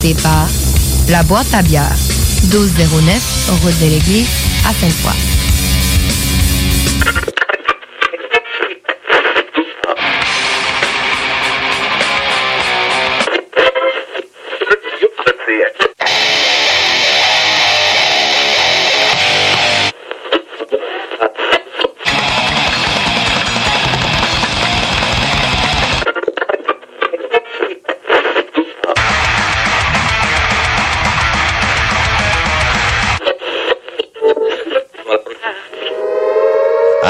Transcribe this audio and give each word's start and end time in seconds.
Départ, 0.00 0.48
la 1.08 1.24
boîte 1.24 1.52
à 1.52 1.60
bière, 1.60 1.96
1209, 2.44 3.50
route 3.62 3.80
de 3.80 3.86
l'église, 3.86 4.28
à 4.64 4.72
Sainte-Foy. 4.72 5.12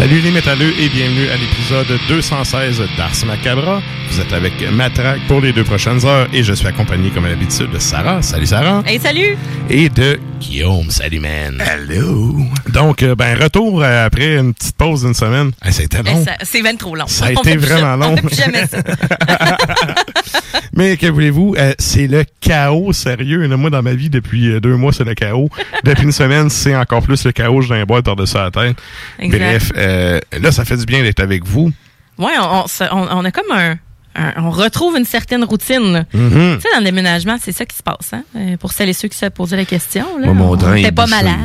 Salut 0.00 0.20
les 0.22 0.30
métalleux 0.30 0.72
et 0.80 0.88
bienvenue 0.88 1.28
à 1.28 1.36
l'épisode 1.36 1.86
216 2.08 2.82
d'Ars 2.96 3.12
Macabra. 3.26 3.82
Vous 4.10 4.18
êtes 4.18 4.32
avec 4.32 4.54
Matraque 4.72 5.20
pour 5.28 5.42
les 5.42 5.52
deux 5.52 5.62
prochaines 5.62 6.04
heures 6.06 6.26
et 6.32 6.42
je 6.42 6.54
suis 6.54 6.66
accompagné 6.66 7.10
comme 7.10 7.26
à 7.26 7.28
l'habitude 7.28 7.70
de 7.70 7.78
Sarah. 7.78 8.22
Salut 8.22 8.46
Sarah. 8.46 8.82
Hey, 8.86 8.98
salut! 8.98 9.36
Et 9.68 9.90
de 9.90 10.18
Guillaume. 10.40 10.90
Salut 10.90 11.20
man. 11.20 11.60
Hello. 11.60 12.34
Donc, 12.72 13.02
euh, 13.02 13.14
ben, 13.14 13.36
retour 13.40 13.82
euh, 13.82 14.06
après 14.06 14.38
une 14.38 14.54
petite 14.54 14.74
pause 14.76 15.02
d'une 15.02 15.12
semaine. 15.12 15.50
Hey, 15.62 15.72
C'était 15.74 16.02
long. 16.02 16.18
Eh, 16.22 16.24
ça- 16.24 16.36
C'est 16.44 16.62
bien 16.62 16.76
trop 16.76 16.96
long. 16.96 17.06
Ça 17.06 17.26
a 17.26 17.32
On 17.36 17.42
été 17.42 17.58
vraiment 17.58 17.94
long. 17.96 18.12
On 18.14 18.16
fait 18.16 18.22
plus 18.22 18.36
jamais 18.36 18.66
ça. 18.66 18.78
Mais 20.74 20.96
que 20.96 21.06
voulez-vous, 21.08 21.56
euh, 21.58 21.74
c'est 21.78 22.06
le 22.06 22.24
chaos 22.40 22.92
sérieux. 22.94 23.46
Là, 23.46 23.56
moi, 23.58 23.68
dans 23.70 23.82
ma 23.82 23.92
vie, 23.92 24.08
depuis 24.08 24.48
euh, 24.50 24.60
deux 24.60 24.76
mois, 24.76 24.92
c'est 24.92 25.04
le 25.04 25.14
chaos. 25.14 25.50
depuis 25.84 26.04
une 26.04 26.12
semaine, 26.12 26.48
c'est 26.48 26.74
encore 26.74 27.02
plus 27.02 27.22
le 27.24 27.32
chaos. 27.32 27.60
J'ai 27.60 27.74
un 27.74 27.84
boîte 27.84 28.04
par-dessus 28.06 28.36
la 28.36 28.50
tête. 28.50 28.76
Exact. 29.18 29.38
Bref, 29.38 29.72
euh, 29.90 30.20
là, 30.40 30.52
ça 30.52 30.64
fait 30.64 30.76
du 30.76 30.86
bien 30.86 31.02
d'être 31.02 31.20
avec 31.20 31.44
vous. 31.44 31.70
Ouais, 32.18 32.32
on, 32.40 32.64
on, 32.64 32.66
se- 32.66 32.84
on- 32.92 33.08
on 33.18 33.24
a 33.24 33.30
comme 33.30 33.50
un, 33.52 33.72
un- 34.14 34.32
On 34.44 34.50
retrouve 34.50 34.96
une 34.98 35.04
certaine 35.04 35.44
routine. 35.44 36.04
Mhm. 36.12 36.56
Tu 36.56 36.60
sais, 36.62 36.68
dans 36.74 36.78
le 36.80 36.84
déménagement, 36.84 37.36
c'est 37.40 37.52
ça 37.52 37.64
qui 37.64 37.76
se 37.76 37.82
passe. 37.82 38.12
Hein? 38.12 38.24
Euh, 38.36 38.56
Pour 38.56 38.72
celles 38.72 38.88
et 38.88 38.92
ceux 38.92 39.08
qui 39.08 39.16
se 39.16 39.26
posaient 39.26 39.56
la 39.56 39.64
question. 39.64 40.04
Là, 40.18 40.26
Moi, 40.26 40.34
mon 40.34 40.50
on 40.50 40.56
drain 40.56 40.74
n'était 40.74 40.88
est 40.88 40.92
pas 40.92 41.06
malade. 41.06 41.36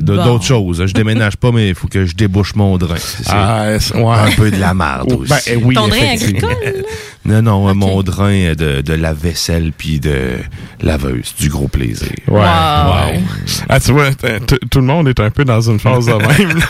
Bon. 0.00 0.14
D'autres 0.24 0.44
choses. 0.44 0.86
Je 0.86 0.94
déménage 0.94 1.36
pas, 1.36 1.50
mais 1.52 1.68
il 1.70 1.74
faut 1.74 1.88
que 1.88 2.06
je 2.06 2.14
débouche 2.14 2.54
mon 2.54 2.78
drain. 2.78 2.94
Ah, 3.26 3.72
ouais. 3.94 4.02
un 4.04 4.30
peu 4.36 4.50
de 4.50 4.56
la 4.56 4.74
merde 4.74 5.08
Oh, 5.10 5.16
aussi. 5.22 5.30
ben, 5.30 5.38
eh 5.48 5.56
oui, 5.56 5.74
Ton 5.74 5.88
drain 5.88 6.08
agricole? 6.12 6.50
Non, 7.26 7.42
non, 7.42 7.74
mon 7.74 8.02
drain 8.02 8.54
de, 8.54 8.80
de 8.82 8.92
la 8.94 9.12
vaisselle 9.12 9.72
puis 9.76 9.98
de 10.00 10.36
laveuse. 10.80 11.34
Du 11.38 11.48
gros 11.48 11.68
plaisir. 11.68 12.08
Ouais. 12.28 12.34
Wow. 12.34 12.40
wow. 12.40 13.20
Ah, 13.68 13.80
tu 13.80 13.92
vois, 13.92 14.10
tout 14.14 14.78
le 14.80 14.86
monde 14.86 15.08
est 15.08 15.18
un 15.20 15.30
peu 15.30 15.44
dans 15.44 15.60
une 15.60 15.80
phase 15.80 16.06
de 16.06 16.12
même. 16.12 16.60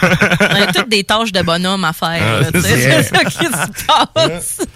On 0.41 0.63
a 0.63 0.73
toutes 0.73 0.89
des 0.89 1.05
tâches 1.05 1.33
de 1.33 1.43
bonhomme 1.43 1.85
à 1.85 1.93
faire. 1.93 2.21
Ah, 2.21 2.41
là, 2.41 2.53
tu 2.53 2.61
sais, 2.61 2.69
c'est- 2.69 3.03
c'est 3.03 3.17
ça 3.17 3.25
qui 3.25 3.45
se 3.45 3.87
passe. 4.15 4.67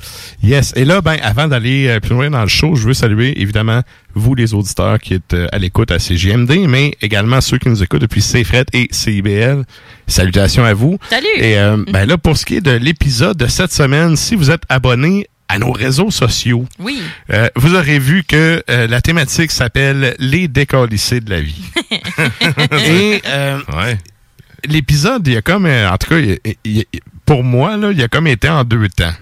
yes. 0.42 0.72
Et 0.76 0.84
là, 0.84 1.00
ben, 1.00 1.16
avant 1.22 1.48
d'aller 1.48 1.86
euh, 1.88 2.00
plus 2.00 2.10
loin 2.14 2.30
dans 2.30 2.42
le 2.42 2.48
show, 2.48 2.74
je 2.76 2.86
veux 2.86 2.94
saluer, 2.94 3.40
évidemment, 3.40 3.80
vous, 4.14 4.34
les 4.34 4.52
auditeurs 4.54 4.98
qui 4.98 5.14
êtes 5.14 5.34
euh, 5.34 5.46
à 5.52 5.58
l'écoute 5.58 5.90
à 5.90 5.98
CGMD, 5.98 6.66
mais 6.68 6.92
également 7.00 7.40
ceux 7.40 7.58
qui 7.58 7.68
nous 7.68 7.82
écoutent 7.82 8.00
depuis 8.02 8.20
CFRET 8.22 8.66
et 8.72 8.88
CIBL. 8.90 9.64
Salutations 10.06 10.64
à 10.64 10.74
vous. 10.74 10.98
Salut! 11.08 11.26
Et 11.36 11.56
euh, 11.58 11.82
ben 11.92 12.04
là, 12.06 12.18
pour 12.18 12.36
ce 12.36 12.44
qui 12.44 12.56
est 12.56 12.60
de 12.60 12.72
l'épisode 12.72 13.36
de 13.36 13.46
cette 13.46 13.72
semaine, 13.72 14.16
si 14.16 14.34
vous 14.34 14.50
êtes 14.50 14.62
abonné 14.68 15.26
à 15.50 15.58
nos 15.58 15.72
réseaux 15.72 16.10
sociaux, 16.10 16.64
Oui. 16.78 17.02
euh, 17.32 17.48
vous 17.56 17.74
aurez 17.74 17.98
vu 17.98 18.22
que 18.24 18.62
euh, 18.70 18.86
la 18.86 19.00
thématique 19.00 19.50
s'appelle 19.50 20.14
Les 20.18 20.48
décalissés 20.48 21.20
de 21.20 21.30
la 21.30 21.40
vie. 21.40 21.62
Et 22.86 23.22
euh, 23.26 23.58
l'épisode, 24.64 25.26
il 25.26 25.34
y 25.34 25.36
a 25.36 25.42
comme, 25.42 25.66
en 25.66 25.96
tout 25.98 26.08
cas, 26.08 26.18
il- 26.18 26.38
il- 26.64 26.84
il- 26.92 27.00
pour 27.26 27.44
moi, 27.44 27.76
là, 27.76 27.90
il 27.92 28.02
a 28.02 28.08
comme 28.08 28.26
été 28.26 28.48
en 28.48 28.64
deux 28.64 28.88
temps. 28.88 29.12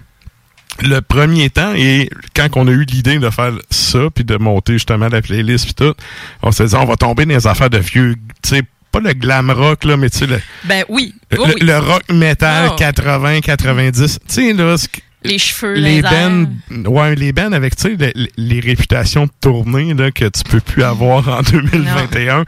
Le 0.81 1.01
premier 1.01 1.49
temps, 1.49 1.73
et 1.75 2.09
quand 2.35 2.47
on 2.55 2.65
a 2.67 2.71
eu 2.71 2.85
l'idée 2.85 3.19
de 3.19 3.29
faire 3.29 3.51
ça, 3.69 3.99
puis 4.15 4.23
de 4.23 4.37
monter 4.37 4.73
justement 4.73 5.09
la 5.09 5.21
playlist 5.21 5.65
puis 5.65 5.73
tout, 5.73 5.93
on 6.41 6.51
s'est 6.53 6.67
dit, 6.67 6.75
on 6.75 6.85
va 6.85 6.95
tomber 6.95 7.25
dans 7.25 7.33
les 7.35 7.47
affaires 7.47 7.69
de 7.69 7.79
vieux, 7.79 8.15
tu 8.41 8.49
sais, 8.49 8.63
pas 8.91 9.01
le 9.01 9.11
glam 9.13 9.51
rock, 9.51 9.83
là, 9.83 9.97
mais 9.97 10.09
tu 10.09 10.19
sais, 10.19 10.27
le, 10.27 10.39
Ben 10.63 10.85
oui. 10.87 11.13
le, 11.31 11.39
Oui, 11.41 11.51
oui. 11.55 11.61
le 11.67 11.77
rock 11.79 12.03
metal 12.11 12.69
Oh. 12.71 12.75
80, 12.77 13.41
90. 13.41 14.19
Tu 14.27 14.33
sais, 14.33 14.53
là, 14.53 14.77
ce 14.77 14.87
que- 14.87 14.99
Les 15.23 15.37
cheveux, 15.37 15.73
les 15.73 16.01
bands, 16.01 16.45
ouais, 16.85 17.15
les 17.15 17.33
bands 17.33 17.51
avec, 17.51 17.75
tu 17.75 17.97
sais, 17.97 18.13
les, 18.15 18.31
les 18.37 18.59
réputations 18.61 19.25
de 19.25 19.31
tournée, 19.41 19.93
là, 19.93 20.11
que 20.11 20.25
tu 20.25 20.43
peux 20.49 20.61
plus 20.61 20.83
avoir 20.83 21.27
en 21.27 21.41
2021. 21.41 22.45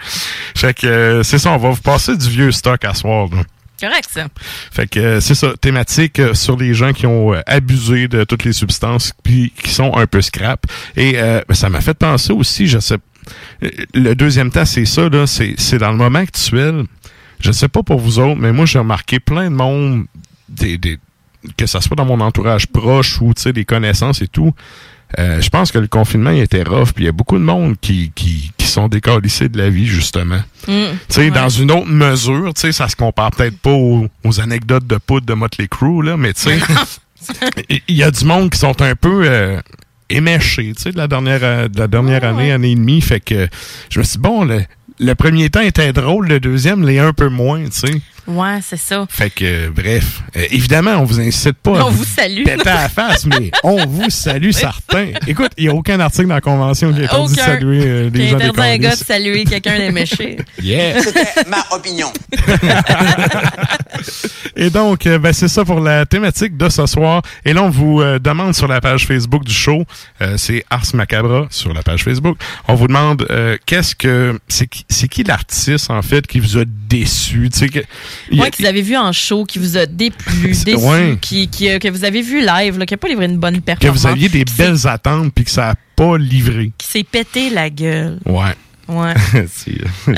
Fait 0.56 0.74
que, 0.74 0.88
euh, 0.88 1.24
c'est 1.24 1.38
ça, 1.38 1.52
on 1.52 1.58
va 1.58 1.72
vous 1.72 1.82
passer 1.82 2.16
du 2.16 2.30
vieux 2.30 2.52
stock 2.52 2.86
à 2.86 2.94
soir, 2.94 3.28
là. 3.30 3.44
Correct, 3.82 4.10
ça. 4.12 4.28
Fait 4.72 4.88
que 4.88 5.00
euh, 5.00 5.20
c'est 5.22 5.34
ça, 5.34 5.54
thématique 5.60 6.20
euh, 6.20 6.36
sur 6.36 6.56
les 6.56 6.76
gens 6.76 6.94
qui 6.94 7.08
ont 7.08 7.34
euh, 7.34 7.42
abusé 7.48 8.08
de 8.08 8.24
toutes 8.24 8.44
les 8.44 8.54
substances 8.54 9.12
puis 9.24 9.52
qui 9.64 9.72
sont 9.72 9.98
un 9.98 10.06
peu 10.06 10.22
scrap. 10.22 10.66
Et 10.96 11.14
euh, 11.16 11.42
ben, 11.48 11.56
ça 11.56 11.68
m'a 11.70 11.82
fait 11.82 11.96
penser 11.96 12.32
aussi, 12.32 12.68
je 12.68 12.78
sais, 12.78 12.98
le 13.96 14.14
deuxième 14.14 14.52
temps, 14.52 14.66
c'est 14.66 14.86
ça, 14.86 15.10
là, 15.10 15.26
c'est, 15.26 15.56
c'est 15.58 15.80
dans 15.80 15.92
le 15.92 15.98
moment 15.98 16.20
actuel. 16.20 16.84
Je 17.40 17.52
sais 17.52 17.70
pas 17.70 17.82
pour 17.82 18.00
vous 18.00 18.20
autres, 18.20 18.40
mais 18.40 18.52
moi 18.52 18.68
j'ai 18.68 18.78
remarqué 18.78 19.20
plein 19.20 19.50
de 19.50 19.56
monde, 19.56 20.06
des, 20.48 20.78
des, 20.78 21.00
que 21.58 21.66
ça 21.66 21.82
soit 21.82 21.96
dans 21.96 22.06
mon 22.06 22.20
entourage 22.20 22.68
proche 22.68 23.20
ou 23.22 23.34
tu 23.34 23.42
sais 23.42 23.54
des 23.54 23.66
connaissances 23.66 24.22
et 24.22 24.28
tout. 24.28 24.54
Euh, 25.20 25.42
je 25.42 25.50
pense 25.50 25.72
que 25.72 25.80
le 25.80 25.88
confinement 25.88 26.30
il 26.30 26.40
était 26.40 26.64
rough, 26.64 26.94
puis 26.94 27.04
il 27.04 27.06
y 27.06 27.10
a 27.10 27.12
beaucoup 27.12 27.38
de 27.38 27.44
monde 27.44 27.76
qui, 27.82 28.12
qui, 28.16 28.52
qui 28.58 28.66
sont 28.66 28.88
décalissés 28.88 29.50
de 29.50 29.58
la 29.58 29.70
vie, 29.70 29.86
justement. 29.86 30.40
Mm. 30.68 30.72
Tu 30.72 30.98
sais, 31.10 31.32
dans 31.32 31.50
une 31.50 31.72
autre 31.72 31.88
mesure, 31.88 32.54
tu 32.54 32.62
sais, 32.62 32.72
ça 32.72 32.88
se 32.88 32.96
compare 32.96 33.32
peut-être 33.32 33.58
pas 33.58 33.72
aux, 33.72 34.08
aux 34.24 34.40
anecdotes 34.40 34.88
de 34.88 34.98
poudre 34.98 35.26
de 35.26 35.34
Motley 35.34 35.68
Crue, 35.68 36.04
là, 36.04 36.16
mais 36.16 36.34
tu 36.34 36.44
sais, 36.44 36.60
il 37.88 37.96
y 37.96 38.04
a 38.04 38.12
du 38.12 38.24
monde 38.24 38.50
qui 38.52 38.60
sont 38.60 38.82
un 38.82 38.96
peu 38.96 39.24
euh, 39.26 39.60
éméchés, 40.10 40.72
tu 40.76 40.84
sais, 40.84 40.92
de 40.92 40.98
la 40.98 41.08
dernière, 41.08 41.44
euh, 41.44 41.68
de 41.68 41.78
la 41.78 41.88
dernière 41.88 42.24
année, 42.24 42.52
année 42.52 42.72
et 42.72 42.76
demie. 42.76 43.02
Fait 43.02 43.20
que 43.20 43.50
je 43.90 44.00
me 44.00 44.04
suis 44.04 44.14
dit, 44.14 44.22
bon, 44.22 44.46
le, 44.46 44.64
le 45.00 45.16
premier 45.16 45.50
temps 45.50 45.62
était 45.62 45.92
drôle, 45.92 46.28
le 46.28 46.40
deuxième 46.40 46.88
l'est 46.88 47.00
un 47.00 47.14
peu 47.14 47.28
moins, 47.28 47.66
tu 47.66 47.80
sais. 47.88 48.02
Ouais, 48.28 48.60
c'est 48.64 48.78
ça. 48.78 49.06
Fait 49.10 49.30
que, 49.30 49.46
euh, 49.46 49.70
bref, 49.76 50.22
euh, 50.36 50.46
évidemment, 50.52 50.92
on 50.98 51.04
vous 51.04 51.20
incite 51.20 51.58
pas 51.58 51.80
à 51.80 51.86
On 51.86 51.90
vous 51.90 52.06
salue. 52.06 52.44
péter 52.44 52.70
à 52.70 52.84
la 52.84 52.90
face, 52.90 53.26
mais 53.26 53.52
on 53.64 53.86
vous 53.86 54.10
salue 54.10 54.52
certains. 54.52 55.08
Écoute, 55.28 55.52
il 55.58 55.66
n'y 55.66 55.70
a 55.70 55.74
aucun 55.74 56.00
article 56.00 56.28
dans 56.28 56.36
la 56.36 56.42
Convention 56.42 56.94
qui 56.94 57.04
interdit 57.04 57.36
de 57.36 57.40
saluer 57.40 57.84
euh, 57.86 58.10
des 58.10 58.28
gens 58.30 58.36
interdit 58.36 58.62
un 58.62 58.78
gars 58.78 58.96
de 58.96 59.04
saluer 59.04 59.44
quelqu'un 59.46 59.78
d'éméché. 59.78 60.38
Yeah! 60.62 61.02
C'était 61.02 61.50
ma 61.50 61.66
opinion. 61.72 62.12
Et 64.56 64.70
donc, 64.70 65.06
euh, 65.06 65.18
ben, 65.18 65.34
c'est 65.34 65.48
ça 65.48 65.66
pour 65.66 65.80
la 65.80 66.06
thématique 66.06 66.58
de 66.58 66.70
ce 66.70 66.86
soir. 66.86 67.22
Et 67.46 67.54
là, 67.54 67.64
on 67.64 67.70
vous 67.70 68.02
euh, 68.02 68.20
demande 68.20 68.54
sur 68.54 68.68
la 68.68 68.82
page 68.82 69.08
Facebook 69.08 69.44
du 69.44 69.54
show, 69.54 69.84
euh, 70.22 70.36
c'est 70.38 70.64
Ars 70.70 70.84
Macabra 70.94 71.48
sur 71.50 71.74
la 71.74 71.82
page 71.82 72.04
Facebook, 72.04 72.38
on 72.68 72.76
vous 72.76 72.88
demande 72.88 73.26
euh, 73.30 73.58
qu'est-ce 73.66 73.96
que... 73.96 74.40
C'est 74.48 74.68
qui, 74.68 74.86
c'est 74.90 75.08
qui 75.08 75.24
l'artiste, 75.24 75.90
en 75.90 76.02
fait, 76.02 76.28
qui 76.28 76.40
vous 76.40 76.58
a 76.58 76.64
déçu? 76.66 77.50
Tu 77.52 77.60
sais, 77.60 77.70
que, 78.30 78.36
a- 78.36 78.42
Ouais, 78.42 78.52
que 78.52 78.58
vous 78.60 78.66
avez 78.66 78.82
vu 78.82 78.96
en 78.98 79.12
show, 79.12 79.46
qui 79.46 79.60
vous 79.60 79.78
a 79.78 79.86
déplu, 79.86 80.54
déçu, 80.66 80.76
ouais. 80.78 81.18
qui, 81.22 81.48
qui, 81.48 81.70
euh, 81.70 81.80
que 81.80 81.88
vous 81.90 82.04
avez 82.06 82.22
vu 82.22 82.42
live, 82.46 82.78
là, 82.78 82.86
qui 82.86 82.94
n'a 82.94 82.98
pas 82.98 83.08
livré 83.08 83.26
une 83.26 83.38
bonne 83.38 83.58
que 83.58 83.62
performance. 83.62 84.02
vous 84.02 84.08
aviez 84.08 84.30
des 84.30 84.46
belles 84.58 84.88
attentes 84.88 85.34
puis 85.34 85.46
que 85.46 85.52
ça 85.52 85.68
n'a 85.68 85.76
pas 85.96 86.18
livré. 86.18 86.72
Qui 86.78 86.88
s'est 86.88 87.04
pété 87.04 87.50
la 87.50 87.70
gueule. 87.70 88.20
Ouais. 88.26 88.54
Ouais. 88.88 89.14
C'est 89.48 89.78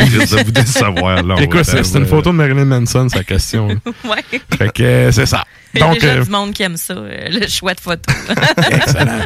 juste 0.09 0.35
de 0.35 0.43
vous 0.43 0.51
décevoir, 0.51 1.23
là. 1.23 1.35
Écoute, 1.39 1.63
c'est 1.63 1.97
une 1.97 2.05
photo 2.05 2.31
de 2.31 2.35
Marilyn 2.35 2.65
Manson, 2.65 3.07
sa 3.09 3.23
question. 3.23 3.67
là. 3.67 3.75
ouais. 4.09 4.39
fait 4.57 4.71
que 4.73 4.83
euh, 4.83 5.11
c'est 5.11 5.25
ça. 5.25 5.43
Il 5.75 5.79
y 5.79 5.83
a 5.83 5.87
Donc, 5.87 5.95
déjà 5.99 6.07
euh, 6.13 6.23
du 6.23 6.29
monde 6.29 6.53
qui 6.53 6.61
aime 6.63 6.77
ça, 6.77 6.93
euh, 6.93 7.29
le 7.31 7.47
choix 7.47 7.73
de 7.73 7.79
photo. 7.79 8.13
excellent. 8.71 9.21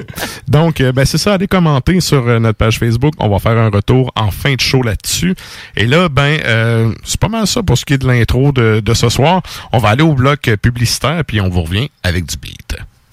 Donc, 0.48 0.80
euh, 0.80 0.92
ben, 0.94 1.06
c'est 1.06 1.18
ça. 1.18 1.34
Allez 1.34 1.48
commenter 1.48 2.00
sur 2.00 2.26
euh, 2.28 2.40
notre 2.40 2.58
page 2.58 2.80
Facebook. 2.80 3.14
On 3.20 3.28
va 3.28 3.40
faire 3.40 3.58
un 3.58 3.70
retour 3.70 4.12
en 4.16 4.32
fin 4.32 4.54
de 4.54 4.62
show 4.62 4.82
là-dessus. 4.82 5.36
Et 5.76 5.86
là, 5.86 6.08
ben, 6.08 6.40
euh, 6.46 6.94
c'est 7.04 7.20
pas 7.20 7.28
mal 7.28 7.48
ça 7.48 7.64
pour 7.64 7.78
ce 7.78 7.84
qui 7.84 7.94
est 7.94 7.98
de 7.98 8.08
l'intro 8.08 8.52
de, 8.54 8.80
de 8.80 8.94
ce 8.94 9.10
soir. 9.10 9.42
On 9.74 9.78
va 9.78 9.90
aller 9.90 10.04
au 10.04 10.14
bloc 10.14 10.48
euh, 10.48 10.56
publicitaire, 10.58 11.24
puis 11.26 11.42
on 11.42 11.50
vous 11.50 11.64
revient 11.64 11.90
avec 12.04 12.26
du 12.26 12.38
beat. 12.38 12.67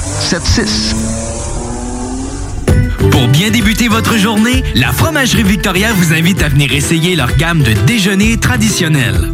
4476. 0.00 0.94
Pour 3.10 3.28
bien 3.28 3.50
débuter 3.50 3.88
votre 3.88 4.16
journée, 4.16 4.62
la 4.74 4.92
Fromagerie 4.92 5.42
Victoria 5.42 5.92
vous 5.94 6.12
invite 6.12 6.42
à 6.42 6.48
venir 6.48 6.72
essayer 6.72 7.16
leur 7.16 7.34
gamme 7.36 7.62
de 7.62 7.72
déjeuners 7.86 8.36
traditionnels. 8.38 9.32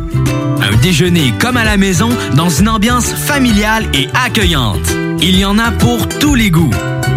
Un 0.61 0.77
déjeuner 0.77 1.33
comme 1.41 1.57
à 1.57 1.65
la 1.65 1.77
maison, 1.77 2.11
dans 2.35 2.49
une 2.49 2.69
ambiance 2.69 3.13
familiale 3.13 3.87
et 3.95 4.09
accueillante. 4.25 4.93
Il 5.21 5.37
y 5.37 5.45
en 5.45 5.59
a 5.59 5.73
pour 5.73 6.09
tous 6.09 6.35
les 6.35 6.51
goûts. 6.51 6.71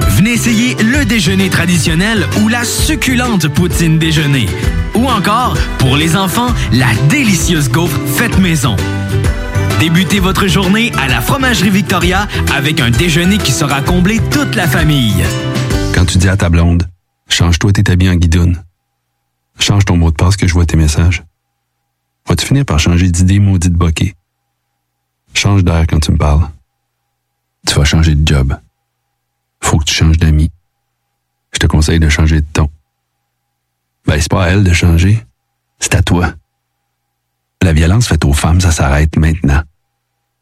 Venez 0.10 0.34
essayer 0.34 0.76
le 0.76 1.06
déjeuner 1.06 1.50
traditionnel 1.50 2.26
ou 2.42 2.48
la 2.48 2.64
succulente 2.64 3.48
poutine 3.50 4.00
déjeuner. 4.00 4.48
Ou 4.96 5.08
encore, 5.08 5.56
pour 5.78 5.98
les 5.98 6.16
enfants, 6.16 6.54
la 6.72 6.88
délicieuse 7.10 7.70
gaufre 7.70 8.00
faite 8.16 8.40
maison. 8.40 8.76
Débutez 9.80 10.20
votre 10.20 10.48
journée 10.48 10.92
à 10.98 11.08
la 11.08 11.20
Fromagerie 11.20 11.70
Victoria 11.70 12.28
avec 12.54 12.80
un 12.80 12.90
déjeuner 12.90 13.38
qui 13.38 13.52
sera 13.52 13.82
comblé 13.82 14.20
toute 14.32 14.56
la 14.56 14.68
famille. 14.68 15.24
Quand 15.94 16.06
tu 16.06 16.18
dis 16.18 16.30
à 16.30 16.38
ta 16.38 16.50
blonde, 16.50 16.88
change-toi 17.28 17.74
tes 17.74 17.92
habits 17.92 18.10
en 18.10 18.16
guidoune. 18.16 18.64
Change 19.60 19.84
ton 19.86 19.98
mot 19.98 20.12
de 20.12 20.16
passe 20.16 20.38
que 20.38 20.48
je 20.48 20.54
vois 20.54 20.66
tes 20.66 20.78
messages. 20.78 21.24
Vas-tu 22.28 22.46
finir 22.46 22.66
par 22.66 22.80
changer 22.80 23.10
d'idée 23.10 23.40
maudite 23.40 23.74
bokeh? 23.74 24.16
Change 25.34 25.64
d'air 25.64 25.86
quand 25.88 26.00
tu 26.00 26.12
me 26.12 26.18
parles. 26.18 26.50
Tu 27.68 27.76
vas 27.76 27.84
changer 27.84 28.16
de 28.16 28.26
job. 28.26 28.58
Faut 29.62 29.78
que 29.78 29.84
tu 29.84 29.94
changes 29.94 30.18
d'amis. 30.18 30.52
Je 31.52 31.60
te 31.60 31.68
conseille 31.68 32.00
de 32.00 32.10
changer 32.10 32.42
de 32.42 32.48
ton. 32.54 32.70
Ben, 34.06 34.20
c'est 34.20 34.32
pas 34.32 34.46
à 34.46 34.50
elle 34.50 34.64
de 34.64 34.74
changer. 34.74 35.26
C'est 35.80 35.96
à 35.96 36.02
toi. 36.02 36.34
La 37.66 37.74
violence 37.74 38.08
faite 38.08 38.26
aux 38.26 38.34
femmes, 38.34 38.62
ça 38.62 38.70
s'arrête 38.70 39.18
maintenant. 39.18 39.60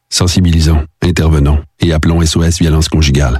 Sensibilisons, 0.09 0.85
intervenons 1.01 1.63
et 1.79 1.93
appelons 1.93 2.19
SOS 2.19 2.59
Violence 2.59 2.89
Conjugale. 2.89 3.39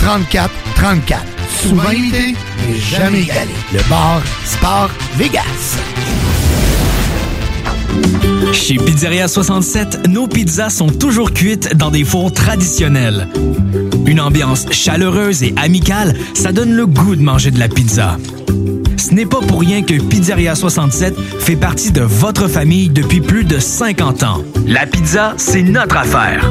34 0.00 0.50
34. 0.76 1.22
Souvent 1.62 1.90
imité, 1.90 2.34
mais 2.66 2.78
jamais 2.78 3.22
égalé. 3.22 3.50
Le 3.72 3.80
bar 3.90 4.22
Sport 4.44 4.90
Vegas. 5.16 5.76
Chez 8.52 8.76
Pizzeria 8.76 9.28
67, 9.28 10.08
nos 10.08 10.26
pizzas 10.26 10.70
sont 10.70 10.88
toujours 10.88 11.32
cuites 11.32 11.76
dans 11.76 11.90
des 11.90 12.04
fours 12.04 12.32
traditionnels. 12.32 13.28
Une 14.06 14.20
ambiance 14.20 14.66
chaleureuse 14.70 15.42
et 15.42 15.54
amicale, 15.56 16.16
ça 16.34 16.52
donne 16.52 16.72
le 16.72 16.86
goût 16.86 17.14
de 17.14 17.22
manger 17.22 17.50
de 17.50 17.58
la 17.58 17.68
pizza. 17.68 18.16
Ce 18.96 19.14
n'est 19.14 19.26
pas 19.26 19.40
pour 19.40 19.60
rien 19.60 19.82
que 19.82 20.00
Pizzeria 20.00 20.54
67 20.54 21.14
fait 21.40 21.56
partie 21.56 21.92
de 21.92 22.02
votre 22.02 22.48
famille 22.48 22.88
depuis 22.88 23.20
plus 23.20 23.44
de 23.44 23.58
50 23.58 24.22
ans. 24.22 24.42
La 24.66 24.86
pizza, 24.86 25.34
c'est 25.36 25.62
notre 25.62 25.96
affaire. 25.98 26.50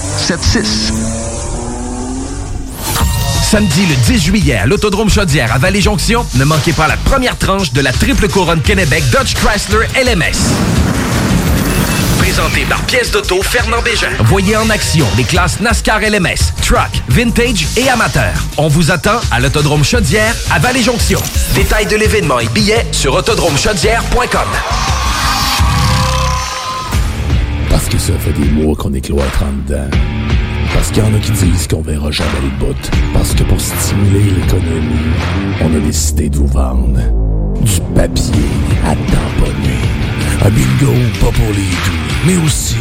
681 0.00 0.40
4476. 0.40 0.92
Samedi 3.42 3.86
le 3.86 3.96
10 3.96 4.18
juillet 4.24 4.58
à 4.58 4.66
l'Autodrome 4.66 5.10
Chaudière 5.10 5.52
à 5.52 5.58
Vallée-Jonction, 5.58 6.24
ne 6.34 6.44
manquez 6.44 6.72
pas 6.72 6.86
la 6.86 6.96
première 6.96 7.36
tranche 7.36 7.72
de 7.72 7.80
la 7.80 7.92
triple 7.92 8.28
couronne 8.28 8.60
Kennebec 8.60 9.02
Dodge 9.10 9.34
Chrysler 9.34 9.86
LMS. 9.96 10.38
Présenté 12.18 12.64
par 12.68 12.80
Pièce 12.82 13.10
d'Auto 13.10 13.42
Fernand 13.42 13.82
Bégin. 13.82 14.10
Voyez 14.20 14.56
en 14.56 14.70
action 14.70 15.06
les 15.16 15.24
classes 15.24 15.58
NASCAR 15.60 16.00
LMS, 16.00 16.52
Truck, 16.62 16.90
Vintage 17.08 17.66
et 17.76 17.88
Amateur. 17.88 18.34
On 18.56 18.68
vous 18.68 18.92
attend 18.92 19.20
à 19.32 19.40
l'Autodrome 19.40 19.82
Chaudière 19.84 20.34
à 20.52 20.60
Vallée-Jonction. 20.60 21.20
Détails 21.54 21.86
de 21.86 21.96
l'événement 21.96 22.38
et 22.38 22.48
billets 22.48 22.86
sur 22.92 23.14
autodromechaudière.com. 23.14 24.48
Que 27.90 27.98
ça 27.98 28.12
fait 28.18 28.32
des 28.32 28.48
mois 28.50 28.76
qu'on 28.76 28.94
est 28.94 29.00
cloître 29.00 29.42
en 29.42 29.52
dedans. 29.68 29.90
Parce 30.72 30.90
qu'il 30.90 31.02
y 31.02 31.06
en 31.06 31.12
a 31.12 31.18
qui 31.18 31.32
disent 31.32 31.66
qu'on 31.66 31.82
verra 31.82 32.10
jamais 32.12 32.30
le 32.42 32.64
bout. 32.64 32.90
Parce 33.12 33.34
que 33.34 33.42
pour 33.42 33.60
stimuler 33.60 34.30
l'économie, 34.30 35.10
on 35.60 35.76
a 35.76 35.80
décidé 35.80 36.28
de 36.28 36.36
vous 36.36 36.46
vendre 36.46 37.00
du 37.60 37.80
papier 37.94 38.48
à 38.84 38.94
tamponner. 38.94 39.80
Un 40.42 40.50
bingo 40.50 40.92
pas 41.20 41.32
pour 41.32 41.48
les 41.48 41.62
doux, 41.62 42.26
mais 42.26 42.36
aussi 42.46 42.76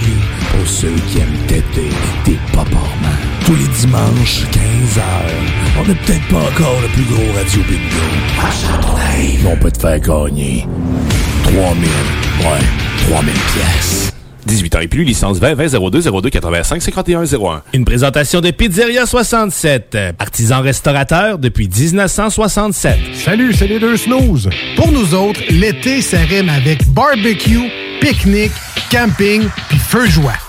pour 0.51 0.67
ceux 0.67 0.93
qui 1.07 1.19
aiment 1.19 1.47
têter 1.47 1.89
des 2.25 2.37
paparmans. 2.53 3.19
Tous 3.45 3.55
les 3.55 3.67
dimanches, 3.79 4.43
15h, 4.51 5.01
on 5.79 5.87
n'est 5.87 5.95
peut-être 5.95 6.27
pas 6.27 6.37
encore 6.37 6.79
le 6.81 6.87
plus 6.89 7.03
gros 7.03 7.33
radio 7.35 7.61
bingo. 7.67 8.05
Mais 9.17 9.51
on 9.51 9.57
peut 9.57 9.71
te 9.71 9.79
faire 9.79 9.99
gagner 9.99 10.67
3000, 11.43 11.89
ouais, 12.41 13.09
3000 13.09 13.33
pièces. 13.33 14.13
18 14.49 14.75
ans 14.75 14.79
et 14.79 14.87
plus, 14.87 15.03
licence 15.03 15.37
20 15.37 15.53
20 15.53 15.89
02 15.91 16.01
02 16.01 16.29
85 16.29 16.81
51 16.81 17.23
01. 17.23 17.61
Une 17.73 17.85
présentation 17.85 18.41
de 18.41 18.49
Pizzeria 18.49 19.05
67, 19.05 19.97
artisan 20.17 20.61
restaurateur 20.61 21.37
depuis 21.37 21.69
1967. 21.69 22.97
Salut, 23.13 23.53
c'est 23.53 23.67
les 23.67 23.79
deux 23.79 23.95
snooze. 23.95 24.49
Pour 24.75 24.91
nous 24.91 25.13
autres, 25.13 25.41
l'été, 25.49 26.01
ça 26.01 26.17
rime 26.19 26.49
avec 26.49 26.87
barbecue, 26.87 27.69
pique-nique, 28.01 28.51
camping, 28.91 29.43
puis 29.69 29.77
feu 29.77 30.07
de 30.07 30.11
joie. 30.11 30.48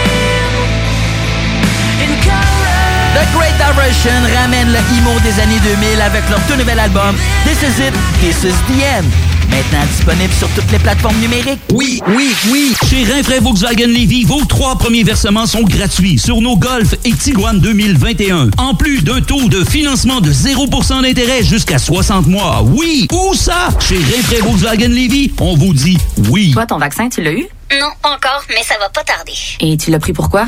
The 3.13 3.27
Great 3.35 3.53
Diversion 3.57 4.11
ramène 4.39 4.71
le 4.71 4.79
emo 4.97 5.19
des 5.19 5.37
années 5.41 5.59
2000 5.59 6.01
avec 6.01 6.29
leur 6.29 6.39
tout 6.47 6.55
nouvel 6.55 6.79
album 6.79 7.13
This 7.45 7.57
Is 7.61 7.87
It, 7.87 7.93
This 8.21 8.43
Is 8.43 8.55
The 8.69 8.83
End. 8.99 9.05
Maintenant 9.49 9.85
disponible 9.91 10.31
sur 10.33 10.47
toutes 10.51 10.71
les 10.71 10.79
plateformes 10.79 11.17
numériques. 11.17 11.59
Oui, 11.73 12.01
oui, 12.15 12.33
oui. 12.49 12.73
Chez 12.89 13.03
Rinfraie 13.03 13.41
Volkswagen 13.41 13.87
Levy, 13.87 14.23
vos 14.23 14.45
trois 14.45 14.77
premiers 14.77 15.03
versements 15.03 15.45
sont 15.45 15.63
gratuits 15.63 16.17
sur 16.17 16.39
nos 16.39 16.55
Golf 16.55 16.93
et 17.03 17.11
Tiguan 17.11 17.59
2021. 17.59 18.51
En 18.57 18.75
plus 18.75 19.01
d'un 19.01 19.19
taux 19.19 19.49
de 19.49 19.65
financement 19.65 20.21
de 20.21 20.31
0% 20.31 21.01
d'intérêt 21.01 21.43
jusqu'à 21.43 21.79
60 21.79 22.27
mois. 22.27 22.63
Oui, 22.65 23.07
où 23.11 23.33
ça? 23.33 23.67
Chez 23.81 23.97
Rinfraie 23.97 24.39
Volkswagen 24.39 24.87
Levy, 24.87 25.33
on 25.41 25.57
vous 25.57 25.73
dit 25.73 25.97
oui. 26.29 26.51
Toi, 26.53 26.65
ton 26.65 26.77
vaccin, 26.77 27.09
tu 27.09 27.21
l'as 27.21 27.33
eu? 27.33 27.45
Non, 27.77 27.87
pas 28.01 28.15
encore, 28.15 28.43
mais 28.49 28.63
ça 28.63 28.75
va 28.79 28.87
pas 28.87 29.03
tarder. 29.03 29.33
Et 29.59 29.75
tu 29.75 29.91
l'as 29.91 29.99
pris 29.99 30.13
pourquoi? 30.13 30.47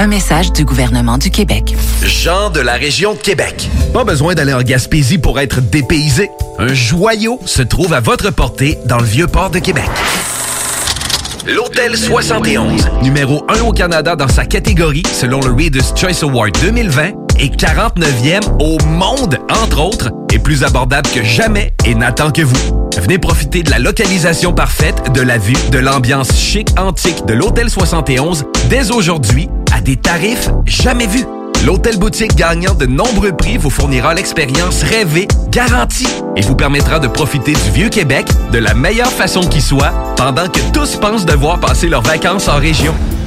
Un 0.00 0.06
message 0.06 0.52
du 0.52 0.64
gouvernement 0.64 1.18
du 1.18 1.28
Québec. 1.28 1.74
Jean 2.04 2.50
de 2.50 2.60
la 2.60 2.74
région 2.74 3.14
de 3.14 3.18
Québec. 3.18 3.68
Pas 3.92 4.04
besoin 4.04 4.36
d'aller 4.36 4.52
en 4.52 4.62
Gaspésie 4.62 5.18
pour 5.18 5.40
être 5.40 5.60
dépaysé. 5.60 6.30
Un 6.60 6.72
joyau 6.72 7.40
se 7.46 7.62
trouve 7.62 7.92
à 7.92 7.98
votre 7.98 8.30
portée 8.30 8.78
dans 8.86 8.98
le 8.98 9.04
vieux 9.04 9.26
port 9.26 9.50
de 9.50 9.58
Québec. 9.58 9.90
L'Hôtel 11.48 11.96
71, 11.96 12.88
numéro 13.02 13.44
1 13.48 13.62
au 13.62 13.72
Canada 13.72 14.14
dans 14.14 14.28
sa 14.28 14.46
catégorie 14.46 15.02
selon 15.12 15.40
le 15.40 15.52
Reader's 15.52 15.92
Choice 15.96 16.22
Award 16.22 16.56
2020 16.60 17.10
et 17.40 17.48
49e 17.48 18.42
au 18.60 18.78
monde, 18.84 19.38
entre 19.50 19.80
autres, 19.80 20.10
est 20.32 20.38
plus 20.38 20.62
abordable 20.62 21.10
que 21.12 21.24
jamais 21.24 21.72
et 21.84 21.96
n'attend 21.96 22.30
que 22.30 22.42
vous. 22.42 22.88
Venez 23.00 23.18
profiter 23.18 23.64
de 23.64 23.70
la 23.70 23.80
localisation 23.80 24.52
parfaite, 24.52 25.12
de 25.12 25.22
la 25.22 25.38
vue, 25.38 25.56
de 25.72 25.78
l'ambiance 25.78 26.36
chic 26.38 26.68
antique 26.78 27.26
de 27.26 27.34
l'Hôtel 27.34 27.68
71 27.68 28.44
dès 28.68 28.92
aujourd'hui 28.92 29.48
à 29.78 29.80
des 29.80 29.96
tarifs 29.96 30.50
jamais 30.66 31.06
vus. 31.06 31.24
L'hôtel 31.64 31.98
boutique 31.98 32.34
gagnant 32.34 32.74
de 32.74 32.86
nombreux 32.86 33.32
prix 33.32 33.58
vous 33.58 33.70
fournira 33.70 34.12
l'expérience 34.14 34.82
rêvée, 34.82 35.28
garantie, 35.50 36.08
et 36.36 36.42
vous 36.42 36.54
permettra 36.54 36.98
de 36.98 37.08
profiter 37.08 37.52
du 37.52 37.70
vieux 37.72 37.88
Québec 37.88 38.26
de 38.52 38.58
la 38.58 38.74
meilleure 38.74 39.10
façon 39.10 39.40
qui 39.40 39.60
soit, 39.60 39.92
pendant 40.16 40.48
que 40.48 40.60
tous 40.72 40.96
pensent 40.96 41.26
devoir 41.26 41.60
passer 41.60 41.88
leurs 41.88 42.02
vacances 42.02 42.48
en 42.48 42.58
région. 42.58 42.94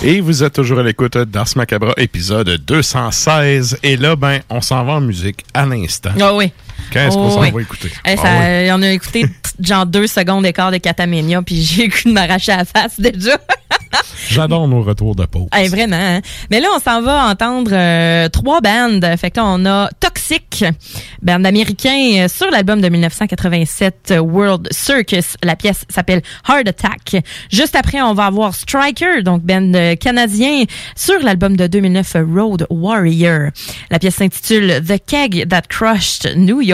Et 0.00 0.20
vous 0.20 0.44
êtes 0.44 0.52
toujours 0.52 0.78
à 0.78 0.84
l'écoute 0.84 1.18
d'Ars 1.18 1.48
Macabra, 1.56 1.92
épisode 1.96 2.48
216. 2.48 3.80
Et 3.82 3.96
là, 3.96 4.14
ben, 4.14 4.40
on 4.48 4.60
s'en 4.60 4.84
va 4.84 4.92
en 4.92 5.00
musique 5.00 5.44
à 5.52 5.66
l'instant. 5.66 6.10
Ah 6.20 6.32
oui. 6.34 6.52
Qu'est-ce 6.90 7.16
qu'on 7.16 7.26
Oh 7.28 7.30
s'en 7.30 7.40
oui. 7.42 7.50
va 7.50 7.60
écouter? 7.60 7.90
Eh, 8.06 8.16
ça- 8.16 8.22
Ah 8.24 8.40
oui. 8.62 8.70
On 8.72 8.82
a 8.82 8.90
écouté 8.90 9.26
genre 9.60 9.86
deux 9.86 10.06
secondes 10.06 10.42
d'écart 10.44 10.70
de 10.70 10.78
Catamania, 10.78 11.42
puis 11.42 11.62
j'ai 11.62 11.88
goût 11.88 11.96
de 12.06 12.12
m'arracher 12.12 12.52
à 12.52 12.58
la 12.58 12.64
face 12.64 12.98
déjà. 13.00 13.36
J'adore 14.28 14.68
nos 14.68 14.82
retours 14.82 15.14
de 15.14 15.24
pause. 15.24 15.48
Eh, 15.58 15.68
vraiment. 15.68 15.96
hein? 15.96 16.20
Mais 16.50 16.60
là, 16.60 16.68
on 16.76 16.78
s'en 16.78 17.00
va 17.00 17.26
entendre 17.30 17.70
euh, 17.72 18.28
trois 18.28 18.60
bandes. 18.60 19.04
Fait 19.18 19.30
que 19.30 19.38
là, 19.40 19.46
on 19.46 19.64
a 19.64 19.88
Toxic, 19.98 20.62
band 21.22 21.44
américain 21.44 22.24
euh, 22.24 22.28
sur 22.28 22.50
l'album 22.50 22.82
de 22.82 22.88
1987 22.90 24.10
euh, 24.10 24.18
World 24.18 24.68
Circus. 24.70 25.36
La 25.42 25.56
pièce 25.56 25.84
s'appelle 25.88 26.20
Heart 26.48 26.68
Attack. 26.68 27.24
Juste 27.50 27.76
après, 27.76 28.02
on 28.02 28.12
va 28.12 28.26
avoir 28.26 28.54
Striker, 28.54 29.22
donc 29.22 29.42
band 29.42 29.72
euh, 29.74 29.94
canadien 29.96 30.64
sur 30.94 31.18
l'album 31.22 31.56
de 31.56 31.66
2009 31.66 32.16
euh, 32.16 32.24
Road 32.30 32.66
Warrior. 32.68 33.50
La 33.90 33.98
pièce 33.98 34.16
s'intitule 34.16 34.82
The 34.86 34.98
Keg 35.06 35.48
That 35.48 35.62
Crushed 35.68 36.34
New 36.36 36.60
York. 36.60 36.67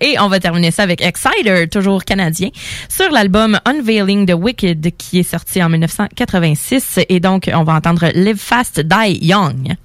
Et 0.00 0.18
on 0.18 0.28
va 0.28 0.40
terminer 0.40 0.70
ça 0.70 0.82
avec 0.82 1.00
Exciter, 1.02 1.68
toujours 1.68 2.04
canadien, 2.04 2.50
sur 2.88 3.10
l'album 3.10 3.58
Unveiling 3.64 4.26
the 4.26 4.34
Wicked 4.34 4.96
qui 4.96 5.20
est 5.20 5.22
sorti 5.22 5.62
en 5.62 5.68
1986. 5.68 7.00
Et 7.08 7.20
donc, 7.20 7.50
on 7.52 7.64
va 7.64 7.74
entendre 7.74 8.08
Live 8.14 8.38
Fast, 8.38 8.80
Die 8.80 9.18
Young. 9.26 9.76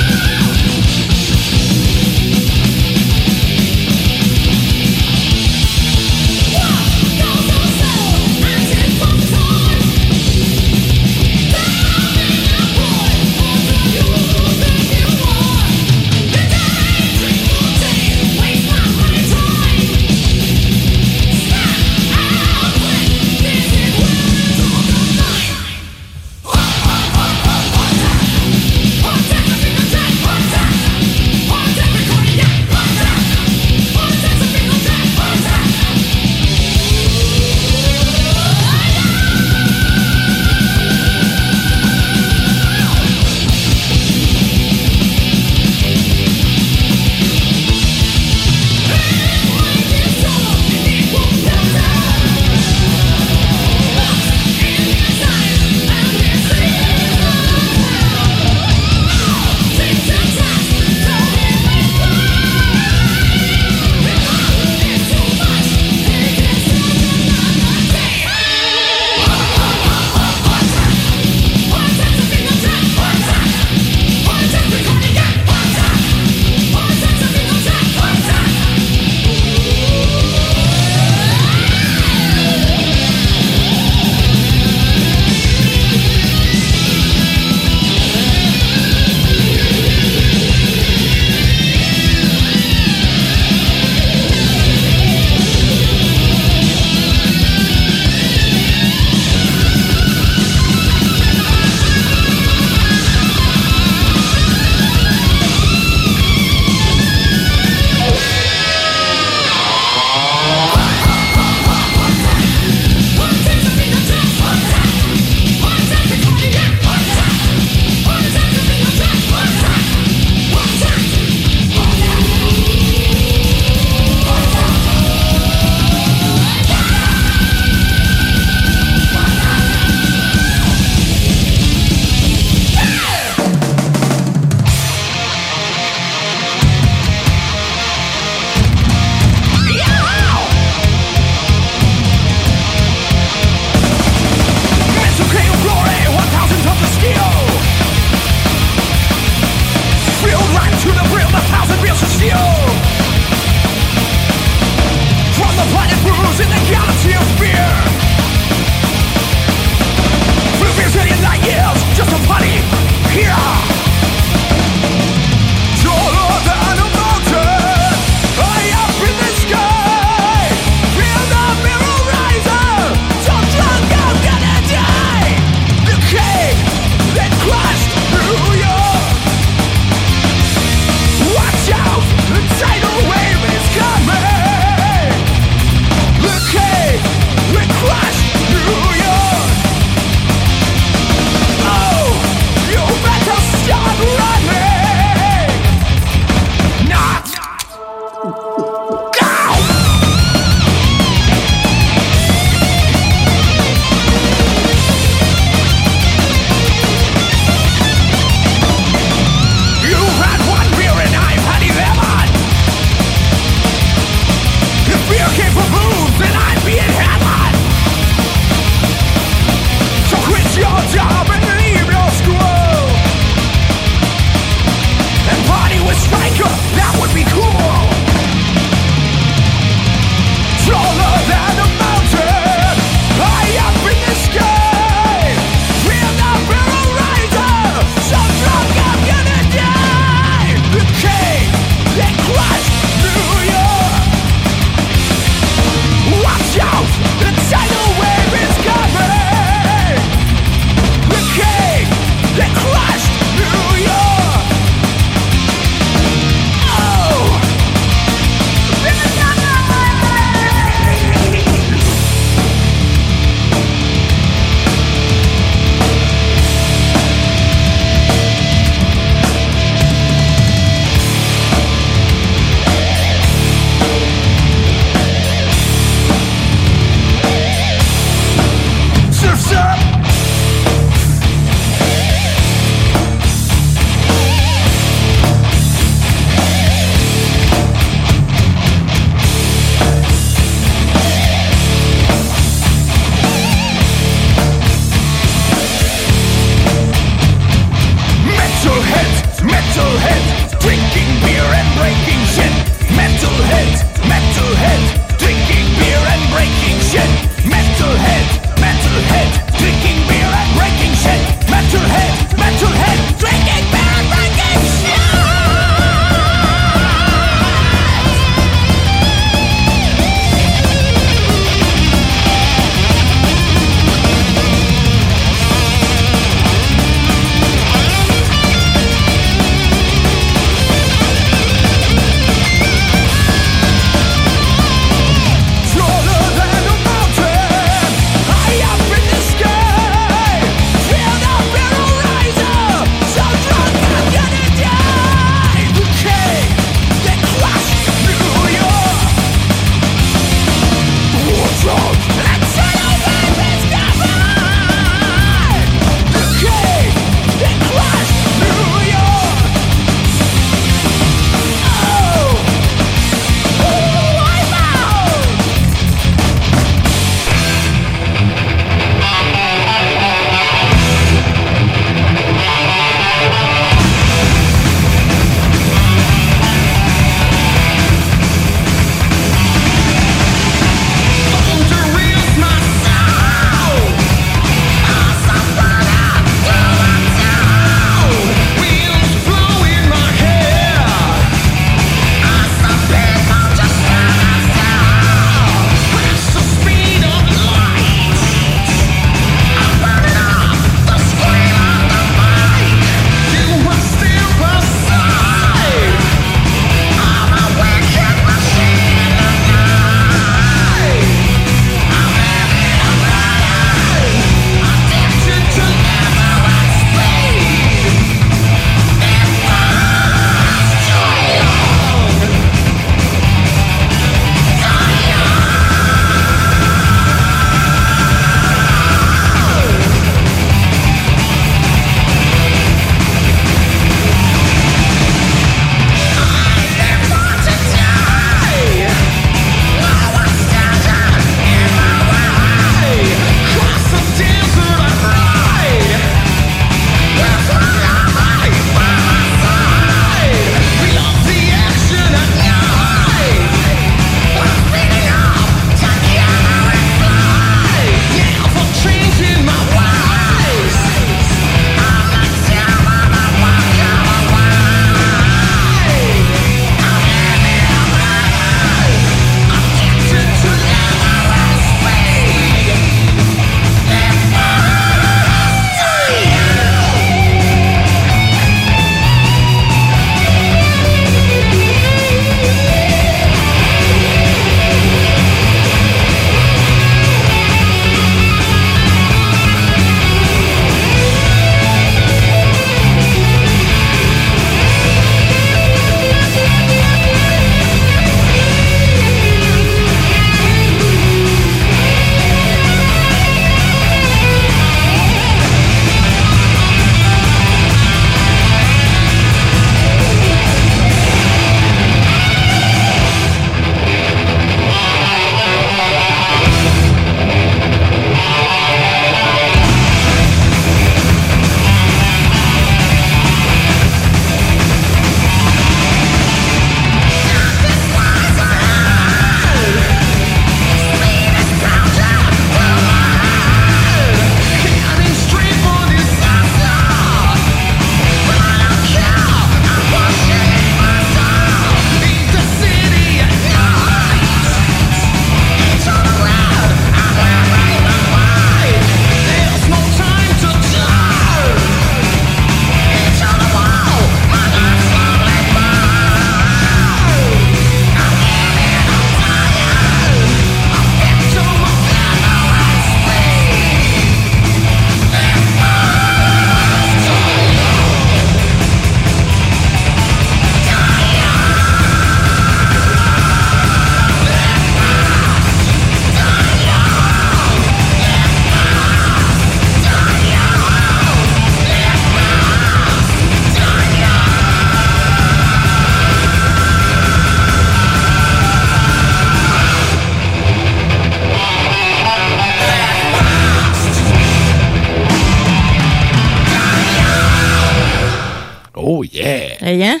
Hey, 599.70 599.84
hein? 599.84 600.00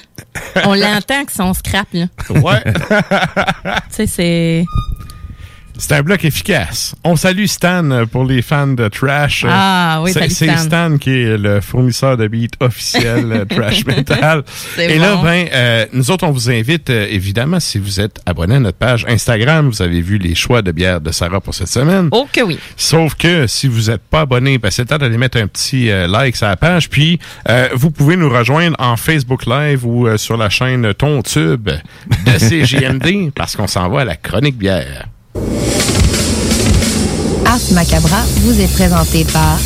On 0.64 0.74
l'entend 0.74 1.24
que 1.24 1.30
son 1.30 1.54
scrap, 1.54 1.86
là. 1.92 2.06
Ouais. 2.28 2.60
tu 2.64 3.80
sais, 3.90 4.06
c'est. 4.08 4.64
C'est 5.82 5.94
un 5.94 6.02
bloc 6.02 6.24
efficace. 6.26 6.94
On 7.04 7.16
salue 7.16 7.46
Stan 7.46 7.90
euh, 7.90 8.04
pour 8.04 8.24
les 8.26 8.42
fans 8.42 8.66
de 8.66 8.86
Trash. 8.88 9.46
Ah, 9.48 10.00
oui, 10.04 10.12
C'est- 10.12 10.28
Stan. 10.28 10.56
Stan 10.58 10.98
qui 10.98 11.10
est 11.10 11.38
le 11.38 11.62
fournisseur 11.62 12.18
de 12.18 12.28
beats 12.28 12.48
officiel 12.60 13.32
euh, 13.32 13.44
Trash 13.48 13.86
Metal. 13.86 14.42
C'est 14.76 14.90
Et 14.90 14.98
là, 14.98 15.16
bon. 15.16 15.22
ben, 15.22 15.46
euh, 15.52 15.86
nous 15.94 16.10
autres, 16.10 16.26
on 16.26 16.32
vous 16.32 16.50
invite, 16.50 16.90
euh, 16.90 17.06
évidemment, 17.10 17.60
si 17.60 17.78
vous 17.78 17.98
êtes 17.98 18.20
abonné 18.26 18.56
à 18.56 18.60
notre 18.60 18.76
page 18.76 19.06
Instagram, 19.08 19.70
vous 19.70 19.80
avez 19.80 20.02
vu 20.02 20.18
les 20.18 20.34
choix 20.34 20.60
de 20.60 20.70
bière 20.70 21.00
de 21.00 21.10
Sarah 21.12 21.40
pour 21.40 21.54
cette 21.54 21.68
semaine. 21.68 22.08
Oh 22.12 22.28
que 22.30 22.42
oui. 22.42 22.58
Sauf 22.76 23.14
que 23.14 23.46
si 23.46 23.66
vous 23.66 23.90
n'êtes 23.90 24.02
pas 24.02 24.20
abonné, 24.20 24.58
ben, 24.58 24.70
c'est 24.70 24.82
le 24.82 24.88
temps 24.88 24.98
d'aller 24.98 25.16
mettre 25.16 25.38
un 25.38 25.46
petit 25.46 25.90
euh, 25.90 26.06
like 26.06 26.36
sur 26.36 26.46
la 26.46 26.56
page. 26.56 26.90
Puis, 26.90 27.18
euh, 27.48 27.68
vous 27.72 27.90
pouvez 27.90 28.16
nous 28.16 28.28
rejoindre 28.28 28.76
en 28.78 28.96
Facebook 28.98 29.46
Live 29.46 29.86
ou 29.86 30.06
euh, 30.06 30.18
sur 30.18 30.36
la 30.36 30.50
chaîne 30.50 30.92
Ton 30.92 31.22
Tube 31.22 31.70
de 31.70 32.38
CGMD 32.38 33.30
parce 33.34 33.56
qu'on 33.56 33.66
s'en 33.66 33.88
va 33.88 34.02
à 34.02 34.04
la 34.04 34.16
chronique 34.16 34.58
bière. 34.58 35.06
Ars 37.46 37.60
Macabra 37.72 38.22
vous 38.42 38.60
est 38.60 38.72
présenté 38.72 39.24
par 39.24 39.58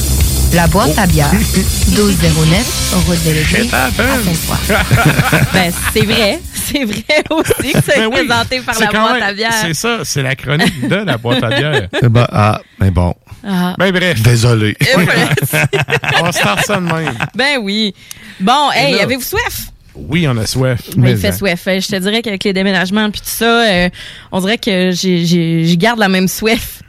La 0.52 0.66
Boîte 0.66 0.96
à 0.98 1.06
bière, 1.06 1.30
1209, 1.32 2.94
route 3.06 3.24
de 3.24 3.30
l'église, 3.32 3.74
à 3.74 3.90
Sainte-Foy. 3.90 4.56
Ben, 5.52 5.72
c'est 5.92 6.04
vrai. 6.04 6.40
C'est 6.66 6.84
vrai 6.84 7.04
aussi 7.30 7.72
que 7.72 7.78
c'est 7.84 7.96
Ben 7.98 8.06
oui, 8.06 8.26
présenté 8.26 8.60
par 8.60 8.78
la 8.80 8.86
boîte 8.86 9.12
même- 9.14 9.22
à 9.22 9.32
bière. 9.34 9.52
C'est 9.60 9.74
ça, 9.74 9.98
c'est 10.04 10.22
la 10.22 10.34
chronique 10.34 10.88
de 10.88 10.94
la 10.96 11.18
boîte 11.18 11.42
à 11.42 11.48
bière. 11.48 11.88
Eh 12.02 12.08
ben, 12.08 12.26
ah, 12.32 12.60
mais 12.80 12.90
bon. 12.90 13.14
Ah. 13.46 13.74
Ben 13.78 13.90
bref. 13.92 14.22
Désolé. 14.22 14.74
on 16.22 16.32
start 16.32 16.64
ça 16.64 16.76
de 16.76 16.80
même. 16.86 17.12
Ben 17.34 17.58
oui. 17.60 17.94
Bon, 18.40 18.70
hey, 18.74 18.94
là- 18.94 19.02
avez-vous 19.02 19.20
soif? 19.22 19.66
Oui, 19.94 20.26
on 20.26 20.36
a 20.38 20.46
soif. 20.46 20.80
Ben, 20.88 20.92
il 20.96 21.00
Mais, 21.02 21.16
fait 21.16 21.28
hein. 21.28 21.32
soif. 21.32 21.60
Je 21.66 21.86
te 21.86 21.96
dirais 21.96 22.22
qu'avec 22.22 22.42
les 22.44 22.52
déménagements 22.54 23.10
puis 23.10 23.20
tout 23.20 23.28
ça, 23.28 23.44
euh, 23.68 23.88
on 24.32 24.40
dirait 24.40 24.58
que 24.58 24.90
j'ai- 24.92 25.24
j'ai- 25.26 25.66
je 25.66 25.74
garde 25.76 25.98
la 25.98 26.08
même 26.08 26.28
soif. 26.28 26.80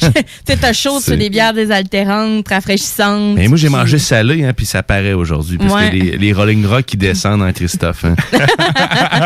tu 0.46 0.56
t'as 0.60 0.72
chaud 0.72 1.00
sur 1.00 1.16
des 1.16 1.30
bières 1.30 1.52
désaltérantes, 1.52 2.48
rafraîchissantes. 2.48 3.34
Mais 3.36 3.48
moi, 3.48 3.56
j'ai 3.58 3.68
mangé 3.68 3.98
salé, 3.98 4.44
hein, 4.44 4.52
puis 4.56 4.66
ça 4.66 4.82
paraît 4.82 5.12
aujourd'hui. 5.12 5.58
Parce 5.58 5.72
Ouais. 5.72 5.90
que 5.90 5.94
les, 5.96 6.18
les 6.18 6.32
Rolling 6.32 6.64
Rock 6.66 6.86
qui 6.86 6.96
descendent 6.96 7.42
en 7.42 7.52
Christophe. 7.52 8.04
hein. 8.04 8.14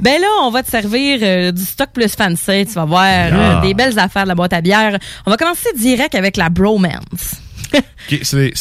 Ben 0.00 0.20
là, 0.20 0.26
on 0.42 0.50
va 0.50 0.62
te 0.62 0.70
servir 0.70 1.18
euh, 1.22 1.52
du 1.52 1.62
stock 1.62 1.88
plus 1.92 2.14
fancy. 2.14 2.66
Tu 2.66 2.72
vas 2.74 2.84
voir 2.84 3.04
Ah. 3.04 3.58
euh, 3.58 3.60
des 3.62 3.74
belles 3.74 3.98
affaires 3.98 4.22
de 4.24 4.28
la 4.28 4.34
boîte 4.34 4.52
à 4.52 4.60
bière. 4.60 4.98
On 5.26 5.30
va 5.30 5.36
commencer 5.36 5.68
direct 5.76 6.14
avec 6.14 6.36
la 6.36 6.48
Bromance. 6.48 7.36
Ok, 7.78 8.20
c'est 8.22 8.52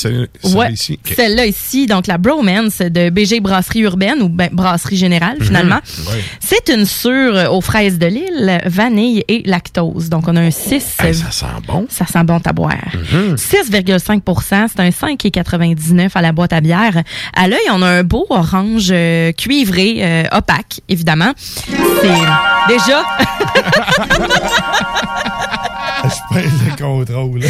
ici. 0.71 0.99
Celle-là 1.15 1.45
ici, 1.45 1.86
donc 1.86 2.08
la 2.08 2.17
Bromance 2.17 2.80
de 2.80 3.10
BG 3.10 3.39
Brasserie 3.39 3.82
Urbaine 3.82 4.21
ou 4.21 4.30
ben, 4.30 4.49
Brasserie 4.51 4.97
Générale 4.97 5.38
finalement. 5.41 5.75
Mhm, 5.75 6.08
ouais. 6.08 6.23
C'est 6.39 6.73
une 6.73 6.86
sûre 6.86 7.51
aux 7.51 7.62
fraises 7.62 7.99
de 7.99 8.08
l'île, 8.08 8.62
vanille 8.65 9.23
et 9.28 9.43
lactose. 9.45 10.10
Donc 10.10 10.28
on 10.28 10.36
a 10.36 10.41
un 10.41 10.51
6. 10.51 10.97
Hey, 11.04 11.13
ça 11.13 11.32
sent 11.32 11.45
bon. 11.67 11.86
Ça 11.89 12.06
sent 12.06 12.23
bon 12.23 12.39
à 12.43 12.54
boire. 12.54 12.73
Mhm. 13.13 13.36
6,5% 13.36 14.65
c'est 14.67 14.80
un 14.80 14.89
5,99 14.89 16.10
à 16.15 16.21
la 16.21 16.32
boîte 16.32 16.54
à 16.54 16.62
bière. 16.62 17.04
À 17.36 17.47
l'œil, 17.47 17.60
on 17.71 17.82
a 17.82 17.88
un 17.88 18.04
beau 18.04 18.25
orange 18.30 18.89
euh, 18.91 19.32
cuivré, 19.32 19.97
euh, 19.99 20.23
opaque, 20.32 20.82
évidemment. 20.89 21.34
C'est 21.38 22.73
déjà... 22.73 23.04
Je 26.32 26.36
pèse 26.36 26.52
le 26.65 26.76
contrôle. 26.84 27.41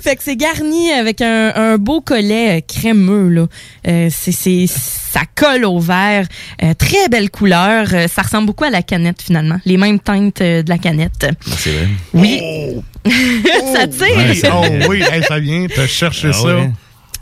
Fait 0.00 0.16
que 0.16 0.22
c'est 0.22 0.36
garni 0.36 0.92
avec 0.92 1.20
un, 1.20 1.52
un 1.54 1.78
beau 1.78 2.00
collet 2.00 2.58
euh, 2.58 2.60
crémeux. 2.66 3.28
Là. 3.28 3.46
Euh, 3.88 4.08
c'est, 4.10 4.32
c'est, 4.32 4.66
ça 4.68 5.22
colle 5.34 5.64
au 5.64 5.78
verre. 5.80 6.26
Euh, 6.62 6.74
très 6.74 7.08
belle 7.08 7.30
couleur. 7.30 7.88
Euh, 7.92 8.06
ça 8.08 8.22
ressemble 8.22 8.46
beaucoup 8.46 8.64
à 8.64 8.70
la 8.70 8.82
canette, 8.82 9.22
finalement. 9.22 9.58
Les 9.64 9.76
mêmes 9.76 9.98
teintes 9.98 10.42
de 10.42 10.68
la 10.68 10.78
canette. 10.78 11.26
C'est 11.56 11.70
vrai. 11.70 11.88
Oui. 12.14 12.40
ça 13.74 13.86
tire. 13.88 14.06
Oui, 14.16 14.42
oh 14.52 14.64
oui, 14.90 15.02
hey, 15.10 15.22
ça 15.22 15.38
vient, 15.38 15.66
t'as 15.74 15.86
cherché 15.86 16.28
Ah 16.30 16.34
ça. 16.34 16.56
ouais. 16.56 16.70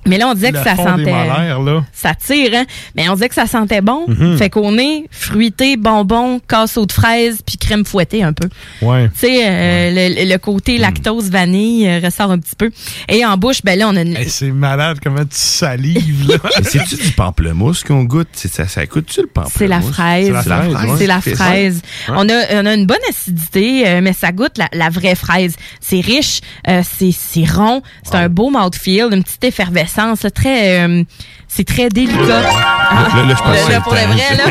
Mais 0.07 0.19
là, 0.19 0.29
on 0.29 0.35
disait 0.35 0.51
Le 0.53 0.59
que 0.59 0.65
ça 0.65 0.77
sentait. 0.77 1.05
molaires, 1.13 1.61
là. 1.61 1.85
Ça 1.93 2.15
tire, 2.15 2.51
hein? 2.55 2.65
Mais 2.95 3.09
on 3.09 3.15
disait 3.15 3.29
que 3.29 3.35
ça 3.35 3.47
sentait 3.47 3.81
bon. 3.81 4.05
Mhm. 4.09 4.37
Fait 4.39 4.51
qu'on 4.51 4.77
est 4.79 5.05
fruité, 5.11 5.77
bonbon, 5.77 6.41
casseau 6.47 6.87
de 6.87 6.93
fraises, 6.93 7.39
puis 7.45 7.57
crème 7.57 7.85
fouettée 7.85 8.23
un 8.23 8.33
peu. 8.33 8.49
Ouais. 8.83 9.09
Tu 9.15 9.21
sais, 9.21 9.43
euh, 9.47 9.91
le, 9.93 10.31
le 10.31 10.37
côté 10.39 10.79
lactose 10.79 11.31
vanille 11.31 11.89
euh, 11.89 12.01
ressort 12.05 12.31
un 12.31 12.39
petit 12.39 12.57
peu. 12.57 12.71
Et 13.09 13.25
en 13.25 13.37
bouche, 13.37 13.63
ben 13.65 13.79
là, 13.79 13.89
on 13.89 13.97
a 13.97 14.03
une... 14.03 14.17
Hey, 14.17 14.29
c'est 14.29 14.51
malade 14.51 14.99
comment 15.03 15.25
tu 15.25 15.29
salives, 15.33 16.29
là. 16.29 16.37
C'est-tu 16.63 16.97
du 16.97 17.13
pamplemousse 17.13 17.83
qu'on 17.85 18.05
goûte? 18.05 18.29
C'est- 18.33 18.53
Ça, 18.55 18.69
ça 18.69 18.87
coûte-tu 18.87 19.23
le 19.23 19.27
pamplemousse? 19.27 19.55
C'est 19.57 19.67
la 19.67 19.81
fraise. 19.81 20.27
C'est 20.27 20.33
la 20.33 20.43
fraise. 20.43 20.75
ouais. 20.75 20.97
C'est 20.99 21.07
la 21.07 21.21
fraise. 21.21 21.83
Ouais. 22.09 22.15
On, 22.17 22.29
a, 22.29 22.63
on 22.63 22.67
a 22.67 22.75
une 22.75 22.87
bonne 22.87 22.97
acidité, 23.09 23.89
euh, 23.89 24.01
mais 24.03 24.13
ça 24.13 24.33
goûte 24.33 24.59
la, 24.59 24.69
la 24.73 24.91
vraie 24.91 25.15
fraise. 25.15 25.57
C'est 25.81 26.01
riche, 26.01 26.41
euh, 26.69 26.83
c'est 26.99 27.11
c'est 27.13 27.45
rond, 27.51 27.83
c'est 28.03 28.15
un 28.17 28.29
beau 28.29 28.51
mouthfeel, 28.51 29.09
une 29.13 29.23
petite 29.25 29.45
effervescence, 29.45 29.94
là, 29.97 30.31
très, 30.31 30.81
euh, 30.87 31.03
c'est 31.49 31.65
très 31.67 31.89
délicat. 31.89 32.19
Là, 32.27 32.43
là, 32.43 33.35
je 33.37 33.43
pense 33.43 33.69
Là, 33.71 33.81
pour 33.81 33.95
le 33.95 34.01
vrai, 34.01 34.37
là. 34.37 34.45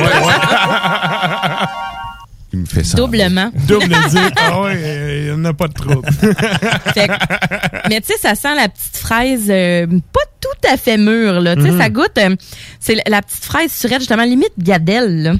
Il 2.55 2.59
me 2.59 2.65
fait 2.65 2.83
ça. 2.83 2.95
Doublement. 2.97 3.49
Double 3.67 3.87
dire, 3.87 4.29
ah 4.37 4.61
ouais, 4.61 5.21
il 5.21 5.25
n'y 5.25 5.31
en 5.31 5.43
a 5.45 5.53
pas 5.53 5.67
de 5.67 5.73
trouble. 5.73 6.07
Fait 6.93 7.09
mais 7.89 7.99
tu 8.01 8.13
sais, 8.13 8.19
ça 8.21 8.35
sent 8.35 8.53
la 8.55 8.69
petite 8.69 8.95
fraise 8.97 9.47
euh, 9.49 9.87
pas 9.87 10.19
tout 10.39 10.67
à 10.71 10.77
fait 10.77 10.97
mûre. 10.97 11.41
Là. 11.41 11.55
Tu 11.55 11.63
sais, 11.63 11.71
Mhm. 11.71 11.79
Ça 11.79 11.89
goûte, 11.89 12.11
euh, 12.19 12.35
c'est 12.79 12.95
la- 13.07 13.23
petite 13.23 13.43
fraise 13.43 13.71
surette, 13.73 14.01
justement, 14.01 14.23
limite 14.23 14.53
gadelle. 14.59 15.23
Là. 15.23 15.31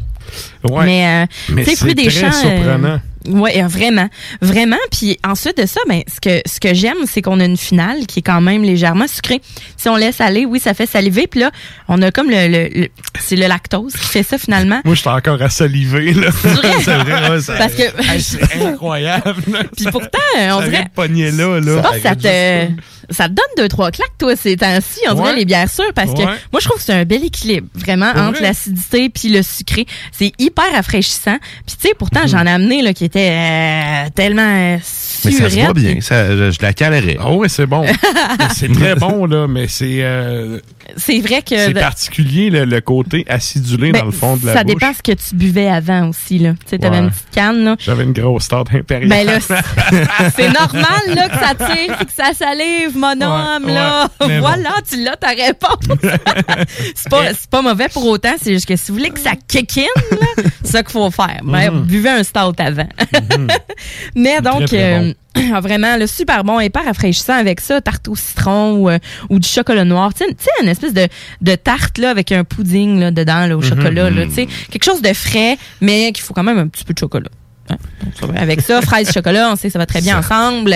Ouais. 0.71 0.85
Mais, 0.85 1.27
euh, 1.51 1.63
c'est 1.63 1.75
fruits 1.75 1.93
des 1.93 2.07
très 2.07 2.21
champs. 2.21 2.27
euh, 2.27 2.31
surprenant. 2.31 2.99
Ouais, 3.27 3.61
vraiment, 3.63 4.09
vraiment. 4.41 4.77
Puis 4.91 5.17
ensuite 5.25 5.57
de 5.57 5.65
ça, 5.65 5.79
ben 5.87 6.01
ce 6.13 6.19
que 6.19 6.41
ce 6.45 6.59
que 6.59 6.73
j'aime, 6.73 6.97
c'est 7.05 7.21
qu'on 7.21 7.39
a 7.39 7.45
une 7.45 7.57
finale 7.57 8.05
qui 8.05 8.19
est 8.19 8.23
quand 8.23 8.41
même 8.41 8.63
légèrement 8.63 9.07
sucrée. 9.07 9.41
Si 9.77 9.87
on 9.89 9.95
laisse 9.95 10.19
aller, 10.21 10.45
oui, 10.45 10.59
ça 10.59 10.73
fait 10.73 10.85
saliver. 10.85 11.27
Puis 11.27 11.39
là, 11.39 11.51
on 11.87 12.01
a 12.01 12.11
comme 12.11 12.29
le, 12.29 12.47
le- 12.47 12.69
le- 12.81 12.89
c'est 13.19 13.35
le 13.35 13.47
lactose 13.47 13.93
qui 13.93 14.07
fait 14.07 14.23
ça 14.23 14.37
finalement. 14.37 14.81
Moi, 14.83 14.95
j'étais 14.95 15.09
encore 15.09 15.41
à 15.41 15.49
saliver, 15.49 16.13
là. 16.13 16.27
C'est 16.41 16.49
vrai? 16.49 16.71
vrai, 17.03 17.29
ouais, 17.31 17.41
ça- 17.41 17.55
Parce 17.57 17.73
que- 17.73 18.19
c'est 18.19 18.61
incroyable. 18.67 19.35
Puis 19.75 19.85
pourtant, 19.91 20.19
on 20.37 20.59
ça 20.61 20.67
dirait. 20.67 20.87
pogner 20.93 21.31
là, 21.31 21.59
là. 21.59 21.81
que 21.93 21.99
ça 22.01 22.15
te, 22.15 22.67
ça 23.09 23.25
te 23.29 23.33
donne 23.33 23.45
deux, 23.57 23.67
trois 23.67 23.91
claques, 23.91 24.17
toi, 24.17 24.35
ces 24.35 24.57
temps-ci, 24.57 24.99
on 25.09 25.13
dirait 25.15 25.29
Ouais. 25.29 25.35
les 25.37 25.45
bières 25.45 25.69
sûres, 25.69 25.93
parce 25.95 26.11
que 26.13 26.21
moi, 26.23 26.59
je 26.59 26.65
trouve 26.65 26.77
que 26.77 26.83
c'est 26.83 26.93
un 26.93 27.05
bel 27.05 27.23
équilibre, 27.23 27.67
vraiment, 27.75 28.09
entre 28.09 28.39
vrai? 28.39 28.41
l'acidité 28.41 29.09
puis 29.09 29.29
le 29.29 29.43
sucré. 29.43 29.85
C'est 30.11 30.31
hyper 30.39 30.65
rafraîchissant. 30.73 31.37
Puis, 31.65 31.75
tu 31.79 31.87
sais, 31.87 31.93
pourtant, 31.97 32.21
Mhm. 32.23 32.27
j'en 32.27 32.45
ai 32.45 32.49
amené, 32.51 32.81
là, 32.81 32.93
qui 32.93 33.03
était 33.13 33.29
euh, 33.31 34.09
tellement 34.15 34.41
euh, 34.41 34.77
Mais 35.25 35.31
ça 35.31 35.49
se 35.49 35.59
voit 35.59 35.73
bien. 35.73 36.01
Ça, 36.01 36.35
je, 36.35 36.51
je 36.51 36.61
la 36.61 36.73
calerais. 36.73 37.17
Ah 37.19 37.31
ouais, 37.33 37.49
c'est 37.49 37.67
bon. 37.67 37.85
c'est 38.55 38.71
très 38.71 38.95
bon, 38.95 39.25
là, 39.25 39.47
mais 39.47 39.67
c'est 39.67 39.99
euh, 40.01 40.59
C'est 40.97 41.19
vrai 41.21 41.41
que... 41.41 41.55
c'est 41.57 41.73
particulier, 41.73 42.49
le, 42.49 42.65
le 42.65 42.81
côté 42.81 43.25
acidulé 43.29 43.91
Ben, 43.91 43.99
dans 44.01 44.05
le 44.05 44.11
fond 44.11 44.37
de 44.37 44.45
la 44.45 44.53
ça 44.53 44.63
bouche. 44.63 44.73
dépend 44.75 44.93
ce 44.93 45.01
que 45.01 45.11
tu 45.13 45.35
buvais 45.35 45.67
avant 45.69 46.09
aussi, 46.09 46.39
là. 46.39 46.51
Tu 46.53 46.57
sais, 46.69 46.77
t'avais 46.79 46.97
Ouais. 46.97 47.03
une 47.03 47.09
petite 47.09 47.29
canne, 47.31 47.63
là. 47.63 47.75
J'avais 47.79 48.03
une 48.03 48.13
grosse 48.13 48.47
tarte 48.47 48.73
impériale. 48.73 49.09
Ben 49.09 49.25
là, 49.25 49.39
c'est- 50.35 50.49
normal 50.49 51.01
là 51.15 51.29
que 51.29 51.37
ça 51.39 51.55
tire 51.55 51.97
puis 51.97 52.05
que 52.05 52.11
ça 52.11 52.33
salive, 52.33 52.95
mon 52.97 53.19
homme, 53.21 53.65
ouais, 53.65 53.73
là. 53.73 54.07
bon. 54.19 54.39
Voilà, 54.39 54.71
tu 54.89 55.01
l'as 55.03 55.15
ta 55.15 55.29
réponse. 55.29 55.97
c'est 56.95 57.09
pas, 57.09 57.33
c'est 57.33 57.49
pas 57.49 57.61
mauvais 57.61 57.87
pour 57.89 58.05
autant, 58.07 58.33
c'est 58.41 58.53
juste 58.53 58.67
que 58.67 58.75
si 58.75 58.91
vous 58.91 58.97
voulez 58.97 59.09
que 59.09 59.19
ça 59.19 59.31
kick 59.47 59.77
in, 59.77 60.15
là, 60.15 60.43
c'est 60.63 60.71
ça 60.71 60.83
qu'il 60.83 60.91
faut 60.91 61.09
faire. 61.11 61.39
Ben, 61.43 61.71
Mhm. 61.71 61.83
Buvez 61.83 62.09
un 62.09 62.23
stout 62.23 62.53
avant. 62.59 62.87
Mais 64.15 64.41
donc, 64.41 64.65
Très, 64.65 64.67
très 64.67 64.93
euh, 64.99 65.13
ah, 65.53 65.59
vraiment, 65.61 65.97
le 65.97 66.07
super 66.07 66.43
bon, 66.43 66.59
hyper 66.59 66.85
rafraîchissant 66.85 67.33
avec 67.37 67.59
ça, 67.59 67.81
tarte 67.81 68.07
au 68.07 68.15
citron 68.15 68.73
ou, 68.77 68.89
euh, 68.89 68.99
ou 69.29 69.39
du 69.39 69.47
chocolat 69.47 69.83
noir. 69.85 70.13
Tu 70.13 70.25
sais, 70.25 70.49
une 70.61 70.69
espèce 70.69 70.93
de, 70.93 71.07
de 71.41 71.55
tarte 71.55 71.97
là, 71.97 72.09
avec 72.11 72.31
un 72.31 72.43
pudding 72.43 72.99
là, 72.99 73.11
dedans 73.11 73.45
là, 73.47 73.57
au 73.57 73.61
Mhm. 73.61 73.69
chocolat. 73.69 74.09
Là, 74.09 74.25
tu 74.25 74.31
sais, 74.33 74.47
quelque 74.71 74.83
chose 74.85 75.01
de 75.01 75.13
frais, 75.13 75.57
mais 75.81 76.11
qu'il 76.11 76.23
faut 76.23 76.33
quand 76.33 76.43
même 76.43 76.57
un 76.59 76.67
petit 76.67 76.83
peu 76.83 76.93
de 76.93 76.99
chocolat. 76.99 77.29
Hein? 77.69 77.77
Donc. 78.21 78.31
Avec 78.35 78.59
ça, 78.61 78.81
fraise 78.83 79.09
chocolat, 79.13 79.49
on 79.51 79.55
sait 79.55 79.69
que 79.69 79.73
ça 79.73 79.79
va 79.79 79.85
très 79.85 80.01
bien 80.01 80.19
ensemble. 80.19 80.73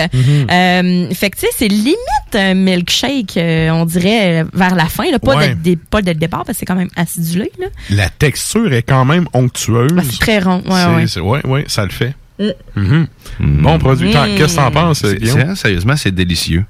Euh, 0.50 1.10
fait 1.12 1.30
que 1.30 1.36
tu 1.36 1.42
sais, 1.42 1.52
c'est 1.56 1.68
limite 1.68 1.96
un 2.34 2.54
milkshake, 2.54 3.36
euh, 3.36 3.70
on 3.70 3.84
dirait, 3.84 4.44
vers 4.54 4.74
la 4.74 4.86
fin. 4.86 5.10
Là, 5.10 5.18
pas, 5.18 5.36
Ouais. 5.36 5.54
dès, 5.54 5.76
pas 5.76 6.00
le 6.00 6.14
départ, 6.14 6.44
parce 6.44 6.56
que 6.56 6.60
c'est 6.60 6.66
quand 6.66 6.74
même 6.74 6.88
acidulé. 6.96 7.52
Là. 7.58 7.66
La 7.90 8.08
texture 8.08 8.72
est 8.72 8.82
quand 8.82 9.04
même 9.04 9.28
onctueuse. 9.34 9.92
Ben, 9.92 10.02
c'est 10.10 10.18
très 10.18 10.38
rond. 10.38 10.62
Ouais, 10.66 11.04
ouais. 11.04 11.20
ouais, 11.20 11.46
ouais, 11.46 11.64
ça 11.68 11.84
le 11.84 11.90
fait. 11.90 12.14
Mm. 12.38 12.50
Mhm. 12.76 13.06
Bon 13.62 13.78
produit. 13.78 14.10
Mm. 14.10 14.36
Qu'est-ce 14.36 14.56
que 14.56 14.60
t'en 14.60 14.70
penses, 14.70 15.00
C'est- 15.00 15.16
Guillaume? 15.16 15.38
c'est- 15.54 15.54
Sérieusement, 15.56 15.96
c'est 15.96 16.12
délicieux. 16.14 16.64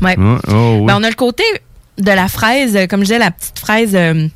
Ouais. 0.00 0.16
Oh, 0.18 0.78
oui. 0.80 0.86
Ben, 0.86 0.96
on 0.98 1.02
a 1.02 1.08
le 1.10 1.14
côté 1.14 1.42
de 1.98 2.10
la 2.10 2.28
fraise, 2.28 2.74
euh, 2.76 2.86
comme 2.86 3.00
je 3.00 3.04
disais, 3.06 3.18
la 3.18 3.30
petite 3.30 3.58
fraise 3.58 3.94
euh, 3.94 4.14
tu 4.24 4.30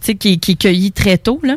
sais, 0.00 0.14
qui, 0.14 0.38
qui 0.38 0.52
est 0.52 0.54
cueillie 0.54 0.92
très 0.92 1.18
tôt. 1.18 1.40
Là. 1.42 1.56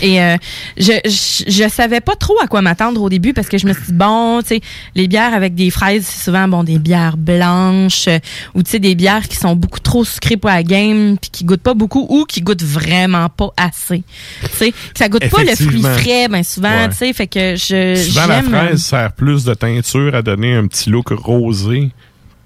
Et 0.00 0.22
euh, 0.22 0.36
je, 0.76 0.92
je 1.04 1.44
je 1.50 1.68
savais 1.68 2.00
pas 2.00 2.14
trop 2.14 2.36
à 2.42 2.46
quoi 2.46 2.62
m'attendre 2.62 3.02
au 3.02 3.08
début 3.08 3.32
parce 3.32 3.48
que 3.48 3.58
je 3.58 3.66
me 3.66 3.72
suis 3.72 3.86
dit 3.86 3.92
bon, 3.92 4.40
tu 4.42 4.48
sais, 4.48 4.60
les 4.94 5.08
bières 5.08 5.34
avec 5.34 5.54
des 5.54 5.70
fraises, 5.70 6.06
c'est 6.06 6.24
souvent 6.24 6.46
bon 6.48 6.62
des 6.64 6.78
bières 6.78 7.16
blanches 7.16 8.08
euh, 8.08 8.18
ou 8.54 8.62
tu 8.62 8.70
sais 8.70 8.78
des 8.78 8.94
bières 8.94 9.26
qui 9.28 9.36
sont 9.36 9.56
beaucoup 9.56 9.80
trop 9.80 10.04
sucrées 10.04 10.36
pour 10.36 10.50
la 10.50 10.62
game 10.62 11.16
puis 11.20 11.30
qui 11.30 11.44
goûtent 11.44 11.62
pas 11.62 11.74
beaucoup 11.74 12.06
ou 12.08 12.24
qui 12.24 12.40
goûtent 12.42 12.62
vraiment 12.62 13.28
pas 13.28 13.50
assez. 13.56 14.02
Tu 14.42 14.48
sais, 14.52 14.74
ça 14.96 15.08
goûte 15.08 15.28
pas 15.28 15.42
le 15.42 15.54
fruit 15.56 15.82
frais 15.82 16.28
ben 16.28 16.42
souvent, 16.42 16.68
Ouais. 16.68 16.88
tu 16.90 16.96
sais, 16.96 17.12
fait 17.12 17.26
que 17.26 17.56
je 17.56 17.94
Souvent, 17.96 18.26
la 18.26 18.38
euh, 18.38 18.42
fraise 18.42 18.82
sert 18.84 19.12
plus 19.12 19.44
de 19.44 19.54
teinture 19.54 20.14
à 20.14 20.22
donner 20.22 20.54
un 20.54 20.66
petit 20.66 20.90
look 20.90 21.08
rosé 21.10 21.90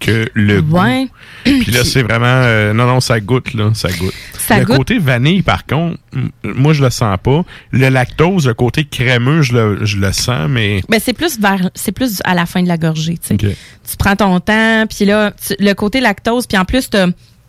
que 0.05 0.29
le 0.35 0.61
Ouais. 0.61 1.05
goût. 1.05 1.11
Puis 1.45 1.71
là, 1.73 1.85
c'est 1.85 2.03
vraiment... 2.03 2.27
euh, 2.27 2.73
non, 2.73 2.87
non, 2.87 3.01
ça 3.01 3.21
goûte, 3.21 3.55
là. 3.55 3.71
Ça 3.75 3.88
goûte. 3.91 4.12
Ça 4.38 4.59
le 4.59 4.65
goûte? 4.65 4.77
côté 4.77 4.99
vanille, 4.99 5.43
par 5.43 5.65
contre, 5.67 5.97
moi, 6.43 6.73
je 6.73 6.83
le 6.83 6.91
sens 6.91 7.17
pas. 7.23 7.45
Le 7.71 7.88
lactose, 7.88 8.47
le 8.47 8.55
côté 8.55 8.85
crémeux, 8.85 9.43
je 9.43 9.53
le, 9.53 9.85
je 9.85 9.97
le 9.99 10.12
sens, 10.12 10.49
mais... 10.49 10.83
Ben 10.88 11.01
c'est 11.03 11.12
plus 11.12 11.38
vers 11.38 11.71
c'est 11.75 11.93
plus 11.93 12.21
à 12.25 12.35
la 12.35 12.45
fin 12.47 12.62
de 12.62 12.69
la 12.69 12.77
gorgée, 12.77 13.17
tu 13.19 13.29
sais. 13.29 13.37
Tu 13.37 13.97
prends 13.99 14.17
ton 14.17 14.41
temps, 14.41 14.85
puis 14.88 15.05
là 15.07 15.33
tu- 15.47 15.55
le 15.59 15.73
côté 15.75 16.01
lactose, 16.01 16.47
puis 16.47 16.59
en 16.59 16.65
plus 16.65 16.91
t'as- 16.91 17.07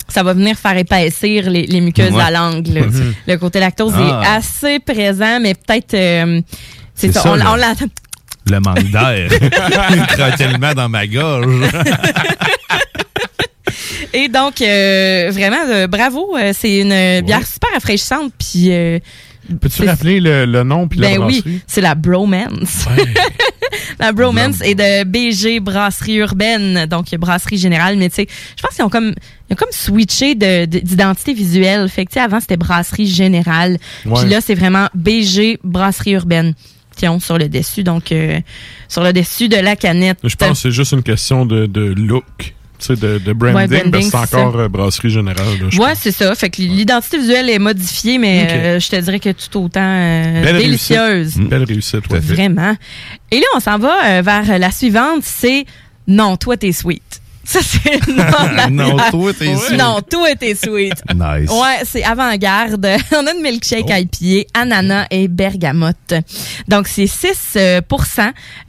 ça 0.08 0.22
va 0.22 0.34
venir 0.34 0.58
faire 0.58 0.78
épaissir 0.78 1.50
les, 1.50 1.66
les 1.66 1.82
muqueuses 1.82 2.12
Ouais. 2.14 2.22
à 2.24 2.30
langue. 2.32 2.68
là. 2.68 2.82
Mhm. 2.82 3.14
Le 3.28 3.38
côté 3.38 3.60
lactose 3.60 3.94
Ah. 3.98 4.22
est 4.24 4.28
assez 4.38 4.80
présent, 4.80 5.40
mais 5.42 5.54
peut-être 5.56 5.94
euh, 5.94 6.42
c'est 6.94 7.08
C'est 7.08 7.14
ça. 7.14 7.22
ça, 7.22 7.30
on 7.32 7.40
on. 7.40 7.56
Le 8.50 8.60
manque 8.60 8.92
d'air. 8.92 9.30
Tranquillement 10.18 10.74
dans 10.74 10.90
ma 10.90 11.08
gorge. 11.08 11.64
Et 14.16 14.28
donc 14.28 14.62
euh, 14.62 15.30
vraiment 15.34 15.58
euh, 15.68 15.88
bravo, 15.88 16.36
euh, 16.38 16.52
c'est 16.56 16.80
une 16.80 17.22
bière 17.26 17.48
super 17.48 17.72
rafraîchissante, 17.74 18.32
puis 18.38 18.72
euh, 18.72 19.00
Peux-tu 19.60 19.84
rappeler 19.88 20.20
le, 20.20 20.46
le 20.46 20.64
nom 20.64 20.88
puis 20.88 21.00
la 21.00 21.10
Ben 21.10 21.18
oui, 21.24 21.42
brasserie? 21.42 21.62
c'est 21.66 21.82
la 21.82 21.96
Bromance. 21.96 22.86
la 24.00 24.12
Bromance 24.12 24.62
est 24.62 24.76
de 24.76 25.04
BG 25.04 25.60
Brasserie 25.60 26.18
Urbaine, 26.18 26.86
donc 26.86 27.14
Brasserie 27.16 27.58
Générale, 27.58 27.98
mais 27.98 28.10
tu 28.10 28.16
sais, 28.18 28.28
je 28.56 28.62
pense 28.62 28.76
qu'ils 28.76 28.86
ont 28.86 28.90
comme 28.90 29.14
ils 29.50 29.54
ont 29.54 29.58
comme 29.58 29.72
switché 29.72 30.36
de- 30.36 30.66
de- 30.66 30.80
d'identité 30.80 31.34
visuelle. 31.34 31.90
Fait 31.90 32.06
que 32.06 32.12
tu 32.12 32.16
sais, 32.16 32.20
avant 32.24 32.40
c'était 32.40 32.58
Brasserie 32.58 33.08
Générale, 33.08 33.80
puis 34.04 34.30
là 34.30 34.42
c'est 34.42 34.56
vraiment 34.56 34.88
BG 34.94 35.60
Brasserie 35.64 36.12
Urbaine 36.14 36.54
sur 37.20 37.38
le 37.38 37.50
dessus, 37.50 37.84
donc 37.84 38.12
euh, 38.12 38.40
sur 38.88 39.04
le 39.04 39.14
dessus 39.14 39.50
de 39.50 39.58
la 39.58 39.76
canette. 39.76 40.18
Je 40.24 40.36
pense 40.36 40.50
que 40.50 40.56
c'est 40.70 40.72
juste 40.72 40.92
une 40.94 41.04
question 41.04 41.46
de, 41.46 41.66
de 41.66 41.82
look, 41.96 42.54
de, 42.90 43.18
de 43.18 43.34
branding, 43.34 43.56
Ouais, 43.56 43.68
branding, 43.68 43.92
parce 43.92 44.06
que 44.06 44.12
c'est 44.12 44.36
encore 44.38 44.54
ça. 44.54 44.60
euh, 44.60 44.68
brasserie 44.70 45.10
générale. 45.10 45.46
là, 45.62 45.84
Ouais, 45.86 45.94
c'est 45.96 46.12
ça. 46.12 46.34
Fait 46.36 46.50
que 46.50 46.62
l'identité 46.62 47.18
visuelle 47.18 47.50
est 47.50 47.60
modifiée, 47.60 48.18
mais 48.18 48.48
euh, 48.52 48.80
je 48.80 48.90
te 48.90 48.96
dirais 48.98 49.20
que 49.20 49.30
tout 49.30 49.58
autant 49.66 49.80
euh, 49.82 50.44
Belle 50.44 50.58
délicieuse. 50.58 51.36
réussite. 51.36 51.50
Belle 51.50 51.64
réussite, 51.64 52.10
ouais. 52.12 52.20
Vraiment. 52.20 52.76
Et 53.32 53.38
là, 53.40 53.46
on 53.56 53.60
s'en 53.60 53.78
va 53.78 54.22
vers 54.22 54.60
la 54.60 54.72
suivante, 54.72 55.22
c'est 55.24 55.66
non, 56.08 56.36
toi 56.36 56.58
t'es 56.58 56.74
sweet. 56.74 57.22
Ça 57.46 57.60
c'est 57.62 58.08
non, 58.70 58.70
Non, 58.72 58.98
toi, 59.12 59.34
t'es 59.34 59.54
sweet. 59.56 59.78
Non, 59.78 60.00
toi 60.10 60.30
t'es 60.40 60.56
sweet. 60.56 60.94
Nice. 61.14 61.50
Ouais, 61.52 61.84
c'est 61.84 62.04
avant-garde. 62.04 62.86
On 63.12 63.28
a 63.28 63.34
une 63.34 63.42
milkshake 63.42 63.90
IPA, 63.90 64.50
ananas 64.54 65.08
et 65.12 65.28
bergamote. 65.28 66.14
Donc 66.70 66.88
c'est 66.88 67.08
6 67.08 67.54
euh, 67.58 67.82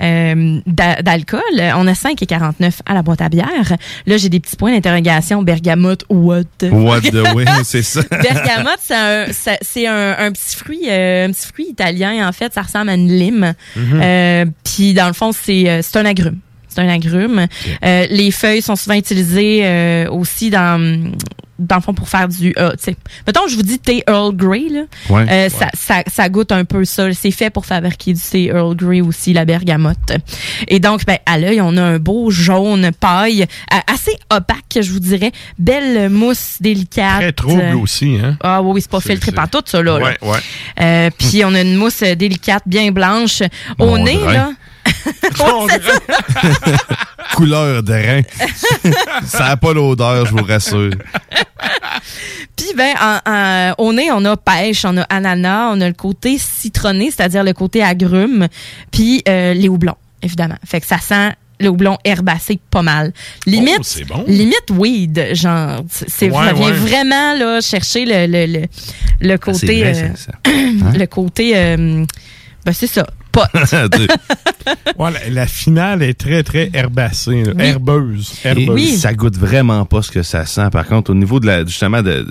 euh, 0.03 0.61
d'a- 0.67 1.03
d'alcool. 1.03 1.41
On 1.77 1.87
a 1.87 1.93
5,49 1.93 2.81
à 2.87 2.95
la 2.95 3.03
boîte 3.03 3.21
à 3.23 3.29
bière. 3.29 3.77
Là, 4.07 4.17
j'ai 4.17 4.29
des 4.29 4.41
petits 4.41 4.57
points 4.57 4.73
d'interrogation. 4.73 5.43
Bergamote, 5.43 6.05
what? 6.09 6.43
What 6.63 7.03
the 7.03 7.15
way, 7.35 7.45
c'est 7.65 7.83
ça. 7.83 8.03
Bergamote, 8.11 8.79
c'est 8.81 8.95
un, 8.95 9.33
ça- 9.33 9.59
c'est 9.63 9.87
un, 9.87 10.17
un 10.19 10.33
petit 10.33 10.57
fruit, 10.57 10.83
euh, 10.89 11.27
un 11.29 11.33
petit 11.33 11.47
fruit 11.47 11.67
italien 11.71 12.29
en 12.29 12.33
fait. 12.33 12.53
Ça 12.53 12.63
ressemble 12.63 12.91
à 12.91 12.95
une 12.95 13.09
lime. 13.09 13.55
Mhm. 13.77 14.01
Euh, 14.03 14.45
Puis 14.65 14.95
dans 14.95 15.07
le 15.07 15.13
fond, 15.13 15.31
c'est 15.33 15.69
euh, 15.69 15.81
c'est 15.83 15.97
un 15.99 16.05
agrume. 16.07 16.39
C'est 16.75 16.81
un 16.83 16.89
agrume. 16.89 17.47
Euh, 17.85 18.07
les 18.11 18.31
feuilles 18.31 18.63
sont 18.63 18.77
souvent 18.77 18.97
utilisées 18.97 19.61
euh, 19.65 20.11
aussi 20.11 20.51
dans 20.51 21.13
dans 21.57 21.77
le 21.77 21.83
fond 21.83 21.95
pour 21.95 22.09
faire 22.09 22.27
du 22.27 22.53
euh, 22.59 22.71
tu 22.73 22.77
sais 22.87 22.97
mettons 23.29 23.47
je 23.49 23.55
vous 23.55 23.63
dis 23.63 23.79
thé 23.79 24.03
Earl 24.09 24.35
Grey 24.35 24.65
là 24.71 24.81
Ouais. 25.09 25.25
Euh, 25.31 25.49
ça, 25.49 25.69
ça, 25.73 26.03
ça 26.13 26.29
goûte 26.29 26.51
un 26.51 26.65
peu 26.65 26.85
ça 26.85 27.13
c'est 27.13 27.31
fait 27.31 27.49
pour 27.49 27.65
fabriquer 27.65 28.13
du 28.13 28.21
thé 28.21 28.47
Earl 28.47 28.75
Grey 28.75 29.01
aussi 29.01 29.33
la 29.33 29.45
bergamote 29.45 30.15
et 30.67 30.81
donc 30.81 31.05
ben 31.07 31.19
à 31.27 31.39
l'œil 31.39 31.61
on 31.61 31.77
a 31.77 31.83
un 31.83 31.99
beau 32.01 32.31
jaune 32.31 32.91
paille 32.99 33.43
euh, 33.73 33.77
assez 33.87 34.19
opaque 34.31 34.65
je 34.81 34.91
vous 34.91 34.99
dirais 34.99 35.31
belle 35.57 36.11
mousse 36.11 36.57
délicate 36.61 37.21
Très 37.21 37.33
trouble 37.33 37.77
aussi, 37.81 38.17
hein? 38.21 38.37
ah 38.43 38.61
oui, 38.61 38.73
oui, 38.75 38.81
c'est 38.83 38.91
pas 38.91 39.01
filtré 39.01 39.31
par 39.31 39.49
tout, 39.49 39.63
ça, 39.65 39.81
là. 39.81 39.99
Ouais, 39.99 41.11
Puis 41.19 41.45
on 41.45 41.55
a 41.55 41.61
une 41.61 41.77
mousse 41.77 42.03
délicate, 42.03 42.65
bien 42.67 42.91
blanche. 42.91 43.43
Au 43.79 43.87
Mon 43.87 43.99
nez, 44.05 44.19
là. 44.19 44.51
Couleur 47.35 47.83
de 47.83 47.93
rein. 47.93 48.23
ça 49.27 49.49
n'a 49.49 49.57
pas 49.57 49.73
l'odeur, 49.73 50.27
je 50.27 50.31
vous 50.33 50.45
rassure. 50.45 50.91
Puis 52.57 52.67
ben, 52.77 52.95
en- 53.01 53.19
en- 53.31 53.75
au 53.79 53.93
nez, 53.93 54.11
on 54.13 54.25
a 54.25 54.37
pêche, 54.37 54.85
on 54.85 54.97
a 54.97 55.03
ananas, 55.03 55.71
on 55.73 55.81
a 55.81 55.89
le 55.89 55.95
côté 55.95 56.39
citronné, 56.39 57.11
c'est-à-dire 57.11 57.43
le 57.45 57.53
côté 57.53 57.83
agrume, 57.83 58.47
puis 58.91 59.23
euh, 59.29 59.55
les 59.55 59.69
houblons, 59.69 59.97
évidemment. 60.23 60.57
Fait 60.65 60.81
que 60.81 60.87
ça 60.87 60.99
sent 60.99 61.31
le 61.61 61.69
houblon 61.69 61.99
herbacé 62.05 62.61
pas 62.71 62.83
mal. 62.83 63.13
Limite, 63.47 63.77
Oh, 63.79 63.83
c'est 63.83 64.05
bon. 64.05 64.25
limite 64.29 64.71
weed, 64.71 65.29
genre. 65.35 65.83
C'est 65.91 66.31
Ouais, 66.31 66.47
ça 66.47 66.53
vient 66.53 66.67
ouais. 66.67 66.73
vraiment 66.73 67.35
là 67.35 67.61
chercher 67.61 68.05
le 68.05 68.27
le, 68.27 68.61
le, 68.61 68.67
le 69.21 69.39
côté 69.39 69.81
vrai, 69.81 69.95
euh, 70.05 70.09
ça, 70.17 70.33
ça. 70.33 70.99
le 70.99 71.07
côté 71.07 71.53
euh, 71.57 72.05
ben 72.65 72.73
c'est 72.73 72.87
ça, 72.87 73.07
pot. 73.35 73.43
Ouais, 74.99 75.11
la, 75.11 75.29
la 75.31 75.47
finale 75.47 76.03
est 76.03 76.15
très, 76.15 76.43
très 76.43 76.71
herbacée. 76.73 77.43
Oui. 77.55 77.63
herbeuse. 77.63 78.33
Et 78.45 78.49
herbeuse. 78.49 78.99
ça 78.99 79.13
goûte 79.13 79.37
vraiment 79.37 79.85
pas 79.85 80.01
ce 80.01 80.11
que 80.11 80.23
ça 80.23 80.47
sent. 80.47 80.69
Par 80.73 80.87
contre, 80.87 81.11
au 81.11 81.15
niveau 81.15 81.39
de 81.41 81.47
la, 81.47 81.67
justement, 81.67 82.01
de, 82.01 82.27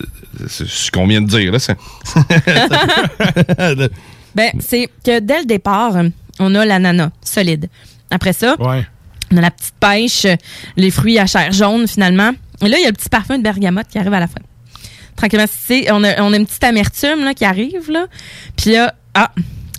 ce 0.48 0.90
qu'on 0.90 1.06
vient 1.06 1.22
de 1.22 1.28
dire, 1.28 1.52
là, 1.52 1.60
c'est. 1.60 1.76
Ben, 4.36 4.50
c'est 4.60 4.90
que 5.06 5.20
dès 5.20 5.42
le 5.42 5.46
départ, 5.46 5.94
on 6.40 6.56
a 6.56 6.66
l'ananas 6.66 7.12
solide. 7.22 7.70
Après 8.10 8.34
ça, 8.34 8.56
Ouais. 8.60 8.84
on 9.32 9.38
a 9.38 9.42
la 9.42 9.52
petite 9.52 9.76
pêche, 9.80 10.26
les 10.76 10.90
fruits 10.90 11.20
à 11.20 11.28
chair 11.28 11.52
jaune 11.52 11.88
finalement. 11.88 12.32
Et 12.64 12.68
là, 12.68 12.78
il 12.80 12.82
y 12.82 12.86
a 12.86 12.90
le 12.90 12.96
petit 12.96 13.10
parfum 13.10 13.38
de 13.38 13.44
bergamote 13.44 13.88
qui 13.92 14.00
arrive 14.00 14.14
à 14.14 14.20
la 14.20 14.28
fin. 14.28 14.40
Tranquillement, 15.16 15.46
c'est, 15.48 15.92
on 15.92 16.04
a, 16.04 16.20
on 16.24 16.34
a 16.34 16.38
une 16.38 16.48
petite 16.48 16.64
amertume 16.64 17.24
là, 17.24 17.36
qui 17.36 17.46
arrive 17.46 17.92
là. 17.92 18.08
Puis 18.58 18.72
là, 18.72 18.96
ah, 19.14 19.32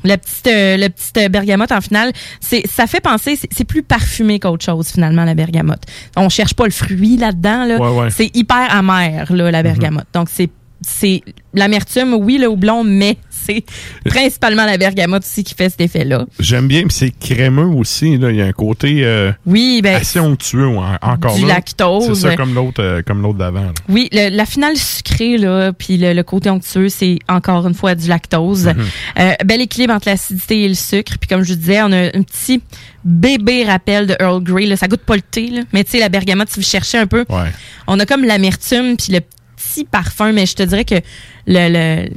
le 0.04 0.16
petit, 0.16 0.48
euh, 0.48 0.76
le 0.76 0.88
petit 0.88 1.12
euh, 1.24 1.28
bergamote 1.28 1.72
en 1.72 1.80
finale, 1.80 2.12
c'est, 2.40 2.66
ça 2.68 2.86
fait 2.86 3.00
penser, 3.00 3.36
c'est, 3.36 3.48
c'est 3.52 3.64
plus 3.64 3.82
parfumé 3.82 4.38
qu'autre 4.38 4.64
chose 4.64 4.88
finalement 4.88 5.24
la 5.24 5.34
bergamote. 5.34 5.82
On 6.16 6.28
cherche 6.28 6.54
pas 6.54 6.64
le 6.64 6.70
fruit 6.70 7.16
là-dedans 7.16 7.64
là. 7.64 7.78
Ouais, 7.78 8.00
ouais. 8.02 8.10
C'est 8.10 8.34
hyper 8.36 8.66
amer 8.70 9.32
là 9.32 9.50
la 9.50 9.62
bergamote. 9.62 10.06
Donc 10.12 10.28
c'est 10.30 10.50
c'est 10.86 11.22
l'amertume, 11.54 12.14
oui, 12.14 12.38
le 12.38 12.46
houblon, 12.46 12.84
mais 12.84 13.16
c'est 13.44 13.64
principalement 14.04 14.64
la 14.64 14.76
bergamote 14.78 15.22
aussi 15.24 15.44
qui 15.44 15.54
fait 15.54 15.68
cet 15.70 15.80
effet-là. 15.80 16.26
J'aime 16.38 16.66
bien, 16.68 16.82
puis 16.82 16.92
c'est 16.96 17.10
crémeux 17.18 17.66
aussi. 17.66 18.16
Là. 18.16 18.30
Il 18.30 18.36
y 18.36 18.42
a 18.42 18.46
un 18.46 18.52
côté 18.52 19.00
euh, 19.04 19.32
Oui, 19.46 19.80
ben, 19.82 19.96
assez 19.96 20.20
onctueux 20.20 20.66
en- 20.68 20.96
encore 21.02 21.34
du 21.36 21.42
là. 21.42 21.54
lactose. 21.54 22.06
C'est 22.18 22.28
ça, 22.30 22.36
comme 22.36 22.54
l'autre 22.54 22.82
euh, 22.82 23.02
comme 23.06 23.22
l'autre 23.22 23.38
d'avant. 23.38 23.72
Oui, 23.88 24.08
le- 24.12 24.30
la 24.34 24.46
finale 24.46 24.76
sucrée, 24.76 25.36
là, 25.38 25.72
puis 25.72 25.96
le, 25.96 26.12
le 26.12 26.22
côté 26.22 26.50
onctueux, 26.50 26.88
c'est 26.88 27.18
encore 27.28 27.66
une 27.66 27.74
fois 27.74 27.94
du 27.94 28.08
lactose. 28.08 28.66
Mhm. 28.66 28.84
Euh, 29.20 29.32
bel 29.44 29.60
équilibre 29.60 29.94
entre 29.94 30.08
l'acidité 30.08 30.62
et 30.64 30.68
le 30.68 30.74
sucre. 30.74 31.14
Puis 31.20 31.28
comme 31.28 31.42
je 31.42 31.52
vous 31.52 31.58
disais, 31.58 31.82
on 31.82 31.92
a 31.92 32.06
un 32.16 32.22
petit 32.22 32.62
bébé 33.04 33.64
rappel 33.64 34.06
de 34.06 34.16
Earl 34.20 34.42
Grey. 34.42 34.66
Là. 34.66 34.76
Ça 34.76 34.88
goûte 34.88 35.02
pas 35.02 35.16
le 35.16 35.22
thé, 35.22 35.48
là. 35.48 35.60
mais 35.72 35.84
tu 35.84 35.92
sais, 35.92 35.98
la 36.00 36.08
bergamote, 36.08 36.48
si 36.50 36.60
vous 36.60 36.66
cherchez 36.66 36.98
un 36.98 37.06
peu, 37.06 37.24
Ouais. 37.28 37.50
on 37.86 37.98
a 38.00 38.06
comme 38.06 38.24
l'amertume 38.24 38.96
puis 38.96 39.12
le 39.12 39.20
petit 39.74 39.84
parfum, 39.84 40.32
mais 40.32 40.46
je 40.46 40.54
te 40.54 40.62
dirais 40.62 40.84
que 40.84 40.96
le, 41.46 41.68
le 41.68 42.10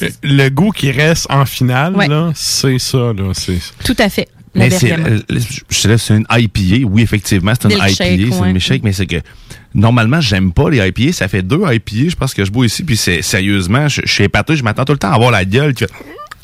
Le, 0.00 0.08
le 0.22 0.48
goût 0.50 0.70
qui 0.70 0.90
reste 0.90 1.26
en 1.30 1.44
finale, 1.44 1.94
Ouais. 1.94 2.08
là, 2.08 2.32
c'est 2.34 2.78
ça. 2.78 2.98
Là, 3.12 3.32
c'est... 3.34 3.58
tout 3.84 3.96
à 3.98 4.08
fait. 4.08 4.28
Mais 4.54 4.68
c'est, 4.68 4.92
euh, 4.92 5.18
je 5.70 5.80
te 5.80 5.88
laisse, 5.88 6.02
c'est 6.02 6.14
une 6.16 6.26
IPA. 6.30 6.86
Oui, 6.86 7.00
effectivement, 7.02 7.52
c'est 7.58 7.68
une 7.72 7.78
IPA, 7.78 7.88
c'est 7.88 8.04
ouais. 8.10 8.48
une 8.48 8.52
milkshake, 8.52 8.82
mais 8.82 8.92
c'est 8.92 9.06
que 9.06 9.16
normalement, 9.74 10.20
j'aime 10.20 10.52
pas 10.52 10.68
les 10.68 10.86
IPA. 10.86 11.12
Ça 11.14 11.28
fait 11.28 11.40
deux 11.42 11.60
IPA, 11.66 12.10
je 12.10 12.16
pense 12.16 12.34
que 12.34 12.44
je 12.44 12.50
bois 12.50 12.66
ici, 12.66 12.82
puis 12.82 12.96
c'est 12.98 13.22
sérieusement, 13.22 13.88
je, 13.88 14.02
je 14.04 14.12
suis 14.12 14.24
épaté, 14.24 14.54
je 14.56 14.62
m'attends 14.62 14.84
tout 14.84 14.92
le 14.92 14.98
temps 14.98 15.10
à 15.10 15.14
avoir 15.14 15.30
la 15.30 15.46
gueule 15.46 15.72
qui 15.72 15.84
fait 15.84 15.92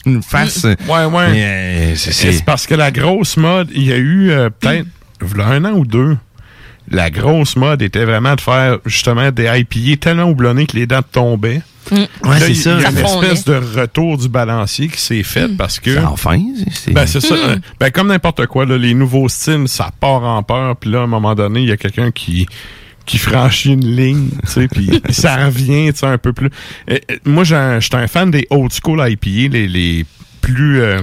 une 0.07 0.23
face. 0.23 0.65
Ouais, 0.65 1.05
ouais. 1.05 1.31
Mais, 1.33 1.93
euh, 1.93 1.97
c'est, 1.97 2.45
parce 2.47 2.67
que 2.67 2.75
la 2.75 2.91
grosse 2.91 3.37
mode, 3.37 3.69
il 3.75 3.85
y 3.85 3.93
a 3.93 3.97
eu 3.99 4.31
euh, 4.31 4.49
peut-être 4.49 4.87
un 5.41 5.65
an 5.67 5.73
ou 5.73 5.85
deux. 5.85 6.17
La 6.91 7.11
grosse 7.11 7.57
mode 7.57 7.83
était 7.83 8.05
vraiment 8.05 8.35
de 8.35 8.41
faire 8.41 8.79
justement 8.87 9.31
des 9.31 9.45
IPA 9.45 9.97
tellement 10.01 10.25
houblonnés 10.25 10.67
que 10.67 10.77
les 10.77 10.87
dents 10.87 11.03
tombaient. 11.03 11.63
Ouais, 11.91 12.07
Là, 12.23 12.39
c'est 12.41 12.51
il- 12.51 12.57
ça. 12.57 12.75
Il 12.77 12.83
y 12.83 12.85
a 12.85 12.91
Ça 12.93 12.99
une 13.01 13.25
espèce 13.25 13.45
de 13.47 13.55
retour 13.81 14.19
du 14.19 14.29
balancier 14.29 14.89
qui 14.89 15.01
s'est 15.01 15.23
fait 15.23 15.49
parce 15.57 15.81
que. 15.81 15.95
C'est 15.95 16.05
enfin, 16.05 16.39
c'est- 16.75 16.93
Ben, 16.93 17.07
c'est 17.07 17.21
ça. 17.21 17.35
Mm. 17.35 17.39
euh, 17.49 17.57
Ben, 17.81 17.91
comme 17.91 18.09
n'importe 18.09 18.47
quoi, 18.47 18.67
là, 18.67 18.77
les 18.77 18.93
nouveaux 18.95 19.29
styles, 19.29 19.69
ça 19.69 19.91
part 19.99 20.23
en 20.23 20.43
peur. 20.43 20.77
Puis 20.77 20.91
là, 20.91 21.01
à 21.01 21.03
un 21.05 21.07
moment 21.07 21.35
donné, 21.35 21.61
il 21.61 21.69
y 21.69 21.73
a 21.73 21.79
quelqu'un 21.79 22.11
qui, 22.11 22.47
qui 23.07 23.17
franchit 23.17 23.73
une 23.73 23.97
ligne, 23.97 24.29
tu 24.45 24.47
sais, 24.53 24.69
puis 24.69 25.01
ça 25.11 25.47
revient, 25.47 25.91
tu 25.93 26.01
sais, 26.01 26.07
un 26.07 26.19
peu 26.19 26.35
plus. 26.35 26.51
Euh, 26.91 26.99
moi, 27.25 27.45
j'ai 27.45 27.57
un- 27.57 27.81
j'étais 27.81 27.97
un 27.97 28.07
fan 28.07 28.31
des 28.31 28.47
old 28.51 28.71
school 28.71 29.01
IPA, 29.07 29.49
les, 29.55 29.67
les 29.67 30.05
plus, 30.43 30.81
euh, 30.83 31.01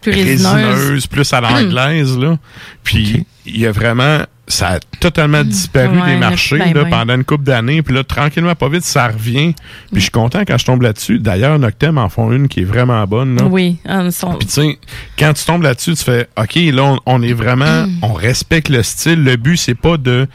Plus 0.00 0.12
résineuses. 0.12 1.08
plus 1.08 1.32
à 1.32 1.40
l'anglaise, 1.40 2.16
là. 2.16 2.38
Puis 2.84 3.26
il 3.46 3.58
y 3.58 3.66
a 3.66 3.72
vraiment, 3.72 4.20
ça 4.50 4.68
a 4.72 4.80
totalement 5.00 5.42
disparu 5.44 5.98
Ouais, 5.98 6.12
des 6.14 6.16
marchés 6.18 6.58
ben 6.58 6.74
là, 6.74 6.82
ouais. 6.82 6.90
pendant 6.90 7.14
une 7.14 7.24
couple 7.24 7.44
d'années. 7.44 7.80
Puis 7.82 7.94
là, 7.94 8.04
tranquillement, 8.04 8.54
pas 8.54 8.68
vite, 8.68 8.82
ça 8.84 9.08
revient. 9.08 9.54
Puis 9.90 9.96
je 9.96 10.00
suis 10.00 10.10
content 10.10 10.40
quand 10.46 10.58
je 10.58 10.64
tombe 10.66 10.82
là-dessus. 10.82 11.18
D'ailleurs, 11.18 11.58
Noctem 11.58 11.96
en 11.98 12.08
font 12.08 12.30
une 12.32 12.48
qui 12.48 12.60
est 12.60 12.64
vraiment 12.64 13.02
bonne. 13.06 13.36
Là. 13.36 13.44
Oui, 13.44 13.78
ah, 13.86 14.10
sont- 14.10 14.34
Puis 14.34 14.46
tu 14.48 14.52
sais, 14.54 14.78
quand 15.18 15.32
tu 15.32 15.44
tombes 15.44 15.62
là-dessus, 15.62 15.94
tu 15.94 16.04
fais 16.04 16.28
OK, 16.38 16.54
là, 16.56 16.82
on, 16.84 16.98
on 17.06 17.22
est 17.22 17.32
vraiment, 17.32 17.86
on 18.02 18.12
respecte 18.12 18.68
le 18.68 18.82
style. 18.82 19.24
Le 19.24 19.36
but, 19.36 19.56
c'est 19.56 19.74
pas 19.74 19.96
de 19.96 20.26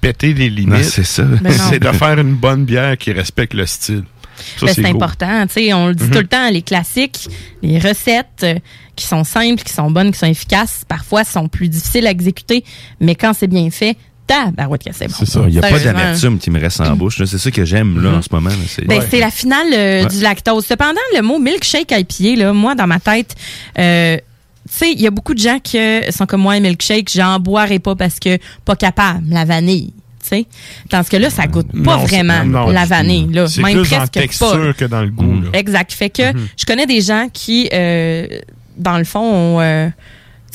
péter 0.00 0.32
les 0.34 0.50
limites. 0.50 0.84
C'est 0.84 1.04
ça. 1.04 1.22
Ben 1.24 1.52
c'est 1.52 1.80
de 1.80 1.88
faire 1.92 2.18
une 2.18 2.34
bonne 2.34 2.64
bière 2.64 2.96
qui 2.96 3.12
respecte 3.12 3.54
le 3.54 3.66
style. 3.66 4.04
Ben, 4.60 4.68
c'est 4.74 4.84
important. 4.86 5.46
tu 5.46 5.52
sais, 5.54 5.72
on 5.72 5.86
le 5.88 5.94
dit 5.94 6.04
Mhm. 6.04 6.10
tout 6.10 6.18
le 6.18 6.26
temps, 6.26 6.50
les 6.50 6.62
classiques, 6.62 7.28
les 7.62 7.78
recettes 7.78 8.26
euh, 8.42 8.54
qui 8.96 9.06
sont 9.06 9.24
simples, 9.24 9.62
qui 9.62 9.72
sont 9.72 9.90
bonnes, 9.90 10.12
qui 10.12 10.18
sont 10.18 10.26
efficaces, 10.26 10.82
parfois 10.86 11.24
sont 11.24 11.48
plus 11.48 11.68
difficiles 11.68 12.06
à 12.06 12.10
exécuter, 12.10 12.64
mais 13.00 13.14
quand 13.14 13.32
c'est 13.32 13.46
bien 13.48 13.70
fait, 13.70 13.96
tabarouette 14.26 14.84
que 14.84 14.90
c'est 14.92 15.06
bon. 15.08 15.14
C'est 15.18 15.26
ça. 15.28 15.42
Il 15.46 15.52
n'y 15.52 15.58
a 15.58 15.60
pas 15.60 15.78
d'amertume 15.78 16.38
qui 16.38 16.50
me 16.50 16.58
reste 16.58 16.80
en 16.80 16.96
bouche. 16.96 17.22
C'est 17.26 17.36
ça 17.38 17.50
que 17.50 17.64
j'aime 17.64 18.00
là 18.02 18.10
en 18.10 18.22
ce 18.22 18.28
moment. 18.32 18.50
C'est 18.66 18.86
Ben, 18.86 19.02
C'est 19.10 19.20
la 19.20 19.30
finale 19.30 19.66
euh, 19.74 20.02
Ouais. 20.04 20.08
du 20.08 20.20
lactose. 20.20 20.64
Cependant, 20.64 21.00
le 21.14 21.20
mot 21.22 21.38
milkshake 21.38 21.90
IPA, 21.92 22.36
là, 22.42 22.52
moi, 22.54 22.74
dans 22.74 22.86
ma 22.86 23.00
tête, 23.00 23.34
euh, 23.78 24.16
tu 24.16 24.22
sais, 24.78 24.92
il 24.92 25.00
y 25.02 25.06
a 25.06 25.10
beaucoup 25.10 25.34
de 25.34 25.40
gens 25.40 25.58
qui 25.58 25.78
sont 26.10 26.24
comme 26.24 26.40
moi, 26.40 26.58
milkshake, 26.58 27.10
j'en 27.14 27.38
boirai 27.38 27.78
pas 27.80 27.94
parce 27.96 28.18
que 28.18 28.38
pas 28.64 28.76
capable, 28.76 29.28
la 29.28 29.44
vanille. 29.44 29.92
tu 30.22 30.28
sais. 30.30 30.46
Tandis 30.88 31.10
que 31.10 31.18
là, 31.18 31.28
ça 31.28 31.46
goûte 31.46 31.66
pas 31.84 31.98
Non, 31.98 32.04
vraiment 32.06 32.44
non, 32.46 32.70
la 32.70 32.86
vanille. 32.86 33.28
Là. 33.30 33.46
C'est 33.46 33.60
Même 33.60 33.82
plus 33.82 33.92
en 33.92 33.98
presque 33.98 34.12
texture 34.12 34.52
pas. 34.52 34.72
que 34.72 34.84
dans 34.86 35.02
le 35.02 35.10
goût. 35.10 35.34
là. 35.42 35.50
Exact. 35.52 35.92
Fait 35.92 36.08
que 36.08 36.32
Mhm. 36.32 36.48
je 36.56 36.64
connais 36.64 36.86
des 36.86 37.02
gens 37.02 37.28
qui, 37.30 37.68
euh, 37.74 38.26
dans 38.76 38.98
le 38.98 39.04
fond, 39.04 39.60
euh, 39.60 39.88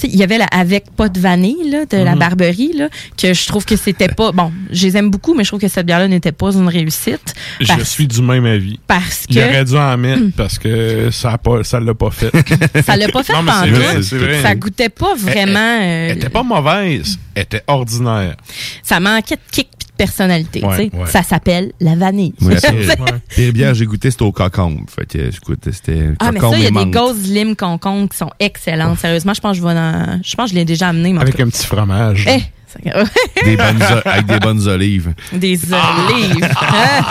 il 0.01 0.15
y 0.15 0.23
avait 0.23 0.37
la 0.37 0.45
avec 0.45 0.91
pas 0.95 1.09
de 1.09 1.19
vanille 1.19 1.69
là, 1.69 1.85
de 1.85 1.97
la 1.97 2.13
Mhm. 2.13 2.19
barberie 2.19 2.71
là, 2.73 2.87
que 3.21 3.33
je 3.33 3.45
trouve 3.47 3.65
que 3.65 3.75
c'était 3.75 4.07
pas 4.07 4.31
bon. 4.31 4.49
Je 4.71 4.85
les 4.87 4.95
aime 4.95 5.09
beaucoup, 5.09 5.33
mais 5.35 5.43
je 5.43 5.49
trouve 5.49 5.59
que 5.59 5.67
cette 5.67 5.85
bière-là 5.85 6.07
n'était 6.07 6.31
pas 6.31 6.53
une 6.53 6.69
réussite. 6.69 7.33
Je 7.59 7.83
suis 7.83 8.07
du 8.07 8.21
même 8.21 8.45
avis. 8.45 8.79
Parce 8.87 9.25
Il 9.29 9.35
que- 9.35 9.41
aurait 9.41 9.65
dû 9.65 9.75
en 9.75 9.97
mettre 9.97 10.23
parce 10.37 10.57
que 10.57 11.09
ça 11.11 11.31
a 11.33 11.37
pas, 11.37 11.65
ça 11.65 11.81
l'a 11.81 11.93
pas 11.93 12.11
fait. 12.11 12.31
Ça 12.85 12.95
l'a 12.95 13.09
pas 13.09 13.23
fait 13.23 13.33
Non, 13.33 13.43
pantoute. 13.43 13.73
vrai. 13.73 14.41
Ça 14.41 14.55
goûtait 14.55 14.87
pas 14.87 15.15
vraiment. 15.17 15.59
euh, 15.81 16.07
Elle 16.11 16.17
était 16.17 16.29
pas 16.29 16.43
mauvaise, 16.43 17.19
elle 17.35 17.43
était 17.43 17.63
ordinaire. 17.67 18.37
ça 18.83 19.01
manquait 19.01 19.35
de 19.35 19.41
kick 19.51 19.67
personnalité. 19.99 20.63
Ouais, 20.63 20.89
ouais. 20.93 21.05
Ça 21.07 21.23
s'appelle 21.23 21.73
la 21.81 21.95
vanille. 21.95 22.33
Ouais, 22.41 22.55
pire, 22.55 23.05
pire 23.27 23.53
bière, 23.53 23.73
j'ai 23.73 23.85
goûté, 23.85 24.09
c'était 24.09 24.23
au 24.23 24.31
cocombe. 24.31 24.85
Fait 24.89 25.05
que, 25.05 25.35
écoute, 25.35 25.59
c'était 25.71 26.11
Ah, 26.19 26.31
mais 26.31 26.39
ça, 26.39 26.51
il 26.53 26.63
y 26.63 26.67
a 26.67 26.71
des 26.71 26.89
gauzes 26.89 27.29
lime 27.29 27.55
concombre 27.55 28.07
qui 28.09 28.17
sont 28.17 28.31
excellentes. 28.39 28.97
Sérieusement, 28.99 29.33
je 29.33 29.41
pense 29.41 29.57
que 29.57 29.61
je 29.61 29.67
vais 29.67 29.73
dans... 29.73 30.21
Je 30.23 30.35
pense 30.35 30.45
que 30.45 30.51
je 30.51 30.55
l'ai 30.55 30.65
déjà 30.65 30.87
amené. 30.87 31.15
Avec 31.19 31.39
un 31.39 31.49
petit 31.49 31.65
fromage. 31.65 32.25
Eh, 32.29 32.41
Des 33.43 33.57
bonnes 33.57 33.81
avec 34.05 34.25
des 34.27 34.39
bonnes 34.39 34.67
olives. 34.67 35.13
Des 35.33 35.59
olives. 35.73 36.49
Hein? 36.61 37.03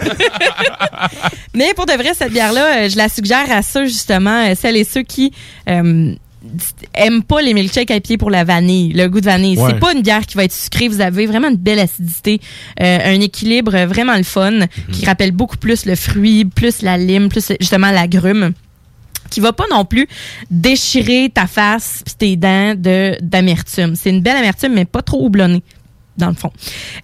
Mais 1.54 1.74
pour 1.74 1.86
de 1.86 1.92
vrai, 1.92 2.12
cette 2.14 2.32
bière-là, 2.32 2.84
euh, 2.84 2.88
je 2.88 2.96
la 2.96 3.08
suggère 3.08 3.50
à 3.50 3.62
ceux, 3.62 3.86
justement, 3.86 4.46
euh, 4.46 4.54
celles 4.54 4.76
et 4.76 4.84
ceux 4.84 5.02
qui 5.02 5.32
euh, 5.68 6.14
aiment 6.94 7.22
pas 7.22 7.40
les 7.42 7.54
milkshakes 7.54 7.90
à 7.90 8.00
pied 8.00 8.18
pour 8.18 8.30
la 8.30 8.44
vanille, 8.44 8.92
le 8.92 9.08
goût 9.08 9.20
de 9.20 9.26
vanille. 9.26 9.58
Ouais. 9.58 9.70
C'est 9.70 9.80
pas 9.80 9.92
une 9.92 10.02
bière 10.02 10.26
qui 10.26 10.36
va 10.36 10.44
être 10.44 10.52
sucrée. 10.52 10.88
Vous 10.88 11.00
avez 11.00 11.26
vraiment 11.26 11.48
une 11.48 11.56
belle 11.56 11.78
acidité, 11.78 12.40
euh, 12.80 12.98
un 13.04 13.20
équilibre 13.20 13.76
vraiment 13.86 14.16
le 14.16 14.22
fun, 14.22 14.60
qui 14.92 15.04
rappelle 15.04 15.32
beaucoup 15.32 15.56
plus 15.56 15.86
le 15.86 15.96
fruit, 15.96 16.44
plus 16.44 16.82
la 16.82 16.98
lime, 16.98 17.28
plus 17.28 17.52
justement 17.60 17.90
l'agrume 17.90 18.52
qui 19.30 19.40
va 19.40 19.52
pas 19.52 19.64
non 19.70 19.86
plus 19.86 20.06
déchirer 20.50 21.30
ta 21.32 21.46
face 21.46 22.02
puis 22.04 22.14
tes 22.14 22.36
dents 22.36 22.74
de 22.76 23.16
d'amertume. 23.22 23.96
C'est 23.96 24.10
une 24.10 24.20
belle 24.20 24.36
amertume 24.36 24.74
mais 24.74 24.84
pas 24.84 25.00
trop 25.00 25.24
houblonnée 25.24 25.62
dans 26.18 26.28
le 26.28 26.34
fond. 26.34 26.52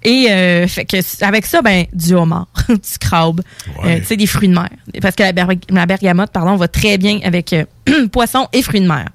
Et 0.05 0.27
euh, 0.31 0.69
fait 0.69 0.85
que 0.85 0.99
avec 1.25 1.47
ça 1.47 1.63
ben 1.63 1.87
du 1.95 2.13
homard, 2.13 2.49
du 2.69 2.99
crabe, 3.01 3.41
euh, 3.85 3.99
tu 4.01 4.05
sais 4.05 4.17
des 4.17 4.27
fruits 4.27 4.49
de 4.49 4.55
mer 4.55 4.69
parce 5.01 5.15
que 5.15 5.23
la, 5.23 5.33
la 5.71 5.87
bergamote 5.87 6.31
pardon 6.31 6.57
va 6.57 6.69
très 6.69 6.99
bien 6.99 7.21
avec 7.25 7.55
euh, 8.05 8.09
poisson 8.09 8.47
et 8.53 8.63
fruits 8.63 8.81
de 8.81 8.87
mer. 8.89 9.07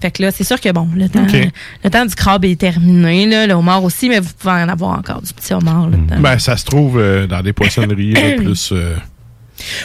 Fait 0.00 0.10
que 0.10 0.20
là, 0.22 0.30
c'est 0.32 0.42
sûr 0.44 0.60
que 0.60 0.68
bon, 0.72 0.88
le 0.96 1.08
temps, 1.08 1.24
le 1.84 1.90
temps 1.90 2.04
du 2.04 2.14
crabe 2.16 2.44
est 2.44 2.58
terminé, 2.58 3.24
là, 3.26 3.46
le 3.46 3.54
homard 3.54 3.84
aussi, 3.84 4.08
mais 4.08 4.18
vous 4.18 4.30
pouvez 4.36 4.52
en 4.54 4.68
avoir 4.68 4.98
encore 4.98 5.22
du 5.22 5.32
petit 5.32 5.54
homard. 5.54 5.88
Là. 5.90 5.96
Ben, 6.18 6.38
ça 6.40 6.56
se 6.56 6.64
trouve 6.64 6.98
euh, 6.98 7.26
dans 7.28 7.40
des 7.40 7.52
poissonneries 7.52 8.12
là, 8.14 8.20
plus. 8.36 8.70
euh, 8.72 8.96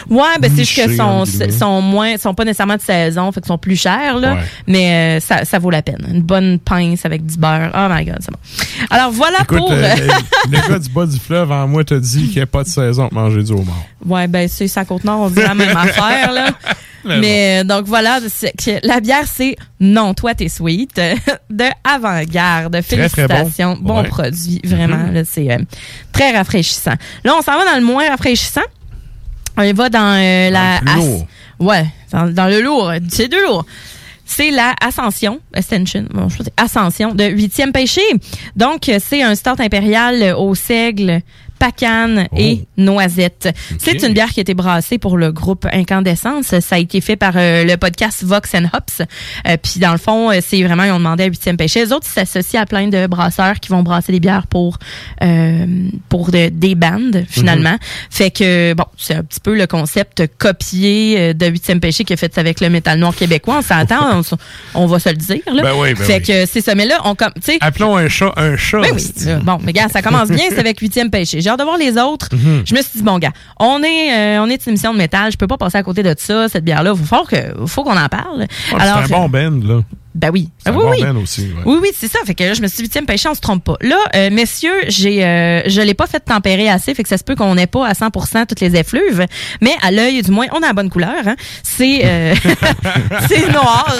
Ouais, 0.09 0.23
ben 0.41 0.49
c'est 0.55 0.63
juste 0.63 0.75
que 0.87 0.95
sont, 0.95 1.23
sont 1.51 1.81
moins, 1.81 2.17
sont 2.17 2.33
pas 2.33 2.45
nécessairement 2.45 2.77
de 2.77 2.81
saison, 2.81 3.31
fait 3.31 3.41
qu'ils 3.41 3.47
sont 3.47 3.59
plus 3.59 3.75
chers, 3.79 4.17
là. 4.17 4.33
Ouais. 4.33 4.41
Mais 4.65 5.17
euh, 5.17 5.19
ça, 5.19 5.45
ça 5.45 5.59
vaut 5.59 5.69
la 5.69 5.83
peine. 5.83 6.03
Une 6.11 6.23
bonne 6.23 6.57
pince 6.57 7.05
avec 7.05 7.23
du 7.23 7.37
beurre. 7.37 7.69
Oh 7.75 7.87
my 7.93 8.03
god, 8.03 8.17
c'est 8.21 8.31
bon. 8.31 8.39
Alors 8.89 9.11
voilà 9.11 9.37
Écoute, 9.43 9.59
pour. 9.59 9.71
euh, 9.71 9.95
le 10.51 10.67
gars 10.67 10.79
du 10.79 10.89
bas 10.89 11.05
du 11.05 11.19
fleuve 11.19 11.51
en 11.51 11.67
moi 11.67 11.83
t'a 11.83 11.99
dit 11.99 12.23
qu'il 12.25 12.37
n'y 12.37 12.41
a 12.41 12.47
pas 12.47 12.63
de 12.63 12.69
saison 12.69 13.07
pour 13.09 13.19
manger 13.21 13.43
du 13.43 13.51
homard. 13.51 13.83
ouais, 14.03 14.27
ben 14.27 14.47
c'est 14.47 14.67
sa 14.67 14.83
côte 14.83 15.03
nord, 15.03 15.19
on 15.19 15.29
dit 15.29 15.41
la 15.41 15.53
même 15.53 15.77
affaire, 15.77 16.31
là. 16.31 16.49
Mais 17.05 17.19
Mais 17.19 17.59
euh, 17.59 17.63
donc 17.63 17.85
voilà, 17.85 18.19
que 18.21 18.85
la 18.85 18.99
bière, 18.99 19.25
c'est 19.27 19.55
Non, 19.79 20.13
toi, 20.13 20.33
t'es 20.35 20.49
sweet 20.49 20.95
de 21.49 21.65
avant-garde. 21.83 22.81
Très, 22.87 23.09
très 23.09 23.27
bon. 23.27 23.35
Félicitations. 23.35 23.77
Bon, 23.79 24.01
Ouais. 24.01 24.07
produit, 24.07 24.61
vraiment. 24.63 24.97
Mhm. 24.97 25.13
là, 25.13 25.21
c'est 25.25 25.51
euh, 25.51 25.57
très 26.11 26.35
rafraîchissant. 26.35 26.95
Là, 27.23 27.33
on 27.37 27.41
s'en 27.41 27.57
va 27.57 27.65
dans 27.65 27.77
le 27.79 27.85
moins 27.85 28.09
rafraîchissant. 28.09 28.61
On 29.57 29.63
y 29.63 29.73
va 29.73 29.89
dans 29.89 29.99
euh, 30.17 30.49
la. 30.49 30.75
le 30.79 30.85
plus 30.85 30.91
as- 30.91 30.95
lourd. 30.97 31.27
Ouais, 31.59 31.85
dans, 32.11 32.27
dans 32.33 32.47
le 32.47 32.61
lourd. 32.61 32.91
C'est 33.09 33.27
du 33.27 33.37
lourd. 33.41 33.65
C'est 34.29 34.51
la 34.51 34.75
Ascension, 34.85 35.39
Ascension, 35.53 36.05
bon, 36.13 36.27
je 36.27 36.37
pas, 36.43 36.51
Ascension 36.57 37.15
de 37.15 37.23
huitième 37.23 37.71
péché. 37.71 38.01
Donc, 38.57 38.91
c'est 38.99 39.23
un 39.23 39.35
start 39.35 39.61
impérial 39.61 40.35
au 40.37 40.53
seigle, 40.53 41.21
pacane 41.57 42.27
et 42.35 42.65
noisette. 42.77 43.49
C'est 43.79 44.03
une 44.03 44.13
bière 44.13 44.29
qui 44.29 44.39
a 44.39 44.41
été 44.41 44.53
brassée 44.53 44.97
pour 44.97 45.17
le 45.17 45.31
groupe 45.31 45.65
Incandescence. 45.71 46.57
Ça 46.59 46.75
a 46.75 46.79
été 46.79 47.01
fait 47.01 47.15
par 47.15 47.33
euh, 47.35 47.63
le 47.63 47.75
podcast 47.77 48.23
Vox 48.23 48.53
and 48.55 48.65
Hops. 48.73 49.01
Euh, 49.47 49.57
Puis 49.61 49.79
dans 49.79 49.91
le 49.91 49.97
fond, 49.97 50.31
euh, 50.31 50.39
c'est 50.45 50.61
vraiment, 50.63 50.83
ils 50.83 50.91
ont 50.91 50.97
demandé 50.99 51.23
à 51.23 51.27
huitième 51.27 51.57
péché. 51.57 51.83
Les 51.83 51.91
autres, 51.91 52.07
ils 52.09 52.13
s'associent 52.25 52.61
à 52.61 52.65
plein 52.65 52.87
de 52.87 53.07
brasseurs 53.07 53.59
qui 53.59 53.69
vont 53.69 53.83
brasser 53.83 54.11
des 54.11 54.19
bières 54.19 54.47
pour 54.47 54.77
euh, 55.23 55.65
pour 56.09 56.31
de- 56.31 56.49
des 56.49 56.75
bandes, 56.75 57.25
finalement. 57.29 57.77
Fait 58.09 58.31
que, 58.31 58.73
bon, 58.73 58.85
c'est 58.97 59.15
un 59.15 59.23
petit 59.23 59.39
peu 59.39 59.55
le 59.55 59.67
concept 59.67 60.23
copié 60.37 61.33
de 61.33 61.45
huitième 61.47 61.79
péché 61.79 62.03
qui 62.03 62.13
est 62.13 62.17
fait 62.17 62.37
avec 62.37 62.61
le 62.61 62.69
métal 62.69 62.99
noir 62.99 63.15
québécois. 63.15 63.57
On 63.59 63.61
s'entend, 63.61 64.21
on, 64.73 64.85
va 64.85 64.99
se 64.99 65.09
le 65.09 65.15
dire. 65.15 65.41
Là. 65.51 65.63
Ben 65.63 65.73
oui, 65.77 65.93
ben 65.93 66.03
fait 66.03 66.17
oui. 66.17 66.21
que 66.23 66.45
c'est 66.45 66.61
ça. 66.61 66.75
Mais 66.75 66.85
là, 66.85 66.99
on 67.05 67.15
comme, 67.15 67.33
tu 67.35 67.53
sais, 67.53 67.57
Appelons 67.61 67.95
un 67.95 68.07
chat 68.09 68.33
un 68.37 68.55
chat. 68.55 68.81
ben 68.81 68.93
oui. 68.95 69.33
bon, 69.43 69.57
mais 69.63 69.73
gars, 69.73 69.87
ça 69.89 70.01
commence 70.01 70.29
bien, 70.29 70.45
c'est 70.49 70.59
avec 70.59 70.79
huitième 70.79 71.09
péché. 71.09 71.41
J'ai 71.47 71.51
hâte 71.51 71.59
de 71.59 71.63
voir 71.63 71.77
les 71.77 71.97
autres. 71.97 72.27
Mhm. 72.33 72.63
Je 72.65 72.75
me 72.75 72.81
suis 72.81 72.97
dit, 72.97 73.03
bon, 73.03 73.19
gars, 73.19 73.31
on 73.57 73.81
est, 73.81 74.37
euh, 74.37 74.43
on 74.43 74.49
est 74.49 74.65
une 74.65 74.71
émission 74.71 74.91
de 74.91 74.97
métal, 74.97 75.31
je 75.31 75.37
peux 75.37 75.47
pas 75.47 75.55
passer 75.55 75.77
à 75.77 75.83
côté 75.83 76.03
de 76.03 76.13
ça, 76.17 76.49
cette 76.49 76.65
bière-là. 76.65 76.93
Il 76.93 77.05
faut, 77.05 77.23
que, 77.23 77.37
faut 77.67 77.85
qu'on 77.85 77.95
en 77.97 78.09
parle. 78.09 78.47
Ah, 78.77 78.99
c'est 79.05 79.13
un 79.13 79.17
bon 79.17 79.29
band, 79.29 79.59
là. 79.65 79.81
Ben 80.17 80.31
oui. 80.33 80.49
Ah 80.65 80.71
oui, 80.71 80.83
oui. 80.99 81.21
aussi. 81.21 81.41
ouais. 81.43 81.61
Oui, 81.65 81.77
oui, 81.81 81.89
c'est 81.95 82.11
ça. 82.11 82.19
Fait 82.25 82.33
que 82.33 82.43
là, 82.43 82.53
je 82.53 82.61
me 82.61 82.67
suis 82.67 82.77
dit, 82.77 82.83
huitième 82.83 83.05
péché, 83.05 83.29
on 83.29 83.35
se 83.35 83.39
trompe 83.39 83.63
pas. 83.63 83.75
Là, 83.81 83.97
euh, 84.15 84.29
messieurs, 84.31 84.73
j'ai, 84.87 85.23
euh, 85.23 85.61
je 85.67 85.79
l'ai 85.81 85.93
pas 85.93 86.07
fait 86.07 86.19
tempérer 86.19 86.69
assez, 86.69 86.93
fait 86.95 87.03
que 87.03 87.09
ça 87.09 87.17
se 87.17 87.23
peut 87.23 87.35
qu'on 87.35 87.53
n'ait 87.55 87.67
pas 87.67 87.87
à 87.87 87.93
100% 87.93 88.47
toutes 88.47 88.59
les 88.61 88.75
effluves, 88.75 89.25
mais 89.61 89.75
à 89.83 89.91
l'œil, 89.91 90.21
du 90.23 90.31
moins, 90.31 90.47
on 90.53 90.57
a 90.57 90.67
la 90.67 90.73
bonne 90.73 90.89
couleur. 90.89 91.13
Hein. 91.25 91.35
C'est, 91.63 92.01
euh, 92.03 92.33
c'est 93.29 93.47
noir. 93.51 93.95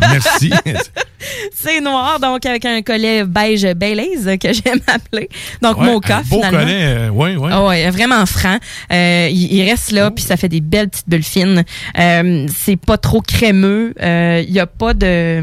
Merci. 0.00 0.50
c'est 1.54 1.80
noir, 1.80 2.18
donc 2.20 2.44
avec 2.46 2.64
un 2.64 2.82
collet 2.82 3.24
beige 3.24 3.66
Baileys 3.74 4.38
que 4.38 4.52
j'aime 4.52 4.80
appeler. 4.86 5.28
Donc, 5.62 5.78
Ouais, 5.78 5.86
mocha, 5.92 6.18
un 6.18 6.20
beau 6.22 6.36
finalement. 6.36 6.58
collet, 6.60 6.82
euh, 6.84 7.08
ouais, 7.10 7.36
ouais. 7.36 7.50
Ah 7.52 7.64
ouais, 7.64 7.90
vraiment 7.90 8.24
franc. 8.26 8.56
Euh, 8.92 9.28
il, 9.30 9.52
il 9.52 9.68
reste 9.68 9.90
là, 9.92 10.10
puis 10.10 10.24
ça 10.24 10.36
fait 10.36 10.48
des 10.48 10.60
belles 10.60 10.88
petites 10.88 11.08
bulles 11.08 11.22
fines. 11.24 11.64
Euh, 11.98 12.46
c'est 12.56 12.76
pas 12.76 12.96
trop 12.98 13.20
crémeux. 13.20 13.94
Euh, 14.00 14.42
Il 14.46 14.52
y 14.52 14.60
a 14.60 14.66
pas 14.66 14.94
de, 14.94 15.33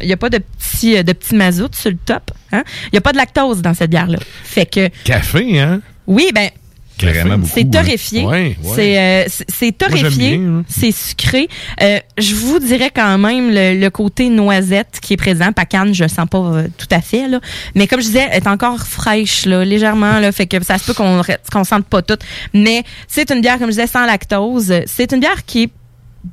il 0.00 0.08
y 0.08 0.12
a 0.12 0.16
pas 0.16 0.30
de 0.30 0.38
petit, 0.38 1.02
de 1.02 1.12
petit 1.12 1.34
mazout 1.34 1.74
sur 1.74 1.90
le 1.90 1.96
top. 1.96 2.30
Hein? 2.52 2.62
Il 2.92 2.94
y 2.94 2.98
a 2.98 3.00
pas 3.00 3.12
de 3.12 3.16
lactose 3.16 3.62
dans 3.62 3.74
cette 3.74 3.90
bière 3.90 4.08
là. 4.08 4.18
Fait 4.44 4.66
que 4.66 4.88
Café, 5.04 5.60
hein? 5.60 5.80
oui, 6.06 6.28
ben 6.34 6.50
c'est 6.98 7.64
hein. 7.64 7.70
torréfié. 7.72 8.24
Ouais, 8.24 8.56
ouais. 8.62 9.26
C'est 9.48 9.68
euh, 9.68 9.70
torréfié. 9.76 10.36
hein. 10.36 10.62
C'est 10.68 10.92
sucré. 10.92 11.48
Euh, 11.80 11.98
je 12.18 12.34
vous 12.34 12.58
dirais 12.60 12.90
quand 12.94 13.18
même 13.18 13.50
le, 13.50 13.80
le 13.80 13.90
côté 13.90 14.28
noisette 14.28 14.98
qui 15.02 15.14
est 15.14 15.16
présent. 15.16 15.52
Pacane, 15.52 15.94
je 15.94 16.04
le 16.04 16.08
sens 16.08 16.28
pas 16.30 16.38
euh, 16.38 16.68
tout 16.78 16.86
à 16.90 17.00
fait 17.00 17.26
là. 17.28 17.40
Mais 17.74 17.88
comme 17.88 18.00
je 18.00 18.06
disais, 18.06 18.28
elle 18.30 18.42
est 18.42 18.46
encore 18.46 18.78
fraîche 18.86 19.46
là, 19.46 19.64
légèrement 19.64 20.20
là, 20.20 20.30
fait 20.30 20.46
que 20.46 20.62
ça 20.62 20.78
se 20.78 20.84
peut 20.86 20.94
qu'on 20.94 21.22
qu'on 21.52 21.64
sente 21.64 21.86
pas 21.86 22.02
tout. 22.02 22.18
Mais 22.54 22.84
c'est 23.08 23.30
une 23.30 23.40
bière 23.40 23.58
comme 23.58 23.68
je 23.68 23.72
disais 23.76 23.86
sans 23.88 24.06
lactose. 24.06 24.72
C'est 24.86 25.12
une 25.12 25.20
bière 25.20 25.44
qui 25.44 25.64
est 25.64 25.70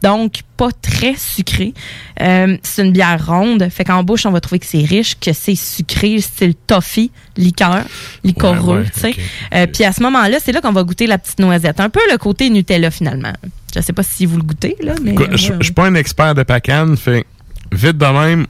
donc 0.02 0.42
pas 0.56 0.70
très 0.82 1.16
sucrée. 1.16 1.74
Euh, 2.22 2.58
c'est 2.64 2.84
une 2.86 2.92
bière 2.92 3.26
ronde, 3.26 3.68
fait 3.70 3.84
qu'en 3.84 4.04
bouche, 4.04 4.26
on 4.26 4.32
va 4.32 4.40
trouver 4.42 4.60
que 4.60 4.66
c'est 4.66 4.84
riche, 4.84 5.18
que 5.20 5.34
c'est 5.34 5.56
sucré, 5.56 6.20
style 6.22 6.54
toffee, 6.68 7.12
liqueur, 7.38 7.84
liquoreux, 8.24 8.80
Ouais, 8.80 8.84
ouais, 8.84 8.90
tu 8.94 9.00
sais. 9.00 9.10
ok. 9.10 9.20
Euh, 9.56 9.68
Puis 9.74 9.84
à 9.84 9.92
ce 9.92 10.04
moment-là, 10.04 10.38
c'est 10.44 10.52
là 10.52 10.62
qu'on 10.62 10.72
va 10.72 10.84
goûter 10.84 11.08
la 11.08 11.18
petite 11.18 11.40
noisette. 11.40 11.80
Un 11.80 11.90
peu 11.90 12.02
le 12.12 12.18
côté 12.18 12.50
Nutella, 12.50 12.92
finalement. 12.92 13.34
Je 13.76 13.82
sais 13.82 13.94
pas 13.94 14.04
si 14.04 14.26
vous 14.26 14.38
le 14.38 14.44
goûtez, 14.44 14.76
là, 14.82 14.94
mais... 15.04 15.12
Écoute, 15.12 15.30
Je 15.36 15.54
suis 15.62 15.74
pas 15.74 15.86
un 15.86 15.96
expert 15.96 16.36
de 16.36 16.44
Pacan, 16.44 16.96
fait 16.96 17.26
vite 17.72 17.98
de 17.98 18.06
même, 18.06 18.48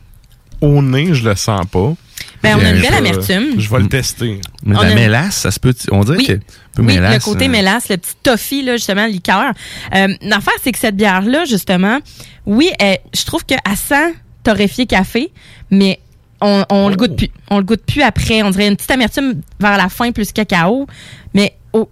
au 0.62 0.82
nez, 0.82 1.14
je 1.14 1.28
le 1.28 1.36
sens 1.36 1.66
pas. 1.72 1.94
Ben, 2.42 2.58
on 2.58 2.66
a 2.66 2.70
une 2.70 2.82
belle 2.82 2.94
amertume. 2.94 3.60
Je 3.60 3.70
vais 3.70 3.80
le 3.80 3.90
tester. 3.90 4.40
Mais 4.64 4.76
la 4.76 4.82
a- 4.82 4.94
mélasse, 4.96 5.36
ça 5.36 5.52
se 5.52 5.60
peut. 5.60 5.74
On 5.92 6.04
dirait 6.04 6.18
Oui. 6.18 6.26
que. 6.28 6.34
un 6.34 6.38
peu 6.76 6.82
Oui, 6.84 6.96
mélasse, 6.96 7.14
le 7.16 7.20
côté 7.34 7.46
euh, 7.46 7.50
mélasse, 7.50 7.90
le 7.90 7.98
petit 7.98 8.14
toffee, 8.24 8.64
là, 8.64 8.78
justement, 8.78 9.06
liqueur. 9.06 9.52
Euh, 9.96 10.08
L'affaire, 10.22 10.54
c'est 10.64 10.72
que 10.72 10.80
cette 10.80 10.96
bière-là, 10.96 11.46
justement, 11.46 12.00
oui, 12.46 12.70
elle- 12.80 13.00
je 13.14 13.26
trouve 13.26 13.44
qu'elle 13.46 13.60
sent 13.76 14.14
torréfié 14.44 14.86
café, 14.86 15.32
mais 15.70 16.00
on, 16.42 16.64
on 16.70 16.88
le 16.88 16.96
goûte 16.96 17.18
plus. 17.18 17.30
On 17.50 17.58
le 17.58 17.64
goûte 17.66 17.84
plus 17.86 18.02
après. 18.02 18.42
On 18.44 18.52
dirait 18.52 18.68
une 18.70 18.78
petite 18.78 18.92
amertume 18.92 19.42
vers 19.60 19.76
la 19.78 19.90
fin 19.90 20.12
plus 20.14 20.32
cacao. 20.32 20.88
Mais 21.34 21.56
au, 21.74 21.90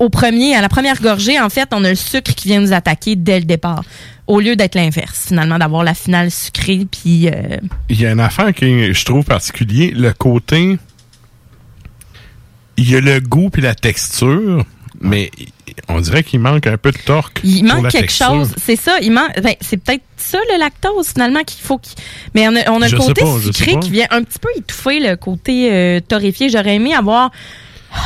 au 0.00 0.08
premier, 0.08 0.56
à 0.56 0.60
la 0.60 0.68
première 0.68 1.00
gorgée, 1.00 1.38
en 1.40 1.48
fait, 1.48 1.68
on 1.72 1.84
a 1.84 1.90
le 1.90 1.94
sucre 1.94 2.34
qui 2.34 2.48
vient 2.48 2.60
nous 2.60 2.72
attaquer 2.72 3.14
dès 3.14 3.38
le 3.38 3.44
départ. 3.44 3.84
Au 4.28 4.38
lieu 4.40 4.54
d'être 4.56 4.74
l'inverse, 4.76 5.24
finalement, 5.28 5.58
d'avoir 5.58 5.82
la 5.82 5.94
finale 5.94 6.30
sucrée, 6.30 6.86
puis... 6.90 7.28
euh, 7.28 7.56
Il 7.88 8.00
y 8.00 8.06
a 8.06 8.12
une 8.12 8.20
affaire 8.20 8.54
que 8.54 8.92
je 8.92 9.04
trouve 9.04 9.24
particulier, 9.24 9.90
le 9.90 10.12
côté. 10.12 10.78
Il 12.76 12.88
y 12.90 12.94
a 12.96 13.00
le 13.00 13.18
goût 13.20 13.50
puis 13.50 13.60
la 13.62 13.74
texture, 13.74 14.64
mais 15.00 15.30
on 15.88 16.00
dirait 16.00 16.22
qu'il 16.22 16.38
manque 16.40 16.66
un 16.66 16.76
peu 16.76 16.92
de 16.92 16.98
torque. 16.98 17.40
Il 17.42 17.64
manque 17.64 17.84
la 17.84 17.90
quelque 17.90 18.02
texture. 18.02 18.26
chose. 18.28 18.54
C'est 18.62 18.76
ça. 18.76 18.98
Il 19.00 19.10
manque. 19.12 19.40
ben, 19.42 19.54
c'est 19.60 19.78
peut-être 19.78 20.04
ça 20.16 20.38
le 20.52 20.58
lactose 20.60 21.08
finalement 21.08 21.42
qu'il 21.42 21.60
faut. 21.64 21.78
qu'il- 21.78 21.96
Mais 22.34 22.46
on 22.48 22.54
a, 22.54 22.70
on 22.70 22.80
a 22.82 22.88
le 22.88 22.96
côté 22.98 23.22
pas, 23.22 23.40
sucré 23.40 23.80
qui 23.80 23.90
vient 23.90 24.06
un 24.10 24.22
petit 24.22 24.38
peu 24.38 24.48
étouffer 24.56 25.00
le 25.00 25.16
côté 25.16 25.72
euh, 25.72 26.00
torréfié. 26.00 26.50
J'aurais 26.50 26.76
aimé 26.76 26.94
avoir 26.94 27.30
ah, 27.92 27.98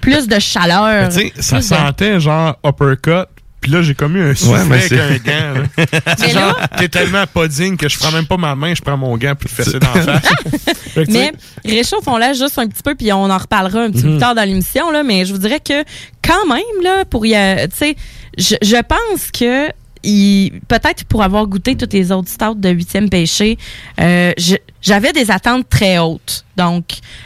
plus 0.00 0.26
de 0.26 0.38
chaleur. 0.38 1.02
Mais 1.02 1.08
Tu 1.08 1.14
sais, 1.14 1.42
ça 1.42 1.56
de- 1.58 1.62
sentait 1.62 2.20
genre 2.20 2.56
uppercut. 2.64 3.28
Puis 3.64 3.72
là, 3.72 3.80
j'ai 3.80 3.94
comme 3.94 4.14
eu 4.14 4.22
un 4.30 4.34
soufflet 4.34 4.62
mais 4.68 4.76
avec 4.76 4.92
un 4.92 5.16
gant. 5.54 5.60
là. 5.78 5.84
C'est 6.18 6.28
genre, 6.28 6.54
là- 6.58 6.68
t'es 6.76 6.88
tellement 6.90 7.26
pas 7.26 7.48
digne 7.48 7.78
que 7.78 7.88
je 7.88 7.98
prends 7.98 8.12
même 8.12 8.26
pas 8.26 8.36
ma 8.36 8.54
main, 8.54 8.74
je 8.74 8.82
prends 8.82 8.98
mon 8.98 9.16
gant 9.16 9.34
pour 9.34 9.48
le 9.50 9.64
fesser 9.64 9.78
dans 9.78 9.94
la 9.94 10.20
face. 10.20 10.32
Que, 10.94 11.10
Mais 11.10 11.32
réchauffons-la 11.64 12.34
juste 12.34 12.58
un 12.58 12.68
petit 12.68 12.82
peu, 12.82 12.94
puis 12.94 13.10
on 13.14 13.24
en 13.30 13.38
reparlera 13.38 13.80
un 13.84 13.90
petit 13.90 14.02
peu 14.02 14.08
Mhm. 14.08 14.14
plus 14.14 14.20
tard 14.20 14.34
dans 14.34 14.44
l'émission, 14.44 14.90
là, 14.90 15.02
mais 15.02 15.24
je 15.24 15.32
vous 15.32 15.38
dirais 15.38 15.60
que 15.60 15.82
quand 16.22 16.46
même, 16.46 16.60
là, 16.82 17.04
pour 17.06 17.24
y 17.24 17.30
tu 17.32 17.36
sais, 17.74 17.96
je, 18.36 18.54
je 18.62 18.76
pense 18.82 19.30
que 19.32 19.70
il- 20.04 20.60
peut-être 20.68 21.04
pour 21.06 21.22
avoir 21.22 21.46
goûté 21.46 21.74
toutes 21.76 21.94
les 21.94 22.12
autres 22.12 22.28
stouts 22.28 22.54
de 22.54 22.68
huitième 22.68 23.08
péché, 23.08 23.56
euh, 23.98 24.32
je- 24.36 24.56
j'avais 24.84 25.12
des 25.12 25.30
attentes 25.32 25.68
très 25.68 25.98
hautes. 25.98 26.44
Donc, 26.56 26.84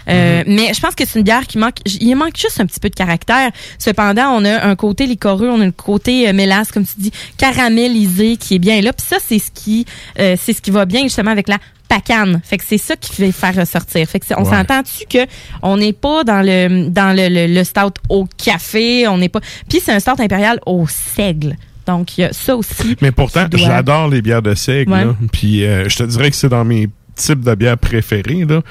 euh, 0.08 0.42
mais 0.46 0.72
je 0.72 0.80
pense 0.80 0.94
que 0.94 1.04
c'est 1.06 1.18
une 1.18 1.24
bière 1.24 1.46
qui 1.46 1.58
manque, 1.58 1.76
il 2.00 2.14
manque 2.14 2.36
juste 2.38 2.58
un 2.60 2.64
petit 2.66 2.80
peu 2.80 2.88
de 2.88 2.94
caractère. 2.94 3.50
Cependant, 3.78 4.30
on 4.30 4.44
a 4.46 4.64
un 4.66 4.74
côté 4.76 5.04
liquoreux, 5.06 5.50
on 5.50 5.60
a 5.60 5.64
un 5.66 5.70
côté 5.70 6.26
euh, 6.28 6.32
mélasse, 6.32 6.72
comme 6.72 6.86
tu 6.86 6.94
dis, 6.96 7.12
caramélisé 7.36 8.36
qui 8.36 8.54
est 8.54 8.58
bien 8.58 8.80
là. 8.80 8.92
Puis 8.92 9.06
ça, 9.06 9.16
c'est 9.20 9.38
ce 9.38 9.50
qui, 9.50 9.84
euh, 10.18 10.36
c'est 10.40 10.52
ce 10.52 10.62
qui 10.62 10.70
va 10.70 10.84
bien 10.86 11.02
justement 11.02 11.30
avec 11.30 11.48
la 11.48 11.58
pacane. 11.88 12.40
Fait 12.44 12.58
que 12.58 12.64
c'est 12.66 12.78
ça 12.78 12.96
qui 12.96 13.12
fait 13.12 13.32
faire 13.32 13.54
ressortir. 13.54 14.06
Fait 14.08 14.20
que 14.20 14.26
on 14.36 14.44
Ouais. 14.44 14.50
s'entend-tu 14.50 15.06
que 15.06 15.26
on 15.62 15.76
n'est 15.78 15.92
pas 15.92 16.22
dans 16.24 16.42
le 16.42 16.88
dans 16.90 17.14
le, 17.16 17.28
le, 17.28 17.52
le 17.52 17.64
stout 17.64 17.94
au 18.08 18.26
café, 18.42 19.08
on 19.08 19.18
n'est 19.18 19.28
pas. 19.28 19.40
Puis 19.68 19.80
c'est 19.84 19.92
un 19.92 20.00
stout 20.00 20.20
impérial 20.20 20.60
au 20.66 20.86
seigle. 20.86 21.56
Donc 21.86 22.18
il 22.18 22.22
y 22.22 22.24
a 22.24 22.32
ça 22.32 22.54
aussi. 22.56 22.96
Mais 23.00 23.10
pourtant, 23.12 23.48
doit- 23.48 23.58
j'adore 23.60 24.08
les 24.08 24.20
bières 24.22 24.42
de 24.42 24.54
seigle. 24.54 24.92
Ouais. 24.92 25.04
là. 25.06 25.14
Puis 25.32 25.64
euh, 25.64 25.88
je 25.88 25.96
te 25.96 26.02
dirais 26.04 26.30
que 26.30 26.36
c'est 26.36 26.50
dans 26.50 26.64
mes 26.64 26.88
types 27.18 27.40
de 27.42 27.54
bières 27.54 27.78
préférés. 27.78 28.44
Là. 28.48 28.62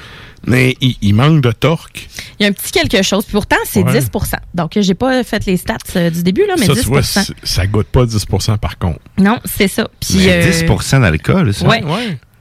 Mais 0.45 0.75
il, 0.81 0.95
il 1.01 1.13
manque 1.13 1.41
de 1.41 1.51
torque. 1.51 2.07
Il 2.39 2.43
y 2.43 2.45
a 2.45 2.49
un 2.49 2.53
petit 2.53 2.71
quelque 2.71 3.01
chose. 3.03 3.25
Puis 3.25 3.33
pourtant 3.33 3.57
c'est 3.65 3.83
Ouais. 3.83 3.99
10 3.99 4.09
Donc 4.53 4.71
j'ai 4.75 4.93
pas 4.95 5.23
fait 5.23 5.45
les 5.45 5.57
stats 5.57 5.77
euh, 5.95 6.09
du 6.09 6.23
début 6.23 6.45
là, 6.47 6.55
mais 6.57 6.65
ça, 6.65 6.73
10 6.73 6.81
tu 6.81 6.87
vois, 6.87 7.01
ça 7.01 7.67
goûte 7.67 7.87
pas 7.87 8.05
10% 8.05 8.57
par 8.57 8.77
contre. 8.77 8.99
Non, 9.19 9.39
c'est 9.45 9.67
ça. 9.67 9.87
Puis 9.99 10.19
Mais 10.25 10.45
euh, 10.45 10.51
10% 10.51 11.01
d'alcool, 11.01 11.53
ça. 11.53 11.67
Ouais. 11.67 11.83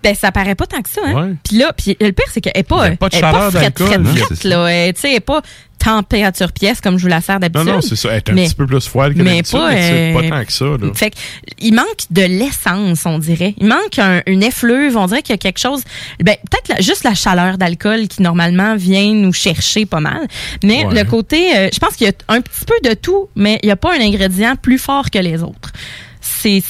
Ben, 0.07 0.15
ça 0.15 0.31
paraît 0.31 0.55
pas 0.55 0.67
tant 0.67 0.83
que 0.83 0.89
ça, 0.89 1.01
hein. 1.05 1.13
Ouais. 1.31 1.35
Puis 1.43 1.57
là, 1.59 1.73
puis 1.77 1.97
le 2.01 2.13
pire, 2.13 2.27
c'est 2.33 2.41
qu'elle 2.41 2.53
est 2.55 2.63
pas, 2.63 2.91
pas 2.93 3.09
de 3.09 3.15
elle 3.17 3.19
est 3.19 3.21
pas 3.23 3.33
chaleur 3.33 3.51
frette, 3.51 3.79
frette, 3.79 3.99
hein, 3.99 4.05
frette, 4.05 4.39
c'est 4.41 4.49
là. 4.49 4.67
Elle, 4.67 4.95
est 5.05 5.21
pas 5.21 5.43
température 5.85 6.53
pièce 6.53 6.81
comme 6.81 6.97
je 6.97 7.03
vous 7.03 7.09
la 7.09 7.21
sers 7.21 7.35
Non, 7.35 7.41
d'habitude. 7.41 7.67
non, 7.75 7.81
c'est 7.81 7.97
ça. 7.97 8.09
Elle 8.11 8.17
est 8.19 8.31
un 8.31 8.33
Mais- 8.35 8.47
petit 8.47 8.55
peu 8.55 8.67
plus 8.67 8.87
froide 8.87 9.15
que 9.15 9.19
mais 9.23 9.37
d'habitude, 9.43 9.59
pas, 9.59 9.71
mais 9.73 9.83
c'est 9.83 10.15
euh, 10.17 10.21
pas 10.31 10.37
tant 10.39 10.45
que 10.45 10.53
ça. 10.53 10.65
Là. 10.65 10.95
Fait 10.95 11.13
il 11.59 11.75
manque 11.75 11.87
de 12.11 12.23
l'essence, 12.23 13.05
on 13.05 13.19
dirait. 13.19 13.55
Il 13.59 13.67
manque 13.67 13.99
un- 13.99 14.23
une 14.27 14.43
effluve. 14.45 14.97
On 14.97 15.07
dirait 15.07 15.23
qu'il 15.23 15.33
y 15.33 15.35
a 15.35 15.39
quelque 15.39 15.59
chose. 15.59 15.83
Ben, 16.23 16.37
peut-être 16.51 16.83
juste 16.83 17.03
la 17.05 17.15
chaleur 17.15 17.59
d'alcool 17.59 18.07
qui 18.09 18.23
normalement 18.23 18.77
vient 18.77 19.13
nous 19.13 19.33
chercher 19.33 19.87
pas 19.87 20.01
mal. 20.01 20.21
Mais 20.65 20.85
Ouais. 20.87 20.95
le 20.95 21.05
côté, 21.05 21.57
euh, 21.57 21.69
je 21.73 21.79
pense 21.81 21.95
qu'il 21.97 22.07
y 22.07 22.11
a 22.11 22.15
un 22.29 22.41
petit 22.41 22.65
peu 22.65 22.89
de 22.89 22.95
tout, 22.95 23.29
mais 23.37 23.59
il 23.63 23.67
n'y 23.67 23.73
a 23.73 23.77
pas 23.77 23.93
un 23.97 24.01
ingrédient 24.01 24.55
plus 24.57 24.79
fort 24.79 25.11
que 25.11 25.19
les 25.19 25.43
autres. 25.43 25.73
C'est 26.21 26.63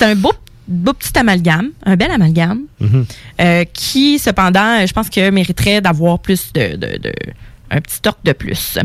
un 0.00 0.14
beau 0.14 0.32
beau 0.68 0.92
petit 0.92 1.16
amalgame, 1.18 1.70
un 1.84 1.96
bel 1.96 2.10
amalgame, 2.10 2.62
euh, 3.40 3.64
qui 3.72 4.18
cependant, 4.18 4.80
euh, 4.82 4.86
je 4.86 4.92
pense 4.92 5.10
que 5.10 5.30
mériterait 5.30 5.80
d'avoir 5.80 6.18
plus 6.18 6.52
de, 6.52 6.76
de, 6.76 6.98
de- 6.98 7.12
un 7.70 7.80
petit 7.80 8.00
torque 8.00 8.24
de 8.24 8.32
plus. 8.32 8.78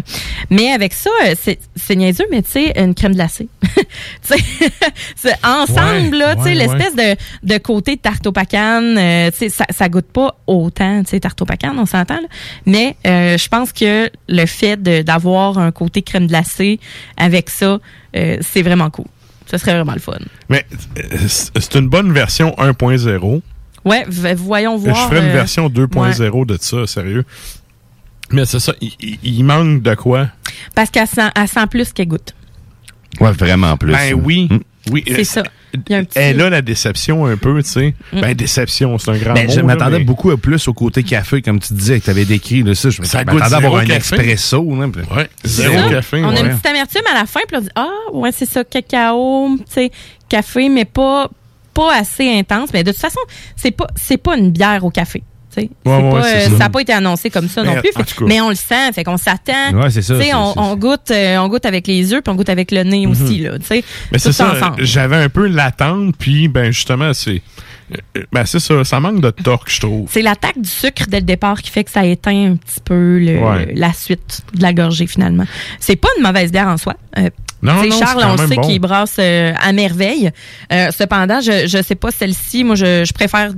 Mais 0.49 0.71
avec 0.71 0.93
ça, 0.93 1.09
euh, 1.27 1.35
c'est 1.75 1.95
niaiseux, 1.95 2.25
mais 2.31 2.41
tu 2.41 2.51
sais, 2.51 2.73
une 2.81 2.95
crème 2.95 3.13
glacée. 3.13 3.47
Ensemble, 5.43 6.11
Ouais, 6.15 6.17
là, 6.17 6.35
tu 6.35 6.43
sais, 6.43 6.49
ouais, 6.49 6.55
l'espèce 6.55 6.95
de, 6.95 7.15
de 7.53 7.57
côté 7.59 7.97
tarte 7.97 8.25
au 8.27 8.31
pacane, 8.31 8.97
euh, 8.97 9.31
tu 9.31 9.37
sais, 9.37 9.49
ça, 9.49 9.65
ça 9.69 9.89
goûte 9.89 10.07
pas 10.11 10.37
autant, 10.47 11.03
tu 11.03 11.09
sais, 11.11 11.19
tarte 11.19 11.41
au 11.41 11.45
pacane, 11.45 11.77
on 11.77 11.85
s'entend, 11.85 12.15
là. 12.21 12.27
Mais 12.65 12.95
euh, 13.05 13.37
je 13.37 13.47
pense 13.47 13.71
que 13.73 14.09
le 14.27 14.45
fait 14.45 14.81
d'avoir 14.81 15.57
un 15.57 15.71
côté 15.71 16.01
crème 16.01 16.27
glacée 16.27 16.79
avec 17.17 17.49
ça, 17.49 17.79
euh, 18.15 18.37
c'est 18.41 18.61
vraiment 18.61 18.89
cool. 18.89 19.05
Ce 19.49 19.57
serait 19.57 19.73
vraiment 19.73 19.93
le 19.93 19.99
fun. 19.99 20.17
Mais 20.49 20.65
euh, 20.97 21.27
c'est 21.27 21.75
une 21.75 21.89
bonne 21.89 22.11
version 22.11 22.51
1.0. 22.57 23.41
Ouais, 23.85 24.05
voyons 24.35 24.77
voir. 24.77 24.95
Je 24.95 25.01
ferais 25.01 25.19
une 25.19 25.29
euh, 25.29 25.33
version 25.33 25.69
2.0 25.69 26.45
de 26.45 26.57
ça, 26.59 26.85
sérieux. 26.85 27.25
Mais 28.31 28.45
c'est 28.45 28.59
ça, 28.59 28.73
il, 28.79 29.43
manque 29.43 29.81
de 29.81 29.95
quoi? 29.95 30.27
Parce 30.75 30.91
qu'elle 30.91 31.07
sent, 31.07 31.29
elle 31.35 31.47
sent 31.47 31.65
plus 31.67 31.91
qu'elle 31.93 32.09
goûte. 32.09 32.35
Ouais, 33.19 33.31
vraiment 33.31 33.75
plus. 33.75 33.91
Ben 33.91 34.13
oui. 34.13 34.49
Oui. 34.91 35.03
C'est 35.07 35.23
ça. 35.23 35.43
Il 35.73 35.81
y 35.89 35.93
a 35.93 35.97
un 35.99 36.03
petit- 36.03 36.17
Elle 36.17 36.41
a 36.41 36.49
la 36.49 36.61
déception 36.63 37.25
un 37.27 37.37
peu, 37.37 37.61
tu 37.61 37.69
sais. 37.69 37.93
Mm. 38.11 38.21
Ben, 38.21 38.33
déception, 38.33 38.97
c'est 38.97 39.11
un 39.11 39.17
grand 39.17 39.33
Ben, 39.35 39.45
mot. 39.47 39.53
je 39.53 39.61
m'attendais 39.61 39.99
mais- 39.99 40.03
beaucoup 40.03 40.35
plus 40.37 40.67
au 40.67 40.73
côté 40.73 41.03
café, 41.03 41.41
comme 41.43 41.59
tu 41.59 41.73
disais, 41.73 41.99
que 41.99 42.05
tu 42.05 42.09
avais 42.09 42.25
décrit. 42.25 42.63
Là, 42.63 42.73
ça, 42.73 42.89
je 42.89 43.01
Ça 43.03 43.19
m'attendais 43.19 43.31
goûte 43.33 43.41
à 43.41 43.45
avoir 43.45 43.61
zéro 43.61 43.75
un 43.77 43.85
café. 43.85 44.15
expresso. 44.15 44.75
Là, 44.75 44.87
puis- 44.87 45.01
Ouais, 45.15 45.29
C'est 45.43 45.63
ça. 45.63 45.69
On 46.13 46.29
a 46.35 46.39
une 46.39 46.49
petite 46.49 46.65
amertume 46.65 47.01
à 47.11 47.19
la 47.19 47.25
fin, 47.27 47.41
puis 47.47 47.57
on 47.57 47.61
dit 47.61 47.69
Ah, 47.75 47.87
ouais, 48.13 48.31
c'est 48.31 48.49
ça, 48.49 48.63
cacao, 48.63 49.57
tu 49.59 49.63
sais, 49.69 49.91
café, 50.27 50.69
mais 50.69 50.85
pas, 50.85 51.29
pas 51.73 51.95
assez 51.95 52.27
intense. 52.29 52.69
Mais 52.73 52.83
de 52.83 52.91
toute 52.91 52.99
façon, 53.01 53.19
c'est 53.55 53.71
pas, 53.71 53.87
c'est 53.95 54.17
pas 54.17 54.35
une 54.37 54.51
bière 54.51 54.83
au 54.83 54.89
café. 54.89 55.21
Ouais, 55.57 55.69
ouais, 55.85 56.09
pas, 56.11 56.25
euh, 56.25 56.49
ça. 56.49 56.57
n'a 56.57 56.69
pas 56.69 56.81
été 56.81 56.93
annoncé 56.93 57.29
comme 57.29 57.47
ça 57.49 57.63
Mais, 57.63 57.75
non 57.75 57.81
plus. 57.81 57.91
fait- 57.91 58.21
mais 58.25 58.39
on 58.41 58.49
le 58.49 58.55
sent, 58.55 58.91
fait 58.93 59.03
qu'on 59.03 59.17
s'attend. 59.17 59.73
Ouais, 59.73 59.89
ça, 59.89 60.13
On, 60.57 60.75
goûte, 60.75 61.11
euh, 61.11 61.37
on 61.37 61.47
goûte 61.49 61.65
avec 61.65 61.87
les 61.87 62.11
yeux, 62.11 62.21
puis 62.21 62.31
on 62.31 62.35
goûte 62.35 62.49
avec 62.49 62.71
le 62.71 62.83
nez 62.83 63.07
aussi, 63.07 63.39
là. 63.39 63.57
tu 63.59 63.65
sais. 63.65 63.83
Mais 64.11 64.19
c'est 64.19 64.31
ça, 64.31 64.53
j'avais 64.79 65.15
un 65.17 65.29
peu 65.29 65.47
l'attente, 65.47 66.15
puis 66.17 66.47
ben 66.47 66.71
justement, 66.71 67.13
c'est. 67.13 67.41
euh, 68.15 68.23
Ben 68.31 68.45
c'est 68.45 68.59
ça, 68.59 68.83
ça 68.83 68.99
manque 68.99 69.21
de 69.21 69.31
torque, 69.31 69.69
je 69.71 69.79
trouve. 69.81 70.07
C'est 70.11 70.21
l'attaque 70.21 70.59
du 70.61 70.69
sucre 70.69 71.05
dès 71.07 71.19
le 71.19 71.25
départ 71.25 71.61
qui 71.61 71.71
fait 71.71 71.83
que 71.83 71.91
ça 71.91 72.05
éteint 72.05 72.51
un 72.51 72.55
petit 72.55 72.79
peu 72.85 73.17
le- 73.19 73.39
Ouais. 73.39 73.73
la 73.75 73.91
suite 73.93 74.41
de 74.53 74.61
la 74.61 74.73
gorgée 74.73 75.07
finalement. 75.07 75.45
C'est 75.79 75.95
pas 75.95 76.09
une 76.17 76.23
mauvaise 76.23 76.51
bière 76.51 76.67
en 76.67 76.77
soi. 76.77 76.93
Euh, 77.17 77.29
Non, 77.63 77.73
non, 77.83 77.99
Charles, 77.99 78.21
quand 78.21 78.29
on 78.29 78.31
le 78.33 78.37
même 78.37 78.47
sait 78.49 78.55
bon. 78.55 78.61
qu'il 78.61 78.79
brasse 78.79 79.15
euh, 79.19 79.51
à 79.59 79.73
merveille. 79.73 80.29
Euh, 80.71 80.91
cependant, 80.95 81.41
je 81.41 81.67
je 81.67 81.81
sais 81.81 81.95
pas 81.95 82.11
celle-ci. 82.11 82.63
Moi, 82.63 82.75
je, 82.75 83.03
je 83.05 83.11
préfère 83.13 83.51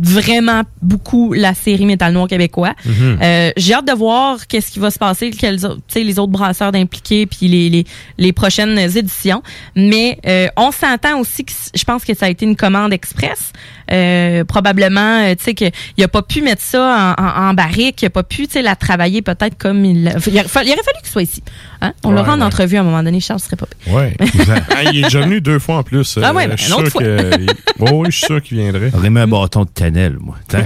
vraiment 0.00 0.62
beaucoup 0.82 1.32
la 1.32 1.54
série 1.54 1.84
Métal 1.86 2.12
Noir 2.12 2.28
québécois. 2.28 2.74
Mhm. 2.84 3.18
Euh, 3.22 3.50
J'ai 3.56 3.74
hâte 3.74 3.86
de 3.88 3.92
voir 3.92 4.46
qu'est-ce 4.46 4.70
qui 4.70 4.78
va 4.78 4.90
se 4.90 4.98
passer, 4.98 5.30
quels 5.30 5.64
autres- 5.66 5.80
tu 5.88 5.94
sais, 5.94 6.04
les 6.04 6.18
autres 6.18 6.32
brasseurs 6.32 6.72
d'impliqués, 6.72 7.26
puis 7.26 7.48
les, 7.48 7.68
les, 7.70 7.84
les 8.18 8.32
prochaines 8.32 8.78
éditions. 8.78 9.42
Mais 9.74 10.18
euh, 10.26 10.46
on 10.56 10.70
s'entend 10.70 11.18
aussi 11.20 11.44
que 11.44 11.52
je 11.74 11.84
pense 11.84 12.04
que 12.04 12.14
ça 12.14 12.26
a 12.26 12.28
été 12.28 12.44
une 12.44 12.56
commande 12.56 12.92
express. 12.92 13.52
Euh, 13.90 14.44
probablement, 14.44 15.34
tu 15.34 15.44
sais, 15.44 15.54
qu'il 15.54 16.04
a 16.04 16.08
pas 16.08 16.22
pu 16.22 16.42
mettre 16.42 16.62
ça 16.62 17.14
en, 17.18 17.22
en, 17.22 17.48
en 17.50 17.54
barrique, 17.54 18.02
il 18.02 18.06
a 18.06 18.10
pas 18.10 18.22
pu, 18.22 18.46
tu 18.46 18.52
sais, 18.54 18.62
la 18.62 18.76
travailler 18.76 19.22
peut-être 19.22 19.56
comme 19.56 19.84
il... 19.84 20.04
l'a- 20.04 20.16
Il, 20.26 20.34
aurait 20.38 20.46
fa- 20.48 20.62
il 20.62 20.68
aurait 20.68 20.82
fallu 20.82 20.98
qu'il 21.02 21.10
soit 21.10 21.22
ici. 21.22 21.42
Hein? 21.80 21.92
On 22.04 22.10
Ouais, 22.10 22.16
l'aura 22.16 22.34
en 22.34 22.40
entrevue 22.42 22.76
à 22.76 22.80
un 22.80 22.84
moment 22.84 23.02
donné, 23.02 23.20
Charles 23.20 23.40
serait 23.40 23.56
pas. 23.56 23.66
Ah, 23.90 24.82
il 24.92 24.98
est 24.98 25.02
déjà 25.04 25.20
venu 25.22 25.40
deux 25.40 25.58
fois 25.58 25.78
en 25.78 25.82
plus. 25.82 26.18
Ah 26.22 26.34
ouais, 26.34 26.46
ben, 26.48 26.56
je 26.58 26.64
suis 26.64 26.72
une 26.72 26.78
autre 26.80 26.90
sûr 26.90 26.92
fois. 26.92 27.02
que- 27.02 27.40
il- 27.40 27.48
Oh 27.80 27.86
oui, 27.92 28.08
je 28.10 28.16
suis 28.18 28.26
sûr 28.26 28.42
qu'il 28.42 28.58
viendrait. 28.58 28.90
Mis 29.08 29.18
un 29.18 29.26
bâton 29.26 29.62
de 29.64 29.70
cannelle, 29.92 30.16
moi. 30.20 30.36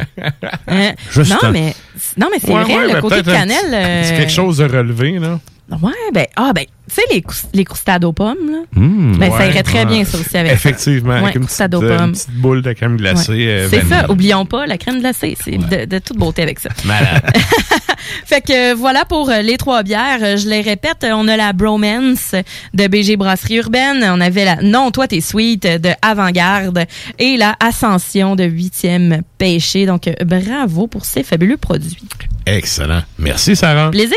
Hein? 0.69 0.93
Juste 1.11 1.31
non, 1.31 1.49
un- 1.49 1.53
mais, 1.53 1.75
non, 2.17 2.29
mais 2.31 2.39
c'est 2.41 2.53
Ouais, 2.53 2.63
vrai, 2.63 2.77
ouais, 2.77 2.93
le 2.95 3.01
côté 3.01 3.23
cannelle... 3.23 3.73
euh, 3.73 4.03
C'est 4.05 4.17
quelque 4.17 4.33
chose 4.33 4.59
de 4.59 4.65
relevé, 4.65 5.19
là. 5.19 5.39
Ouais, 5.71 5.93
ben, 6.13 6.27
ah, 6.37 6.53
ben, 6.55 6.65
tu 6.89 6.95
sais, 6.95 7.03
les, 7.11 7.25
les 7.55 7.65
croustades 7.65 8.05
aux 8.05 8.13
pommes, 8.13 8.51
là. 8.51 8.59
Mmh, 8.75 9.17
ben, 9.17 9.31
ça 9.31 9.47
irait 9.47 9.63
très 9.63 9.81
ouais. 9.81 9.87
bien, 9.87 10.05
ça 10.05 10.19
aussi, 10.19 10.37
avec 10.37 10.53
Effectivement, 10.53 11.13
ça. 11.13 11.19
avec 11.19 11.35
Ouais, 11.37 11.41
une 11.41 11.47
petite, 11.47 11.75
aux 11.75 11.83
euh, 11.83 11.97
pommes. 11.97 12.07
une 12.09 12.13
petite 12.13 12.31
boule 12.33 12.61
de 12.63 12.73
crème 12.75 12.97
glacée. 12.99 13.33
Ouais. 13.33 13.47
euh, 13.49 13.69
C'est 13.71 13.85
ça, 13.87 14.11
oublions 14.11 14.45
pas 14.45 14.67
la 14.67 14.77
crème 14.77 15.01
glacée. 15.01 15.35
C'est 15.43 15.57
de, 15.57 15.87
de 15.87 15.99
toute 15.99 16.19
beauté 16.19 16.43
avec 16.43 16.59
ça. 16.59 16.69
Malade. 16.85 17.23
Fait 18.27 18.41
que 18.43 18.73
euh, 18.73 18.75
voilà 18.75 19.05
pour 19.07 19.31
les 19.31 19.57
trois 19.57 19.83
bières. 19.83 20.37
Je 20.37 20.49
les 20.49 20.61
répète, 20.61 21.07
on 21.11 21.27
a 21.29 21.37
la 21.39 21.53
Bromance 21.55 22.35
de 22.75 22.87
BG 22.87 23.17
Brasserie 23.17 23.57
Urbaine. 23.59 24.05
On 24.13 24.21
avait 24.21 24.45
la 24.45 24.57
Non, 24.57 24.91
toi 24.91 25.07
t'es 25.09 25.21
sweet 25.23 25.63
de 25.63 25.91
Avant-Garde 26.03 26.85
et 27.19 27.37
la 27.39 27.55
Ascension 27.61 28.37
de 28.37 28.45
8e 28.45 29.23
Pêché. 29.39 29.87
Donc 29.87 30.11
bravo 30.27 30.87
pour 30.89 31.05
ces 31.07 31.23
fabuleux 31.23 31.57
produits. 31.57 31.97
Excellent. 32.45 33.03
Merci, 33.19 33.55
Sarah. 33.57 33.91
Plaisir. 33.91 34.17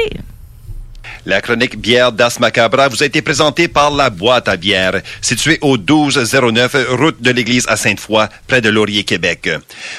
La 1.25 1.41
chronique 1.41 1.77
bière 1.79 2.11
d'As 2.11 2.39
Macabra 2.39 2.87
vous 2.87 3.01
a 3.01 3.05
été 3.05 3.21
présentée 3.21 3.67
par 3.67 3.91
la 3.91 4.09
boîte 4.09 4.47
à 4.47 4.57
bière, 4.57 5.01
située 5.21 5.57
au 5.61 5.77
1209 5.77 6.75
route 6.91 7.21
de 7.21 7.31
l'église 7.31 7.65
à 7.67 7.75
Sainte-Foy, 7.75 8.27
près 8.47 8.61
de 8.61 8.69
Laurier, 8.69 9.03
Québec. 9.03 9.49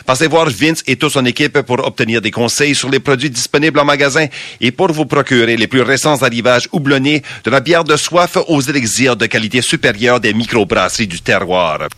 Passez 0.04 0.26
voir 0.26 0.48
Vince 0.48 0.82
et 0.86 0.96
toute 0.96 1.12
son 1.12 1.24
équipe 1.24 1.60
pour 1.62 1.84
obtenir 1.86 2.20
des 2.20 2.30
conseils 2.30 2.74
sur 2.74 2.90
les 2.90 3.00
produits 3.00 3.30
disponibles 3.30 3.78
en 3.78 3.84
magasin 3.84 4.26
et 4.60 4.70
pour 4.70 4.92
vous 4.92 5.06
procurer 5.06 5.56
les 5.56 5.66
plus 5.66 5.82
récents 5.82 6.22
arrivages 6.22 6.68
houblonnés 6.72 7.22
de 7.44 7.50
la 7.50 7.60
bière 7.60 7.84
de 7.84 7.96
soif 7.96 8.36
aux 8.48 8.60
élixirs 8.60 9.16
de 9.16 9.26
qualité 9.26 9.62
supérieure 9.62 10.20
des 10.20 10.34
microbrasseries 10.34 11.06
du 11.06 11.20
terroir. 11.20 11.88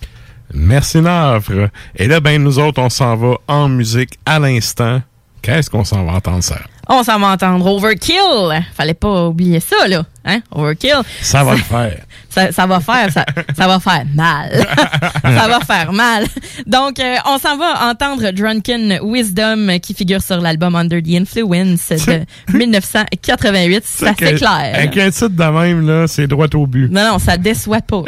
Merci, 0.53 1.01
Navre. 1.01 1.69
Et 1.97 2.07
là, 2.07 2.21
ben, 2.21 2.43
nous 2.43 2.59
autres, 2.59 2.81
on 2.81 2.89
s'en 2.89 3.17
va 3.17 3.37
en 3.49 3.69
musique 3.69 4.19
à 4.25 4.39
l'instant. 4.39 5.03
Qu'est-ce 5.43 5.71
qu'on 5.71 5.85
s'en 5.85 6.05
va 6.05 6.13
entendre, 6.13 6.43
Sarah? 6.43 6.65
On 6.91 7.03
s'en 7.03 7.19
va 7.19 7.29
entendre 7.33 7.67
Overkill. 7.67 8.65
Fallait 8.75 8.95
pas 8.95 9.27
oublier 9.29 9.61
ça, 9.61 9.87
là. 9.89 10.05
Hein? 10.29 10.41
Overkill. 10.53 11.01
Ça 11.23 11.43
va 11.43 11.53
le 11.55 11.63
faire. 11.63 11.97
Ça, 12.31 12.53
ça 12.53 12.67
va 12.67 12.79
faire, 12.79 13.11
ça, 13.11 13.25
ça 13.57 13.67
va 13.67 13.81
faire 13.81 14.05
mal. 14.15 14.51
ça 15.25 15.49
va 15.49 15.61
faire 15.61 15.93
mal. 15.95 16.27
Donc, 16.67 17.01
euh, 17.01 17.17
on 17.25 17.39
s'en 17.39 17.57
va 17.57 17.89
entendre 17.89 18.31
Drunken 18.33 19.01
Wisdom 19.03 19.79
qui 19.81 19.95
figure 19.95 20.23
sur 20.23 20.39
l'album 20.39 20.77
Under 20.77 21.03
the 21.03 21.15
Influence 21.15 21.89
de 21.89 22.27
1988. 22.57 23.83
Ça 23.83 24.13
c'est 24.19 24.35
clair. 24.35 24.73
Avec 24.75 24.97
un 24.99 25.11
titre 25.11 25.31
de 25.31 25.43
même, 25.43 25.87
là, 25.87 26.07
c'est 26.07 26.27
droit 26.27 26.47
au 26.55 26.67
but. 26.67 26.91
Non, 26.93 27.13
non, 27.13 27.19
ça 27.19 27.39
déçoit 27.39 27.81
pas. 27.81 28.03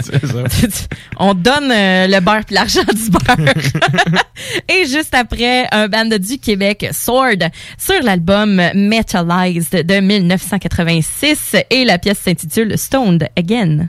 c'est 0.00 0.26
ça. 0.26 0.86
On 1.18 1.34
donne 1.34 1.70
euh, 1.70 2.06
le 2.06 2.20
beurre 2.20 2.46
puis 2.46 2.54
l'argent 2.54 2.80
du 2.82 3.10
beurre. 3.10 3.52
Et 4.70 4.86
juste 4.86 5.14
après, 5.14 5.66
un 5.70 5.88
band 5.88 6.16
du 6.18 6.38
Québec, 6.38 6.88
Sword, 6.92 7.50
sur 7.76 8.02
l'album 8.02 8.60
Metalized 8.74 9.86
de 9.86 10.00
1986 10.00 11.56
et 11.70 11.84
la 11.84 11.98
pièce 11.98 12.18
s'intitule 12.18 12.76
Stoned 12.78 13.28
Again. 13.36 13.88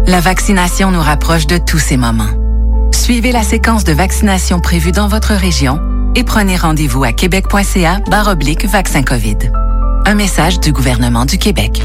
La 0.05 0.19
vaccination 0.19 0.91
nous 0.91 1.01
rapproche 1.01 1.47
de 1.47 1.57
tous 1.57 1.79
ces 1.79 1.97
moments. 1.97 2.29
Suivez 2.93 3.31
la 3.31 3.41
séquence 3.41 3.83
de 3.83 3.91
vaccination 3.91 4.59
prévue 4.59 4.91
dans 4.91 5.07
votre 5.07 5.33
région 5.33 5.81
et 6.15 6.23
prenez 6.23 6.55
rendez-vous 6.55 7.03
à 7.03 7.11
québec.ca 7.11 7.99
oblique 8.29 8.65
vaccin 8.65 9.01
COVID. 9.01 9.51
Un 10.05 10.13
message 10.13 10.59
du 10.59 10.71
gouvernement 10.71 11.25
du 11.25 11.39
Québec. 11.39 11.81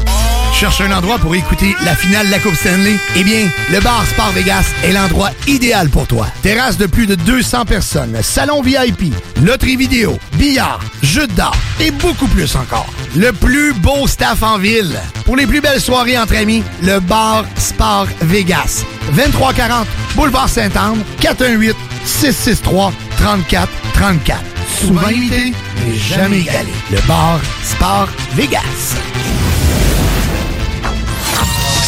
Cherche 0.59 0.81
un 0.81 0.91
endroit 0.91 1.17
pour 1.19 1.33
écouter 1.35 1.73
la 1.85 1.95
finale 1.95 2.25
de 2.27 2.31
la 2.31 2.39
Coupe 2.39 2.53
Stanley? 2.53 2.97
Eh 3.15 3.23
bien, 3.23 3.47
le 3.71 3.79
bar 3.79 4.05
Sport 4.05 4.31
Vegas 4.31 4.65
est 4.83 4.91
l'endroit 4.91 5.29
idéal 5.47 5.87
pour 5.87 6.05
toi. 6.05 6.27
Terrasse 6.41 6.77
de 6.77 6.85
plus 6.85 7.07
de 7.07 7.15
200 7.15 7.63
personnes, 7.63 8.17
salon 8.21 8.61
VIP, 8.61 9.13
loterie 9.41 9.77
vidéo, 9.77 10.19
billard, 10.33 10.81
jeux 11.01 11.27
d'art 11.27 11.55
et 11.79 11.91
beaucoup 11.91 12.27
plus 12.27 12.57
encore. 12.57 12.87
le 13.15 13.31
plus 13.31 13.71
beau 13.71 14.05
staff 14.05 14.43
en 14.43 14.57
ville. 14.57 14.99
Pour 15.23 15.37
les 15.37 15.47
plus 15.47 15.61
belles 15.61 15.79
soirées 15.79 16.17
entre 16.17 16.35
amis, 16.35 16.61
le 16.83 16.99
bar 16.99 17.45
Sport 17.57 18.07
Vegas. 18.23 18.83
2340 19.15 19.87
Boulevard 20.17 20.49
Saint-Anne, 20.49 21.01
418 21.21 21.73
663 22.03 22.91
34 23.17 23.69
34. 23.93 24.41
Souvent 24.81 25.07
imité, 25.07 25.53
mais 25.77 25.95
jamais 25.95 26.41
égalé. 26.41 26.73
Le 26.91 26.99
bar 27.07 27.39
Sport 27.63 28.09
Vegas. 28.35 28.97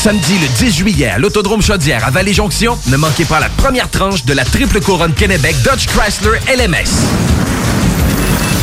Samedi 0.01 0.39
le 0.39 0.47
10 0.47 0.77
juillet 0.77 1.09
à 1.09 1.19
l'Autodrome 1.19 1.61
Chaudière 1.61 2.03
à 2.03 2.09
Vallée-Jonction, 2.09 2.75
ne 2.87 2.97
manquez 2.97 3.23
pas 3.23 3.39
la 3.39 3.49
première 3.49 3.87
tranche 3.87 4.25
de 4.25 4.33
la 4.33 4.43
triple 4.43 4.81
couronne 4.81 5.13
Kennebec 5.13 5.55
Dodge 5.61 5.85
Chrysler 5.85 6.39
LMS. 6.47 6.89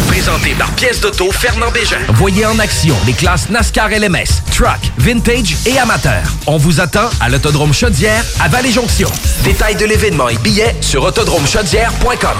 Présenté 0.08 0.56
par 0.58 0.68
pièce 0.72 1.00
d'auto 1.00 1.30
Fernand 1.30 1.70
Bégin. 1.70 2.00
Voyez 2.14 2.44
en 2.44 2.58
action 2.58 2.96
les 3.06 3.12
classes 3.12 3.50
NASCAR 3.50 3.90
LMS, 3.90 4.42
Truck, 4.50 4.80
Vintage 4.96 5.54
et 5.66 5.78
Amateur. 5.78 6.24
On 6.48 6.56
vous 6.56 6.80
attend 6.80 7.08
à 7.20 7.28
l'Autodrome 7.28 7.72
Chaudière 7.72 8.24
à 8.40 8.48
Vallée-Jonction. 8.48 9.08
Détails 9.44 9.76
de 9.76 9.84
l'événement 9.84 10.28
et 10.28 10.38
billets 10.38 10.74
sur 10.80 11.04
autodromechaudière.com. 11.04 12.38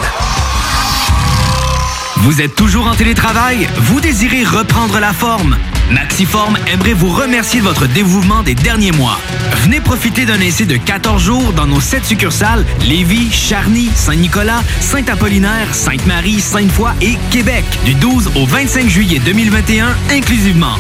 Vous 2.17 2.41
êtes 2.41 2.57
toujours 2.57 2.89
en 2.89 2.97
télétravail? 2.97 3.69
Vous 3.77 4.01
désirez 4.01 4.43
reprendre 4.43 4.99
la 4.99 5.13
forme? 5.13 5.57
Maxiform 5.91 6.57
aimerait 6.73 6.93
vous 6.93 7.09
remercier 7.09 7.61
de 7.61 7.65
votre 7.65 7.87
dévouement 7.87 8.43
des 8.43 8.55
derniers 8.55 8.93
mois. 8.93 9.19
Venez 9.63 9.81
profiter 9.81 10.27
d'un 10.27 10.41
essai 10.41 10.67
de 10.67 10.77
14 10.77 11.23
jours 11.23 11.53
dans 11.55 11.67
nos 11.67 11.81
7 11.81 12.05
succursales 12.05 12.67
Lévis, 12.87 13.31
Charny, 13.31 13.89
Saint-Nicolas, 13.95 14.63
Saint-Apollinaire, 14.81 15.75
Sainte-Marie, 15.75 16.41
Sainte-Foy 16.41 16.93
et 17.01 17.17
Québec 17.31 17.65
du 17.85 17.95
12 17.95 18.33
au 18.37 18.45
25 18.45 18.89
juillet 18.89 19.21
2021 19.25 19.89
inclusivement. 20.11 20.77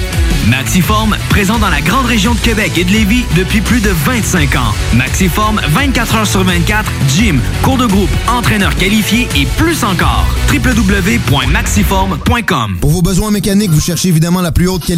Maxiform, 0.47 1.17
présent 1.29 1.59
dans 1.59 1.69
la 1.69 1.81
grande 1.81 2.07
région 2.07 2.35
de 2.35 2.41
Québec 2.41 2.79
et 2.79 2.85
de 2.85 2.91
Lévis 2.91 3.25
depuis 3.37 3.61
plus 3.61 3.81
de 3.81 3.91
25 3.91 4.57
ans. 4.57 4.73
Maxiform, 4.95 5.61
24 5.69 6.15
heures 6.17 6.27
sur 6.27 6.43
24, 6.43 6.91
gym, 7.09 7.41
cours 7.63 7.77
de 7.77 7.87
groupe, 7.87 8.09
entraîneur 8.29 8.75
qualifié 8.77 9.29
et 9.37 9.45
plus 9.59 9.85
encore. 9.85 10.27
www.maxiform.com 10.51 12.79
Pour 12.81 12.91
vos 12.91 13.03
besoins 13.03 13.31
mécaniques, 13.31 13.73
vous 13.73 13.81
cherchez 13.81 14.09
évidemment 14.09 14.41
la 14.41 14.53
plus 14.53 14.69
haute 14.69 14.87
qualité 14.87 14.98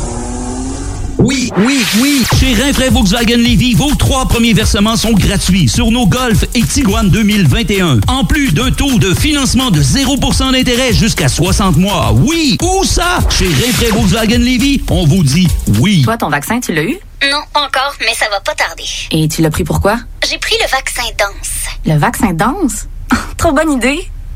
681 1.21 1.23
4476. 1.23 1.23
Oui, 1.23 1.51
oui, 1.57 1.85
oui! 2.01 2.23
Chez 2.39 2.53
Rinfraie 2.61 2.89
Volkswagen 2.89 3.37
Levy, 3.37 3.75
vos 3.75 3.93
trois 3.95 4.25
premiers 4.27 4.53
versements 4.53 4.95
sont 4.95 5.13
gratuits 5.13 5.69
sur 5.69 5.91
nos 5.91 6.07
Golf 6.07 6.45
et 6.55 6.63
Tiguan 6.63 7.09
2021. 7.09 7.99
En 8.07 8.25
plus 8.25 8.51
d'un 8.51 8.71
taux 8.71 8.97
de 8.97 9.13
financement 9.13 9.69
de 9.69 9.81
0% 9.81 10.51
d'intérêt 10.51 10.93
jusqu'à 10.93 11.27
60 11.27 11.77
mois. 11.77 12.11
Oui! 12.13 12.57
Où 12.61 12.83
ça? 12.83 13.19
Chez 13.29 13.45
Rinfraie 13.45 13.91
Volkswagen 13.91 14.39
Levy, 14.39 14.81
on 14.89 15.05
vous 15.05 15.23
dit 15.23 15.47
oui. 15.79 16.01
Toi, 16.03 16.17
ton 16.17 16.29
vaccin, 16.29 16.59
tu 16.59 16.73
l'as 16.73 16.83
eu? 16.83 16.97
Non, 17.29 17.41
pas 17.53 17.61
encore, 17.61 17.93
mais 17.99 18.13
ça 18.15 18.25
va 18.31 18.39
pas 18.39 18.55
tarder. 18.55 18.83
Et 19.11 19.27
tu 19.27 19.41
l'as 19.41 19.51
pris 19.51 19.63
pourquoi? 19.63 19.97
J'ai 20.27 20.39
pris 20.39 20.55
le 20.59 20.69
vaccin 20.71 21.03
danse. 21.19 21.67
Le 21.85 21.99
vaccin 21.99 22.33
danse? 22.33 22.87
Trop 23.37 23.51
bonne 23.51 23.73
idée! 23.73 24.09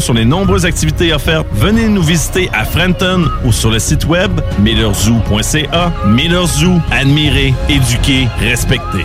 sur 0.00 0.14
les 0.14 0.24
nombreuses 0.24 0.64
activités 0.64 1.12
offertes, 1.12 1.46
venez 1.52 1.88
nous 1.88 2.02
visiter 2.02 2.48
à 2.52 2.64
Frenton 2.64 3.24
ou 3.44 3.50
sur 3.50 3.70
le 3.70 3.80
site 3.80 4.06
web 4.06 4.40
millerzoo.ca. 4.60 5.92
Miller 6.06 6.46
Zoo, 6.46 6.80
admirer, 6.92 7.52
éduquer, 7.68 8.28
respecter. 8.38 9.04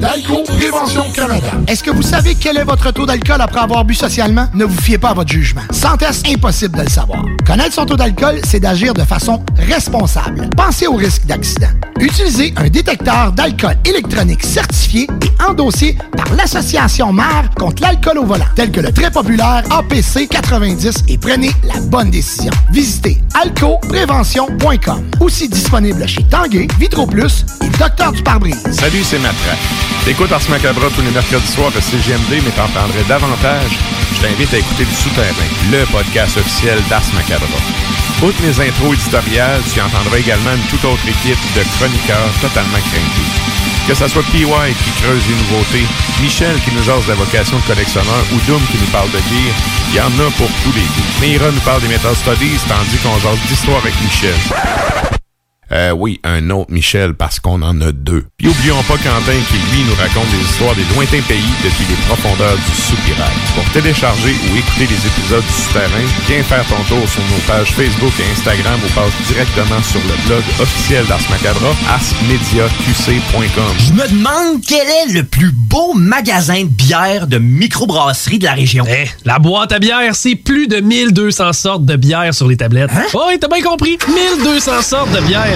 d'Alco 0.00 0.42
Prévention 0.44 1.04
Canada. 1.12 1.48
Est-ce 1.66 1.82
que 1.82 1.90
vous 1.90 2.02
savez 2.02 2.34
quel 2.34 2.56
est 2.56 2.64
votre 2.64 2.90
taux 2.92 3.06
d'alcool 3.06 3.40
après 3.40 3.60
avoir 3.60 3.84
bu 3.84 3.94
socialement? 3.94 4.46
Ne 4.54 4.64
vous 4.64 4.80
fiez 4.80 4.98
pas 4.98 5.10
à 5.10 5.14
votre 5.14 5.30
jugement. 5.30 5.62
Sans 5.70 5.96
test, 5.96 6.26
impossible 6.28 6.76
de 6.78 6.82
le 6.82 6.88
savoir. 6.88 7.22
Connaître 7.46 7.74
son 7.74 7.86
taux 7.86 7.96
d'alcool, 7.96 8.40
c'est 8.44 8.60
d'agir 8.60 8.94
de 8.94 9.02
façon 9.02 9.42
responsable. 9.56 10.50
Pensez 10.56 10.86
au 10.86 10.94
risque 10.94 11.26
d'accident. 11.26 11.68
Utilisez 12.00 12.52
un 12.56 12.68
détecteur 12.68 13.32
d'alcool 13.32 13.76
électronique 13.84 14.44
certifié 14.44 15.08
et 15.22 15.42
endossé 15.42 15.96
par 16.16 16.32
l'Association 16.34 17.12
mère 17.12 17.50
contre 17.56 17.82
l'alcool 17.82 18.18
au 18.18 18.24
volant, 18.24 18.44
tel 18.54 18.70
que 18.70 18.80
le 18.80 18.92
très 18.92 19.10
populaire 19.10 19.62
APC 19.70 20.28
90 20.28 21.04
et 21.08 21.18
prenez 21.18 21.52
la 21.64 21.80
bonne 21.80 22.10
décision. 22.10 22.52
Visitez 22.70 23.18
alcoprévention.com. 23.34 25.04
Aussi 25.20 25.48
disponible 25.48 26.06
chez 26.06 26.22
Tanguay, 26.24 26.68
Vitro 26.78 27.06
Plus 27.06 27.44
et 27.62 27.68
Docteur 27.78 28.12
du 28.12 28.22
pare-brise. 28.22 28.62
Salut, 28.72 29.04
c'est 29.04 29.18
Matra. 29.18 29.85
T'écoutes 30.06 30.30
Ars 30.30 30.48
Macabra 30.48 30.86
tous 30.94 31.02
les 31.02 31.10
mercredis 31.10 31.50
soirs 31.50 31.72
à 31.76 31.80
CGMD, 31.80 32.40
mais 32.44 32.52
t'en 32.52 32.68
prendrais 32.68 33.02
davantage. 33.08 33.76
Je 34.14 34.20
t'invite 34.20 34.54
à 34.54 34.58
écouter 34.58 34.84
Du 34.84 34.94
Souterrain, 34.94 35.50
le 35.72 35.84
podcast 35.86 36.36
officiel 36.36 36.78
d'Ars 36.88 37.10
Macabra. 37.12 37.58
Outre 38.22 38.40
mes 38.40 38.60
intros 38.60 38.94
éditoriales, 38.94 39.60
tu 39.74 39.80
entendras 39.80 40.18
également 40.18 40.54
une 40.54 40.62
toute 40.70 40.84
autre 40.84 41.02
équipe 41.08 41.42
de 41.56 41.62
chroniqueurs 41.76 42.30
totalement 42.40 42.78
craintés. 42.78 43.30
Que 43.88 43.94
ce 43.94 44.06
soit 44.06 44.22
PY 44.30 44.46
qui 44.46 44.90
creuse 45.02 45.26
les 45.26 45.34
nouveautés, 45.34 45.86
Michel 46.22 46.54
qui 46.62 46.70
nous 46.70 46.84
jase 46.84 47.08
la 47.08 47.14
vocation 47.16 47.58
de 47.58 47.62
collectionneur 47.62 48.24
ou 48.32 48.38
Doom 48.46 48.62
qui 48.70 48.78
nous 48.78 48.92
parle 48.94 49.10
de 49.10 49.18
gear, 49.18 49.54
il 49.90 49.96
y 49.96 50.00
en 50.00 50.14
a 50.22 50.30
pour 50.38 50.48
tous 50.62 50.72
les 50.72 50.86
goûts. 50.86 51.20
Meira 51.20 51.50
nous 51.50 51.66
parle 51.66 51.82
des 51.82 51.88
Metal 51.88 52.14
Studies, 52.14 52.62
tandis 52.68 52.98
qu'on 53.02 53.18
jase 53.18 53.42
d'histoire 53.48 53.78
avec 53.82 53.94
Michel. 54.00 54.38
Euh, 55.72 55.90
oui, 55.90 56.20
un 56.22 56.50
autre 56.50 56.70
Michel 56.70 57.14
parce 57.14 57.40
qu'on 57.40 57.60
en 57.62 57.80
a 57.80 57.90
deux. 57.92 58.24
Puis 58.36 58.48
oublions 58.48 58.82
pas 58.84 58.96
Quentin 58.98 59.38
qui, 59.48 59.58
lui, 59.74 59.82
nous 59.84 59.94
raconte 59.94 60.30
des 60.30 60.42
histoires 60.44 60.74
des 60.76 60.84
lointains 60.94 61.22
pays 61.26 61.52
depuis 61.64 61.84
les 61.88 61.96
profondeurs 62.06 62.56
du 62.56 62.74
soupirail. 62.82 63.34
Pour 63.54 63.64
télécharger 63.72 64.34
ou 64.46 64.56
écouter 64.56 64.86
les 64.86 65.06
épisodes 65.06 65.42
du 65.42 65.52
Souterrain, 65.52 66.06
viens 66.28 66.42
faire 66.44 66.64
ton 66.66 66.82
tour 66.88 67.08
sur 67.08 67.22
nos 67.22 67.42
pages 67.46 67.72
Facebook 67.72 68.12
et 68.20 68.30
Instagram 68.32 68.78
ou 68.84 68.92
passe 68.94 69.12
directement 69.26 69.82
sur 69.82 70.00
le 70.00 70.28
blog 70.28 70.42
officiel 70.60 71.04
d'Ars 71.06 71.20
Macabra, 71.30 71.74
arsmediaqc.com. 71.90 73.74
Je 73.88 73.92
me 73.92 74.08
demande 74.08 74.62
quel 74.66 74.86
est 74.86 75.12
le 75.12 75.24
plus 75.24 75.50
beau 75.50 75.94
magasin 75.94 76.62
de 76.62 76.68
bière 76.68 77.26
de 77.26 77.38
microbrasserie 77.38 78.38
de 78.38 78.44
la 78.44 78.52
région. 78.54 78.84
Eh, 78.88 79.08
la 79.24 79.38
boîte 79.40 79.72
à 79.72 79.78
bière, 79.80 80.14
c'est 80.14 80.36
plus 80.36 80.68
de 80.68 80.80
1200 80.80 81.52
sortes 81.52 81.84
de 81.84 81.96
bière 81.96 82.32
sur 82.34 82.46
les 82.46 82.56
tablettes. 82.56 82.90
Hein? 82.94 83.04
Oh, 83.14 83.24
oui, 83.28 83.38
t'as 83.40 83.48
bien 83.48 83.62
compris. 83.62 83.98
1200 84.08 84.82
sortes 84.82 85.10
de 85.12 85.20
bière. 85.26 85.55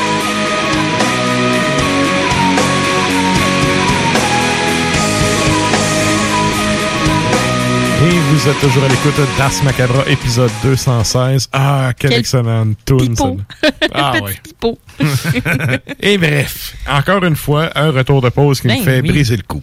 Vous 8.31 8.47
êtes 8.49 8.59
toujours 8.59 8.83
à 8.83 8.87
l'écoute 8.87 9.13
d'Ars 9.37 9.51
Macabra, 9.63 10.03
épisode 10.07 10.51
216. 10.63 11.47
Ah, 11.51 11.91
quelle 11.97 12.11
Quel 12.11 12.19
excellente 12.19 12.77
tune. 12.85 13.15
Ah, 13.93 14.13
Petit 14.25 14.39
pipeau. 14.43 14.77
Et 16.01 16.17
bref, 16.17 16.75
encore 16.89 17.23
une 17.25 17.35
fois, 17.35 17.69
un 17.75 17.91
retour 17.91 18.21
de 18.21 18.29
pause 18.29 18.61
qui 18.61 18.67
Ben 18.67 18.79
me 18.79 18.83
fait 18.83 19.01
oui. 19.01 19.09
briser 19.09 19.35
le 19.35 19.43
cou. 19.43 19.61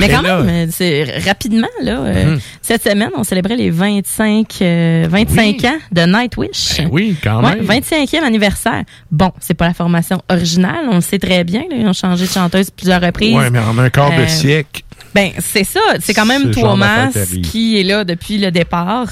Mais 0.00 0.06
Et 0.06 0.10
quand 0.10 0.22
là- 0.22 0.42
même, 0.42 0.68
euh, 0.68 0.70
c'est 0.72 1.04
rapidement, 1.26 1.68
là, 1.82 1.98
euh, 2.00 2.24
Mhm. 2.34 2.40
cette 2.62 2.84
semaine, 2.84 3.10
on 3.16 3.22
célébrait 3.22 3.56
les 3.56 3.68
25, 3.70 4.46
euh, 4.62 5.06
25 5.10 5.56
Oui. 5.62 5.68
ans 5.68 5.78
de 5.92 6.02
Nightwish. 6.02 6.78
Ben 6.78 6.88
oui, 6.90 7.16
quand 7.22 7.42
Ouais, 7.44 7.56
même. 7.56 7.64
25e 7.66 8.24
anniversaire. 8.24 8.82
Bon, 9.10 9.30
c'est 9.40 9.52
pas 9.54 9.68
la 9.68 9.74
formation 9.74 10.22
originale, 10.30 10.86
on 10.90 10.94
le 10.96 11.00
sait 11.02 11.18
très 11.18 11.44
bien. 11.44 11.62
là, 11.70 11.76
ils 11.78 11.86
ont 11.86 11.92
changé 11.92 12.24
de 12.26 12.30
chanteuse 12.30 12.70
plusieurs 12.70 13.02
reprises. 13.02 13.36
Ouais, 13.36 13.50
mais 13.50 13.58
en 13.58 13.76
un 13.78 13.90
quart 13.90 14.10
de 14.10 14.22
Euh, 14.22 14.26
siècle. 14.28 14.82
Ben, 15.14 15.30
c'est 15.38 15.64
ça. 15.64 15.80
C'est 16.00 16.12
quand 16.14 16.26
même 16.26 16.50
Thomas 16.50 17.08
qui 17.42 17.78
est 17.78 17.84
là 17.84 18.04
depuis 18.04 18.38
le 18.38 18.50
départ. 18.50 19.06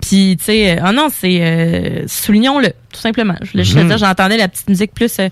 Puis, 0.00 0.36
tu 0.38 0.44
sais, 0.44 0.78
euh, 0.78 0.84
oh 0.88 0.92
non, 0.92 1.08
c'est. 1.12 1.38
euh, 1.40 2.04
Soulignons-le, 2.06 2.68
tout 2.92 3.00
simplement. 3.00 3.34
Je 3.42 3.50
voulais 3.52 3.64
juste 3.64 3.76
Mhm. 3.76 3.88
dire, 3.88 3.98
j'entendais 3.98 4.36
la 4.36 4.48
petite 4.48 4.68
musique 4.68 4.92
plus 4.94 5.18
euh, 5.18 5.28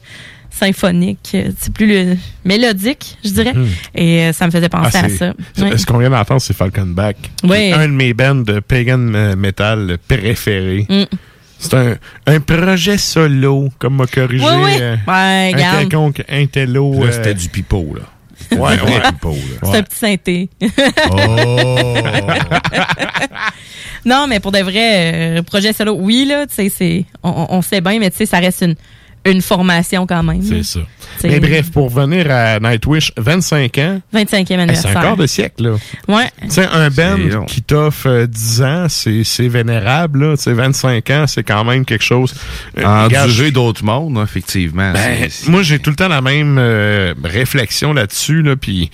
symphonique, 0.51 1.37
c'est 1.59 1.73
plus 1.73 1.87
le- 1.87 2.17
mélodique, 2.45 3.17
je 3.25 3.31
dirais. 3.31 3.53
Mhm. 3.55 3.69
Et 3.95 4.23
euh, 4.25 4.33
ça 4.33 4.47
me 4.47 4.51
faisait 4.51 4.69
penser 4.69 4.99
Ah, 5.01 5.05
à 5.07 5.09
ça. 5.09 5.33
Ouais. 5.59 5.79
Ce 5.79 5.87
qu'on 5.87 5.99
vient 5.99 6.11
d'entendre, 6.11 6.41
c'est 6.41 6.57
Falconback. 6.57 7.17
Ouais. 7.45 7.73
Un 7.73 7.87
de 7.87 7.93
mes 7.93 8.13
bands 8.13 8.35
de 8.35 8.59
pagan 8.61 8.99
metal 9.37 9.99
préférés. 10.09 10.87
Mm. 10.89 11.05
C'est 11.63 11.75
un, 11.75 11.95
un 12.27 12.41
projet 12.41 12.97
solo, 12.99 13.69
comme 13.79 13.97
m'a 13.97 14.07
corrigé. 14.07 14.45
Oui, 14.45 14.63
oui. 14.65 14.73
euh, 14.81 14.97
Ouais, 15.07 15.53
un 15.55 15.79
quelconque 15.81 16.25
intello. 16.29 16.95
Là, 16.95 17.07
euh, 17.07 17.13
c'était 17.13 17.35
du 17.35 17.49
pipeau, 17.49 17.95
là. 17.95 18.03
Ouais, 18.53 18.59
ouais. 18.59 19.03
C'est 19.63 19.77
un 19.77 19.83
petit 19.83 19.99
synthé. 19.99 20.49
Oh! 21.11 21.95
non, 24.05 24.27
mais 24.29 24.41
pour 24.41 24.53
de 24.53 24.59
vrai, 24.59 25.39
euh, 25.39 25.43
projet 25.43 25.73
solo, 25.73 25.95
oui, 25.99 26.25
là, 26.25 26.47
tu 26.47 26.69
sais, 26.69 27.05
on 27.23 27.63
sait 27.63 27.81
bien, 27.81 27.99
mais 27.99 28.11
tu 28.11 28.19
sais, 28.19 28.27
ça 28.27 28.39
reste 28.39 28.63
une, 28.63 28.75
une 29.27 29.43
formation 29.43 30.07
quand 30.07 30.23
même. 30.23 30.43
C'est 30.43 30.63
ça. 30.63 30.81
C'est- 31.19 31.29
Mais 31.29 31.41
bref, 31.41 31.71
pour 31.71 31.93
revenir 31.93 32.31
à 32.31 32.59
Nightwish, 32.59 33.13
25 33.19 33.77
ans. 33.79 34.01
25e 34.13 34.41
eh, 34.41 34.47
C'est 34.47 34.55
anniversaire. 34.55 34.99
un 34.99 35.03
quart 35.03 35.17
de 35.17 35.27
siècle, 35.27 35.63
là. 35.65 35.77
Ouais. 36.09 36.31
Tu 36.43 36.51
sais, 36.51 36.65
un 36.67 36.89
band 36.89 37.45
qui 37.47 37.61
t'offre 37.63 38.09
euh, 38.09 38.27
10 38.27 38.63
ans, 38.63 38.87
c'est 38.89 39.23
c'est 39.25 39.49
vénérable, 39.49 40.25
là. 40.31 40.37
Tu 40.37 40.45
sais, 40.45 40.53
25 40.55 41.11
ans, 41.11 41.27
c'est 41.27 41.43
quand 41.43 41.65
même 41.65 41.85
quelque 41.85 42.05
chose. 42.05 42.35
Euh, 42.79 43.05
regarde, 43.05 43.29
Enduré 43.31 43.51
d'autres 43.51 43.85
mondes, 43.85 44.17
hein, 44.17 44.25
effectivement. 44.25 44.93
Ben, 44.93 45.29
moi, 45.49 45.63
j'ai 45.63 45.79
tout 45.79 45.91
le 45.91 45.97
temps 45.97 46.09
la 46.09 46.23
même 46.23 46.57
euh, 46.59 47.15
réflexion 47.23 47.93
là-dessus, 47.93 48.43
là, 48.43 48.57
puis... 48.57 48.91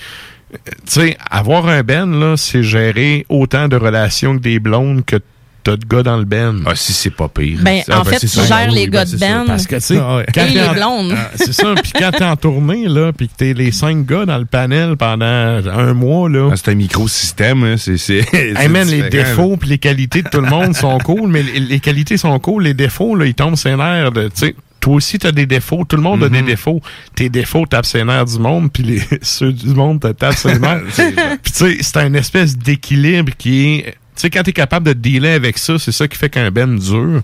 euh, 0.52 0.56
Tu 0.86 0.92
sais, 1.00 1.16
avoir 1.30 1.68
un 1.68 1.82
ben, 1.82 2.06
là, 2.18 2.36
c'est 2.36 2.62
gérer 2.64 3.24
autant 3.28 3.68
de 3.68 3.76
relations 3.76 4.36
que 4.36 4.42
des 4.42 4.58
blondes 4.58 5.04
que 5.04 5.16
t'as 5.66 5.76
de 5.76 5.84
gars 5.84 6.02
dans 6.04 6.16
le 6.16 6.24
ben. 6.24 6.62
Ah, 6.64 6.72
si 6.74 6.92
c'est 6.92 7.10
pas 7.10 7.28
pire. 7.28 7.58
Ben, 7.62 7.82
Ah, 7.90 8.00
en 8.00 8.04
fait, 8.04 8.18
c'est 8.20 8.28
tu 8.28 8.36
ça. 8.38 8.44
gères 8.46 8.68
Oui, 8.72 8.74
les 8.76 8.86
ben, 8.86 8.90
gars 8.92 9.04
de 9.04 9.10
c'est 9.10 9.18
ça. 9.18 9.38
band 9.38 9.44
Parce 9.46 9.66
que, 9.66 9.74
tu 9.76 9.80
sais, 9.80 9.98
Ah, 10.00 10.16
ouais. 10.18 10.26
quand 10.34 10.46
les 10.46 10.68
blondes. 10.74 11.14
Ah, 11.16 11.30
c'est 11.34 11.52
ça, 11.52 11.74
puis 11.82 11.92
quand 11.98 12.10
t'es 12.12 12.24
en 12.24 12.36
tournée, 12.36 12.86
là, 12.88 13.12
puis 13.12 13.28
que 13.28 13.34
t'es 13.36 13.52
les 13.52 13.72
cinq 13.72 14.06
gars 14.06 14.24
dans 14.26 14.38
le 14.38 14.44
panel 14.44 14.96
pendant 14.96 15.24
un 15.26 15.92
mois, 15.94 16.28
là... 16.28 16.50
Ah, 16.52 16.54
c'est 16.56 16.70
un 16.70 16.74
microsystème, 16.76 17.64
hein, 17.64 17.74
c'est... 17.78 17.98
c'est- 17.98 18.24
Hey 18.32 18.68
man, 18.68 18.86
les 18.88 19.08
défauts 19.08 19.56
puis 19.56 19.68
les 19.68 19.78
qualités 19.78 20.22
de 20.22 20.28
tout 20.28 20.40
le 20.40 20.48
monde 20.48 20.74
sont 20.76 20.98
cool, 20.98 21.28
mais 21.30 21.42
les, 21.42 21.60
les 21.60 21.80
qualités 21.80 22.16
sont 22.16 22.38
cool, 22.38 22.62
les 22.64 22.74
défauts, 22.74 23.14
là, 23.16 23.26
ils 23.26 23.34
tombent 23.34 23.56
ses 23.56 23.74
nerfs 23.76 24.12
de, 24.12 24.24
tu 24.28 24.30
sais, 24.34 24.54
toi 24.80 24.94
aussi, 24.94 25.18
t'as 25.18 25.32
des 25.32 25.46
défauts. 25.46 25.84
Tout 25.84 25.96
le 25.96 26.02
monde 26.02 26.22
a 26.22 26.28
des 26.28 26.42
Mhm. 26.42 26.46
défauts. 26.46 26.80
Tes 27.16 27.28
défauts 27.28 27.66
tapent 27.66 27.86
ses 27.86 28.04
nerfs 28.04 28.26
du 28.26 28.38
monde, 28.38 28.70
puis 28.72 28.84
les, 28.84 29.00
ceux 29.22 29.52
du 29.52 29.70
monde 29.70 30.00
te 30.00 30.12
tapent 30.12 30.34
ses 30.36 30.58
nerfs. 30.60 30.82
Puis 31.42 31.52
tu 31.52 31.58
sais, 31.58 31.76
c'est 31.80 31.96
un 31.96 32.14
espèce 32.14 32.56
d'équilibre 32.56 33.32
qui 33.36 33.66
est... 33.80 33.94
Tu 34.16 34.22
sais, 34.22 34.30
quand 34.30 34.42
t'es 34.42 34.52
capable 34.52 34.86
de 34.86 34.92
dealer 34.94 35.34
avec 35.34 35.58
ça, 35.58 35.78
c'est 35.78 35.92
ça 35.92 36.08
qui 36.08 36.16
fait 36.16 36.30
qu'un 36.30 36.50
band 36.50 36.66
dure. 36.68 37.20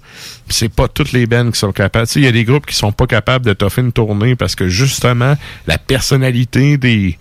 Puis 0.47 0.57
c'est 0.57 0.69
pas 0.69 0.89
toutes 0.89 1.13
les 1.13 1.27
bands 1.27 1.51
qui 1.51 1.59
sont 1.59 1.73
capables. 1.73 2.07
Tu 2.07 2.13
sais, 2.15 2.21
il 2.21 2.25
y 2.25 2.29
a 2.29 2.33
des 2.33 2.45
groupes 2.45 2.67
qui 2.67 2.75
sont 2.77 2.93
pas 2.93 3.07
capables 3.07 3.47
de 3.47 3.53
toffer 3.55 3.81
une 3.81 3.93
tournée 3.93 4.37
parce 4.37 4.55
que 4.55 4.69
justement, 4.69 5.35
la 5.67 5.79
personnalité 5.79 6.77
des 6.77 7.19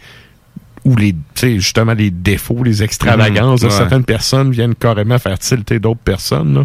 ou 0.84 0.96
les 0.96 1.14
tu 1.14 1.18
sais 1.36 1.56
justement 1.60 1.94
les 1.94 2.10
défauts, 2.10 2.64
les 2.64 2.82
extravagances 2.82 3.62
Mhm, 3.62 3.68
de 3.68 3.72
ouais. 3.72 3.78
certaines 3.80 4.04
personnes 4.04 4.52
viennent 4.52 4.74
carrément 4.74 5.20
faire 5.20 5.38
tilter 5.38 5.78
d'autres 5.80 6.00
personnes. 6.00 6.56
là. 6.56 6.64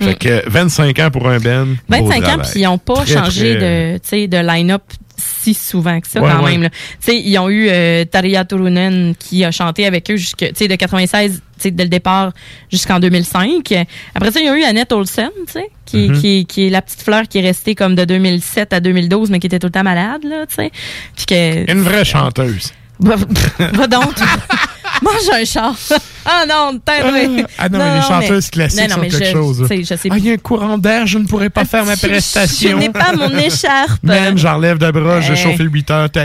Fait 0.00 0.12
Mm. 0.12 0.14
que 0.44 0.48
25 0.48 0.98
ans 1.00 1.10
pour 1.10 1.28
un 1.28 1.38
band. 1.40 1.66
25 1.88 2.28
ans, 2.28 2.38
puis 2.38 2.60
ils 2.60 2.62
n'ont 2.62 2.78
pas 2.78 3.02
Très, 3.04 3.14
changé 3.14 3.56
très- 3.58 3.94
de, 3.94 3.98
tu 3.98 4.08
sais, 4.08 4.28
de 4.28 4.36
line-up 4.38 4.82
si 5.16 5.54
souvent 5.54 6.00
que 6.00 6.06
ça, 6.06 6.20
Ouais, 6.22 6.30
quand 6.30 6.44
ouais. 6.44 6.52
même. 6.52 6.62
là. 6.62 6.70
Tu 6.70 6.76
sais, 7.00 7.18
ils 7.20 7.36
ont 7.38 7.48
eu 7.48 7.66
euh, 7.68 8.04
Tarja 8.04 8.44
Turunen 8.44 9.14
qui 9.18 9.44
a 9.44 9.50
chanté 9.50 9.86
avec 9.86 10.08
eux 10.12 10.16
jusque, 10.16 10.38
tu 10.38 10.52
sais, 10.54 10.68
de 10.68 10.76
96, 10.76 11.32
tu 11.32 11.36
sais, 11.38 11.42
dès 11.66 11.84
le 11.84 11.88
départ 11.88 12.32
jusqu'en 12.70 13.00
2005. 13.00 13.72
Après 14.14 14.30
ça, 14.32 14.40
ils 14.40 14.48
ont 14.50 14.54
eu 14.54 14.62
Annette 14.64 14.92
Olsen, 14.92 15.30
tu 15.46 15.52
sais, 15.52 15.70
qui, 15.86 16.08
Mhm. 16.08 16.20
qui, 16.20 16.46
qui 16.46 16.66
est 16.66 16.70
la 16.70 16.82
petite 16.82 17.02
fleur 17.02 17.22
qui 17.28 17.38
est 17.38 17.42
restée 17.42 17.74
comme 17.74 17.94
de 17.94 18.04
2007 18.04 18.72
à 18.72 18.80
2012, 18.80 19.30
mais 19.30 19.38
qui 19.40 19.46
était 19.46 19.58
tout 19.58 19.66
le 19.68 19.72
temps 19.72 19.82
malade, 19.82 20.24
là, 20.24 20.46
tu 20.46 20.54
sais. 20.56 20.70
Puis 21.16 21.26
que... 21.26 21.70
Une 21.70 21.82
vraie 21.82 22.04
chanteuse. 22.04 22.72
Va, 23.00 23.14
va 23.58 23.86
donc. 23.86 24.14
Mange 25.02 25.28
un 25.32 25.44
char. 25.44 25.76
Ah 26.30 26.44
non, 26.46 26.78
tête. 26.78 27.02
Ah, 27.04 27.46
ah 27.58 27.68
non, 27.70 27.78
mais 27.78 27.94
les 27.96 28.02
chanteuses 28.02 28.50
classiques 28.50 28.90
sont 28.90 29.00
quelque 29.00 29.24
je, 29.24 29.30
chose. 29.32 29.66
Je 29.70 29.94
Ah, 30.10 30.16
il 30.18 30.26
y 30.26 30.30
a 30.30 30.34
un 30.34 30.36
courant 30.36 30.76
d'air, 30.78 31.06
je 31.06 31.18
ne 31.18 31.24
pourrais 31.24 31.48
pas 31.50 31.64
faire 31.64 31.84
ma 31.86 31.94
Je- 31.94 32.06
prestation. 32.06 32.70
Je 32.72 32.76
n'ai 32.76 32.90
pas 32.90 33.12
mon 33.14 33.30
écharpe. 33.38 34.02
Man, 34.02 34.36
j'enlève 34.36 34.78
de 34.78 34.90
bras, 34.90 35.20
j'ai 35.20 35.32
Hey. 35.32 35.38
chauffé 35.38 35.64
8 35.64 35.90
heures, 35.90 36.10
ta. 36.10 36.24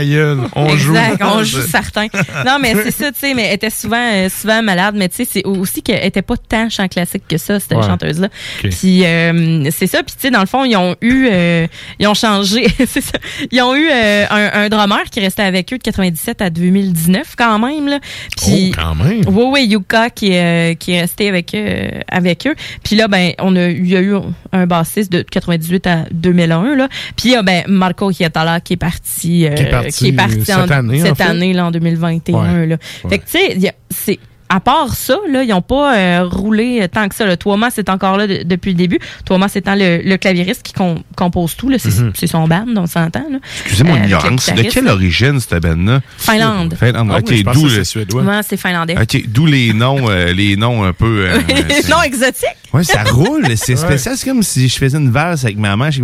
On 0.54 0.76
joue. 0.76 0.94
exact, 0.94 1.22
on 1.24 1.42
joue 1.42 1.60
certains. 1.62 2.08
Non, 2.46 2.58
mais 2.60 2.74
c'est 2.84 2.90
ça, 2.90 3.12
tu 3.12 3.20
sais, 3.20 3.34
mais 3.34 3.44
elle 3.44 3.54
était 3.54 3.70
souvent, 3.70 3.96
euh, 4.12 4.28
souvent 4.28 4.62
malade, 4.62 4.94
mais 4.98 5.08
tu 5.08 5.16
sais, 5.16 5.28
c'est 5.30 5.46
aussi 5.46 5.82
qu'elle 5.82 6.04
était 6.04 6.20
pas 6.22 6.36
tant 6.36 6.68
chant 6.68 6.88
classique 6.88 7.22
que 7.28 7.38
ça, 7.38 7.58
cette 7.60 7.72
chanteuse-là. 7.82 8.28
Puis 8.62 9.04
euh, 9.04 9.70
c'est 9.70 9.86
ça, 9.86 10.02
puis 10.02 10.14
tu 10.14 10.20
sais, 10.22 10.30
dans 10.30 10.40
le 10.40 10.46
fond, 10.46 10.64
ils 10.64 10.76
ont 10.76 10.94
eu, 11.00 11.28
euh, 11.30 11.66
ils 11.98 12.06
ont 12.06 12.14
changé, 12.14 12.66
c'est 12.86 13.00
ça, 13.00 13.18
ils 13.50 13.62
ont 13.62 13.74
eu 13.74 13.88
euh, 13.90 14.26
un, 14.30 14.64
un 14.64 14.68
drummer 14.68 15.04
qui 15.10 15.20
restait 15.20 15.42
avec 15.42 15.72
eux 15.72 15.78
de 15.78 15.82
97 15.82 16.42
à 16.42 16.50
2019 16.50 17.34
quand 17.36 17.58
même, 17.58 17.88
là. 17.88 17.98
Puis, 18.36 18.72
Oh, 18.76 18.80
quand 18.80 18.94
même. 18.94 19.22
oui, 19.26 19.44
oui, 19.52 19.66
Qui 20.14 20.32
est, 20.32 20.72
euh, 20.72 20.74
qui 20.74 20.92
est 20.92 21.00
resté 21.02 21.28
avec, 21.28 21.54
euh, 21.54 21.88
avec 22.08 22.46
eux. 22.46 22.54
Puis 22.82 22.96
là, 22.96 23.08
ben, 23.08 23.32
on 23.40 23.54
a, 23.56 23.68
il 23.68 23.86
y 23.88 23.96
a 23.96 24.00
eu 24.00 24.14
un 24.52 24.66
bassiste 24.66 25.10
de 25.12 25.22
98 25.22 25.86
à 25.86 26.04
2001, 26.12 26.74
là. 26.76 26.88
Puis 27.16 27.28
il 27.28 27.32
y 27.32 27.36
a, 27.36 27.42
ben, 27.42 27.62
Marco 27.68 28.10
Hietala 28.10 28.60
qui 28.60 28.74
est 28.74 28.76
parti, 28.76 29.46
euh, 29.46 29.54
Qui 29.90 30.08
est 30.08 30.12
parti 30.12 30.52
en- 30.52 30.62
cette 30.62 30.70
année, 30.70 31.02
en 31.02 31.06
cette 31.06 31.16
fait. 31.16 31.22
année, 31.22 31.52
là, 31.52 31.66
en 31.66 31.70
2021, 31.70 32.60
Ouais. 32.60 32.66
là. 32.66 32.76
Fait 33.08 33.18
que, 33.18 33.24
tu 33.24 33.38
sais, 33.38 33.74
c'est, 33.90 34.18
à 34.48 34.60
part 34.60 34.94
ça, 34.94 35.16
là, 35.30 35.42
ils 35.42 35.48
n'ont 35.48 35.62
pas 35.62 35.96
euh, 35.96 36.24
roulé 36.30 36.86
tant 36.92 37.08
que 37.08 37.14
ça. 37.14 37.24
Là. 37.26 37.36
Thomas, 37.36 37.70
c'est 37.74 37.88
encore 37.88 38.16
là 38.16 38.26
de- 38.26 38.42
depuis 38.44 38.70
le 38.72 38.76
début. 38.76 38.98
Thomas 39.24 39.50
étant 39.54 39.74
le, 39.74 40.00
le 40.04 40.16
claviériste 40.16 40.62
qui 40.62 40.72
com- 40.72 41.00
compose 41.16 41.56
tout. 41.56 41.68
là. 41.68 41.78
C'est 41.78 41.88
Mhm. 41.98 42.12
c'est 42.14 42.26
son 42.26 42.46
band, 42.46 42.66
on 42.76 42.86
s'entend. 42.86 43.24
Excusez 43.64 43.84
mon 43.84 43.94
Euh, 43.94 43.98
le 43.98 44.04
ignorance. 44.04 44.50
De 44.52 44.62
quelle 44.62 44.88
origine, 44.88 45.40
cette 45.40 45.62
band-là? 45.62 46.00
Finlande. 46.18 46.74
Finlande. 46.78 47.10
Ah 47.12 47.18
ok, 47.18 47.24
oui, 47.28 47.38
je 47.38 47.42
pensais 47.44 47.58
d'où 47.60 47.62
que 47.66 47.68
le- 47.72 47.74
c'est 47.76 47.84
suédois. 47.84 48.22
Ouais, 48.22 48.40
c'est 48.46 48.56
finlandais. 48.56 48.96
Ok, 49.00 49.22
d'où 49.28 49.46
les 49.46 49.72
noms, 49.72 50.08
euh, 50.10 50.32
les 50.32 50.56
noms 50.56 50.84
un 50.84 50.92
peu. 50.92 51.26
euh, 51.26 51.38
c'est- 51.70 51.88
non, 51.88 52.02
exotique. 52.02 52.48
Ouais, 52.72 52.84
ça 52.84 53.02
roule, 53.04 53.44
c'est 53.56 53.72
Ouais. 53.72 53.76
spécial. 53.78 54.16
C'est 54.16 54.28
comme 54.28 54.42
si 54.42 54.68
je 54.68 54.76
faisais 54.76 54.98
une 54.98 55.10
valse 55.10 55.44
avec 55.44 55.56
ma 55.56 55.74
main. 55.76 55.90
J'ai 55.90 56.00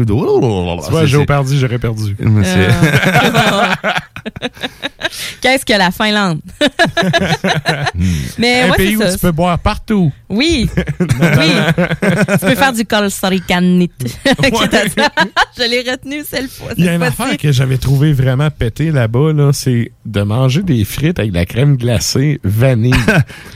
vois, 0.91 1.05
Joe 1.07 1.27
Pardy, 1.27 1.59
j'aurais 1.59 1.79
perdu. 1.79 2.17
Qu'est-ce 5.41 5.65
que 5.65 5.73
la 5.73 5.91
Finlande? 5.91 6.41
Mais 8.39 8.63
Un 8.63 8.71
ouais, 8.71 8.77
pays 8.77 8.97
où 8.97 9.03
ça. 9.03 9.13
tu 9.13 9.19
peux 9.19 9.33
boire 9.33 9.59
partout. 9.59 10.13
Oui. 10.29 10.69
oui. 11.01 11.53
tu 12.01 12.39
peux 12.39 12.55
faire 12.55 12.73
du 12.73 12.85
colsaricanite. 12.85 13.93
Je 15.57 15.63
l'ai 15.69 15.91
retenu 15.91 16.23
cette 16.29 16.51
fois. 16.51 16.69
Il 16.77 16.85
y 16.85 16.89
a 16.89 16.95
une 16.95 17.03
affaire 17.03 17.37
que 17.37 17.51
j'avais 17.53 17.79
trouvé 17.79 18.13
vraiment 18.13 18.51
pété 18.51 18.91
là-bas, 18.91 19.33
là, 19.33 19.51
c'est 19.53 19.93
de 20.07 20.23
manger 20.23 20.63
des 20.63 20.85
frites 20.85 21.19
avec 21.19 21.31
de 21.33 21.37
la 21.37 21.47
crème 21.47 21.77
glacée 21.77 22.41
vanille. 22.45 22.95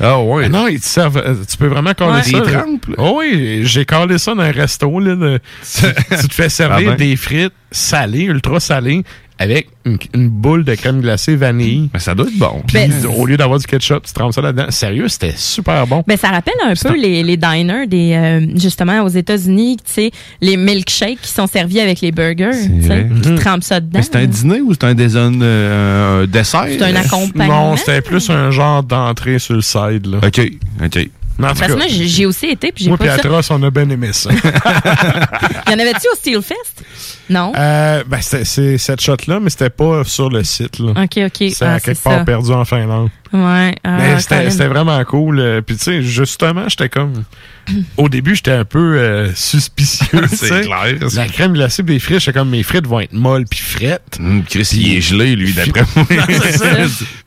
ah 0.01 0.21
ouais. 0.21 0.49
Non, 0.49 0.67
ils 0.69 0.81
te 0.81 0.87
servent. 0.87 1.19
euh, 1.19 1.35
Tu 1.49 1.57
peux 1.57 1.67
vraiment 1.69 1.95
coller 1.95 2.15
Ouais. 2.15 2.23
ça. 2.23 2.41
Des 2.41 2.53
trempes. 2.53 2.87
Oh 2.99 3.17
oui, 3.19 3.61
j'ai 3.65 3.85
collé 3.85 4.19
ça 4.19 4.35
dans 4.35 4.43
un 4.43 4.51
resto. 4.53 4.99
Là, 5.01 5.15
de- 5.17 5.41
tu, 5.63 5.87
tu 6.21 6.29
te 6.29 6.35
fais 6.35 6.49
servir 6.49 6.89
Ah 6.93 6.97
ben. 6.97 6.97
des 6.97 7.17
frites 7.17 7.53
salées, 7.71 8.23
ultra 8.25 8.61
salées, 8.61 9.03
avec 9.39 9.69
une, 9.85 9.99
une 10.15 10.29
boule 10.29 10.65
de 10.65 10.75
crème 10.77 11.01
glacée 11.01 11.35
vanille. 11.37 11.91
Mais 11.93 11.99
ça 12.01 12.15
doit 12.15 12.27
être 12.27 12.39
bon. 12.39 12.63
Puis 12.67 12.75
Ben, 12.79 12.93
au 13.07 13.27
lieu 13.27 13.37
d'avoir 13.37 13.59
du 13.59 13.67
ketchup, 13.67 14.05
tu 14.07 14.13
trempes 14.13 14.33
ça 14.33 14.41
là-dedans. 14.41 14.71
Sérieux, 14.71 15.09
c'était 15.09 15.35
super 15.37 15.87
bon. 15.87 16.05
Ben, 16.07 16.17
ça 16.17 16.29
rappelle 16.29 16.55
un 16.65 16.75
peu 16.75 16.97
les, 16.97 17.23
les 17.23 17.37
diners 17.37 17.87
des 17.89 18.13
euh, 18.15 18.47
justement 18.57 19.03
aux 19.03 19.09
États-Unis, 19.09 19.79
tu 19.85 19.93
sais, 19.93 20.11
les 20.41 20.57
milkshakes 20.57 21.21
qui 21.21 21.29
sont 21.33 21.47
servis 21.49 21.81
avec 21.81 22.01
les 22.01 22.13
burgers, 22.13 22.51
tu 22.53 22.87
sais, 22.87 23.07
qui 23.23 23.29
Mhm. 23.31 23.39
trempent 23.39 23.65
ça 23.65 23.81
dedans. 23.81 23.99
Mais 23.99 24.03
c'est 24.03 24.17
un 24.17 24.27
dîner 24.27 24.61
ou 24.61 24.73
c'est 24.73 24.85
un, 24.85 24.95
euh, 25.43 26.23
un 26.23 26.27
dessert? 26.27 26.67
C'est 26.69 26.83
un 26.83 26.95
accompagnement. 26.97 27.71
Non, 27.71 27.77
c'était 27.77 28.01
plus 28.03 28.31
un 28.31 28.51
genre 28.51 28.83
d'entrée 28.83 29.39
sur 29.39 29.55
le 29.57 29.63
side. 29.63 30.07
Là. 30.07 30.19
OK, 30.25 30.41
OK. 30.85 31.09
Tout 31.37 31.43
Parce 31.43 31.61
que 31.61 31.73
moi, 31.73 31.87
j'ai 31.89 32.27
aussi 32.27 32.47
été, 32.47 32.71
puis 32.73 32.85
j'ai 32.85 32.91
moi. 32.91 32.99
Atros, 33.11 33.41
on 33.51 33.63
a 33.65 33.71
bien 33.71 33.89
aimé 33.91 34.11
ça. 34.13 34.31
Il 34.33 34.39
y 35.73 35.75
en 35.75 35.79
avait-tu 35.79 36.07
au 36.13 36.17
Steelfest? 36.17 36.85
Non? 37.29 37.53
Euh, 37.57 38.05
ben, 38.07 38.21
c'est 38.21 38.79
cette 38.79 39.01
shot-là, 39.01 39.41
mais 39.41 39.51
c'était 39.51 39.71
pas 39.71 40.05
sur 40.05 40.29
le 40.31 40.45
site. 40.45 40.79
Là. 40.79 40.91
OK, 41.03 41.19
OK. 41.27 41.51
C'est 41.53 41.63
Ah, 41.63 41.81
quelque 41.81 42.01
part 42.03 42.19
ça. 42.19 42.25
perdu 42.25 42.51
en 42.53 42.65
Finlande. 42.65 43.09
Ouais. 43.33 43.75
ah, 43.83 43.97
Mais 43.99 44.21
c'était 44.21 44.69
vraiment 44.69 45.03
cool. 45.05 45.41
euh, 45.41 45.61
Puis 45.61 45.77
tu 45.77 45.85
sais, 45.85 46.03
justement, 46.03 46.69
j'étais 46.69 46.89
comme... 46.89 47.25
Au 47.97 48.09
début, 48.09 48.37
j'étais 48.37 48.53
un 48.53 48.65
peu 48.67 48.99
euh, 48.99 49.35
suspicieux. 49.35 50.27
C'est 50.33 50.61
clair. 50.63 50.95
La 51.15 51.27
crème 51.27 51.55
glacée 51.55 51.83
des 51.83 51.99
frites, 51.99 52.21
j'étais 52.21 52.39
comme 52.39 52.51
mes 52.51 52.63
frites 52.63 52.87
vont 52.87 53.01
être 53.01 53.15
molles 53.15 53.47
puis 53.51 53.59
frettes. 53.61 54.19
Hum, 54.21 54.45
Chris, 54.49 54.69
il 54.75 54.97
est 54.97 55.01
gelé, 55.01 55.35
lui, 55.35 55.53
d'après 55.55 55.83
moi. 55.97 56.07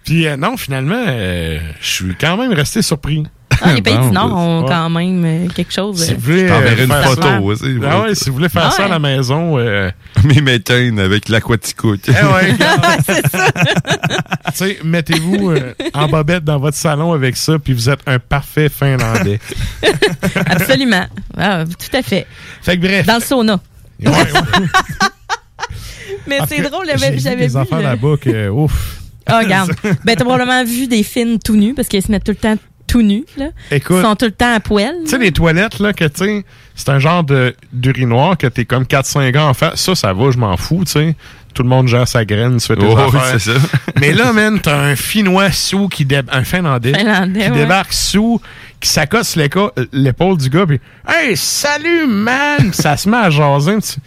Puis 0.05 0.27
euh, 0.27 0.37
non, 0.37 0.55
finalement, 0.55 1.03
euh, 1.07 1.59
je 1.81 1.87
suis 1.89 2.15
quand 2.19 2.37
même 2.37 2.53
resté 2.53 2.81
surpris. 2.81 3.23
Ah, 3.61 3.73
les 3.73 3.81
pays 3.81 3.95
Bon, 3.97 4.07
du 4.07 4.13
Nord 4.13 4.35
ont 4.35 4.61
ouais. 4.63 4.67
quand 4.69 4.89
même 4.89 5.25
euh, 5.25 5.47
quelque 5.53 5.73
chose. 5.73 6.03
Si 6.03 6.11
euh, 6.11 6.15
vous 6.15 6.21
voulez, 6.21 6.47
Je 6.47 6.53
euh, 6.53 6.83
une 6.83 6.87
faire 6.91 7.03
photo 7.03 7.21
ça- 7.21 7.41
aussi. 7.41 7.77
Ah 7.85 8.01
ouais, 8.01 8.15
si 8.15 8.29
vous 8.29 8.35
voulez 8.35 8.49
faire 8.49 8.65
Ah 8.67 8.71
ça 8.71 8.85
à 8.85 8.87
la 8.87 8.99
maison, 8.99 9.57
euh, 9.57 9.89
Mes 10.23 10.41
méthanes 10.41 10.99
avec 10.99 11.29
l'aquaticoute. 11.29 12.01
eh 12.07 12.11
ouais, 12.11 12.51
regarde. 12.51 12.81
Tu 14.47 14.53
sais, 14.53 14.77
mettez-vous 14.83 15.51
euh, 15.51 15.73
en 15.93 16.07
bobette 16.07 16.43
dans 16.43 16.59
votre 16.59 16.77
salon 16.77 17.13
avec 17.13 17.35
ça, 17.37 17.57
puis 17.59 17.73
vous 17.73 17.89
êtes 17.89 17.99
un 18.05 18.19
parfait 18.19 18.69
Finlandais. 18.69 19.39
Absolument. 20.45 21.05
Ah, 21.37 21.63
tout 21.65 21.97
à 21.97 22.01
fait. 22.01 22.25
Fait 22.61 22.77
que 22.77 22.81
bref. 22.81 23.05
Dans 23.05 23.15
le 23.15 23.21
sauna. 23.21 23.59
Ouais, 24.03 24.11
ouais. 24.11 24.67
Mais 26.27 26.39
c'est 26.47 26.61
drôle, 26.61 26.85
j'avais 26.87 27.11
vu 27.15 27.19
j'avais 27.19 27.47
des 27.47 27.53
vu. 27.53 27.57
enfants 27.57 27.77
le- 27.77 27.83
là-bas 27.83 28.15
que, 28.19 28.49
ouf. 28.49 28.97
Ah, 29.25 29.39
regarde. 29.39 29.71
Ben, 30.05 30.15
t'as 30.15 30.23
probablement 30.23 30.63
vu 30.63 30.87
des 30.87 31.03
filles 31.03 31.37
tout 31.43 31.55
nus 31.55 31.73
parce 31.73 31.87
qu'elles 31.87 32.03
se 32.03 32.11
mettent 32.11 32.23
tout 32.23 32.31
le 32.31 32.37
temps 32.37 32.55
tout 32.87 33.01
nus, 33.01 33.25
là. 33.37 33.47
Écoute. 33.71 33.97
Ils 33.99 34.03
sont 34.03 34.15
tout 34.15 34.25
le 34.25 34.31
temps 34.31 34.53
à 34.53 34.59
poil. 34.59 34.93
Tu 35.03 35.09
sais, 35.11 35.17
les 35.17 35.31
toilettes, 35.31 35.79
là, 35.79 35.93
que 35.93 36.05
tu 36.05 36.25
sais, 36.25 36.45
c'est 36.75 36.89
un 36.89 36.99
genre 36.99 37.23
de 37.23 37.55
d'urinoir 37.73 38.37
que 38.37 38.47
t'es 38.47 38.65
comme 38.65 38.83
4-5 38.83 39.31
gars 39.31 39.45
en 39.45 39.53
fait. 39.53 39.71
Ça, 39.75 39.93
ça 39.95 40.13
va, 40.13 40.31
je 40.31 40.37
m'en 40.37 40.55
fous, 40.57 40.83
tu 40.85 40.91
sais. 40.93 41.15
Tout 41.53 41.63
le 41.63 41.69
monde 41.69 41.87
gère 41.87 42.07
sa 42.07 42.23
graine, 42.23 42.57
tu 42.57 42.67
fais 42.67 42.75
tes 42.75 42.85
Oh, 42.85 42.95
oui, 43.11 43.19
c'est 43.31 43.39
ça. 43.39 43.59
Mais 43.99 44.13
là, 44.13 44.31
man, 44.31 44.59
t'as 44.61 44.77
un 44.79 44.95
Finnois 44.95 45.51
sous 45.51 45.87
qui 45.87 46.05
dé- 46.05 46.21
un 46.31 46.43
Finlandais, 46.43 46.93
Finlandais, 46.93 47.39
qui 47.45 47.49
ouais. 47.49 47.57
débarque 47.57 47.93
sous, 47.93 48.39
qui 48.79 48.87
s'accote 48.89 49.23
sur 49.23 49.41
l'éca- 49.41 49.71
l'épaule 49.91 50.37
du 50.37 50.49
gars, 50.49 50.67
puis 50.67 50.79
Hey, 51.07 51.35
salut, 51.35 52.05
man! 52.07 52.71
Ça 52.73 52.95
se 52.95 53.09
met 53.09 53.17
à 53.17 53.29
jaser. 53.31 53.77
tu- 53.81 53.99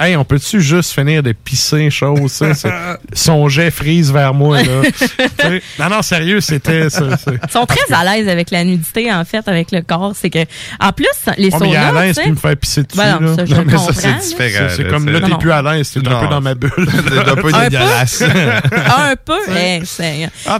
Hey, 0.00 0.16
on 0.16 0.24
peut-tu 0.24 0.60
juste 0.60 0.92
finir 0.92 1.22
de 1.22 1.32
pisser 1.32 1.90
chose, 1.90 2.30
ça? 2.30 2.52
Son 3.12 3.48
jet 3.48 3.70
frise 3.70 4.12
vers 4.12 4.34
moi, 4.34 4.62
là. 4.62 4.82
Non, 5.78 5.88
non, 5.88 6.02
sérieux, 6.02 6.40
c'était 6.40 6.90
ça. 6.90 7.04
Ils 7.26 7.50
sont 7.50 7.66
très 7.66 7.92
à 7.94 8.04
l'aise 8.04 8.28
avec 8.28 8.50
la 8.50 8.64
nudité, 8.64 9.12
en 9.12 9.24
fait, 9.24 9.46
avec 9.48 9.72
le 9.72 9.82
corps. 9.82 10.12
C'est 10.14 10.30
que, 10.30 10.38
en 10.80 10.92
plus, 10.92 11.06
les 11.36 11.50
Oh, 11.52 11.58
mais 11.60 11.70
il 11.70 11.76
à 11.76 11.88
saunas, 11.88 12.02
l'aise 12.04 12.16
tu 12.16 12.22
puis 12.22 12.30
me 12.32 12.36
fait 12.36 12.56
pisser 12.56 12.82
dessus. 12.82 12.96
Ben 12.98 13.18
non, 13.18 13.28
là. 13.30 13.36
ça, 13.36 13.44
je 13.46 13.54
mais 13.54 13.58
ça, 13.72 13.76
comprends, 13.78 13.92
c'est 13.92 14.28
différent. 14.28 14.66
C'est 14.76 14.88
comme 14.88 15.08
là, 15.08 15.20
t'es 15.20 15.36
plus 15.38 15.50
à 15.52 15.62
l'aise, 15.62 15.90
t'es 15.90 15.98
un 16.00 16.20
peu 16.20 16.28
dans 16.28 16.40
ma 16.40 16.54
bulle. 16.54 16.70
Un 16.76 17.34
peu 17.36 17.52
dégueulasse. 17.64 18.22
un 18.22 19.14
peu. 19.24 19.38
Eh, 19.48 19.80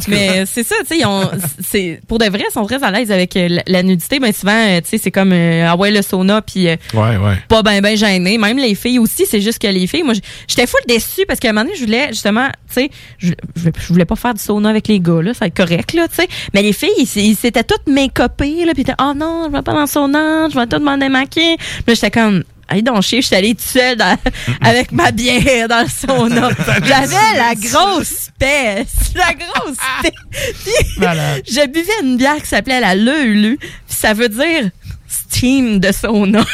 mais 0.09 0.45
c'est 0.47 0.65
ça, 0.65 0.75
tu 0.81 0.87
sais, 0.89 0.99
ils 0.99 1.07
ont- 1.07 1.31
c'est 1.67 2.01
pour 2.09 2.19
de 2.19 2.25
vrai, 2.27 2.43
ils 2.49 2.53
sont 2.53 2.65
très 2.65 2.83
à 2.83 2.91
l'aise 2.91 3.11
avec 3.13 3.37
euh, 3.37 3.59
la, 3.67 3.83
nudité. 3.83 4.19
Ben 4.19 4.33
souvent, 4.33 4.53
euh, 4.53 4.81
tu 4.81 4.89
sais, 4.91 4.99
c'est 4.99 5.11
comme 5.11 5.33
euh, 5.33 5.67
ah 5.69 5.77
ouais 5.77 5.91
le 5.91 6.03
sauna 6.03 6.43
puis 6.43 6.69
euh, 6.69 6.77
Ouais, 6.95 7.17
ouais. 7.17 7.37
pas 7.49 7.63
ben 7.63 7.81
ben 7.81 7.97
gêné. 7.97 8.39
Même 8.39 8.59
les 8.59 8.75
filles 8.75 8.99
aussi, 8.99 9.27
c'est 9.29 9.41
juste 9.41 9.59
que 9.59 9.67
les 9.67 9.87
filles, 9.87 10.03
moi, 10.03 10.15
j'étais 10.49 10.67
full 10.67 10.81
déçue 10.87 11.25
parce 11.27 11.41
qu'à 11.41 11.51
un 11.51 11.53
moment 11.53 11.65
donné, 11.65 11.77
je 11.77 11.85
voulais 11.85 12.09
justement, 12.09 12.49
tu 12.73 12.75
sais, 12.75 12.91
je, 13.19 13.33
je, 13.57 13.69
je 13.79 13.89
voulais 13.89 14.05
pas 14.05 14.17
faire 14.17 14.35
du 14.35 14.43
sauna 14.43 14.71
avec 14.71 14.89
les 14.89 15.01
gars 15.01 15.23
là, 15.23 15.35
ça 15.35 15.41
va 15.41 15.47
être 15.47 15.57
correct 15.57 15.93
là, 15.95 16.09
tu 16.09 16.17
sais. 16.17 16.29
Mais 16.55 16.63
les 16.63 16.73
filles, 16.73 16.91
ils, 16.99 17.37
s'étaient 17.37 17.65
toutes 17.65 17.87
make-upées 17.87 18.65
là, 18.65 18.73
puis 18.73 18.83
étaient 18.83 18.95
oh 19.01 19.13
non, 19.15 19.45
je 19.47 19.53
vais 19.53 19.63
pas 19.63 19.73
dans 19.73 19.83
le 19.83 19.87
sauna, 19.87 20.49
je 20.49 20.59
vais 20.59 20.67
tout 20.67 20.79
demander 20.79 21.09
maquiller. 21.09 21.57
Puis 21.57 21.85
là, 21.87 21.95
j'étais 21.95 22.11
comme 22.11 22.45
Allez 22.71 22.83
donc 22.83 23.01
chier, 23.01 23.23
je 23.23 23.29
suis 23.29 23.37
allée 23.37 23.55
toute 23.55 23.65
seule 23.65 23.97
dans- 23.97 24.19
avec 24.61 24.93
ma 24.93 25.11
bière 25.11 25.69
dans 25.69 25.81
le 25.81 25.89
sauna. 25.89 26.51
J'avais 26.85 27.37
la 27.37 27.55
grosse 27.55 28.29
peste. 28.39 29.15
La 29.15 29.33
grosse 29.33 29.79
peste. 30.03 30.57
Puis, 30.65 31.01
Malade. 31.01 31.43
je 31.51 31.67
buvais 31.67 31.93
une 32.03 32.19
bière 32.19 32.37
qui 32.37 32.47
s'appelait 32.47 32.79
la 32.79 32.95
Leulu. 32.95 33.59
Ça 33.89 34.13
veut 34.13 34.29
dire 34.29 34.71
steam 35.09 35.81
de 35.81 35.91
sauna. 35.93 36.45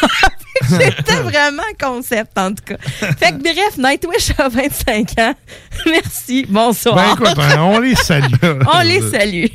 C'était 0.69 1.17
vraiment 1.17 1.63
concept, 1.81 2.39
en 2.39 2.51
tout 2.51 2.65
cas. 2.65 2.77
Fait 3.19 3.33
que 3.33 3.43
bref, 3.43 3.77
Nightwish 3.77 4.33
a 4.39 4.49
25 4.49 5.19
ans. 5.19 5.35
Merci. 5.87 6.47
Bonsoir. 6.49 6.95
Ben 6.95 7.13
écoute, 7.15 7.39
hein, 7.39 7.61
on 7.61 7.81
les 7.81 7.95
salue. 7.95 8.27
On 8.73 8.81
les 8.83 9.01
salue. 9.01 9.47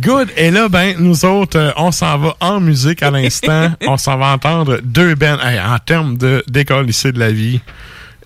Good. 0.00 0.28
Et 0.36 0.50
là, 0.50 0.68
ben, 0.68 0.96
nous 0.98 1.24
autres, 1.24 1.58
euh, 1.58 1.70
on 1.76 1.92
s'en 1.92 2.18
va 2.18 2.36
en 2.40 2.60
musique 2.60 3.02
à 3.02 3.10
l'instant. 3.10 3.70
on 3.82 3.96
s'en 3.96 4.16
va 4.16 4.32
entendre 4.32 4.80
deux 4.82 5.14
bands 5.14 5.38
hey, 5.40 5.60
en 5.60 5.78
termes 5.78 6.16
de 6.16 6.42
d'école 6.48 6.88
ici 6.88 7.12
de 7.12 7.18
la 7.18 7.30
vie. 7.30 7.60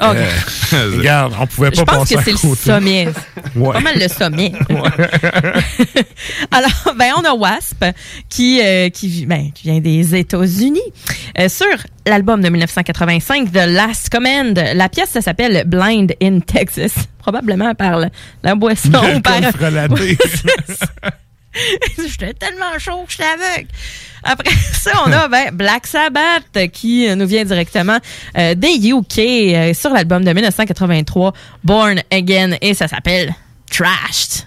Ok. 0.00 0.16
Euh, 0.16 0.90
regarde, 0.98 1.34
on 1.38 1.46
pouvait 1.46 1.70
pas 1.70 1.76
Je 1.80 1.82
pense 1.84 2.08
que 2.08 2.18
à 2.18 2.22
c'est 2.22 2.32
le 2.32 2.38
côté. 2.38 2.56
sommet. 2.62 3.08
Ouais. 3.54 3.72
Pas 3.74 3.80
mal 3.80 3.98
le 3.98 4.08
sommet. 4.08 4.50
Alors, 6.50 6.94
ben, 6.96 7.12
on 7.18 7.24
a 7.24 7.34
Wasp 7.34 7.84
qui, 8.28 8.60
euh, 8.62 8.88
qui, 8.88 9.26
ben, 9.26 9.50
qui 9.52 9.64
vient 9.64 9.80
des 9.80 10.14
États-Unis. 10.14 10.80
Euh, 11.38 11.48
sur 11.50 11.66
l'album 12.06 12.40
de 12.40 12.48
1985, 12.48 13.52
The 13.52 13.66
Last 13.68 14.08
Command, 14.08 14.58
la 14.74 14.88
pièce, 14.88 15.10
ça 15.10 15.20
s'appelle 15.20 15.64
Blind 15.66 16.14
in 16.22 16.40
Texas. 16.40 16.92
Probablement 17.18 17.74
par 17.74 17.98
la, 17.98 18.08
la 18.42 18.54
boisson. 18.54 18.90
Ou 19.16 19.20
par... 19.20 19.40
J'étais 21.98 22.34
tellement 22.34 22.78
chaud 22.78 23.04
que 23.06 23.12
j'étais 23.12 23.24
aveugle. 23.24 23.68
Après 24.24 24.50
ça, 24.72 24.92
on 25.06 25.12
a 25.12 25.28
ben, 25.28 25.50
Black 25.52 25.86
Sabbath 25.86 26.70
qui 26.72 27.14
nous 27.14 27.26
vient 27.26 27.44
directement 27.44 27.98
euh, 28.38 28.54
des 28.54 28.88
UK 28.88 29.18
euh, 29.18 29.74
sur 29.74 29.90
l'album 29.90 30.24
de 30.24 30.32
1983, 30.32 31.32
Born 31.64 32.02
Again, 32.10 32.56
et 32.60 32.74
ça 32.74 32.88
s'appelle 32.88 33.34
Trashed. 33.70 34.46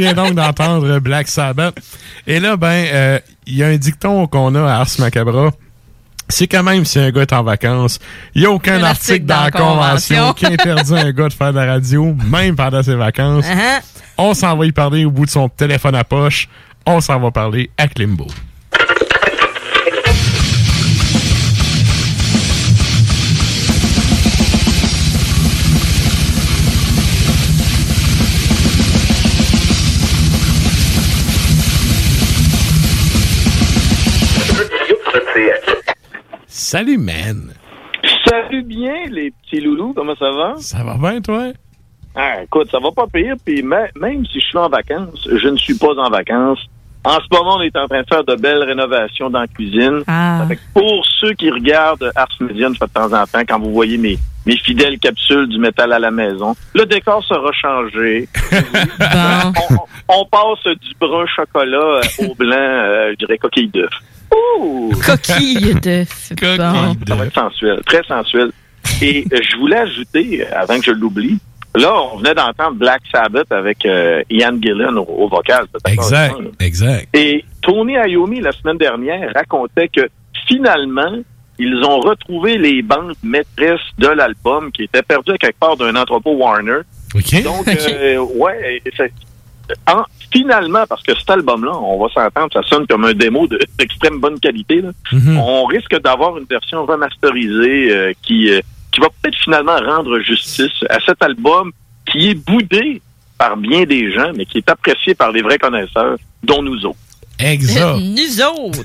Vient 0.00 0.14
donc 0.14 0.34
d'entendre 0.34 0.98
Black 0.98 1.28
Sabbath. 1.28 1.76
Et 2.26 2.40
là, 2.40 2.56
ben, 2.56 2.86
euh, 2.92 3.18
il 3.46 3.56
y 3.56 3.62
a 3.62 3.68
un 3.68 3.76
dicton 3.76 4.26
qu'on 4.26 4.54
a 4.54 4.62
à 4.62 4.80
Ars 4.80 4.88
Macabra. 4.98 5.50
C'est 6.28 6.46
quand 6.46 6.62
même 6.62 6.84
si 6.84 6.98
un 6.98 7.10
gars 7.10 7.22
est 7.22 7.32
en 7.32 7.42
vacances, 7.42 7.98
il 8.34 8.42
n'y 8.42 8.46
a 8.46 8.50
aucun 8.50 8.78
Un 8.78 8.84
article 8.84 9.26
dans 9.26 9.42
la 9.42 9.50
convention. 9.50 10.32
qui 10.32 10.46
interdit 10.46 10.94
à 10.94 11.00
un 11.06 11.10
gars 11.10 11.28
de 11.28 11.32
faire 11.32 11.52
de 11.52 11.58
la 11.58 11.66
radio, 11.66 12.14
même 12.30 12.54
pendant 12.54 12.82
ses 12.82 12.94
vacances. 12.94 13.46
Uh-huh. 13.46 13.82
On 14.16 14.34
s'en 14.34 14.56
va 14.56 14.66
y 14.66 14.72
parler 14.72 15.04
au 15.04 15.10
bout 15.10 15.26
de 15.26 15.30
son 15.30 15.48
téléphone 15.48 15.96
à 15.96 16.04
poche. 16.04 16.48
On 16.86 17.00
s'en 17.00 17.18
va 17.18 17.30
parler 17.30 17.70
à 17.76 17.88
Klimbo. 17.88 18.26
Salut, 36.62 36.98
man. 36.98 37.54
Salut 38.28 38.62
bien, 38.62 39.06
les 39.10 39.30
petits 39.30 39.62
loulous, 39.62 39.94
comment 39.94 40.14
ça 40.14 40.30
va? 40.30 40.54
Ça 40.58 40.84
va 40.84 40.94
bien, 40.98 41.18
toi? 41.22 41.44
Ah, 42.14 42.42
écoute, 42.42 42.68
ça 42.70 42.78
va 42.78 42.90
pas 42.92 43.06
pire, 43.10 43.34
puis 43.42 43.62
me- 43.62 43.88
même 43.98 44.26
si 44.26 44.40
je 44.40 44.44
suis 44.44 44.58
en 44.58 44.68
vacances, 44.68 45.26
je 45.26 45.48
ne 45.48 45.56
suis 45.56 45.78
pas 45.78 45.94
en 45.96 46.10
vacances. 46.10 46.58
En 47.02 47.14
ce 47.18 47.34
moment, 47.34 47.56
on 47.56 47.62
est 47.62 47.74
en 47.78 47.88
train 47.88 48.02
de 48.02 48.06
faire 48.06 48.24
de 48.24 48.34
belles 48.36 48.62
rénovations 48.62 49.30
dans 49.30 49.40
la 49.40 49.46
cuisine. 49.46 50.02
Ah. 50.06 50.46
Pour 50.74 51.02
ceux 51.18 51.32
qui 51.32 51.48
regardent 51.50 52.12
Ars 52.14 52.28
Media 52.40 52.68
de 52.68 52.74
temps 52.92 53.06
en 53.10 53.26
temps, 53.26 53.42
quand 53.48 53.58
vous 53.58 53.72
voyez 53.72 53.96
mes, 53.96 54.18
mes 54.44 54.58
fidèles 54.58 54.98
capsules 54.98 55.48
du 55.48 55.58
métal 55.58 55.94
à 55.94 55.98
la 55.98 56.10
maison, 56.10 56.54
le 56.74 56.84
décor 56.84 57.24
sera 57.24 57.50
changé. 57.52 58.28
on, 59.70 59.76
on 60.14 60.26
passe 60.26 60.76
du 60.78 60.90
brun 61.00 61.24
chocolat 61.34 61.78
euh, 61.78 62.26
au 62.28 62.34
blanc, 62.34 62.54
euh, 62.54 63.12
je 63.12 63.16
dirais 63.24 63.38
coquille 63.38 63.68
d'œuf. 63.68 63.88
Ouh! 64.34 64.92
Coquille 65.04 65.74
de. 65.80 66.04
Bon. 66.40 66.94
Ça 67.08 67.14
va 67.14 67.26
être 67.26 67.34
sensuel, 67.34 67.80
très 67.84 68.02
sensuel. 68.04 68.50
Et 69.02 69.24
euh, 69.32 69.38
je 69.42 69.56
voulais 69.56 69.78
ajouter, 69.78 70.42
euh, 70.46 70.58
avant 70.60 70.78
que 70.78 70.84
je 70.86 70.90
l'oublie, 70.92 71.38
là, 71.74 71.94
on 72.12 72.18
venait 72.18 72.34
d'entendre 72.34 72.76
Black 72.76 73.02
Sabbath 73.12 73.50
avec 73.50 73.84
euh, 73.86 74.22
Ian 74.30 74.58
Gillan 74.60 74.96
au, 74.96 75.24
au 75.24 75.28
vocal. 75.28 75.66
Exact, 75.86 76.38
là? 76.38 76.48
exact. 76.60 77.08
Et 77.16 77.44
Tony 77.62 77.94
Iommi, 77.94 78.40
la 78.40 78.52
semaine 78.52 78.78
dernière, 78.78 79.32
racontait 79.34 79.88
que 79.88 80.08
finalement, 80.46 81.18
ils 81.58 81.76
ont 81.84 82.00
retrouvé 82.00 82.56
les 82.58 82.82
bandes 82.82 83.14
maîtresses 83.22 83.80
de 83.98 84.08
l'album 84.08 84.72
qui 84.72 84.84
étaient 84.84 85.02
perdues 85.02 85.32
à 85.32 85.38
quelque 85.38 85.58
part 85.58 85.76
d'un 85.76 85.94
entrepôt 85.96 86.32
Warner. 86.32 86.80
OK. 87.14 87.42
Donc, 87.42 87.68
euh, 87.68 88.18
ouais, 88.18 88.82
en- 89.86 90.04
finalement, 90.32 90.84
parce 90.88 91.02
que 91.02 91.16
cet 91.18 91.28
album-là, 91.30 91.72
on 91.76 91.98
va 92.02 92.08
s'entendre, 92.12 92.52
ça 92.52 92.62
sonne 92.68 92.86
comme 92.86 93.04
un 93.04 93.14
démo 93.14 93.46
de- 93.46 93.58
d'extrême 93.78 94.18
bonne 94.20 94.38
qualité. 94.40 94.80
là. 94.82 94.90
Mhm. 95.12 95.38
On 95.38 95.64
risque 95.64 95.98
d'avoir 96.00 96.36
une 96.38 96.44
version 96.48 96.84
remasterisée 96.86 97.90
euh, 97.90 98.12
qui, 98.22 98.50
euh, 98.50 98.60
qui 98.92 99.00
va 99.00 99.08
peut-être 99.20 99.38
finalement 99.42 99.76
rendre 99.78 100.18
justice 100.20 100.72
à 100.88 100.98
cet 101.04 101.22
album 101.22 101.72
qui 102.06 102.30
est 102.30 102.34
boudé 102.34 103.00
par 103.38 103.56
bien 103.56 103.84
des 103.84 104.12
gens, 104.12 104.32
mais 104.36 104.44
qui 104.44 104.58
est 104.58 104.68
apprécié 104.68 105.14
par 105.14 105.32
les 105.32 105.42
vrais 105.42 105.58
connaisseurs, 105.58 106.16
dont 106.42 106.62
nous 106.62 106.84
autres. 106.86 106.98
Exact. 107.38 107.96
Nous 107.98 108.44
autres. 108.44 108.82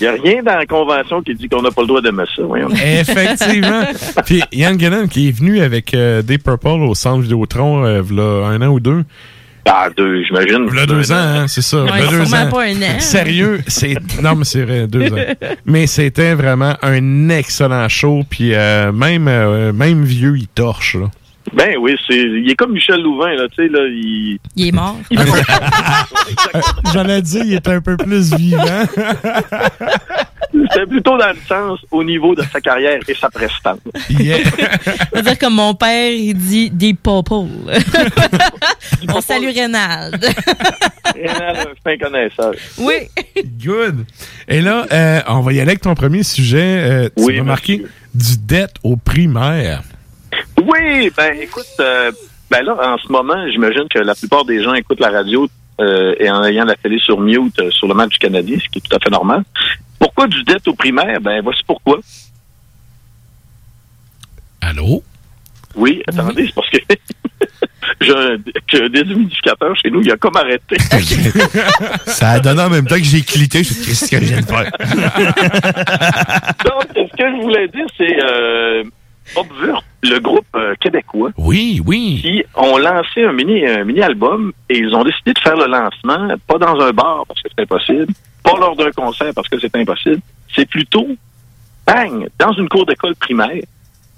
Il 0.00 0.04
n'y 0.04 0.08
a 0.08 0.12
rien 0.22 0.42
dans 0.42 0.56
la 0.56 0.66
convention 0.66 1.22
qui 1.22 1.34
dit 1.34 1.48
qu'on 1.48 1.62
n'a 1.62 1.70
pas 1.70 1.82
le 1.82 1.88
droit 1.88 2.00
d'aimer 2.00 2.24
ça. 2.34 2.42
Voyons. 2.42 2.68
Effectivement. 2.70 3.84
Puis 4.26 4.42
Ian 4.52 4.78
Gillan 4.78 5.06
qui 5.06 5.28
est 5.28 5.32
venu 5.32 5.60
avec 5.60 5.94
euh, 5.94 6.22
des 6.22 6.38
Purple 6.38 6.68
au 6.68 6.94
centre 6.94 7.22
Vidéotron 7.22 7.84
euh, 7.84 8.02
v'là 8.02 8.46
un 8.46 8.62
an 8.62 8.68
ou 8.68 8.80
deux. 8.80 9.04
Ah, 9.64 9.88
deux, 9.96 10.24
j'imagine. 10.24 10.66
V'là 10.66 10.86
deux 10.86 11.12
ans, 11.12 11.14
hein, 11.16 11.48
c'est 11.48 11.62
ça. 11.62 11.84
Ouais, 11.84 12.00
deux 12.00 12.24
sûrement 12.24 12.46
ans. 12.46 12.50
pas 12.50 12.64
un 12.64 12.82
an. 12.82 12.98
Sérieux, 12.98 13.60
c'est... 13.68 13.94
Non, 14.20 14.34
mais 14.34 14.44
c'est 14.44 14.64
vrai, 14.64 14.86
deux 14.88 15.12
ans. 15.12 15.16
Mais 15.66 15.86
c'était 15.86 16.34
vraiment 16.34 16.74
un 16.82 17.28
excellent 17.28 17.88
show. 17.88 18.22
Puis 18.28 18.54
euh, 18.54 18.90
même, 18.90 19.28
euh, 19.28 19.72
même 19.72 20.02
vieux, 20.04 20.36
il 20.36 20.48
torche, 20.48 20.96
là. 20.96 21.10
Ben 21.54 21.76
oui, 21.78 21.96
c'est, 22.06 22.16
il 22.16 22.50
est 22.50 22.54
comme 22.54 22.72
Michel 22.72 23.02
Louvain, 23.02 23.34
là, 23.34 23.46
tu 23.48 23.62
sais, 23.62 23.68
là, 23.68 23.80
il... 23.88 24.38
Il 24.56 24.68
est 24.68 24.72
mort. 24.72 24.98
J'allais 26.92 27.22
dire, 27.22 27.44
il 27.44 27.54
est 27.54 27.68
un 27.68 27.80
peu 27.80 27.96
plus 27.96 28.34
vivant. 28.34 28.64
C'est 30.74 30.86
plutôt 30.86 31.16
dans 31.16 31.28
le 31.30 31.38
sens 31.48 31.80
au 31.90 32.04
niveau 32.04 32.34
de 32.34 32.42
sa 32.52 32.60
carrière 32.60 33.00
et 33.08 33.14
sa 33.14 33.30
prestance. 33.30 33.78
C'est-à-dire 34.06 35.38
comme 35.38 35.54
mon 35.54 35.74
père, 35.74 36.12
il 36.12 36.34
dit 36.34 36.70
des 36.70 36.94
popos. 36.94 37.48
On 39.08 39.20
salue 39.20 39.50
Rénald. 39.54 40.22
Rénal, 41.14 41.56
un 41.56 41.74
fin 41.82 41.96
connaisseur. 41.96 42.52
Oui. 42.78 42.94
Good. 43.64 44.04
Et 44.48 44.60
là, 44.60 44.86
euh, 44.92 45.20
on 45.28 45.40
va 45.40 45.52
y 45.52 45.60
aller 45.60 45.70
avec 45.70 45.82
ton 45.82 45.94
premier 45.94 46.22
sujet. 46.22 46.80
Euh, 46.82 47.08
tu 47.16 47.24
Oui, 47.24 47.36
vas 47.38 47.44
marquer 47.44 47.86
du 48.14 48.36
dette 48.38 48.74
au 48.82 48.96
primaire. 48.96 49.82
Oui, 50.66 51.10
ben 51.16 51.36
écoute, 51.40 51.66
euh, 51.80 52.12
ben 52.50 52.62
là, 52.62 52.94
en 52.94 52.98
ce 52.98 53.10
moment, 53.10 53.48
j'imagine 53.50 53.88
que 53.88 53.98
la 53.98 54.14
plupart 54.14 54.44
des 54.44 54.62
gens 54.62 54.74
écoutent 54.74 55.00
la 55.00 55.10
radio 55.10 55.48
euh, 55.80 56.14
et 56.18 56.30
en 56.30 56.44
ayant 56.44 56.64
la 56.64 56.76
télé 56.76 56.98
sur 56.98 57.18
mute 57.18 57.58
euh, 57.58 57.70
sur 57.70 57.88
le 57.88 57.94
match 57.94 58.10
du 58.10 58.18
Canadien, 58.18 58.58
ce 58.62 58.68
qui 58.68 58.78
est 58.78 58.82
tout 58.82 58.94
à 58.96 59.00
fait 59.00 59.10
normal. 59.10 59.42
Pourquoi 59.98 60.26
du 60.26 60.42
dette 60.44 60.66
au 60.68 60.74
primaire? 60.74 61.20
Ben 61.20 61.42
voici 61.42 61.62
pourquoi. 61.66 61.98
Allô? 64.60 65.02
Oui, 65.74 66.02
attendez, 66.06 66.46
c'est 66.46 66.54
parce 66.54 66.70
que 66.70 66.78
j'ai 68.02 68.82
un, 68.82 68.88
déshumidificateur 68.88 69.74
chez 69.76 69.90
nous, 69.90 70.02
il 70.02 70.12
a 70.12 70.16
comme 70.16 70.36
arrêté. 70.36 70.76
Ça 72.06 72.30
a 72.30 72.40
donné 72.40 72.62
en 72.62 72.70
même 72.70 72.86
temps 72.86 72.96
que 72.96 73.04
j'ai 73.04 73.22
cliqué. 73.22 73.64
Je 73.64 73.72
suis 73.72 73.86
qu'est-ce 73.86 74.10
que 74.10 74.20
je 74.20 74.24
viens 74.24 74.40
de 74.40 74.46
faire? 74.46 74.70
Donc, 76.64 76.84
ce 76.94 77.16
que 77.16 77.36
je 77.36 77.42
voulais 77.42 77.68
dire, 77.68 77.86
c'est 77.96 78.92
le 80.02 80.18
groupe 80.18 80.46
euh, 80.56 80.74
québécois. 80.80 81.30
Oui, 81.36 81.80
oui. 81.86 82.18
Qui 82.22 82.44
ont 82.56 82.76
lancé 82.78 83.24
un 83.24 83.32
mini, 83.32 83.66
un 83.66 83.84
mini 83.84 84.02
album 84.02 84.52
et 84.68 84.78
ils 84.78 84.94
ont 84.94 85.04
décidé 85.04 85.32
de 85.32 85.38
faire 85.38 85.56
le 85.56 85.66
lancement, 85.66 86.28
pas 86.46 86.58
dans 86.58 86.78
un 86.80 86.90
bar 86.92 87.24
parce 87.26 87.40
que 87.42 87.48
c'est 87.56 87.62
impossible, 87.62 88.12
pas 88.42 88.58
lors 88.58 88.76
d'un 88.76 88.90
concert 88.90 89.32
parce 89.34 89.48
que 89.48 89.58
c'est 89.58 89.74
impossible. 89.76 90.20
C'est 90.54 90.68
plutôt, 90.68 91.08
bang, 91.86 92.28
dans 92.38 92.52
une 92.52 92.68
cour 92.68 92.84
d'école 92.84 93.14
primaire. 93.16 93.62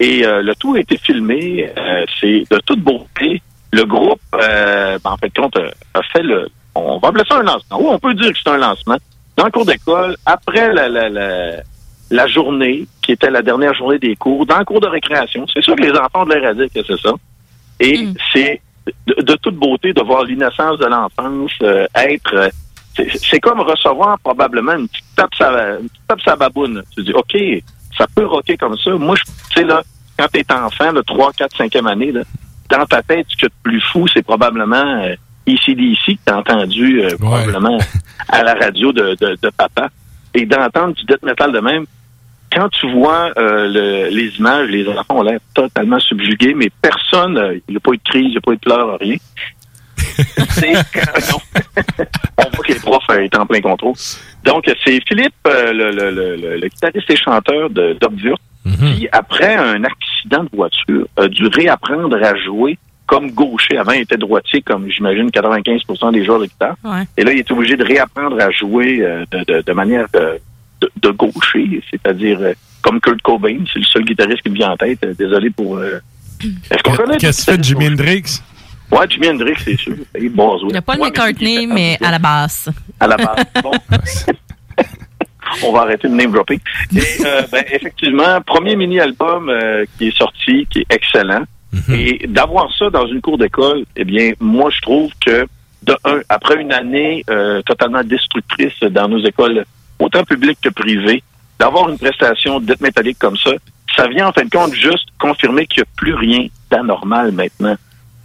Et 0.01 0.26
euh, 0.26 0.43
le 0.43 0.55
tout 0.56 0.74
a 0.74 0.81
été 0.81 0.97
filmé. 0.97 1.70
euh, 1.76 2.05
c'est 2.20 2.44
de 2.51 2.59
toute 2.66 2.81
beauté. 2.81 3.40
Le 3.72 3.85
groupe, 3.85 4.20
ben, 4.32 4.98
en 5.05 5.16
fait, 5.16 5.31
compte, 5.35 5.56
a 5.56 6.02
fait 6.12 6.22
le. 6.22 6.48
On 6.76 6.98
va 6.98 7.09
appeler 7.09 7.24
ça 7.28 7.39
un 7.39 7.43
lancement. 7.43 7.78
Oui, 7.81 7.86
on 7.90 7.98
peut 7.98 8.14
dire 8.14 8.32
que 8.32 8.39
c'est 8.43 8.51
un 8.51 8.56
lancement. 8.56 8.97
Dans 9.36 9.44
le 9.47 9.51
cours 9.51 9.66
d'école, 9.66 10.16
après 10.26 10.72
la, 10.72 10.89
la, 10.89 11.09
la, 11.09 11.56
la 12.10 12.26
journée, 12.26 12.86
qui 13.02 13.12
était 13.12 13.31
la 13.31 13.43
dernière 13.43 13.74
journée 13.74 13.98
des 13.98 14.14
cours, 14.16 14.47
dans 14.47 14.59
le 14.59 14.64
cours 14.64 14.81
de 14.81 14.86
récréation. 14.86 15.47
C'est 15.52 15.62
sûr 15.62 15.74
que 15.76 15.82
les 15.82 15.93
enfants 15.93 16.22
ont 16.22 16.26
de 16.26 16.35
l'air 16.35 16.51
à 16.51 16.55
dire 16.55 16.66
que 16.74 16.82
c'est 16.86 17.01
ça. 17.01 17.12
Et 17.81 17.94
c'est 18.32 18.60
de, 19.06 19.22
de 19.22 19.35
toute 19.36 19.56
beauté 19.56 19.93
de 19.93 20.02
voir 20.02 20.24
l'innocence 20.24 20.78
de 20.78 20.86
l'enfance 20.86 21.52
euh, 21.62 21.86
être. 21.97 22.35
euh, 22.35 22.48
c'est- 22.94 23.40
comme 23.40 23.60
recevoir 23.60 24.18
probablement 24.20 24.74
une 24.74 24.86
petite 24.89 25.05
tape 25.16 25.35
sa, 25.36 25.51
une 25.81 25.89
petite 25.89 26.06
tape 26.06 26.20
sa 26.20 26.36
baboune. 26.36 26.82
Tu 26.94 27.02
dis, 27.02 27.12
OK, 27.12 27.36
ça 27.97 28.06
peut 28.14 28.26
rocker 28.26 28.56
comme 28.56 28.76
ça. 28.78 28.90
Moi, 28.93 29.16
je- 29.16 29.24
tu 29.24 29.60
sais, 29.60 29.64
là, 29.64 29.82
quand 30.18 30.26
t'es 30.32 30.44
enfant, 30.52 30.93
de 30.93 31.01
3, 31.01 31.32
4, 31.32 31.56
5e 31.56 31.86
année, 31.89 32.12
là, 32.12 32.20
dans 32.70 32.85
ta 32.86 33.02
tête, 33.02 33.26
ce 33.36 33.47
de 33.47 33.52
plus 33.62 33.81
fou, 33.81 34.06
c'est 34.12 34.22
probablement 34.22 34.76
euh, 35.02 35.14
ICDC 35.47 36.16
que 36.16 36.20
t'as 36.24 36.36
entendu 36.39 37.02
euh, 37.02 37.16
probablement 37.18 37.78
à 38.28 38.43
la 38.43 38.55
radio 38.55 38.93
de, 38.93 39.16
de, 39.20 39.36
de 39.43 39.51
papa. 39.51 39.89
Et 40.35 40.47
d'entendre 40.47 40.94
du 40.94 41.05
death 41.05 41.23
metal 41.23 41.52
de 41.52 41.61
même, 41.61 41.86
quand 42.52 42.69
tu 42.69 42.90
vois 42.93 43.31
euh, 43.39 43.66
le- 43.69 44.09
les 44.15 44.36
images, 44.39 44.69
les 44.69 44.86
enfants 44.89 45.19
ont 45.19 45.23
l'air 45.23 45.40
totalement 45.55 45.98
subjugués, 46.01 46.55
mais 46.55 46.70
personne, 46.82 47.36
euh, 47.39 47.55
il 47.69 47.73
n'y 47.73 47.77
a 47.77 47.81
pas 47.81 47.93
eu 47.93 47.97
de 47.98 48.02
crise, 48.02 48.24
il 48.27 48.31
n'y 48.31 48.36
a 48.36 48.40
pas 48.40 48.52
eu 48.52 48.56
de 48.56 48.61
pleurs, 48.61 48.98
rien. 49.01 49.16
C'est. 50.51 50.73
On 52.39 52.43
voit 52.51 52.65
que 52.65 52.73
les 52.73 52.78
profs 52.81 53.02
euh, 53.11 53.23
étaient 53.23 53.39
en 53.39 53.47
plein 53.47 53.61
contrôle. 53.61 53.94
Donc, 54.44 54.65
c'est 54.85 55.01
Philippe, 55.09 55.35
euh, 55.47 55.73
le, 55.73 55.90
le, 55.90 56.56
le, 56.59 56.69
guitariste 56.69 57.11
et 57.11 57.16
chanteur 57.16 57.70
de 57.70 57.94
d'Obvurt, 58.01 58.40
qui, 58.94 59.09
après 59.12 59.55
un 59.56 59.82
accident 59.85 60.44
de 60.44 60.51
voiture, 60.56 61.06
a 61.16 61.28
dû 61.28 61.47
réapprendre 61.48 62.16
à 62.23 62.35
jouer 62.36 62.78
comme 63.06 63.31
gaucher. 63.32 63.76
Avant, 63.78 63.93
il 63.93 64.02
était 64.02 64.16
droitier, 64.16 64.62
comme 64.62 64.89
j'imagine 64.90 65.28
95% 65.28 66.12
des 66.12 66.24
joueurs 66.24 66.40
de 66.40 66.47
guitare. 66.47 66.76
Ouais. 66.85 67.02
Et 67.16 67.24
là, 67.24 67.32
il 67.32 67.39
est 67.40 67.51
obligé 67.51 67.76
de 67.76 67.85
réapprendre 67.85 68.40
à 68.40 68.51
jouer 68.51 69.01
euh, 69.02 69.24
de, 69.31 69.44
de, 69.44 69.62
de 69.62 69.72
manière 69.72 70.06
de, 70.12 70.39
de, 70.81 70.90
de 71.02 71.10
gaucher, 71.10 71.82
c'est-à-dire 71.90 72.39
euh, 72.40 72.52
comme 72.82 73.01
Kurt 73.01 73.20
Cobain. 73.22 73.59
C'est 73.72 73.78
le 73.81 73.85
seul 73.85 74.05
guitariste 74.05 74.43
qui 74.43 74.51
me 74.51 74.55
vient 74.56 74.70
en 74.70 74.76
tête. 74.76 74.98
Euh, 75.05 75.14
Désolé 75.18 75.51
pour... 75.51 75.76
euh, 75.76 76.01
Est-ce 76.70 76.82
qu'on 76.82 76.94
connaît... 76.97 77.16
Qu'est-ce 77.18 77.47
que 77.51 77.56
de 77.56 77.62
Jimi 77.64 77.89
Hendrix? 77.89 78.40
Ouais, 78.90 79.06
Jimi 79.09 79.28
Hendrix, 79.28 79.55
c'est 79.64 79.76
sûr. 79.78 79.94
Il 80.18 80.31
n'y 80.32 80.76
a 80.76 80.82
pas 80.82 80.97
de 80.97 81.01
McCartney, 81.01 81.66
mais 81.66 81.98
à 82.02 82.10
la 82.10 82.18
basse. 82.18 82.68
à 83.01 83.06
la 83.06 83.16
base. 83.16 83.44
Bon. 83.62 83.72
On 85.62 85.72
va 85.72 85.82
arrêter 85.82 86.09
de 86.09 86.14
name 86.14 86.32
dropping. 86.32 86.59
Et, 86.97 87.01
euh, 87.24 87.43
ben, 87.52 87.64
effectivement, 87.70 88.40
premier 88.44 88.76
mini-album 88.76 89.48
euh, 89.48 89.85
qui 89.97 90.09
est 90.09 90.16
sorti, 90.16 90.66
qui 90.70 90.81
est 90.81 90.86
excellent. 90.90 91.44
Et 91.93 92.27
d'avoir 92.27 92.73
ça 92.77 92.91
dans 92.91 93.07
une 93.07 93.21
cour 93.21 93.39
d'école, 93.39 93.85
eh 93.97 94.05
bien, 94.05 94.33
moi, 94.41 94.71
je 94.71 94.81
trouve 94.81 95.11
que, 95.25 95.47
après 96.29 96.61
une 96.61 96.73
année 96.73 97.25
euh, 97.31 97.63
totalement 97.63 98.03
destructrice 98.03 98.79
dans 98.91 99.09
nos 99.09 99.25
écoles, 99.25 99.65
autant 99.99 100.25
publiques 100.25 100.59
que 100.63 100.71
privées, 100.71 101.23
d'avoir 101.59 101.89
une 101.89 101.99
prestation 101.99 102.61
d'être 102.61 102.81
métallique 102.81 103.19
comme 103.19 103.37
ça, 103.37 103.53
ça 103.97 104.09
vient 104.09 104.29
en 104.29 104.33
fin 104.33 104.45
de 104.45 104.51
compte 104.51 104.75
juste 104.75 105.09
confirmer 105.19 105.67
qu'il 105.67 105.83
n'y 105.83 105.89
a 105.89 105.93
plus 105.97 106.15
rien 106.15 106.47
d'anormal 106.71 107.33
maintenant 107.33 107.77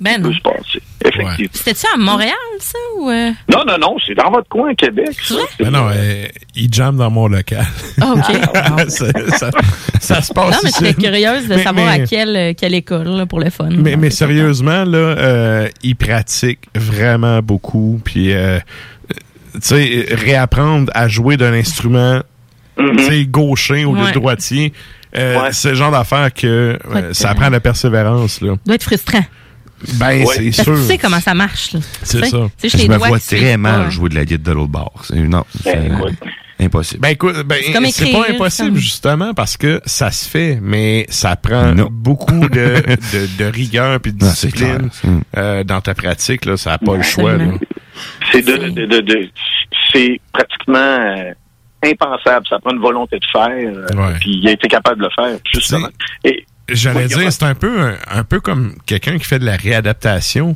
Ben 0.01 0.21
peut 0.21 0.33
se 0.33 0.39
passer. 0.41 0.81
Effectivement. 1.03 1.49
C'était-tu 1.51 1.85
à 1.93 1.97
Montréal, 1.97 2.33
ça? 2.59 2.77
Ou 2.97 3.09
euh? 3.09 3.31
Non, 3.51 3.63
non, 3.67 3.77
non, 3.79 3.95
c'est 4.05 4.15
dans 4.15 4.31
votre 4.31 4.47
coin, 4.47 4.73
Québec. 4.75 5.15
ça. 5.21 5.35
Mais 5.59 5.69
non, 5.69 5.89
euh, 5.93 6.25
il 6.55 6.73
jamme 6.73 6.97
dans 6.97 7.09
mon 7.11 7.27
local. 7.27 7.65
Ah, 8.01 8.13
OK. 8.15 8.23
ça, 8.89 9.05
ça- 9.37 9.51
ça 9.99 10.21
se 10.21 10.33
passe 10.33 10.51
Non, 10.53 10.59
mais 10.63 10.69
j'étais 10.79 10.93
curieuse 11.01 11.47
de 11.49 11.55
Mais- 11.55 11.63
savoir 11.63 11.85
mais- 11.87 12.01
à 12.03 12.05
quelle, 12.07 12.35
euh, 12.35 12.53
quelle 12.57 12.75
école, 12.75 13.07
là, 13.09 13.25
pour 13.25 13.39
le 13.41 13.49
fun. 13.49 13.69
Mais, 13.71 13.97
mais 13.97 14.09
sérieusement, 14.09 14.85
là, 14.85 14.97
euh, 14.97 15.67
il 15.83 15.95
pratique 15.95 16.59
vraiment 16.75 17.41
beaucoup. 17.41 17.99
Puis, 18.03 18.31
euh, 18.33 18.59
tu 19.53 19.59
sais, 19.61 20.05
réapprendre 20.11 20.91
à 20.95 21.07
jouer 21.09 21.35
d'un 21.37 21.53
instrument, 21.53 22.21
tu 22.77 23.03
sais, 23.03 23.25
gaucher 23.25 23.83
au 23.85 23.93
lieu 23.95 24.03
Ouais. 24.03 24.09
de 24.11 24.13
droitier, 24.19 24.71
euh, 25.17 25.49
c'est 25.51 25.69
le 25.69 25.75
genre 25.75 25.91
d'affaire 25.91 26.33
que 26.33 26.77
euh, 26.95 27.13
ça 27.13 27.33
prend 27.33 27.47
de 27.47 27.53
la 27.53 27.59
persévérance, 27.59 28.41
là. 28.41 28.53
doit 28.65 28.75
être 28.75 28.83
frustrant. 28.83 29.25
Ben, 29.95 30.25
c'est 30.27 30.51
sûr. 30.51 30.75
Tu 30.75 30.81
sais 30.83 30.97
comment 30.97 31.19
ça 31.19 31.33
marche. 31.33 31.73
là. 31.73 31.79
C'est 32.03 32.17
Tu 32.19 32.23
sais, 32.25 32.29
ça. 32.29 32.37
tu 32.61 32.69
sais, 32.69 32.77
Je 32.77 32.87
me 32.87 32.97
vois 32.97 33.19
très 33.19 33.57
mal 33.57 33.85
pas. 33.85 33.89
jouer 33.89 34.09
de 34.09 34.15
la 34.15 34.25
guitare 34.25 34.53
de 34.53 34.59
l'autre 34.59 34.71
bord. 34.71 35.01
C'est- 35.05 35.15
Non, 35.15 35.45
c'est 35.63 35.89
impossible. 36.61 37.01
Ben 37.01 37.09
écoute, 37.09 37.35
ben, 37.45 37.57
C'est 37.63 37.71
comme 37.71 37.85
c'est 37.85 38.03
écrire, 38.05 38.21
pas 38.25 38.31
impossible 38.33 38.69
comme- 38.69 38.77
justement 38.77 39.33
parce 39.33 39.55
que 39.57 39.81
ça 39.85 40.11
se 40.11 40.27
fait, 40.29 40.59
mais 40.61 41.05
ça 41.09 41.35
prend 41.37 41.73
beaucoup 41.89 42.49
de, 42.49 42.49
de, 43.13 43.37
de 43.37 43.45
rigueur 43.45 43.99
puis 44.01 44.11
de 44.13 44.23
Non, 44.23 44.29
discipline. 44.29 44.89
Mm. 45.03 45.19
euh, 45.37 45.63
dans 45.63 45.79
ta 45.81 45.93
pratique. 45.93 46.45
Là, 46.45 46.57
ça 46.57 46.71
n'a 46.71 46.77
pas 46.77 46.97
le 46.97 47.03
choix. 47.03 47.37
là. 47.37 47.45
C'est 48.31 48.41
de, 48.41 48.57
de, 48.69 48.85
de- 48.85 48.99
de- 49.01 49.29
c'est 49.93 50.19
pratiquement 50.33 50.77
euh, 50.77 51.31
impensable. 51.83 52.45
Ça 52.49 52.59
prend 52.59 52.71
une 52.71 52.81
volonté 52.81 53.17
de 53.19 53.25
faire. 53.31 53.49
euh, 53.49 54.13
Puis 54.19 54.39
il 54.41 54.47
a 54.47 54.51
été 54.51 54.67
capable 54.67 54.97
de 55.01 55.03
le 55.05 55.09
faire, 55.15 55.39
justement. 55.53 55.87
Et 56.25 56.45
J'allais 56.71 57.07
dire, 57.07 57.31
c'est 57.31 57.43
un 57.43 57.55
peu, 57.55 57.81
un, 57.81 57.97
un 58.09 58.23
peu 58.23 58.39
comme 58.39 58.75
quelqu'un 58.85 59.17
qui 59.17 59.25
fait 59.25 59.39
de 59.39 59.45
la 59.45 59.55
réadaptation. 59.55 60.55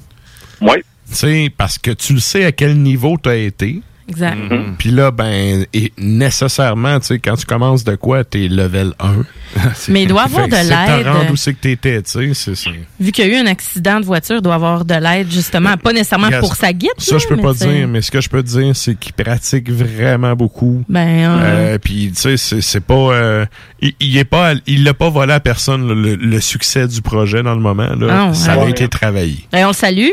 Oui. 0.61 0.77
Tu 1.09 1.15
sais, 1.15 1.53
parce 1.55 1.77
que 1.77 1.91
tu 1.91 2.13
le 2.13 2.19
sais 2.19 2.45
à 2.45 2.51
quel 2.51 2.81
niveau 2.81 3.17
tu 3.21 3.29
as 3.29 3.35
été. 3.35 3.81
Exact. 4.09 4.35
Mhm. 4.35 4.75
Puis 4.77 4.91
là, 4.91 5.11
ben, 5.11 5.65
et 5.73 5.91
nécessairement, 5.97 6.99
tu 6.99 7.07
sais, 7.07 7.19
quand 7.19 7.35
tu 7.35 7.45
commences 7.45 7.83
de 7.83 7.95
quoi, 7.95 8.23
t'es 8.23 8.47
level 8.47 8.93
1. 8.99 9.23
Mais 9.89 10.03
il 10.03 10.07
doit 10.07 10.23
avoir 10.23 10.43
Fait 10.45 10.49
de 10.49 10.55
c'est 10.55 10.63
te 10.69 10.97
l'aide. 10.97 11.07
rendre 11.07 11.31
où 11.31 11.35
c'est 11.35 11.53
que 11.53 11.59
t'étais, 11.59 12.01
tu 12.01 12.11
sais. 12.11 12.33
c'est- 12.33 12.55
c'est- 12.55 12.69
Vu 12.99 13.11
qu'il 13.11 13.25
y 13.27 13.29
a 13.29 13.37
eu 13.37 13.41
un 13.43 13.47
accident 13.47 13.99
de 13.99 14.05
voiture, 14.05 14.37
il 14.37 14.41
doit 14.41 14.55
avoir 14.55 14.83
de 14.83 14.93
l'aide, 14.95 15.31
justement. 15.31 15.77
Pas 15.77 15.93
nécessairement 15.93 16.31
pour 16.39 16.55
sa 16.55 16.73
guide. 16.73 16.89
Ça, 16.97 17.15
là, 17.15 17.19
je 17.21 17.27
peux 17.27 17.35
mais 17.35 17.41
pas 17.43 17.53
dire, 17.53 17.87
mais 17.87 18.01
ce 18.01 18.11
que 18.11 18.19
je 18.21 18.29
peux 18.29 18.41
te 18.43 18.47
dire, 18.49 18.75
c'est 18.75 18.95
qu'il 18.95 19.13
pratique 19.13 19.69
vraiment 19.71 20.33
beaucoup. 20.35 20.83
Ben, 20.89 21.07
euh, 21.07 21.39
Euh, 21.73 21.77
puis 21.77 22.11
tu 22.13 22.21
sais, 22.21 22.37
c'est- 22.37 22.61
c'est 22.61 22.81
pas, 22.83 22.93
euh, 22.95 23.45
il, 23.81 23.93
il 23.99 24.17
est 24.17 24.23
pas, 24.25 24.53
il 24.67 24.83
l'a 24.83 24.93
pas 24.93 25.09
volé 25.09 25.33
à 25.33 25.39
personne 25.39 25.87
le, 25.87 26.15
le 26.15 26.41
succès 26.41 26.87
du 26.87 27.01
projet 27.01 27.43
dans 27.43 27.53
le 27.55 27.61
moment. 27.61 27.89
Là, 27.95 28.07
Ah, 28.09 28.27
ouais. 28.27 28.33
ça 28.33 28.53
a 28.53 28.67
été 28.69 28.87
travaillé. 28.87 29.45
ben, 29.51 29.65
on 29.65 29.69
le 29.69 29.73
salue. 29.73 30.09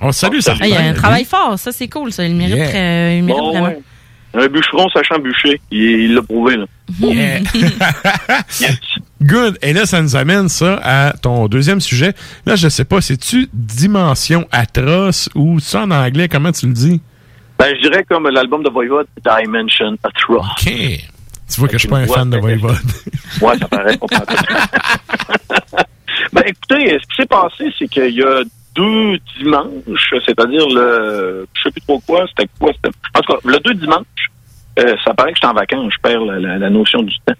On 0.00 0.12
salue, 0.12 0.40
ça. 0.40 0.54
Ah, 0.60 0.66
il 0.66 0.72
y 0.72 0.76
a 0.76 0.80
un 0.80 0.92
travail 0.94 1.24
fort, 1.24 1.58
ça, 1.58 1.72
c'est 1.72 1.88
cool. 1.88 2.12
Ça. 2.12 2.24
Il 2.24 2.34
mérite, 2.36 2.56
Yeah. 2.56 2.68
très- 2.68 3.16
il 3.18 3.20
le 3.20 3.26
mérite 3.26 3.40
Bon, 3.42 3.50
vraiment. 3.50 3.66
ouais. 3.66 3.78
Un 4.34 4.46
bûcheron 4.46 4.86
sachant 4.90 5.18
bûcher. 5.18 5.60
Il 5.70 6.14
l'a 6.14 6.22
prouvé, 6.22 6.56
là. 6.56 6.66
Yeah. 7.00 7.40
Good. 9.22 9.58
Et 9.62 9.72
là, 9.72 9.86
ça 9.86 10.00
nous 10.02 10.14
amène 10.16 10.48
ça 10.48 10.78
à 10.82 11.12
ton 11.20 11.48
deuxième 11.48 11.80
sujet. 11.80 12.12
Là, 12.46 12.54
je 12.56 12.68
sais 12.68 12.84
pas, 12.84 13.00
c'est-tu 13.00 13.48
dimension 13.52 14.46
atroce 14.52 15.28
ou 15.34 15.58
ça 15.60 15.82
en 15.82 15.90
anglais, 15.90 16.28
comment 16.28 16.52
tu 16.52 16.66
le 16.66 16.72
dis? 16.72 17.00
Ben, 17.58 17.74
je 17.76 17.88
dirais 17.88 18.04
comme 18.08 18.28
l'album 18.28 18.62
de 18.62 18.70
Voivode, 18.70 19.06
Dimension 19.42 19.96
Atroce. 20.04 20.46
OK. 20.60 20.72
Tu 21.50 21.60
vois 21.60 21.66
que 21.68 21.72
je 21.74 21.78
suis 21.78 21.88
pas 21.88 21.96
un 21.98 22.06
fan 22.06 22.30
de 22.30 22.36
Voivode. 22.38 22.76
Ouais, 23.40 23.58
ça 23.58 23.66
paraît. 23.68 23.98
Ben, 26.32 26.42
écoutez, 26.46 26.98
ce 27.00 27.06
qui 27.08 27.16
s'est 27.16 27.26
passé, 27.26 27.72
c'est 27.78 27.88
qu'il 27.88 28.10
y 28.14 28.22
a 28.22 28.42
deux 28.78 29.18
dimanches, 29.38 30.14
c'est-à-dire 30.24 30.66
le, 30.68 31.46
je 31.54 31.62
sais 31.62 31.70
plus 31.70 31.80
trop 31.82 32.00
quoi, 32.06 32.24
c'était 32.28 32.48
quoi, 32.58 32.70
c'était, 32.74 32.94
en 33.14 33.20
tout 33.20 33.32
cas, 33.32 33.38
le 33.44 33.58
deux 33.60 33.74
dimanches, 33.74 34.04
euh, 34.78 34.94
ça 35.04 35.12
paraît 35.14 35.32
que 35.32 35.36
je 35.36 35.40
suis 35.40 35.48
en 35.48 35.54
vacances, 35.54 35.92
je 35.92 35.98
perds 36.00 36.24
la, 36.24 36.38
la- 36.38 36.58
la 36.58 36.70
notion 36.70 37.02
du 37.02 37.14
temps. 37.26 37.34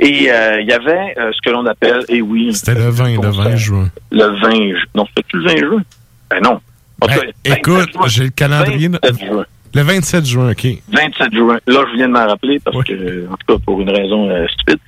Et 0.00 0.30
euh, 0.32 0.60
il 0.60 0.66
y 0.68 0.72
avait 0.72 1.14
euh, 1.18 1.30
ce 1.32 1.40
que 1.44 1.50
l'on 1.50 1.64
appelle, 1.66 2.04
et 2.08 2.20
oui, 2.20 2.52
C'était 2.54 2.74
le 2.74 2.88
20, 2.90 3.20
le 3.22 3.28
20 3.30 3.56
juin. 3.56 3.88
le 4.10 4.24
20 4.40 4.50
juin. 4.70 4.80
Non, 4.96 5.06
c'était 5.16 5.28
le 5.34 5.42
20 5.44 5.56
juin? 5.58 5.82
Ben 6.30 6.40
non. 6.42 6.60
En 7.00 7.06
Ben, 7.06 7.14
cas, 7.14 7.22
écoute, 7.44 7.74
27 7.74 7.92
juin. 7.94 8.06
j'ai 8.08 8.24
le 8.24 8.30
calendrier. 8.30 8.88
27 8.88 9.24
juin. 9.26 9.44
Le 9.74 9.82
27 9.82 10.26
juin, 10.26 10.50
OK. 10.50 10.66
27 10.88 11.32
juin. 11.34 11.58
Là, 11.66 11.84
je 11.90 11.96
viens 11.96 12.08
de 12.08 12.12
m'en 12.12 12.26
rappeler 12.26 12.58
parce 12.60 12.84
que, 12.84 13.26
en 13.30 13.36
tout 13.36 13.46
cas, 13.56 13.62
pour 13.64 13.80
une 13.80 13.90
raison 13.90 14.28
stupide. 14.48 14.78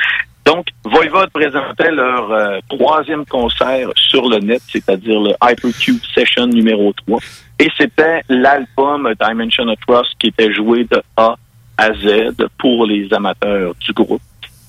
Donc, 1.05 1.13
Voivode 1.13 1.31
présentait 1.31 1.91
leur 1.91 2.33
euh, 2.33 2.59
troisième 2.69 3.27
concert 3.27 3.91
sur 3.95 4.29
le 4.29 4.39
net, 4.39 4.63
c'est-à-dire 4.69 5.21
le 5.21 5.33
Hypercube 5.43 5.99
Session 6.15 6.47
numéro 6.47 6.93
3. 7.07 7.19
Et 7.59 7.69
c'était 7.77 8.23
l'album 8.29 9.13
Dimension 9.21 9.69
of 9.69 9.79
Trust 9.87 10.15
qui 10.19 10.29
était 10.29 10.53
joué 10.53 10.85
de 10.85 11.03
A 11.17 11.37
à 11.77 11.93
Z 11.93 12.35
pour 12.59 12.87
les 12.87 13.13
amateurs 13.13 13.75
du 13.81 13.93
groupe. 13.93 14.23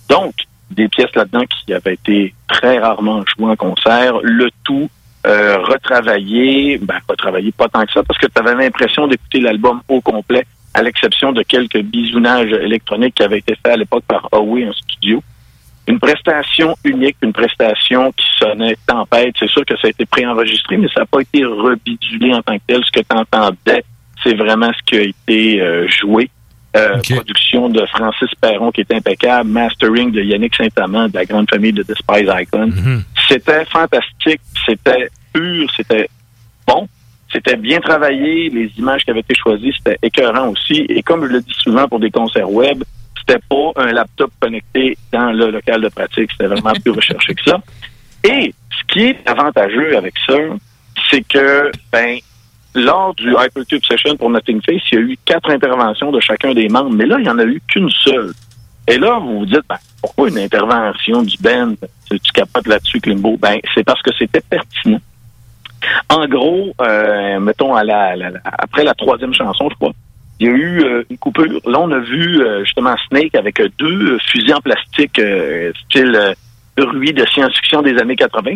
Donc, 0.10 0.34
des 0.72 0.90
pièces 0.90 1.16
là-dedans 1.16 1.46
qui 1.46 1.74
avaient 1.74 1.94
été 1.94 2.34
très 2.48 2.80
rarement 2.80 3.24
jouées 3.38 3.52
en 3.52 3.56
concert, 3.56 4.20
le 4.22 4.50
tout 4.66 4.90
euh, 5.26 5.58
retravaillé, 5.60 6.80
ben 6.80 7.00
retravaillé 7.08 7.52
pas 7.54 7.70
tant 7.70 7.86
que 7.86 7.94
ça, 7.94 8.04
parce 8.04 8.20
que 8.20 8.28
tu 8.28 8.42
avais 8.42 8.56
l'impression 8.56 9.08
d'écouter 9.08 9.40
l'album 9.40 9.82
au 9.88 10.02
complet, 10.02 10.46
à 10.74 10.84
l'exception 10.84 11.32
de 11.32 11.44
quelques 11.44 11.82
bisounages 11.82 12.52
électroniques 12.52 13.16
qui 13.16 13.24
avaient 13.24 13.40
été 13.40 13.56
faits 13.56 13.74
à 13.74 13.78
l'époque 13.78 14.04
par 14.06 14.28
Huawei 14.34 14.68
en 14.68 14.74
studio. 14.74 15.24
Une 15.88 16.00
prestation 16.00 16.76
unique, 16.84 17.18
une 17.22 17.34
prestation 17.34 18.12
qui 18.12 18.26
sonnait 18.40 18.76
tempête. 18.88 19.36
C'est 19.38 19.50
sûr 19.50 19.64
que 19.66 19.78
ça 19.78 19.88
a 19.88 19.90
été 19.92 20.06
préenregistré, 20.06 20.78
mais 20.78 20.88
ça 20.94 21.02
n'a 21.02 21.06
pas 21.06 21.22
été 21.22 21.46
rebidulé 21.46 22.34
en 22.34 22.42
tant 22.42 22.58
que 22.58 22.64
tel. 22.66 22.82
Ce 22.84 22.92
que 22.92 23.06
tu 23.08 23.16
entendais, 23.16 23.84
c'est 24.24 24.34
vraiment 24.34 24.72
ce 24.74 24.84
qui 24.86 24.98
a 24.98 25.02
été 25.04 25.62
euh, 25.62 25.88
joué. 25.88 26.30
Euh, 26.76 27.00
Production 27.10 27.70
de 27.70 27.86
Francis 27.86 28.30
Perron 28.42 28.70
qui 28.70 28.82
est 28.82 28.94
impeccable, 28.94 29.50
mastering 29.50 30.12
de 30.12 30.22
Yannick 30.22 30.56
Saint-Amand 30.56 31.08
de 31.08 31.14
la 31.14 31.24
grande 31.24 31.50
famille 31.50 31.72
de 31.72 31.84
Despise 31.84 32.28
Icon. 32.28 32.70
C'était 33.30 33.64
fantastique, 33.66 34.42
c'était 34.66 35.10
pur, 35.32 35.68
c'était 35.78 36.10
bon, 36.68 36.90
c'était 37.32 37.56
bien 37.56 37.80
travaillé, 37.80 38.50
les 38.50 38.72
images 38.78 39.06
qui 39.06 39.12
avaient 39.12 39.22
été 39.22 39.36
choisies, 39.36 39.74
c'était 39.78 39.98
écœurant 40.02 40.50
aussi. 40.50 40.86
Et 40.90 41.02
comme 41.02 41.26
je 41.26 41.32
le 41.32 41.42
dis 41.42 41.56
souvent 41.58 41.88
pour 41.88 42.00
des 42.00 42.12
concerts 42.12 42.52
web, 42.52 42.84
c'était 43.28 43.42
pas 43.50 43.72
un 43.78 43.92
laptop 43.92 44.32
connecté 44.40 44.98
dans 45.12 45.32
le 45.32 45.52
local 45.52 45.82
de 45.82 45.90
pratique, 45.90 46.32
c'était 46.32 46.48
vraiment 46.48 46.74
plus 46.84 46.92
recherché 46.92 47.34
que 47.34 47.44
ça. 47.44 47.58
Et 48.24 48.54
ce 48.72 48.94
qui 48.94 49.04
est 49.06 49.28
avantageux 49.28 49.98
avec 49.98 50.14
ça, 50.28 50.34
c'est 51.10 51.22
que, 51.28 51.72
ben, 51.92 52.18
lors 52.74 53.14
du 53.16 53.32
Hypercube 53.32 53.84
Session 53.86 54.16
pour 54.18 54.30
Nothing 54.30 54.62
Face, 54.62 54.82
il 54.92 54.96
y 54.96 54.98
a 54.98 55.02
eu 55.02 55.18
quatre 55.26 55.50
interventions 55.50 56.12
de 56.12 56.20
chacun 56.20 56.54
des 56.54 56.68
membres, 56.68 56.92
mais 56.92 57.06
là, 57.06 57.18
il 57.20 57.24
n'y 57.24 57.30
en 57.30 57.40
a 57.40 57.44
eu 57.46 57.62
qu'une 57.68 57.90
seule. 57.90 58.32
Et 58.88 58.98
là, 58.98 59.18
vous 59.20 59.40
vous 59.40 59.46
dites, 59.46 59.64
ben, 59.68 59.78
pourquoi 60.02 60.30
une 60.30 60.38
intervention 60.38 61.24
du 61.24 61.38
band? 61.40 61.74
Tu, 62.10 62.20
capotes 62.34 62.68
là-dessus, 62.68 63.00
Klimbo? 63.00 63.38
Ben, 63.38 63.60
c'est 63.74 63.84
parce 63.84 64.02
que 64.02 64.12
c'était 64.18 64.42
pertinent. 64.42 65.00
En 66.10 66.28
gros, 66.28 66.74
euh, 66.82 67.40
mettons, 67.40 67.74
à 67.76 67.84
la- 67.84 68.16
après 68.44 68.84
la 68.84 68.94
troisième 68.94 69.34
chanson, 69.34 69.70
je 69.70 69.76
crois, 69.76 69.92
il 70.40 70.48
y 70.48 70.50
a 70.50 70.54
eu 70.54 70.84
euh, 70.84 71.04
une 71.10 71.18
coupure. 71.18 71.46
Là, 71.66 71.80
on 71.80 71.92
a 71.92 72.00
vu 72.00 72.42
euh, 72.42 72.64
justement 72.66 72.96
Snake 73.08 73.36
avec 73.36 73.60
euh, 73.60 73.70
deux 73.78 74.18
fusils 74.30 74.54
en 74.54 74.60
plastique, 74.60 75.18
euh, 75.20 75.72
style 75.86 76.16
euh, 76.16 76.34
bruit 76.78 77.14
de 77.14 77.26
science-fiction 77.26 77.82
des 77.82 77.98
années 77.98 78.18
80. 78.18 78.52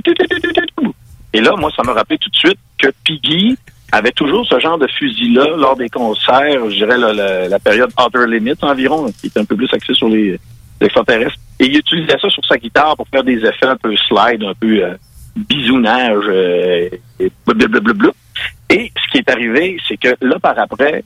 Et 1.34 1.41
là, 1.41 1.53
moi, 1.57 1.72
ça 1.76 1.84
m'a 1.84 1.93
rappelé 1.93 2.18
tout 2.18 2.30
de 2.30 2.35
suite 2.35 2.60
que 2.77 2.88
Piggy 3.06 3.57
avait 3.91 4.11
toujours 4.11 4.45
ce 4.45 4.60
genre 4.60 4.77
de 4.77 4.88
fusil-là 4.88 5.56
lors 5.57 5.76
des 5.76 5.89
concerts, 5.89 6.69
je 6.69 6.76
dirais 6.76 6.97
la, 6.97 7.47
la- 7.47 7.60
période 7.60 7.91
Outer 7.97 8.27
Limits 8.27 8.53
environ, 8.61 9.11
qui 9.19 9.27
est 9.27 9.38
un 9.38 9.45
peu 9.45 9.56
plus 9.56 9.73
axée 9.73 9.93
sur 9.93 10.10
les, 10.10 10.39
extraterrestres. 10.81 11.35
Et 11.60 11.65
il 11.65 11.77
utilisait 11.77 12.18
ça 12.19 12.30
sur 12.30 12.45
sa 12.45 12.57
guitare 12.57 12.95
pour 12.95 13.07
faire 13.07 13.23
des 13.23 13.38
effets 13.38 13.65
un 13.65 13.76
peu 13.76 13.95
slide, 13.95 14.43
un 14.43 14.53
peu 14.53 14.81
bisounage, 15.35 16.26
et 17.19 17.31
blablabla. 17.45 18.11
Et 18.69 18.91
ce 18.95 19.11
qui 19.11 19.18
est 19.18 19.30
arrivé, 19.30 19.77
c'est 19.88 19.97
que 19.97 20.15
là, 20.22 20.39
par 20.39 20.57
après, 20.60 21.03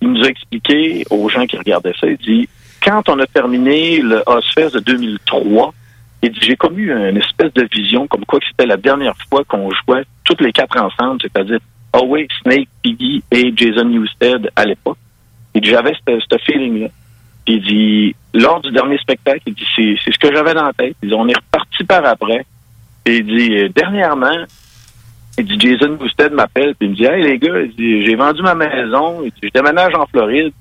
il 0.00 0.12
nous 0.12 0.24
a 0.24 0.28
expliqué 0.28 1.04
aux 1.10 1.28
gens 1.28 1.46
qui 1.46 1.56
regardaient 1.56 1.94
ça, 2.00 2.06
il 2.06 2.16
dit, 2.18 2.48
quand 2.84 3.08
on 3.08 3.18
a 3.18 3.26
terminé 3.26 3.98
le 4.00 4.22
Ozfest 4.26 4.74
de 4.74 4.80
2003, 4.80 5.74
il 6.22 6.30
dit, 6.30 6.40
j'ai 6.42 6.56
comme 6.56 6.78
eu 6.78 6.92
une 6.92 7.16
espèce 7.16 7.52
de 7.54 7.68
vision 7.72 8.06
comme 8.06 8.24
quoi 8.24 8.40
que 8.40 8.46
c'était 8.46 8.66
la 8.66 8.76
dernière 8.76 9.14
fois 9.28 9.44
qu'on 9.44 9.70
jouait 9.70 10.04
toutes 10.24 10.40
les 10.40 10.52
quatre 10.52 10.76
ensemble, 10.80 11.20
c'est-à-dire 11.22 11.58
Howe, 11.92 12.26
Snake, 12.42 12.68
Piggy 12.82 13.22
et 13.30 13.52
Jason 13.54 13.84
Newsted 13.84 14.50
à 14.54 14.64
l'époque. 14.64 14.98
Il 15.54 15.62
dit, 15.62 15.70
j'avais 15.70 15.94
ce 16.06 16.36
feeling-là. 16.44 16.88
Il 17.46 17.62
dit, 17.62 18.14
lors 18.34 18.60
du 18.60 18.70
dernier 18.72 18.98
spectacle, 18.98 19.42
il 19.46 19.54
dit, 19.54 19.66
c'est 19.76 20.12
ce 20.12 20.18
que 20.18 20.34
j'avais 20.34 20.52
dans 20.52 20.64
la 20.64 20.72
tête. 20.72 20.96
Il 21.02 21.08
dit, 21.08 21.14
on 21.14 21.28
est 21.28 21.36
reparti 21.36 21.84
par 21.84 22.04
après. 22.04 22.44
Et 23.06 23.18
il 23.18 23.26
dit, 23.26 23.70
dernièrement, 23.74 24.44
il 25.38 25.44
dit, 25.44 25.58
Jason 25.60 25.94
Boosted 25.94 26.32
m'appelle, 26.32 26.74
puis 26.74 26.88
il 26.88 26.90
me 26.90 26.96
dit, 26.96 27.04
hey 27.04 27.22
les 27.22 27.38
gars, 27.38 27.52
j'ai 27.76 28.14
vendu 28.14 28.42
ma 28.42 28.54
maison, 28.54 29.22
je 29.42 29.48
déménage 29.50 29.94
en 29.94 30.06
Floride. 30.06 30.52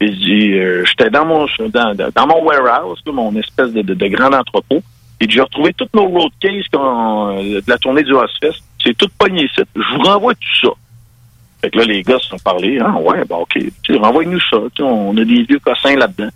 Il 0.00 0.18
dit, 0.18 0.52
euh, 0.54 0.84
j'étais 0.84 1.10
dans 1.10 1.24
mon 1.24 1.46
dans, 1.68 2.26
mon 2.26 2.42
warehouse, 2.42 3.00
mon 3.06 3.36
espèce 3.36 3.72
de, 3.72 3.82
de, 3.82 4.08
grand 4.08 4.32
entrepôt. 4.32 4.82
Et 5.20 5.30
j'ai 5.30 5.40
retrouvé 5.40 5.72
toutes 5.74 5.94
nos 5.94 6.06
road 6.06 6.32
cases 6.40 6.64
euh, 6.74 7.60
de 7.60 7.70
la 7.70 7.78
tournée 7.78 8.02
du 8.02 8.12
Ozfest. 8.12 8.60
C'est 8.82 8.96
tout 8.96 9.06
pogné 9.16 9.44
ici. 9.44 9.62
Je 9.76 9.94
vous 9.94 10.02
renvoie 10.02 10.34
tout 10.34 10.66
ça. 10.66 10.72
Fait 11.60 11.70
que 11.70 11.78
là, 11.78 11.84
les 11.84 12.02
gars 12.02 12.18
se 12.18 12.30
sont 12.30 12.38
parlé. 12.38 12.80
Ah 12.80 12.98
ouais, 12.98 13.24
bah 13.24 13.36
ok. 13.36 13.56
Renvoie-nous 13.90 14.40
ça. 14.50 14.56
On 14.80 15.16
a 15.16 15.24
des 15.24 15.44
vieux 15.44 15.60
cossins 15.60 15.94
là-dedans. 15.94 16.30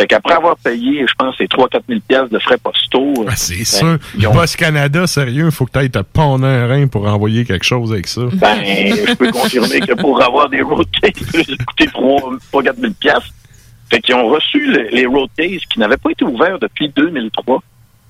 Fait 0.00 0.06
qu'après 0.06 0.32
avoir 0.32 0.56
payé, 0.56 1.04
je 1.06 1.12
pense, 1.18 1.34
c'est 1.36 1.46
3-4 1.50 1.80
000 1.86 2.00
piastres 2.08 2.30
de 2.30 2.38
frais 2.38 2.56
postaux. 2.56 3.12
euh, 3.18 3.30
C'est 3.36 3.58
ben, 3.58 3.98
sûr. 4.18 4.30
ont- 4.30 4.32
Post 4.32 4.56
Canada, 4.56 5.06
sérieux, 5.06 5.50
faut 5.50 5.66
que 5.66 5.72
tu 5.72 5.78
ailles 5.78 5.90
te 5.90 5.98
pendre 5.98 6.46
un 6.46 6.66
rein 6.66 6.86
pour 6.86 7.06
envoyer 7.06 7.44
quelque 7.44 7.66
chose 7.66 7.92
avec 7.92 8.06
ça. 8.06 8.22
Ben, 8.32 8.56
je 8.64 9.14
peux 9.14 9.30
confirmer 9.30 9.80
que 9.80 9.92
pour 9.92 10.22
avoir 10.22 10.48
des 10.48 10.62
road 10.62 10.86
cases, 11.02 11.12
coûté 11.66 11.86
3 11.92 12.38
4 12.64 12.76
000 12.78 12.92
piastres. 12.98 13.28
Fait 13.90 14.00
qu'ils 14.00 14.14
ont 14.14 14.28
reçu 14.28 14.66
le- 14.72 14.88
les 14.90 15.04
road 15.04 15.28
cases 15.36 15.66
qui 15.70 15.78
n'avaient 15.78 15.98
pas 15.98 16.10
été 16.12 16.24
ouverts 16.24 16.58
depuis 16.58 16.88
2003. 16.96 17.62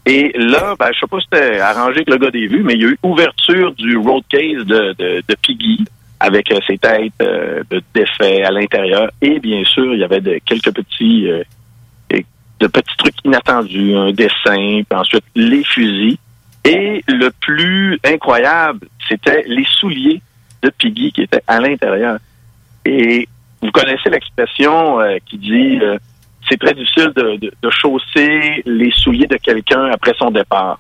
Et 0.07 0.33
là, 0.37 0.75
ben, 0.79 0.91
je 0.95 1.01
sais 1.01 1.07
pas 1.11 1.19
si 1.19 1.27
c'était 1.33 1.59
arrangé 1.59 1.97
avec 1.97 2.11
le 2.11 2.19
gars 2.19 2.31
des 2.31 2.47
vues, 2.47 2.63
mais 2.63 2.75
il 2.75 2.83
y 2.83 2.85
a 2.85 2.89
eu 2.89 2.99
ouverture 3.03 3.73
du 3.75 3.97
road 3.97 4.23
case 4.29 4.65
de, 4.65 4.95
de, 4.97 5.23
de 5.29 5.35
Piggy 5.43 5.85
avec 6.21 6.53
euh, 6.53 6.59
ses 6.67 6.79
têtes 6.79 7.13
euh, 7.23 7.63
de 7.71 7.83
défait 7.95 8.43
à 8.45 8.51
l'intérieur. 8.53 9.11
Et 9.23 9.41
bien 9.41 9.65
sûr, 9.65 9.93
il 9.95 9.99
y 10.01 10.05
avait 10.05 10.21
de, 10.21 10.39
quelques 10.45 10.73
petits 10.73 11.29
euh, 11.29 11.43
et 11.43 11.47
de 12.61 12.67
petits 12.67 12.97
trucs 12.99 13.15
inattendus, 13.25 13.95
un 13.97 14.13
dessin, 14.13 14.83
puis 14.89 14.99
ensuite 14.99 15.25
les 15.35 15.65
fusils. 15.65 16.19
Et 16.65 17.03
le 17.09 17.31
plus 17.41 17.99
incroyable, 18.05 18.87
c'était 19.09 19.45
les 19.47 19.65
souliers 19.65 20.21
de 20.63 20.71
Piggy 20.71 21.11
qui 21.13 21.23
étaient 21.23 21.43
à 21.47 21.59
l'intérieur. 21.59 22.19
Et 22.85 23.27
vous 23.63 23.71
connaissez 23.71 24.11
l'expression 24.11 25.01
euh, 25.01 25.17
qui 25.27 25.39
dit 25.39 25.79
euh, 25.81 25.97
c'est 26.49 26.59
très 26.59 26.75
difficile 26.75 27.13
de, 27.17 27.37
de, 27.37 27.53
de 27.63 27.71
chausser 27.71 28.63
les 28.67 28.91
souliers 28.93 29.27
de 29.27 29.37
quelqu'un 29.37 29.87
après 29.87 30.13
son 30.19 30.31
départ. 30.31 30.79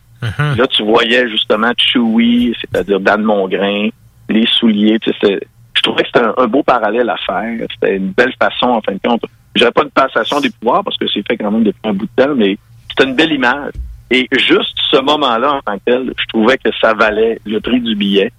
Là, 0.56 0.66
tu 0.66 0.82
voyais 0.82 1.28
justement 1.30 1.72
Chewie, 1.78 2.54
c'est-à-dire 2.60 3.00
Dan 3.00 3.22
Mongrain, 3.22 3.88
les 4.28 4.46
souliers. 4.46 4.98
tu 5.00 5.10
sais, 5.10 5.16
c'est- 5.22 5.46
Je 5.74 5.80
trouvais 5.82 6.02
que 6.02 6.08
c'était 6.12 6.26
un, 6.26 6.34
un 6.36 6.46
beau 6.46 6.62
parallèle 6.62 7.08
à 7.08 7.16
faire. 7.16 7.66
C'était 7.72 7.96
une 7.96 8.10
belle 8.12 8.34
façon, 8.38 8.66
en 8.66 8.80
fin 8.82 8.92
de 8.92 8.98
compte. 9.02 9.22
Je 9.54 9.64
pas 9.66 9.82
une 9.82 9.90
passation 9.90 10.40
des 10.40 10.50
pouvoirs 10.50 10.84
parce 10.84 10.96
que 10.96 11.06
c'est 11.08 11.26
fait 11.26 11.36
quand 11.36 11.50
même 11.50 11.64
depuis 11.64 11.80
un 11.84 11.92
bout 11.92 12.06
de 12.06 12.22
temps, 12.22 12.34
mais 12.34 12.56
c'était 12.88 13.08
une 13.08 13.16
belle 13.16 13.32
image. 13.32 13.72
Et 14.10 14.28
juste 14.32 14.74
ce 14.90 15.00
moment-là, 15.00 15.54
en 15.54 15.60
tant 15.60 15.78
que 15.78 15.84
tel, 15.86 16.12
je 16.18 16.26
trouvais 16.28 16.58
que 16.58 16.70
ça 16.80 16.94
valait 16.94 17.40
le 17.44 17.60
prix 17.60 17.80
du 17.80 17.94
billet, 17.94 18.32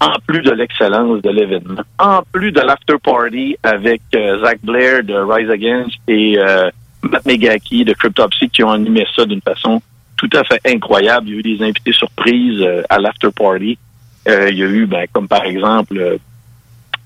en 0.00 0.14
plus 0.26 0.42
de 0.42 0.52
l'excellence 0.52 1.22
de 1.22 1.30
l'événement, 1.30 1.82
en 1.98 2.22
plus 2.32 2.52
de 2.52 2.60
l'after 2.60 2.94
party 3.02 3.56
avec 3.62 4.00
euh, 4.14 4.40
Zach 4.44 4.58
Blair 4.62 5.02
de 5.02 5.14
Rise 5.14 5.50
Against 5.50 5.96
et 6.06 6.38
euh, 6.38 6.70
Matt 7.02 7.26
Megaki 7.26 7.84
de 7.84 7.94
Cryptopsy 7.94 8.48
qui 8.48 8.62
ont 8.62 8.70
animé 8.70 9.04
ça 9.14 9.24
d'une 9.24 9.40
façon 9.40 9.82
tout 10.16 10.30
à 10.34 10.44
fait 10.44 10.60
incroyable. 10.66 11.28
Il 11.28 11.32
y 11.32 11.36
a 11.36 11.38
eu 11.40 11.56
des 11.56 11.64
invités 11.64 11.92
surprises 11.92 12.60
euh, 12.60 12.82
à 12.88 12.98
l'after 12.98 13.30
party. 13.34 13.78
Il 14.26 14.58
y 14.58 14.62
a 14.62 14.66
eu, 14.66 14.84
ben, 14.84 15.06
comme 15.10 15.26
par 15.26 15.44
exemple, 15.44 16.18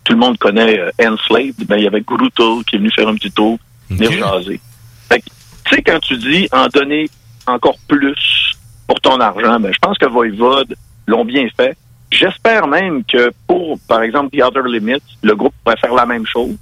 tout 0.04 0.12
le 0.12 0.18
monde 0.18 0.38
connaît 0.38 0.78
euh, 0.78 0.90
Enslaved, 1.00 1.66
ben, 1.66 1.76
il 1.76 1.84
y 1.84 1.86
avait 1.86 2.00
Guruto 2.00 2.62
qui 2.62 2.76
est 2.76 2.78
venu 2.78 2.90
faire 2.90 3.08
un 3.08 3.14
petit 3.14 3.30
tour, 3.30 3.58
venir 3.88 4.12
jaser. 4.12 4.60
Fait 5.08 5.20
que, 5.20 5.26
tu 5.64 5.74
sais, 5.74 5.82
quand 5.82 5.98
tu 6.00 6.16
dis 6.16 6.48
en 6.52 6.66
donner 6.66 7.08
encore 7.46 7.76
plus 7.88 8.56
pour 8.86 9.00
ton 9.00 9.20
argent, 9.20 9.60
ben, 9.60 9.72
je 9.72 9.78
pense 9.78 9.98
que 9.98 10.06
Voivode 10.06 10.74
l'ont 11.06 11.24
bien 11.24 11.46
fait. 11.56 11.76
J'espère 12.10 12.66
même 12.66 13.04
que 13.04 13.30
pour, 13.46 13.78
par 13.88 14.02
exemple, 14.02 14.36
The 14.36 14.42
Other 14.42 14.64
Limits, 14.64 15.02
le 15.22 15.34
groupe 15.34 15.54
pourrait 15.64 15.78
faire 15.78 15.94
la 15.94 16.04
même 16.04 16.26
chose, 16.26 16.56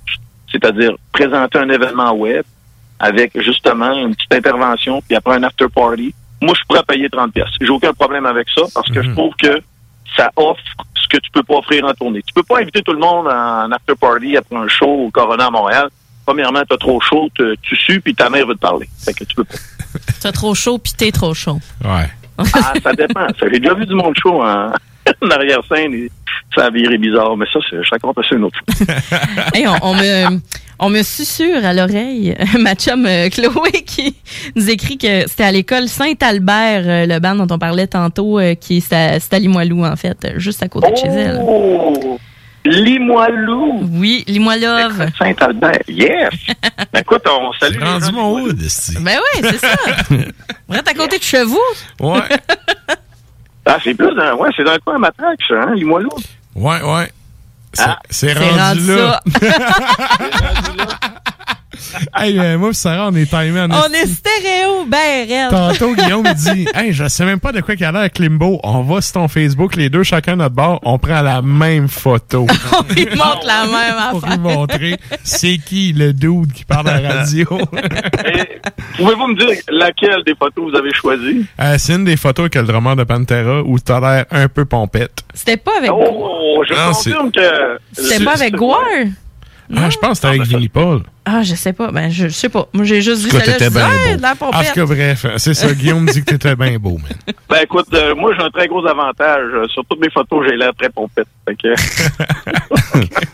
c'est-à-dire 0.50 0.92
présenter 1.12 1.58
un 1.58 1.68
événement 1.68 2.12
web 2.12 2.44
avec 3.00 3.40
justement 3.40 3.92
une 3.92 4.14
petite 4.14 4.32
intervention, 4.32 5.02
puis 5.08 5.16
après 5.16 5.36
un 5.36 5.42
after 5.42 5.66
party. 5.74 6.14
Moi, 6.42 6.54
je 6.54 6.64
pourrais 6.68 6.82
payer 6.84 7.08
30 7.10 7.32
pièces. 7.32 7.48
J'ai 7.60 7.70
aucun 7.70 7.92
problème 7.92 8.26
avec 8.26 8.48
ça 8.54 8.62
parce 8.74 8.88
que 8.90 9.02
je 9.02 9.10
trouve 9.10 9.34
que 9.34 9.60
ça 10.20 10.30
offre 10.36 10.60
ce 11.02 11.08
que 11.08 11.16
tu 11.18 11.30
peux 11.30 11.42
pas 11.42 11.54
offrir 11.56 11.84
en 11.84 11.92
tournée. 11.94 12.22
Tu 12.26 12.32
peux 12.34 12.42
pas 12.42 12.60
inviter 12.60 12.82
tout 12.82 12.92
le 12.92 12.98
monde 12.98 13.26
en 13.26 13.70
after 13.72 13.94
party 13.98 14.36
après 14.36 14.56
un 14.56 14.68
show 14.68 14.86
au 15.06 15.10
Corona 15.10 15.46
à 15.46 15.50
Montréal. 15.50 15.88
Premièrement, 16.26 16.62
t'as 16.68 16.76
trop 16.76 17.00
chaud, 17.00 17.28
te- 17.34 17.54
tu 17.62 17.74
sues, 17.76 18.00
puis 18.00 18.14
ta 18.14 18.28
mère 18.30 18.46
veut 18.46 18.54
te 18.54 18.60
parler. 18.60 18.88
Fait 19.04 19.14
que 19.14 19.24
tu 19.24 19.34
peux 19.34 19.44
pas. 19.44 19.54
T'as 20.20 20.30
trop 20.32 20.54
chaud, 20.54 20.78
puis 20.78 20.92
t'es 20.96 21.10
trop 21.10 21.34
chaud. 21.34 21.58
Ouais. 21.84 22.08
Ah, 22.54 22.72
ça 22.82 22.92
dépend. 22.94 23.26
J'ai 23.42 23.58
déjà 23.58 23.74
vu 23.74 23.84
du 23.86 23.94
monde 23.94 24.14
chaud 24.22 24.42
en, 24.42 24.72
en 25.22 25.30
arrière-scène 25.30 25.92
et 25.94 26.10
ça 26.54 26.66
a 26.66 26.70
viré 26.70 26.96
bizarre. 26.98 27.36
Mais 27.36 27.46
ça, 27.52 27.58
c'est, 27.68 27.82
je 27.82 27.90
raconte 27.90 28.16
ça 28.26 28.34
une 28.36 28.44
autre 28.44 28.58
fois. 28.76 28.94
Hey, 29.54 29.66
on, 29.66 29.76
on 29.82 29.94
me, 29.94 30.40
on 30.80 30.88
me 30.88 31.02
susurre 31.02 31.64
à 31.64 31.74
l'oreille, 31.74 32.34
ma 32.58 32.74
chum 32.74 33.04
euh, 33.06 33.28
Chloé 33.28 33.70
qui 33.86 34.16
nous 34.56 34.68
écrit 34.70 34.96
que 34.98 35.28
c'était 35.28 35.44
à 35.44 35.52
l'école 35.52 35.88
Saint-Albert, 35.88 36.82
euh, 36.86 37.06
le 37.06 37.18
ban 37.20 37.34
dont 37.34 37.46
on 37.54 37.58
parlait 37.58 37.86
tantôt, 37.86 38.38
euh, 38.38 38.54
qui 38.54 38.78
est 38.78 38.92
à, 38.92 39.20
c'est 39.20 39.34
à 39.34 39.38
Limoilou, 39.38 39.84
en 39.84 39.96
fait, 39.96 40.32
juste 40.36 40.62
à 40.62 40.68
côté 40.68 40.90
de 40.90 40.96
chez 40.96 41.06
elle. 41.08 41.40
Oh! 41.46 42.18
Limoilou! 42.64 43.88
Oui, 43.92 44.24
Limoilove. 44.26 45.10
Saint-Albert, 45.18 45.82
yes! 45.88 46.30
Ben, 46.92 47.00
écoute, 47.00 47.22
on 47.28 47.52
salue. 47.52 47.80
rendu 47.80 48.10
mon 48.12 48.40
hood, 48.40 48.58
Ben 49.00 49.18
oui, 49.18 49.42
c'est 49.42 49.58
ça. 49.58 49.76
On 50.68 50.74
est 50.74 50.88
à 50.88 50.94
côté 50.94 51.18
de 51.18 51.22
chez 51.22 51.44
vous. 51.44 51.60
Ouais. 52.00 52.22
Ah, 53.64 53.78
c'est 53.84 53.94
plus 53.94 54.12
dans, 54.14 54.34
ouais, 54.36 54.48
c'est 54.56 54.64
dans 54.64 54.72
le 54.72 54.78
coin 54.80 54.96
à 54.96 54.98
Matraque, 54.98 55.38
ça, 55.46 55.54
hein, 55.54 55.74
Limoilou? 55.76 56.10
Ouais, 56.56 56.82
ouais. 56.82 57.12
C'est 57.72 58.34
Ah. 58.36 58.40
rendu, 58.40 58.58
rendu 58.58 58.96
là. 58.96 59.20
hey, 62.16 62.38
euh, 62.38 62.58
moi 62.58 62.70
pis 62.70 62.76
Sarah, 62.76 63.08
on 63.10 63.14
est 63.14 63.26
timés 63.26 63.60
en 63.60 63.70
On 63.70 63.92
est 63.92 64.06
stéréo, 64.06 64.84
ben. 64.86 65.48
Tantôt, 65.50 65.94
Guillaume 65.96 66.22
me 66.22 66.34
dit 66.54 66.66
Hey, 66.74 66.92
je 66.92 67.08
sais 67.08 67.24
même 67.24 67.40
pas 67.40 67.52
de 67.52 67.60
quoi 67.60 67.76
qu'il 67.76 67.86
a 67.86 67.92
l'air 67.92 68.10
Klimbo. 68.10 68.60
On 68.62 68.82
va 68.82 69.00
sur 69.00 69.14
ton 69.14 69.28
Facebook, 69.28 69.76
les 69.76 69.90
deux 69.90 70.02
chacun 70.02 70.36
notre 70.36 70.54
bord, 70.54 70.80
on 70.84 70.98
prend 70.98 71.22
la 71.22 71.42
même 71.42 71.88
photo. 71.88 72.46
on 72.72 72.92
lui 72.94 73.06
montre 73.16 73.46
la 73.46 73.66
même 73.66 74.10
Pour 74.10 74.20
lui 74.20 74.26
affaire. 74.28 74.38
montrer 74.38 74.96
c'est 75.22 75.58
qui 75.58 75.92
le 75.92 76.12
dude 76.12 76.52
qui 76.52 76.64
parle 76.64 76.88
à 76.88 77.00
la 77.00 77.12
radio. 77.14 77.46
Pouvez-vous 78.96 79.26
me 79.28 79.36
dire 79.36 79.62
laquelle 79.70 80.22
des 80.26 80.34
photos 80.34 80.70
vous 80.70 80.76
avez 80.76 80.92
choisi? 80.92 81.46
Euh, 81.60 81.76
c'est 81.78 81.94
une 81.94 82.04
des 82.04 82.16
photos 82.16 82.44
avec 82.44 82.54
le 82.56 82.62
drummer 82.64 82.96
de 82.96 83.04
Pantera 83.04 83.62
où 83.62 83.78
t'as 83.78 84.00
l'air 84.00 84.24
un 84.30 84.48
peu 84.48 84.64
pompette. 84.64 85.22
C'était 85.34 85.56
pas 85.56 85.72
avec. 85.78 85.90
Oh, 85.92 86.62
je 86.68 86.74
Non, 86.74 86.92
confirme 86.92 87.30
que. 87.32 87.78
C'était 87.92 88.24
pas 88.24 88.34
avec 88.34 88.54
Ah, 89.76 89.88
je 89.90 89.96
pense 89.98 90.10
que 90.10 90.14
c'était 90.16 90.28
avec 90.28 90.42
Vinnie 90.42 90.68
Paul. 90.68 91.02
Ah, 91.24 91.42
je 91.42 91.54
sais 91.54 91.72
pas. 91.72 91.90
Ben, 91.92 92.10
je, 92.10 92.24
je 92.28 92.32
sais 92.32 92.48
pas. 92.48 92.66
Moi, 92.72 92.84
j'ai 92.84 93.02
juste 93.02 93.30
cas, 93.30 93.38
celle-là. 93.38 93.52
t'étais 93.52 93.70
bien 93.70 93.88
Ah, 94.22 94.34
beau. 94.34 94.46
En 94.46 94.62
tout 94.62 94.72
cas, 94.74 94.84
bref, 94.84 95.26
c'est 95.36 95.54
ça. 95.54 95.72
Guillaume 95.72 96.06
dit 96.06 96.20
que 96.24 96.30
t'étais 96.30 96.56
bien 96.56 96.76
beau, 96.78 96.98
man. 96.98 97.12
Ben 97.48 97.58
écoute, 97.62 97.86
euh, 97.94 98.14
moi 98.14 98.32
j'ai 98.36 98.42
un 98.44 98.50
très 98.50 98.66
gros 98.68 98.84
avantage. 98.86 99.50
Euh, 99.54 99.66
Sur 99.68 99.84
toutes 99.88 100.00
mes 100.00 100.10
photos, 100.10 100.46
j'ai 100.48 100.56
l'air 100.56 100.72
très 100.78 100.88
pompette. 100.88 101.28
Fait 101.46 101.56
que... 101.56 101.68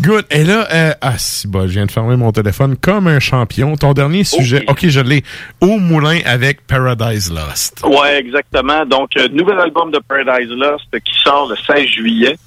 Good. 0.00 0.26
Et 0.30 0.44
là, 0.44 0.68
euh, 0.72 0.92
ah, 1.00 1.18
si, 1.18 1.48
bah, 1.48 1.62
je 1.66 1.72
viens 1.72 1.86
de 1.86 1.90
fermer 1.90 2.16
mon 2.16 2.30
téléphone 2.30 2.76
comme 2.76 3.08
un 3.08 3.18
champion. 3.18 3.76
Ton 3.76 3.92
dernier 3.94 4.22
sujet, 4.24 4.64
ok, 4.68 4.86
je 4.88 5.00
l'ai. 5.00 5.24
Au 5.60 5.78
moulin 5.78 6.20
avec 6.24 6.66
Paradise 6.66 7.32
Lost. 7.32 7.82
Ouais, 7.84 8.18
exactement. 8.18 8.86
Donc, 8.86 9.10
euh, 9.16 9.28
nouvel 9.32 9.58
album 9.58 9.90
de 9.90 9.98
Paradise 9.98 10.50
Lost 10.50 10.86
qui 11.04 11.12
sort 11.22 11.48
le 11.48 11.56
16 11.56 11.86
juillet. 11.86 12.38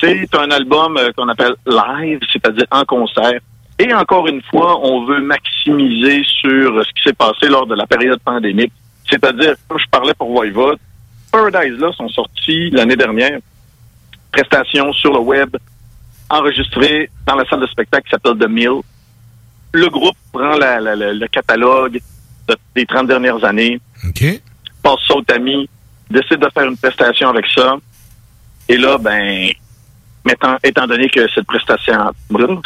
C'est 0.00 0.34
un 0.34 0.50
album 0.50 0.96
euh, 0.96 1.10
qu'on 1.16 1.28
appelle 1.28 1.54
live, 1.66 2.18
c'est-à-dire 2.32 2.66
en 2.70 2.84
concert. 2.84 3.40
Et 3.78 3.92
encore 3.94 4.26
une 4.26 4.42
fois, 4.42 4.78
on 4.84 5.04
veut 5.04 5.20
maximiser 5.20 6.22
sur 6.40 6.82
ce 6.84 6.88
qui 6.92 7.02
s'est 7.04 7.12
passé 7.12 7.48
lors 7.48 7.66
de 7.66 7.74
la 7.74 7.86
période 7.86 8.18
pandémique. 8.20 8.72
C'est-à-dire, 9.08 9.54
comme 9.68 9.78
je 9.78 9.88
parlais 9.90 10.14
pour 10.14 10.30
Voivode, 10.32 10.78
Paradise 11.30 11.78
Lost 11.78 11.98
sont 11.98 12.08
sortis 12.08 12.70
l'année 12.70 12.96
dernière. 12.96 13.38
Prestations 14.32 14.92
sur 14.94 15.12
le 15.12 15.20
web, 15.20 15.56
enregistrées 16.30 17.10
dans 17.26 17.36
la 17.36 17.44
salle 17.46 17.60
de 17.60 17.66
spectacle 17.66 18.04
qui 18.04 18.10
s'appelle 18.10 18.36
The 18.38 18.48
Mill. 18.48 18.80
Le 19.72 19.88
groupe 19.88 20.16
prend 20.32 20.56
la- 20.56 20.80
la- 20.80 20.96
la- 20.96 21.12
le 21.12 21.28
catalogue 21.28 22.00
de- 22.48 22.56
des 22.74 22.86
30 22.86 23.06
dernières 23.06 23.42
années, 23.44 23.78
OK. 24.08 24.24
passe 24.82 25.00
ça 25.06 25.14
au 25.14 25.22
tamis, 25.22 25.68
décide 26.10 26.38
de 26.38 26.48
faire 26.52 26.64
une 26.64 26.76
prestation 26.76 27.28
avec 27.28 27.44
ça. 27.54 27.76
Et 28.68 28.76
là, 28.76 28.98
ben, 28.98 29.50
mettant, 30.26 30.56
étant 30.62 30.86
donné 30.86 31.08
que 31.08 31.26
cette 31.30 31.46
prestation, 31.46 31.94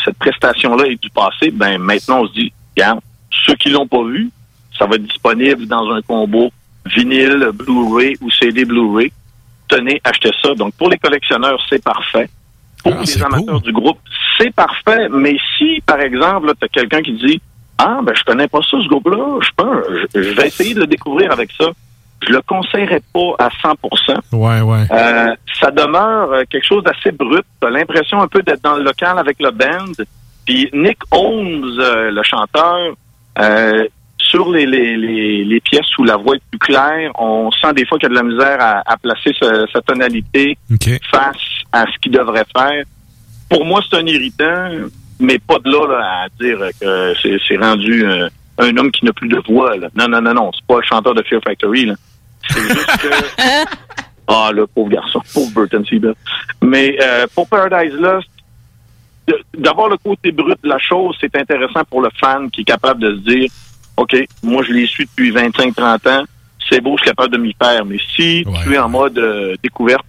cette 0.05 0.19
prestation-là 0.19 0.87
est 0.87 1.01
du 1.01 1.11
passé, 1.11 1.51
ben, 1.51 1.79
maintenant, 1.79 2.23
on 2.23 2.27
se 2.27 2.33
dit, 2.33 2.53
regarde, 2.77 3.01
ceux 3.47 3.55
qui 3.55 3.71
l'ont 3.71 3.87
pas 3.87 4.03
vu, 4.03 4.31
ça 4.77 4.87
va 4.87 4.97
être 4.97 5.05
disponible 5.05 5.67
dans 5.67 5.89
un 5.91 6.03
combo 6.03 6.51
vinyle, 6.87 7.51
Blu-ray 7.55 8.17
ou 8.21 8.31
CD 8.31 8.65
Blu-ray. 8.65 9.13
Tenez, 9.69 10.01
achetez 10.03 10.31
ça. 10.43 10.55
Donc, 10.55 10.75
pour 10.75 10.89
les 10.89 10.99
collectionneurs, 10.99 11.61
c'est 11.69 11.83
parfait. 11.83 12.29
Pour 12.83 12.95
les 12.95 13.23
amateurs 13.23 13.61
du 13.61 13.73
groupe, 13.73 13.99
c'est 14.39 14.53
parfait. 14.55 15.09
Mais 15.11 15.37
si, 15.59 15.83
par 15.85 16.01
exemple, 16.01 16.53
tu 16.59 16.65
as 16.65 16.69
quelqu'un 16.69 17.03
qui 17.03 17.13
dit, 17.13 17.41
ah, 17.77 18.01
ben, 18.03 18.15
je 18.17 18.25
connais 18.25 18.49
pas 18.49 18.61
ça, 18.63 18.79
ce 18.83 18.89
groupe-là, 18.89 19.39
je, 19.43 19.51
peux, 19.55 20.09
je, 20.15 20.23
je 20.23 20.31
vais 20.31 20.49
essayer 20.49 20.75
de 20.75 20.81
le 20.81 20.87
découvrir 20.87 21.31
avec 21.31 21.51
ça. 21.53 21.71
Je 22.27 22.33
le 22.33 22.41
conseillerais 22.43 23.03
pas 23.13 23.35
à 23.39 23.49
100% 23.49 24.17
Ouais, 24.33 24.61
ouais. 24.61 24.87
Euh, 24.93 25.35
ça 25.61 25.71
demeure 25.71 26.33
euh, 26.33 26.43
quelque 26.51 26.67
chose 26.67 26.83
d'assez 26.85 27.13
brut. 27.13 27.45
T'as 27.61 27.71
l'impression 27.71 28.21
un 28.21 28.29
peu 28.29 28.43
d'être 28.43 28.63
dans 28.63 28.75
le 28.77 28.83
local 28.85 29.19
avec 29.19 29.37
le 29.41 29.51
band. 29.51 29.93
Puis 30.47 30.69
Nick 30.73 30.99
Holmes, 31.11 31.65
euh, 31.79 32.11
le 32.11 32.23
chanteur, 32.23 32.95
euh, 33.39 33.85
sur 34.19 34.51
les, 34.51 34.67
les, 34.67 34.97
les, 34.97 35.45
les 35.45 35.61
pièces 35.61 35.97
où 35.99 36.05
la 36.05 36.17
voix 36.17 36.37
est 36.37 36.43
plus 36.51 36.59
claire, 36.59 37.11
on 37.19 37.51
sent 37.51 37.73
des 37.75 37.87
fois 37.87 37.99
qu'il 37.99 38.09
y 38.09 38.13
a 38.13 38.15
de 38.21 38.27
la 38.27 38.31
misère 38.31 38.57
à, 38.61 38.83
à 38.87 38.97
placer 38.97 39.33
ce- 39.41 39.67
sa 39.73 39.81
tonalité 39.81 40.57
face 41.11 41.37
à 41.73 41.85
ce 41.87 41.99
qu'il 42.01 42.13
devrait 42.13 42.45
faire. 42.57 42.85
Pour 43.49 43.65
moi, 43.65 43.81
c'est 43.89 43.97
un 43.97 44.07
irritant, 44.07 44.69
mais 45.19 45.39
pas 45.39 45.59
de 45.59 45.71
là, 45.71 45.87
là, 45.89 46.23
à 46.25 46.29
dire 46.41 46.59
que 46.81 47.15
c'est 47.23 47.39
c'est 47.49 47.57
rendu 47.57 48.05
euh, 48.07 48.29
un 48.59 48.77
homme 48.77 48.91
qui 48.93 49.05
n'a 49.05 49.13
plus 49.13 49.29
de 49.29 49.41
voix. 49.49 49.77
Là. 49.77 49.89
Non, 49.97 50.07
non, 50.07 50.21
non, 50.21 50.35
non, 50.35 50.51
c'est 50.55 50.65
pas 50.67 50.77
le 50.77 50.83
chanteur 50.85 51.15
de 51.15 51.23
Fear 51.23 51.41
Factory. 51.43 51.87
Là. 51.87 51.95
C'est 52.51 52.69
juste 52.69 52.97
que... 52.99 53.09
Ah, 54.33 54.51
le 54.55 54.67
pauvre 54.69 54.91
garçon, 54.91 55.21
pauvre 55.35 55.51
Burton 55.51 55.85
Seabell. 55.85 56.15
Mais 56.63 56.97
euh, 57.03 57.27
pour 57.35 57.49
Paradise 57.49 57.95
Lost, 57.95 58.29
d'avoir 59.57 59.89
le 59.89 59.97
côté 59.97 60.31
brut 60.31 60.57
de 60.63 60.69
la 60.69 60.79
chose, 60.79 61.17
c'est 61.21 61.35
intéressant 61.37 61.83
pour 61.91 62.01
le 62.01 62.11
fan 62.21 62.49
qui 62.51 62.61
est 62.61 62.65
capable 62.65 63.01
de 63.01 63.17
se 63.17 63.21
dire, 63.29 63.51
OK, 63.97 64.17
moi 64.43 64.63
je 64.63 64.73
les 64.73 64.87
suis 64.87 65.07
depuis 65.07 65.33
25-30 65.33 66.09
ans, 66.09 66.25
c'est 66.69 66.81
beau, 66.81 66.97
je 66.97 67.03
suis 67.03 67.11
capable 67.11 67.33
de 67.35 67.39
m'y 67.39 67.57
faire. 67.61 67.85
Mais 67.85 67.99
si 68.15 68.45
tu 68.65 68.75
es 68.75 68.79
en 68.79 68.89
mode 68.89 69.19
euh, 69.19 69.57
découverte, 69.63 70.05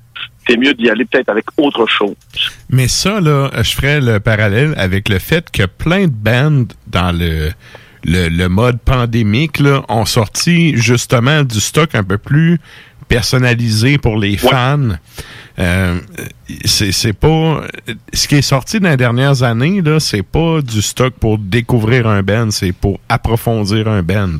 c'est 0.47 0.57
mieux 0.57 0.73
d'y 0.73 0.89
aller 0.89 1.05
peut-être 1.05 1.29
avec 1.29 1.45
autre 1.57 1.87
chose. 1.87 2.15
Mais 2.69 2.87
ça, 2.87 3.19
là, 3.19 3.49
je 3.61 3.73
ferais 3.73 4.01
le 4.01 4.19
parallèle 4.19 4.73
avec 4.77 5.09
le 5.09 5.19
fait 5.19 5.49
que 5.49 5.65
plein 5.65 6.05
de 6.05 6.13
bands 6.13 6.65
dans 6.87 7.11
le, 7.11 7.51
le, 8.03 8.29
le 8.29 8.49
mode 8.49 8.79
pandémique 8.79 9.59
là, 9.59 9.83
ont 9.89 10.05
sorti 10.05 10.75
justement 10.77 11.43
du 11.43 11.59
stock 11.59 11.93
un 11.95 12.03
peu 12.03 12.17
plus 12.17 12.59
personnalisé 13.07 13.97
pour 13.97 14.17
les 14.17 14.37
fans. 14.37 14.89
Euh, 15.59 15.99
c'est 16.65 16.91
c'est 16.93 17.13
pas 17.13 17.63
ce 18.13 18.27
qui 18.27 18.35
est 18.35 18.41
sorti 18.41 18.79
dans 18.79 18.89
les 18.89 18.97
dernières 18.97 19.43
années 19.43 19.81
là, 19.81 19.99
c'est 19.99 20.23
pas 20.23 20.61
du 20.61 20.81
stock 20.81 21.13
pour 21.19 21.37
découvrir 21.37 22.07
un 22.07 22.23
band, 22.23 22.51
c'est 22.51 22.71
pour 22.71 22.99
approfondir 23.09 23.87
un 23.89 24.01
band. 24.01 24.37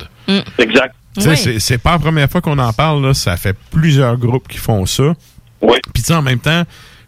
Exact. 0.58 0.96
Tu 1.16 1.22
sais, 1.24 1.30
Oui. 1.30 1.38
c'est- 1.38 1.60
c'est 1.60 1.78
pas 1.78 1.92
la 1.92 2.00
première 2.00 2.30
fois 2.30 2.40
qu'on 2.40 2.58
en 2.60 2.72
parle, 2.72 3.06
là. 3.06 3.14
ça 3.14 3.36
fait 3.36 3.58
plusieurs 3.72 4.16
groupes 4.18 4.48
qui 4.48 4.58
font 4.58 4.86
ça. 4.86 5.14
Oui. 5.62 5.76
Puis 5.94 6.02
tu 6.04 6.08
sais, 6.08 6.14
en 6.14 6.22
même 6.22 6.40
temps, 6.40 6.64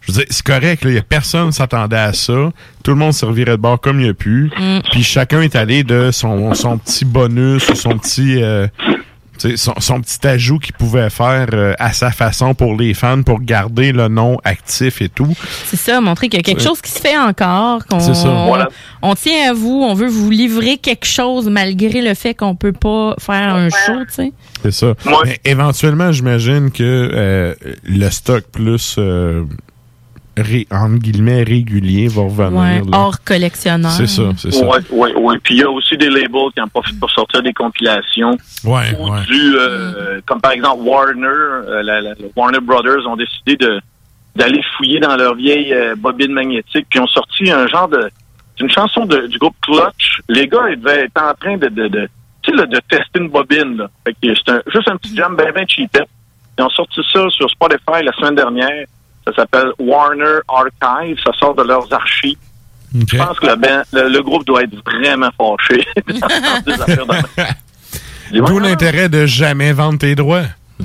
je 0.06 0.12
veux 0.12 0.18
dire, 0.18 0.26
c'est 0.30 0.44
correct, 0.44 0.82
il 0.84 0.94
y 0.94 0.98
a 0.98 1.02
personne 1.02 1.52
s'attendait 1.52 1.96
à 1.96 2.12
ça. 2.12 2.52
Tout 2.82 2.90
le 2.90 2.96
monde 2.96 3.12
servirait 3.12 3.52
de 3.52 3.62
bord 3.62 3.80
comme 3.80 4.00
il 4.00 4.06
y 4.06 4.10
a 4.10 4.14
pu. 4.14 4.50
Mm. 4.58 4.78
Puis 4.92 5.02
chacun 5.02 5.40
est 5.42 5.56
allé 5.56 5.84
de 5.84 6.10
son, 6.10 6.54
son 6.54 6.78
petit 6.78 7.04
bonus 7.04 7.68
ou 7.70 7.74
son 7.74 7.98
petit 7.98 8.42
euh, 8.42 8.66
tu 9.38 9.50
sais, 9.50 9.56
son, 9.56 9.74
son 9.80 10.00
petit 10.00 10.24
ajout 10.26 10.58
qu'il 10.58 10.74
pouvait 10.74 11.10
faire 11.10 11.48
euh, 11.52 11.74
à 11.78 11.92
sa 11.92 12.10
façon 12.12 12.54
pour 12.54 12.76
les 12.76 12.94
fans 12.94 13.22
pour 13.22 13.40
garder 13.40 13.90
le 13.92 14.08
nom 14.08 14.38
actif 14.44 15.02
et 15.02 15.08
tout. 15.08 15.34
C'est 15.66 15.76
ça, 15.76 16.00
montrer 16.00 16.28
qu'il 16.28 16.38
y 16.38 16.40
a 16.40 16.44
quelque 16.44 16.62
chose 16.62 16.80
qui 16.80 16.90
se 16.90 17.00
fait 17.00 17.18
encore, 17.18 17.84
qu'on 17.86 17.98
C'est 17.98 18.14
ça. 18.14 18.28
on, 18.28 18.46
Voilà. 18.46 18.68
on 19.02 19.14
tient 19.14 19.50
à 19.50 19.52
vous, 19.52 19.82
on 19.82 19.94
veut 19.94 20.06
vous 20.06 20.30
livrer 20.30 20.76
quelque 20.76 21.06
chose 21.06 21.48
malgré 21.48 22.00
le 22.00 22.14
fait 22.14 22.34
qu'on 22.34 22.54
peut 22.54 22.72
pas 22.72 23.16
faire 23.18 23.54
un 23.54 23.70
show, 23.70 24.04
tu 24.06 24.14
sais. 24.14 24.32
C'est 24.62 24.72
ça. 24.72 24.94
Mais 25.24 25.40
éventuellement, 25.44 26.12
j'imagine 26.12 26.70
que 26.70 27.10
euh, 27.12 27.54
le 27.82 28.10
stock 28.10 28.44
plus 28.52 28.96
euh, 28.98 29.44
ré- 30.36 30.66
entre 30.70 30.98
guillemets 30.98 31.42
régulier 31.42 32.08
va 32.08 32.22
revenir. 32.22 32.60
Ouais, 32.60 32.80
là. 32.90 32.98
hors 32.98 33.22
collectionneur. 33.24 33.90
C'est 33.92 34.06
ça, 34.06 34.22
c'est 34.36 34.52
ça. 34.52 34.64
Oui, 34.66 34.78
oui, 34.90 35.10
oui. 35.16 35.34
Puis 35.42 35.54
il 35.54 35.60
y 35.60 35.62
a 35.62 35.70
aussi 35.70 35.96
des 35.96 36.08
labels 36.10 36.50
qui 36.54 36.60
en 36.60 36.68
profitent 36.68 36.98
pour 37.00 37.10
sortir 37.10 37.42
des 37.42 37.52
compilations. 37.52 38.36
Ouais, 38.64 38.96
Ou 38.98 39.10
ouais. 39.10 39.20
du, 39.26 39.56
euh, 39.56 40.20
comme 40.26 40.40
par 40.40 40.52
exemple 40.52 40.82
Warner, 40.82 41.26
euh, 41.26 41.82
la- 41.82 42.00
la- 42.00 42.10
la 42.10 42.26
Warner 42.36 42.60
Brothers 42.60 43.06
ont 43.06 43.16
décidé 43.16 43.56
de 43.56 43.80
d'aller 44.36 44.60
fouiller 44.76 44.98
dans 44.98 45.14
leur 45.16 45.36
vieille 45.36 45.72
euh, 45.72 45.94
bobine 45.96 46.32
magnétique, 46.32 46.86
puis 46.90 46.98
ont 46.98 47.06
sorti 47.06 47.50
un 47.52 47.68
genre 47.68 47.88
de 47.88 48.10
une 48.60 48.70
chanson 48.70 49.04
de- 49.06 49.26
du 49.28 49.38
groupe 49.38 49.54
Clutch. 49.62 50.20
Les 50.28 50.46
gars, 50.48 50.68
ils 50.70 50.80
devaient 50.80 51.04
être 51.04 51.22
en 51.22 51.34
train 51.34 51.56
de, 51.56 51.68
de, 51.68 51.88
de 51.88 52.08
tu 52.42 52.50
sais, 52.50 52.56
là, 52.56 52.66
de 52.66 52.78
tester 52.88 53.20
une 53.20 53.28
bobine. 53.28 53.76
Là. 53.76 53.88
Fait 54.04 54.12
que 54.12 54.34
c'est 54.34 54.52
un- 54.52 54.62
juste 54.72 54.88
un 54.88 54.96
petit 54.96 55.14
jam 55.16 55.36
bien, 55.36 55.50
bien 55.52 55.64
cheapette. 55.68 56.08
Ils 56.58 56.62
ont 56.62 56.68
sorti 56.70 57.00
ça 57.12 57.28
sur 57.30 57.48
Spotify 57.50 58.02
la 58.04 58.12
semaine 58.12 58.34
dernière. 58.34 58.86
Ça 59.26 59.34
s'appelle 59.34 59.68
Warner 59.78 60.38
Archive. 60.48 61.16
Ça 61.24 61.32
sort 61.38 61.54
de 61.54 61.62
leurs 61.62 61.90
archives. 61.92 62.36
Je 62.94 63.16
pense 63.16 63.38
que 63.40 63.46
le, 63.46 63.56
ben- 63.56 63.82
le, 63.92 64.08
le 64.08 64.22
groupe 64.22 64.46
doit 64.46 64.62
être 64.62 64.76
vraiment 64.84 65.30
fâché. 65.36 65.84
D'où 68.32 68.58
l'intérêt 68.58 69.08
de 69.08 69.26
jamais 69.26 69.72
vendre 69.72 69.98
tes 69.98 70.14
droits. 70.14 70.44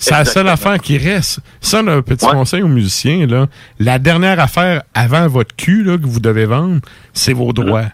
C'est 0.00 0.12
la 0.14 0.24
seule 0.24 0.48
affaire 0.48 0.78
qui 0.78 0.96
reste. 0.96 1.40
Ça, 1.60 1.80
un 1.80 2.02
petit 2.02 2.24
conseil 2.24 2.62
aux 2.62 2.68
musiciens, 2.68 3.26
là, 3.26 3.48
la 3.80 3.98
dernière 3.98 4.38
affaire 4.38 4.82
avant 4.94 5.26
votre 5.26 5.56
cul 5.56 5.82
là, 5.82 5.98
que 5.98 6.06
vous 6.06 6.20
devez 6.20 6.44
vendre, 6.44 6.80
c'est 7.12 7.32
vos 7.32 7.52
droits. 7.52 7.86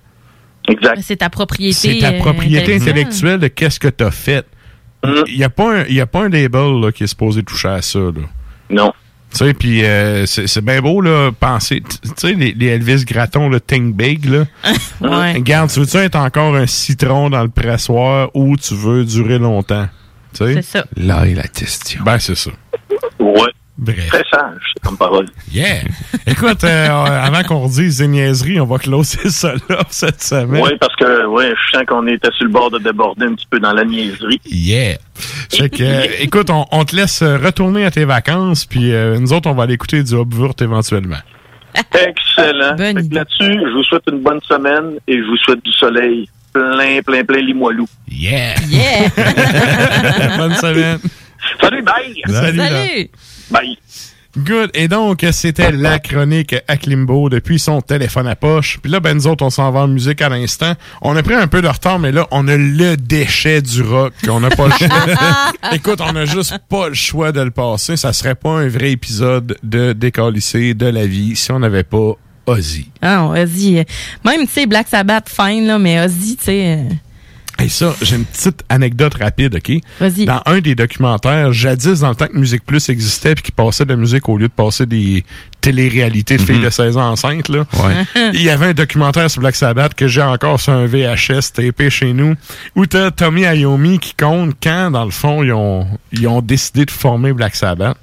Exact. 0.68 0.98
C'est 1.00 1.16
ta 1.16 1.30
propriété. 1.30 1.72
C'est 1.72 1.98
ta 2.00 2.10
euh, 2.12 2.18
propriété 2.18 2.74
intellectuelle 2.76 3.40
de 3.40 3.48
qu'est-ce 3.48 3.80
que 3.80 3.88
tu 3.88 4.04
as 4.04 4.10
fait. 4.10 4.44
Il 5.02 5.36
n'y 5.38 5.44
a, 5.44 5.48
pas 5.50 5.78
un- 5.80 5.84
il 5.84 5.94
y 5.94 6.00
a 6.02 6.06
pas 6.06 6.24
un 6.24 6.28
label 6.28 6.78
là, 6.82 6.92
qui 6.92 7.04
est 7.04 7.06
supposé 7.06 7.42
toucher 7.42 7.68
à 7.68 7.80
ça. 7.80 7.98
Là. 7.98 8.12
Non. 8.68 8.92
Tu 9.34 9.44
sais, 9.44 9.52
puis 9.52 9.84
euh, 9.84 10.26
c'est 10.26 10.46
c'est 10.46 10.64
bien 10.64 10.80
beau, 10.80 11.00
là, 11.00 11.30
penser. 11.32 11.82
Tu 11.82 12.08
sais, 12.16 12.32
les, 12.34 12.52
les 12.52 12.66
Elvis 12.68 13.04
Gratton, 13.04 13.48
le 13.48 13.60
Think 13.60 13.96
Big, 13.96 14.24
là. 14.26 14.44
Ouais. 15.00 15.32
Regarde, 15.32 15.70
tu 15.70 15.80
veux-tu 15.80 15.96
être 15.96 16.14
encore 16.16 16.54
un 16.54 16.66
citron 16.66 17.28
dans 17.30 17.42
le 17.42 17.48
pressoir 17.48 18.30
ou 18.34 18.56
tu 18.56 18.74
veux 18.74 19.04
durer 19.04 19.38
longtemps? 19.38 19.88
Tu 20.32 20.44
sais? 20.44 20.54
C'est 20.54 20.62
ça. 20.62 20.84
Là 20.96 21.26
est 21.26 21.34
la 21.34 21.48
question. 21.48 22.02
Ben, 22.04 22.18
c'est 22.20 22.36
ça. 22.36 22.50
Ouais. 23.18 23.50
Bref. 23.76 24.06
Très 24.08 24.22
sage, 24.30 24.62
comme 24.84 24.96
parole. 24.96 25.26
Yeah! 25.52 25.82
Écoute, 26.26 26.62
euh, 26.62 26.88
avant 26.88 27.42
qu'on 27.42 27.60
redise 27.60 27.98
des 27.98 28.06
niaiseries, 28.06 28.60
on 28.60 28.66
va 28.66 28.78
closer 28.78 29.28
ça 29.30 29.54
là 29.68 29.80
cette 29.90 30.22
semaine. 30.22 30.62
Oui, 30.62 30.70
parce 30.78 30.94
que 30.94 31.26
ouais, 31.26 31.50
je 31.50 31.76
sens 31.76 31.84
qu'on 31.86 32.06
était 32.06 32.30
sur 32.36 32.44
le 32.46 32.52
bord 32.52 32.70
de 32.70 32.78
déborder 32.78 33.26
un 33.26 33.34
petit 33.34 33.46
peu 33.50 33.58
dans 33.58 33.72
la 33.72 33.84
niaiserie. 33.84 34.40
Yeah! 34.46 34.98
Fait 35.50 35.68
que, 35.68 35.82
euh, 35.82 36.06
écoute, 36.20 36.50
on, 36.50 36.66
on 36.70 36.84
te 36.84 36.94
laisse 36.94 37.22
euh, 37.22 37.36
retourner 37.36 37.84
à 37.84 37.90
tes 37.90 38.04
vacances, 38.04 38.64
puis 38.64 38.92
euh, 38.92 39.18
nous 39.18 39.32
autres, 39.32 39.50
on 39.50 39.54
va 39.54 39.64
aller 39.64 39.74
écouter 39.74 40.02
du 40.04 40.14
Hobvurt 40.14 40.62
éventuellement. 40.62 41.18
Excellent. 41.74 42.76
Que 42.76 43.14
Là-dessus, 43.14 43.60
je 43.60 43.76
vous 43.76 43.82
souhaite 43.82 44.04
une 44.10 44.20
bonne 44.22 44.40
semaine 44.48 44.98
et 45.08 45.18
je 45.18 45.24
vous 45.24 45.36
souhaite 45.38 45.64
du 45.64 45.72
soleil. 45.72 46.28
Plein, 46.52 47.02
plein, 47.02 47.24
plein 47.24 47.40
limoilou. 47.40 47.88
Yeah! 48.08 48.54
Yeah! 48.68 49.08
Bonne 50.38 50.54
semaine! 50.54 51.00
Salut, 51.60 51.82
bye! 51.82 52.22
Salut! 52.28 52.56
là. 52.58 52.86
Bye! 53.50 53.78
Good. 54.36 54.70
Et 54.74 54.88
donc, 54.88 55.24
c'était 55.30 55.70
la 55.70 56.00
chronique 56.00 56.56
à 56.66 56.76
Klimbo 56.76 57.28
depuis 57.28 57.60
son 57.60 57.80
téléphone 57.80 58.26
à 58.26 58.34
poche. 58.34 58.78
Puis 58.82 58.90
là, 58.90 58.98
ben, 58.98 59.14
nous 59.14 59.28
autres, 59.28 59.44
on 59.44 59.50
s'en 59.50 59.70
va 59.70 59.80
en 59.82 59.86
musique 59.86 60.20
à 60.22 60.28
l'instant. 60.28 60.74
On 61.02 61.14
a 61.14 61.22
pris 61.22 61.34
un 61.34 61.46
peu 61.46 61.62
de 61.62 61.68
retard, 61.68 62.00
mais 62.00 62.10
là, 62.10 62.26
on 62.32 62.48
a 62.48 62.56
le 62.56 62.96
déchet 62.96 63.62
du 63.62 63.82
rock. 63.82 64.12
On 64.28 64.40
n'a 64.40 64.50
pas 64.50 64.66
le 64.66 64.72
choix. 64.72 65.52
Écoute, 65.72 66.00
on 66.00 66.16
a 66.16 66.24
juste 66.24 66.58
pas 66.68 66.88
le 66.88 66.94
choix 66.94 67.30
de 67.30 67.42
le 67.42 67.52
passer. 67.52 67.96
Ça 67.96 68.12
serait 68.12 68.34
pas 68.34 68.50
un 68.50 68.66
vrai 68.66 68.90
épisode 68.90 69.56
de 69.62 69.92
Décalissé 69.92 70.74
de 70.74 70.86
la 70.86 71.06
vie 71.06 71.36
si 71.36 71.52
on 71.52 71.60
n'avait 71.60 71.84
pas 71.84 72.14
Ozzy. 72.46 72.88
Ah, 73.02 73.28
Ozzy. 73.28 73.78
euh, 73.78 73.84
Même, 74.24 74.48
tu 74.48 74.52
sais, 74.52 74.66
Black 74.66 74.88
Sabbath, 74.88 75.28
fine, 75.28 75.64
là, 75.68 75.78
mais 75.78 76.04
Ozzy, 76.04 76.36
tu 76.36 76.44
sais. 76.46 76.80
Euh, 77.60 77.64
Et 77.64 77.68
ça, 77.68 77.94
j'ai 78.02 78.16
une 78.16 78.24
petite 78.24 78.62
anecdote 78.68 79.14
rapide, 79.14 79.54
OK? 79.56 79.80
Vas-y. 80.00 80.24
Dans 80.26 80.42
un 80.46 80.60
des 80.60 80.74
documentaires, 80.74 81.52
jadis, 81.52 82.00
dans 82.00 82.10
le 82.10 82.14
temps 82.14 82.26
que 82.26 82.36
Musique 82.36 82.64
Plus 82.64 82.88
existait 82.88 83.34
puis 83.34 83.44
qui 83.44 83.52
passait 83.52 83.84
de 83.84 83.90
la 83.90 83.96
musique 83.96 84.28
au 84.28 84.36
lieu 84.38 84.48
de 84.48 84.52
passer 84.52 84.86
des 84.86 85.24
téléréalités 85.60 86.36
de 86.36 86.42
filles 86.42 86.60
de 86.60 86.68
16 86.70 86.96
ans 86.98 87.10
enceintes, 87.12 87.48
là, 87.48 87.64
il 88.34 88.42
y 88.42 88.50
avait 88.50 88.66
un 88.66 88.72
documentaire 88.74 89.30
sur 89.30 89.40
Black 89.40 89.56
Sabbath 89.56 89.94
que 89.94 90.06
j'ai 90.08 90.22
encore 90.22 90.60
sur 90.60 90.72
un 90.74 90.86
VHS 90.86 91.52
tapé 91.54 91.88
chez 91.90 92.12
nous, 92.12 92.34
où 92.76 92.84
t'as 92.86 93.10
Tommy 93.10 93.42
Iommi 93.42 93.98
qui 93.98 94.14
compte 94.14 94.54
quand, 94.62 94.90
dans 94.90 95.04
le 95.04 95.10
fond, 95.10 95.42
ils 95.42 95.52
ont, 95.52 95.86
ils 96.12 96.28
ont 96.28 96.42
décidé 96.42 96.84
de 96.84 96.90
former 96.90 97.32
Black 97.32 97.56
Sabbath. 97.56 97.96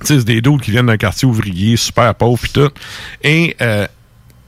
Tu 0.00 0.06
sais, 0.06 0.18
c'est 0.18 0.24
des 0.24 0.40
doutes 0.40 0.62
qui 0.62 0.70
viennent 0.70 0.86
d'un 0.86 0.96
quartier 0.96 1.28
ouvrier, 1.28 1.76
super 1.76 2.14
pauvre 2.14 2.38
puis 2.40 2.50
tout. 2.52 2.70
Et 3.22 3.54
euh, 3.60 3.86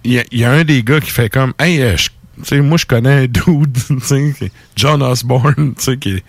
il 0.02 0.14
y, 0.14 0.18
a- 0.18 0.24
il 0.32 0.38
y 0.40 0.44
a 0.44 0.50
un 0.50 0.64
des 0.64 0.82
gars 0.82 0.98
qui 1.00 1.10
fait 1.10 1.28
comme 1.28 1.52
Hey, 1.58 1.80
euh, 1.82 1.96
je- 1.96 2.08
tu 2.38 2.44
sais, 2.44 2.60
moi 2.60 2.76
je 2.78 2.86
connais 2.86 3.24
un 3.24 3.26
dude, 3.26 3.72
tu 3.88 4.00
sais, 4.00 4.34
qui 4.38 4.44
est 4.46 4.52
John 4.76 5.02
Osborne, 5.02 5.74
tu 5.76 5.84
sais, 5.84 5.96
qui, 5.96 6.22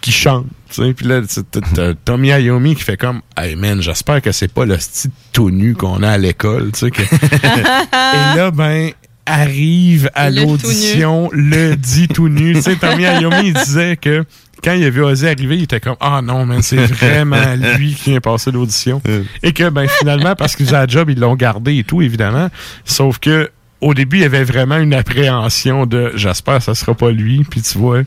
qui 0.00 0.12
chante. 0.12 0.46
tu 0.70 0.82
sais. 0.82 0.94
Puis 0.94 1.06
là, 1.06 1.20
t'as- 1.50 1.60
t'as 1.74 1.94
Tommy 1.94 2.28
Iommi 2.28 2.74
qui 2.76 2.82
fait 2.82 2.96
comme 2.96 3.20
Hey 3.36 3.56
man, 3.56 3.80
j'espère 3.82 4.22
que 4.22 4.32
c'est 4.32 4.52
pas 4.52 4.64
le 4.64 4.78
style 4.78 5.10
tout 5.32 5.50
nu 5.50 5.74
qu'on 5.74 6.02
a 6.02 6.10
à 6.10 6.18
l'école. 6.18 6.70
tu 6.72 6.78
sais, 6.80 6.90
que- 6.90 7.02
Et 7.02 8.36
là, 8.36 8.50
ben, 8.50 8.90
arrive 9.28 10.08
à 10.14 10.30
l'audition 10.30 11.28
le 11.32 11.74
dit 11.74 12.06
tout 12.08 12.28
nu. 12.28 12.54
Tu 12.54 12.62
sais, 12.62 12.76
Tommy 12.76 13.02
Iommi 13.02 13.48
il 13.48 13.54
disait 13.54 13.96
que 13.96 14.24
quand 14.62 14.72
il 14.72 14.84
a 14.84 14.90
vu 14.90 15.02
Ozzy 15.02 15.26
arriver, 15.26 15.56
il 15.56 15.64
était 15.64 15.80
comme 15.80 15.96
Ah 16.00 16.20
non, 16.22 16.46
man, 16.46 16.62
c'est 16.62 16.76
vraiment 16.86 17.54
lui 17.76 17.94
qui 17.94 18.10
vient 18.10 18.20
passer 18.20 18.52
l'audition. 18.52 19.02
Et 19.42 19.52
que 19.52 19.68
ben 19.68 19.86
finalement, 19.88 20.34
parce 20.36 20.54
qu'ils 20.56 20.72
ont 20.74 20.78
un 20.78 20.86
job, 20.86 21.10
ils 21.10 21.18
l'ont 21.18 21.34
gardé 21.34 21.76
et 21.78 21.84
tout, 21.84 22.00
évidemment. 22.02 22.48
Sauf 22.84 23.18
que 23.18 23.50
au 23.80 23.94
début, 23.94 24.18
il 24.18 24.22
y 24.22 24.26
avait 24.26 24.44
vraiment 24.44 24.78
une 24.78 24.94
appréhension 24.94 25.86
de 25.86 26.12
j'espère 26.14 26.58
que 26.58 26.64
ça 26.64 26.74
sera 26.74 26.94
pas 26.94 27.10
lui, 27.10 27.44
puis 27.44 27.62
tu 27.62 27.78
vois, 27.78 28.02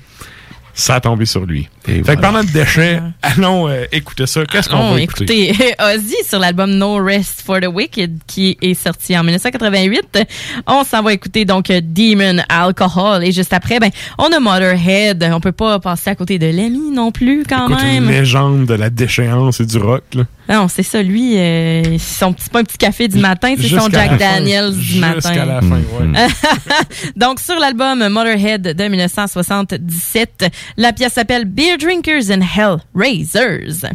ça 0.74 0.96
a 0.96 1.02
tombé 1.02 1.26
sur 1.26 1.46
lui. 1.46 1.70
Fait 1.85 2.01
que 2.01 2.22
pendant 2.22 2.39
le 2.39 2.45
déchet, 2.51 3.01
allons 3.22 3.68
euh, 3.68 3.85
écouter 3.91 4.26
ça. 4.27 4.45
Qu'est-ce 4.45 4.69
qu'on 4.69 4.77
On 4.77 4.93
va 4.93 5.01
écouter? 5.01 5.49
écoutez 5.49 5.76
Ozzy 5.95 6.15
sur 6.27 6.39
l'album 6.39 6.72
No 6.72 6.95
Rest 7.03 7.41
for 7.45 7.60
the 7.60 7.68
Wicked 7.68 8.19
qui 8.27 8.57
est 8.61 8.73
sorti 8.73 9.18
en 9.18 9.23
1988. 9.23 10.19
On 10.68 10.84
s'en 10.84 11.01
va 11.01 11.14
écouter 11.14 11.45
donc 11.45 11.68
Demon 11.68 12.41
Alcohol 12.49 13.23
et 13.23 13.31
juste 13.31 13.53
après, 13.53 13.80
ben, 13.80 13.89
on 14.18 14.26
a 14.31 14.39
Motorhead. 14.39 15.27
On 15.34 15.39
peut 15.39 15.51
pas 15.51 15.80
passer 15.80 16.10
à 16.11 16.15
côté 16.15 16.38
de 16.39 16.47
Lemmy 16.47 16.91
non 16.91 17.11
plus 17.11 17.43
quand 17.47 17.68
Écoute, 17.69 17.81
même. 17.84 18.03
une 18.06 18.10
légende 18.11 18.65
de 18.65 18.73
la 18.73 18.89
déchéance 18.89 19.60
et 19.60 19.65
du 19.65 19.77
rock. 19.77 20.03
Là. 20.14 20.23
Non, 20.49 20.68
c'est 20.68 20.81
ça, 20.84 21.03
lui, 21.03 21.38
euh, 21.38 21.97
son 21.99 22.34
petit, 22.34 22.49
pas 22.49 22.60
un 22.60 22.64
petit 22.64 22.80
café 22.80 23.07
du 23.07 23.19
matin, 23.19 23.53
c'est 23.56 23.68
son 23.68 23.88
Jack 23.89 24.10
fin. 24.11 24.18
Daniels 24.18 24.76
du 24.76 24.99
matin. 24.99 25.14
Jusqu'à 25.30 25.45
la 25.45 25.61
fin, 25.61 25.76
ouais. 25.77 26.27
Donc, 27.15 27.39
sur 27.39 27.60
l'album 27.60 28.07
Motorhead 28.10 28.64
de 28.76 28.84
1977, 28.84 30.45
la 30.77 30.91
pièce 30.93 31.14
s'appelle 31.14 31.45
Beer 31.45 31.77
Drinkers 31.80 32.30
and 32.30 32.43
Hell 32.43 32.84
Raisers. 32.93 33.85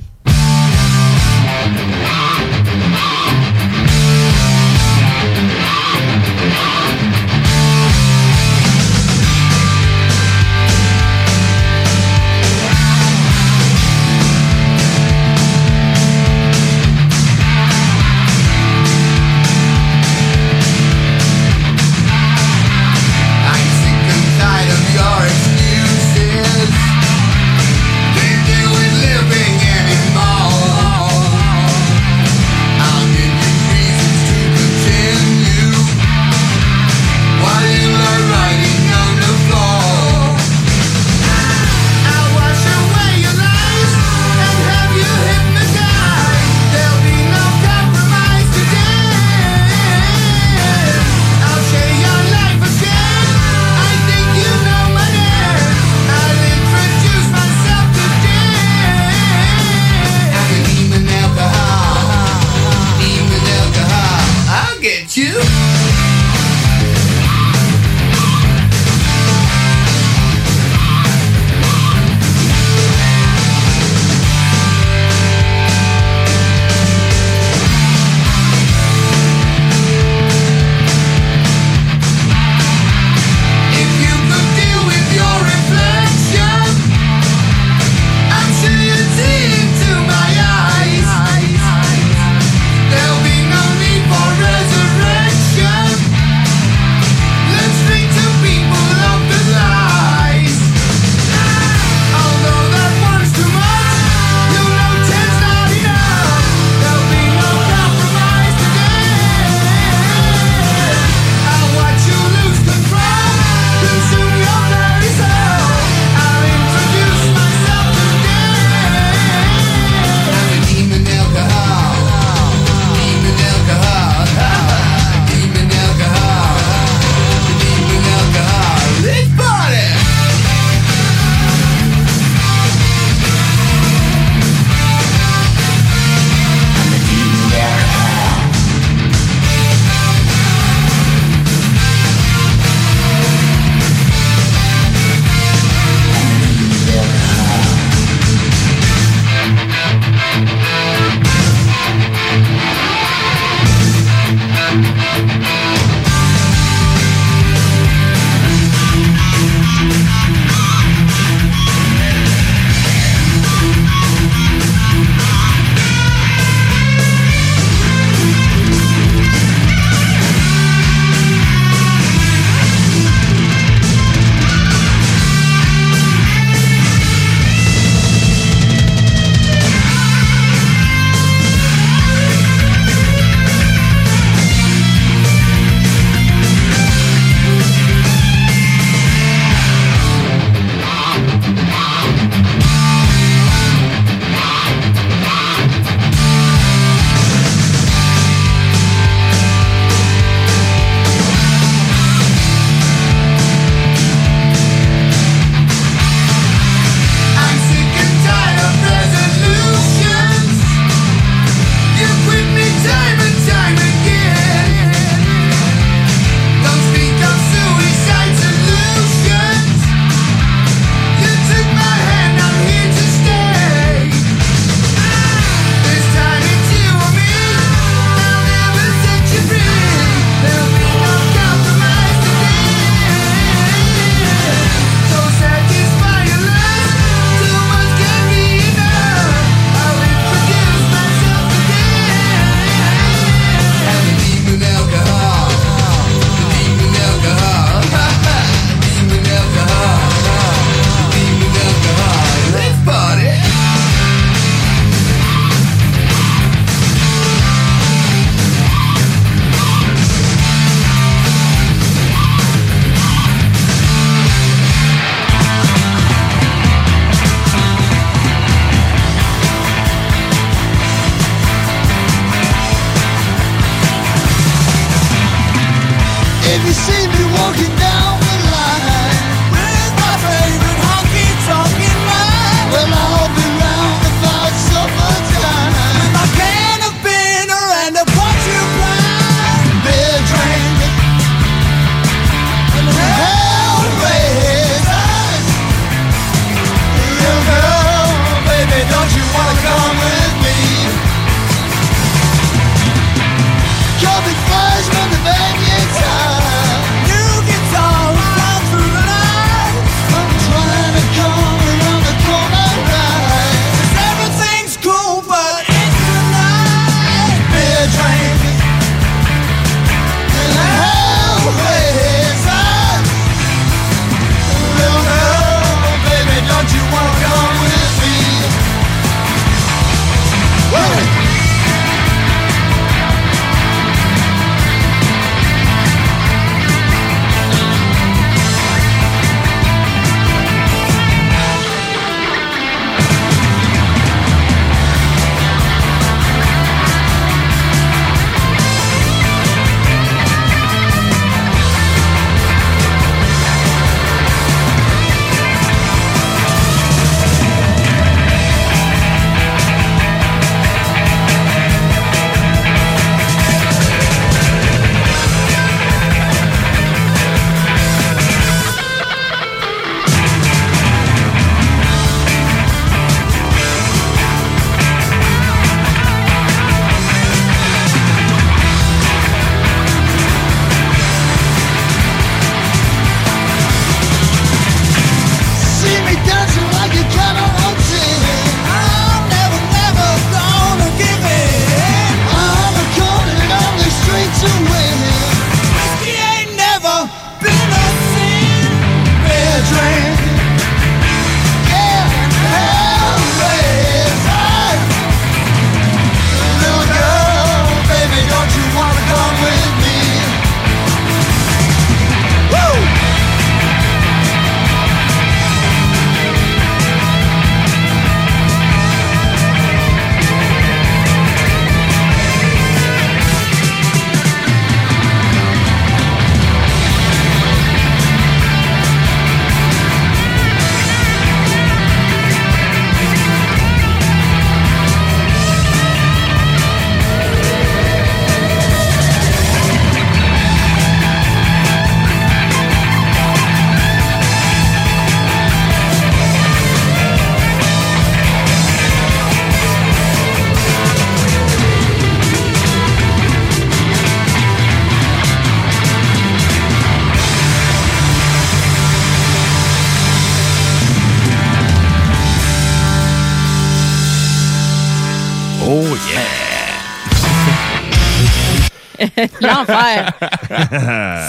L'enfer. 469.54 470.12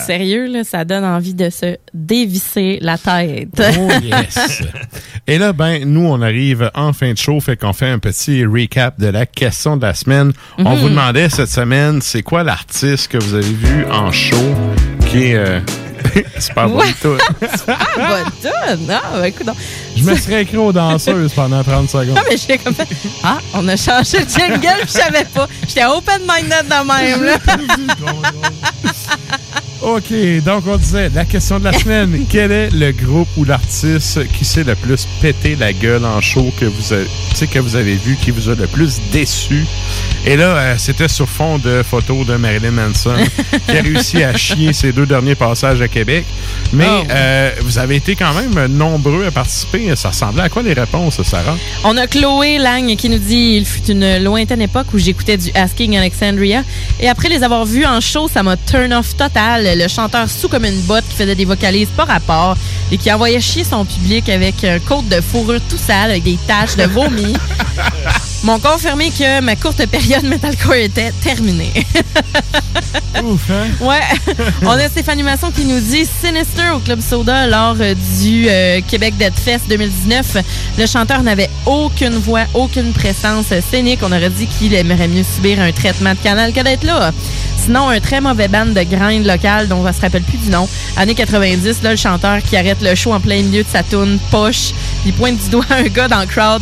Sérieux, 0.05 0.47
là, 0.47 0.63
ça 0.63 0.85
donne 0.85 1.03
envie 1.03 1.33
de 1.33 1.49
se 1.49 1.77
dévisser 1.93 2.79
la 2.81 2.97
tête. 2.97 3.49
Oh 3.79 3.89
yes. 4.01 4.63
Et 5.27 5.37
là, 5.37 5.53
ben, 5.53 5.83
nous, 5.85 6.05
on 6.05 6.21
arrive 6.21 6.69
en 6.75 6.93
fin 6.93 7.11
de 7.13 7.17
show, 7.17 7.39
fait 7.39 7.57
qu'on 7.57 7.73
fait 7.73 7.89
un 7.89 7.99
petit 7.99 8.45
recap 8.45 8.99
de 8.99 9.07
la 9.07 9.25
question 9.25 9.77
de 9.77 9.85
la 9.85 9.93
semaine. 9.93 10.31
On 10.57 10.71
Mhm. 10.75 10.79
vous 10.79 10.89
demandait 10.89 11.29
cette 11.29 11.49
semaine, 11.49 12.01
c'est 12.01 12.21
quoi 12.23 12.43
l'artiste 12.43 13.11
que 13.11 13.17
vous 13.17 13.33
avez 13.35 13.45
vu 13.53 13.85
en 13.91 14.11
show 14.11 14.35
qui 15.07 15.25
est... 15.31 15.35
euh, 15.35 15.59
Super 16.39 16.69
bon 16.69 16.79
Ouais. 16.79 16.93
tout. 17.01 17.17
Ah, 17.67 17.75
bonne 17.97 18.31
tonne. 18.41 18.89
Ah, 18.91 19.01
ben, 19.13 19.23
écoute 19.25 19.45
donc. 19.45 19.55
Je 19.95 20.03
me 20.03 20.15
serais 20.15 20.41
écrit 20.43 20.57
aux 20.57 20.71
danseuses 20.71 21.33
pendant 21.33 21.63
30 21.63 21.89
secondes. 21.89 22.17
Ah, 22.17 22.23
mais 22.29 22.37
j'étais 22.37 22.57
comme 22.57 22.73
fait, 22.75 22.87
Ah, 23.23 23.37
on 23.53 23.67
a 23.67 23.75
changé 23.75 24.19
le 24.19 24.25
jingle, 24.29 24.81
je 24.85 24.91
savais 24.91 25.25
pas. 25.25 25.47
J'étais 25.67 25.85
open-minded 25.85 26.65
de 26.67 26.87
même, 26.87 27.23
là. 27.23 27.37
OK, 29.81 30.13
donc 30.43 30.63
on 30.67 30.77
disait, 30.77 31.09
la 31.13 31.25
question 31.25 31.59
de 31.59 31.65
la 31.65 31.73
semaine, 31.73 32.25
quel 32.29 32.51
est 32.51 32.69
le 32.71 32.91
groupe 32.91 33.27
ou 33.37 33.43
l'artiste 33.43 34.27
qui 34.31 34.43
s'est 34.45 34.63
le 34.63 34.73
plus 34.73 35.07
pété 35.21 35.55
la 35.59 35.73
gueule 35.73 36.05
en 36.05 36.21
show 36.21 36.51
que 36.59 36.65
vous 36.65 36.93
avez, 36.93 37.07
que 37.51 37.59
vous 37.59 37.75
avez 37.75 37.93
vu, 37.95 38.15
qui 38.19 38.31
vous 38.31 38.49
a 38.49 38.55
le 38.55 38.67
plus 38.67 38.99
déçu? 39.11 39.65
Et 40.25 40.37
là, 40.37 40.55
euh, 40.57 40.75
c'était 40.77 41.07
sur 41.07 41.29
fond 41.29 41.59
de 41.59 41.83
photos 41.83 42.25
de 42.25 42.35
Marilyn 42.35 42.71
Manson, 42.71 43.13
qui 43.67 43.77
a 43.77 43.81
réussi 43.81 44.23
à 44.23 44.35
chier 44.35 44.73
ses 44.73 44.91
deux 44.91 45.05
derniers 45.05 45.35
passages 45.35 45.81
à 45.81 45.87
Québec. 45.87 46.25
Mais 46.73 46.85
Oh. 46.87 47.03
euh, 47.11 47.51
vous 47.61 47.77
avez 47.77 47.97
été 47.97 48.15
quand 48.15 48.33
même 48.33 48.67
nombreux 48.67 49.25
à 49.25 49.31
participer. 49.31 49.95
Ça 49.95 50.09
ressemblait 50.09 50.43
à 50.43 50.49
quoi 50.49 50.63
les 50.63 50.73
réponses, 50.73 51.21
Sarah? 51.23 51.57
On 51.83 51.95
a 51.97 52.07
Chloé 52.07 52.57
Lang 52.57 52.95
qui 52.95 53.09
nous 53.09 53.17
dit 53.19 53.57
Il 53.57 53.65
fut 53.65 53.85
une 53.91 54.23
lointaine 54.23 54.61
époque 54.61 54.87
où 54.93 54.97
j'écoutais 54.97 55.37
du 55.37 55.51
Asking 55.53 55.95
Alexandria. 55.97 56.63
Et 56.99 57.07
après 57.09 57.29
les 57.29 57.43
avoir 57.43 57.65
vus 57.65 57.85
en 57.85 57.99
show, 58.01 58.27
ça 58.27 58.41
m'a 58.41 58.55
turn 58.57 58.93
off 58.93 59.15
total. 59.17 59.64
Le 59.73 59.87
chanteur 59.87 60.29
sous 60.29 60.47
comme 60.47 60.65
une 60.65 60.79
botte 60.81 61.05
qui 61.09 61.15
faisait 61.15 61.33
des 61.33 61.45
vocalises 61.45 61.89
pas 61.97 62.05
rapport 62.05 62.55
et 62.91 62.97
qui 62.97 63.11
envoyait 63.11 63.41
chier 63.41 63.63
son 63.63 63.83
public 63.83 64.29
avec 64.29 64.63
un 64.63 64.77
côte 64.77 65.09
de 65.09 65.19
fourrure 65.21 65.59
tout 65.67 65.77
sale 65.77 66.11
avec 66.11 66.23
des 66.23 66.37
taches 66.45 66.75
de 66.75 66.83
vomi. 66.83 67.33
M'ont 68.45 68.59
confirmé 68.59 69.09
que 69.09 69.41
ma 69.41 69.55
courte 69.55 69.83
période 69.87 70.23
metalcore 70.29 70.75
était 70.75 71.11
terminée. 71.23 71.73
Ouf, 73.23 73.49
hein? 73.49 73.69
Ouais. 73.81 74.35
On 74.61 74.69
a 74.69 74.87
Stéphanie 74.87 75.23
Masson 75.23 75.49
qui 75.49 75.65
nous 75.65 75.79
dit 75.79 76.05
Sinister 76.05 76.69
au 76.75 76.79
Club 76.79 77.01
Soda 77.01 77.47
lors 77.47 77.75
euh, 77.79 77.95
du 78.21 78.45
euh, 78.47 78.81
Québec 78.87 79.17
Dead 79.17 79.33
Fest 79.33 79.63
2019. 79.67 80.37
Le 80.77 80.85
chanteur 80.85 81.23
n'avait 81.23 81.49
aucune 81.65 82.19
voix, 82.19 82.43
aucune 82.53 82.93
présence 82.93 83.47
scénique. 83.71 84.01
On 84.03 84.11
aurait 84.11 84.29
dit 84.29 84.45
qu'il 84.45 84.75
aimerait 84.75 85.07
mieux 85.07 85.23
subir 85.23 85.59
un 85.59 85.71
traitement 85.71 86.13
de 86.13 86.19
canal 86.19 86.53
que 86.53 86.61
d'être 86.61 86.83
là. 86.83 87.11
Sinon, 87.57 87.89
un 87.89 87.99
très 87.99 88.21
mauvais 88.21 88.47
band 88.47 88.67
de 88.67 88.83
grind 88.83 89.25
local 89.25 89.67
dont 89.67 89.83
on 89.83 89.91
se 89.91 90.01
rappelle 90.01 90.21
plus 90.21 90.37
du 90.37 90.51
nom. 90.51 90.69
Années 90.97 91.15
90, 91.15 91.81
là, 91.81 91.89
le 91.89 91.95
chanteur 91.95 92.43
qui 92.43 92.55
arrête 92.57 92.83
le 92.83 92.93
show 92.93 93.11
en 93.11 93.19
plein 93.19 93.41
milieu 93.41 93.63
de 93.63 93.69
sa 93.69 93.81
toune 93.81 94.19
poche. 94.29 94.69
Il 95.03 95.13
pointe 95.13 95.43
du 95.43 95.49
doigt 95.49 95.65
un 95.71 95.87
gars 95.87 96.07
dans 96.07 96.21
le 96.21 96.27
crowd 96.27 96.61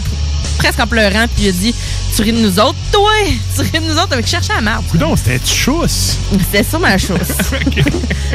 presque 0.58 0.80
en 0.80 0.88
pleurant 0.88 1.26
puis 1.34 1.46
il 1.46 1.50
a 1.50 1.52
dit 1.52 1.76
tu 2.16 2.22
ris 2.22 2.32
de 2.32 2.40
nous 2.40 2.60
autres 2.60 2.76
toi 2.92 3.12
tu 3.56 3.62
ris 3.62 3.80
de 3.80 3.92
nous 3.92 3.98
autres 3.98 4.14
avec 4.14 4.28
chercher 4.28 4.54
à 4.54 4.62
marde 4.62 4.84
Coudon, 4.92 5.16
c'était 5.16 5.40
chousse. 5.46 6.18
c'était 6.32 6.64
ça 6.64 6.78
ma 6.80 6.98
chose. 6.98 7.18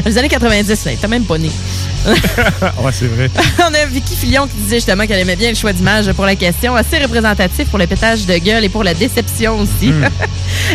Les 0.04 0.18
années 0.18 0.28
90, 0.28 0.84
là, 0.84 0.92
t'as 1.00 1.08
même 1.08 1.24
pas 1.24 1.38
né. 1.38 1.50
ouais, 2.06 2.92
c'est 2.92 3.06
vrai. 3.06 3.30
On 3.58 3.74
a 3.74 3.86
Vicky 3.86 4.16
Fillon 4.16 4.46
qui 4.46 4.56
disait 4.62 4.76
justement 4.76 5.06
qu'elle 5.06 5.20
aimait 5.20 5.36
bien 5.36 5.50
le 5.50 5.56
choix 5.56 5.72
d'image 5.72 6.10
pour 6.12 6.24
la 6.24 6.36
question, 6.36 6.74
assez 6.74 6.98
représentatif 6.98 7.68
pour 7.68 7.78
le 7.78 7.86
pétage 7.86 8.26
de 8.26 8.38
gueule 8.38 8.64
et 8.64 8.68
pour 8.68 8.84
la 8.84 8.94
déception 8.94 9.58
aussi. 9.60 9.90
Hmm. 9.90 10.08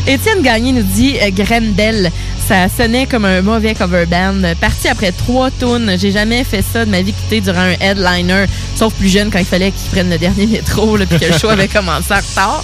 Étienne 0.07 0.41
Gagné 0.41 0.71
nous 0.73 0.83
dit 0.83 1.17
euh, 1.21 1.29
Grendel, 1.31 2.11
ça 2.47 2.67
sonnait 2.69 3.07
comme 3.07 3.25
un 3.25 3.41
mauvais 3.41 3.73
cover 3.73 4.05
band. 4.05 4.41
Parti 4.59 4.87
après 4.87 5.11
trois 5.11 5.49
tunes, 5.51 5.95
j'ai 5.97 6.11
jamais 6.11 6.43
fait 6.43 6.61
ça 6.61 6.85
de 6.85 6.91
ma 6.91 7.01
vie 7.01 7.13
quitter 7.13 7.41
durant 7.41 7.61
un 7.61 7.75
headliner, 7.79 8.45
sauf 8.75 8.93
plus 8.93 9.09
jeune 9.09 9.31
quand 9.31 9.39
il 9.39 9.45
fallait 9.45 9.71
qu'ils 9.71 9.91
prennent 9.91 10.09
le 10.09 10.17
dernier 10.17 10.45
métro 10.45 10.97
là, 10.97 11.05
puis 11.05 11.19
que 11.19 11.32
le 11.33 11.37
show 11.39 11.49
avait 11.49 11.67
commencé 11.67 12.13
en 12.13 12.17
retard. 12.17 12.63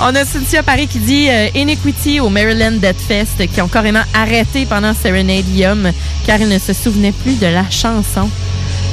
On 0.00 0.14
a 0.14 0.24
Cynthia 0.24 0.62
Paris 0.62 0.86
qui 0.86 0.98
dit 0.98 1.28
euh, 1.30 1.48
Iniquity 1.54 2.20
au 2.20 2.28
Maryland 2.28 2.72
Death 2.72 3.00
Fest 3.06 3.46
qui 3.52 3.60
ont 3.60 3.68
carrément 3.68 4.02
arrêté 4.14 4.66
pendant 4.66 4.92
Serenadium 4.94 5.90
car 6.26 6.40
ils 6.40 6.48
ne 6.48 6.58
se 6.58 6.72
souvenaient 6.72 7.12
plus 7.12 7.38
de 7.38 7.46
la 7.46 7.68
chanson. 7.70 8.28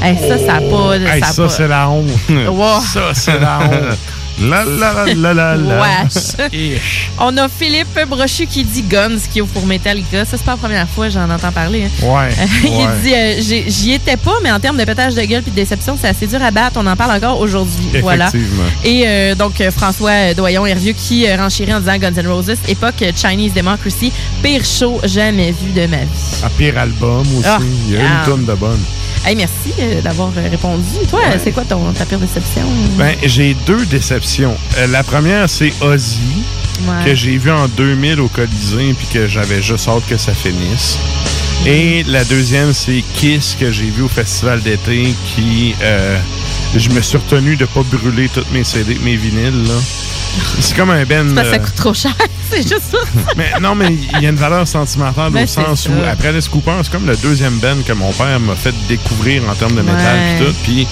Hey, 0.01 0.15
ça, 0.17 0.37
ça 0.37 0.59
pas. 0.61 0.95
Hey, 0.95 1.21
a 1.21 1.25
ça, 1.25 1.43
pas- 1.43 1.49
c'est 1.49 1.67
la 1.67 1.89
honte. 1.89 2.07
Wow. 2.29 2.81
Ça, 2.81 3.13
c'est 3.13 3.39
la 3.39 3.59
honte. 3.63 3.97
La 4.39 4.63
la 4.65 5.05
la 5.15 5.33
la 5.33 5.55
la. 5.55 5.81
Wesh. 5.81 7.09
On 7.19 7.35
a 7.37 7.49
Philippe 7.49 7.99
Brochu 8.07 8.45
qui 8.45 8.63
dit 8.63 8.83
Guns 8.83 9.17
qui 9.31 9.41
ouvre 9.41 9.51
pour 9.51 9.65
Metallica. 9.65 10.25
Ça, 10.25 10.37
c'est 10.37 10.43
pas 10.43 10.51
la 10.51 10.57
première 10.57 10.87
fois 10.87 11.07
que 11.07 11.13
j'en 11.13 11.29
entends 11.29 11.51
parler. 11.51 11.85
hein. 11.85 12.05
Ouais. 12.05 12.29
il 12.63 12.69
ouais. 12.69 12.85
dit 13.03 13.13
euh, 13.15 13.41
j'ai- 13.41 13.65
J'y 13.67 13.93
étais 13.93 14.15
pas, 14.17 14.35
mais 14.43 14.51
en 14.51 14.59
termes 14.59 14.77
de 14.77 14.85
pétage 14.85 15.15
de 15.15 15.21
gueule 15.23 15.41
puis 15.41 15.51
de 15.51 15.55
déception, 15.55 15.97
c'est 15.99 16.07
assez 16.09 16.27
dur 16.27 16.41
à 16.41 16.51
battre. 16.51 16.77
On 16.79 16.85
en 16.85 16.95
parle 16.95 17.11
encore 17.17 17.39
aujourd'hui. 17.39 17.87
Voilà. 18.01 18.27
Effectivement. 18.27 18.63
Et 18.83 19.03
euh, 19.07 19.35
donc, 19.35 19.59
euh, 19.59 19.71
François 19.71 20.33
Doyon 20.35 20.65
Hervieux 20.67 20.93
qui 20.93 21.25
euh, 21.27 21.35
renchérit 21.35 21.73
en 21.73 21.79
disant 21.79 21.97
Guns 21.97 22.13
N' 22.15 22.27
Roses, 22.27 22.53
époque 22.67 23.01
euh, 23.01 23.11
Chinese 23.15 23.53
Democracy, 23.53 24.11
pire 24.43 24.63
show 24.63 24.99
jamais 25.03 25.51
vu 25.51 25.71
de 25.71 25.87
ma 25.87 25.97
vie. 25.97 26.43
Un 26.43 26.49
pire 26.49 26.77
album 26.77 27.21
aussi. 27.37 27.47
Ah, 27.47 27.57
Il 27.87 27.93
y 27.93 27.97
a 27.97 28.01
ah. 28.01 28.19
une 28.19 28.25
tonne 28.31 28.45
de 28.45 28.53
bonnes. 28.53 28.83
Hey, 29.25 29.35
merci 29.35 29.73
euh, 29.79 30.01
d'avoir 30.01 30.29
euh, 30.37 30.49
répondu. 30.49 30.83
Toi, 31.09 31.19
Ouais. 31.19 31.39
c'est 31.43 31.51
quoi 31.51 31.65
ton, 31.65 31.91
ta 31.91 32.05
pire 32.05 32.19
déception? 32.19 32.61
Ben, 32.97 33.15
j'ai 33.23 33.55
deux 33.65 33.85
déceptions. 33.85 34.55
Euh, 34.77 34.87
la 34.87 35.03
première, 35.03 35.49
c'est 35.49 35.73
Ozzy, 35.81 36.21
Ouais. 36.87 37.03
que 37.05 37.15
j'ai 37.15 37.37
vu 37.37 37.51
en 37.51 37.67
2000 37.67 38.21
au 38.21 38.27
Colisée, 38.29 38.93
puis 38.97 39.07
que 39.11 39.27
j'avais 39.27 39.61
juste 39.61 39.87
hâte 39.89 40.05
que 40.07 40.15
ça 40.17 40.33
finisse. 40.33 40.97
Et 41.65 42.03
la 42.07 42.23
deuxième, 42.23 42.71
c'est 42.73 43.03
Kiss, 43.13 43.57
que 43.59 43.71
j'ai 43.71 43.89
vu 43.89 44.03
au 44.03 44.07
Festival 44.07 44.61
d'été, 44.61 45.13
qui... 45.25 45.75
euh, 45.81 46.17
je 46.75 46.89
me 46.89 47.01
suis 47.01 47.17
retenu 47.17 47.55
de 47.57 47.65
pas 47.65 47.81
brûler 47.83 48.29
toutes 48.33 48.49
mes 48.51 48.63
CD, 48.63 48.97
mes 49.03 49.15
vinyles, 49.17 49.63
là. 49.67 49.73
C'est 50.59 50.75
comme 50.77 50.91
un 50.91 51.03
ben... 51.03 51.27
C'est 51.29 51.35
parce 51.35 51.47
que 51.47 51.53
ça 51.55 51.59
euh, 51.59 51.65
coûte 51.65 51.75
trop 51.75 51.93
cher. 51.93 52.15
c'est 52.51 52.61
juste 52.61 52.83
ça. 52.91 52.97
mais 53.35 53.51
non, 53.59 53.75
mais 53.75 53.87
il 54.15 54.21
y 54.21 54.25
a 54.27 54.29
une 54.29 54.35
valeur 54.35 54.67
sentimentale 54.67 55.31
Ben, 55.31 55.43
au 55.43 55.47
sens 55.47 55.83
ça. 55.83 55.89
où, 55.89 55.93
après 56.09 56.29
Alice 56.29 56.47
Cooper, 56.47 56.73
c'est 56.83 56.91
comme 56.91 57.07
le 57.07 57.17
deuxième 57.17 57.57
band 57.57 57.77
que 57.85 57.93
mon 57.93 58.11
père 58.13 58.39
m'a 58.39 58.55
fait 58.55 58.75
découvrir 58.87 59.41
en 59.49 59.55
termes 59.55 59.75
de 59.75 59.81
métal 59.81 59.97
Ouais. 60.15 60.35
et 60.35 60.45
tout. 60.45 60.53
Puis, 60.63 60.87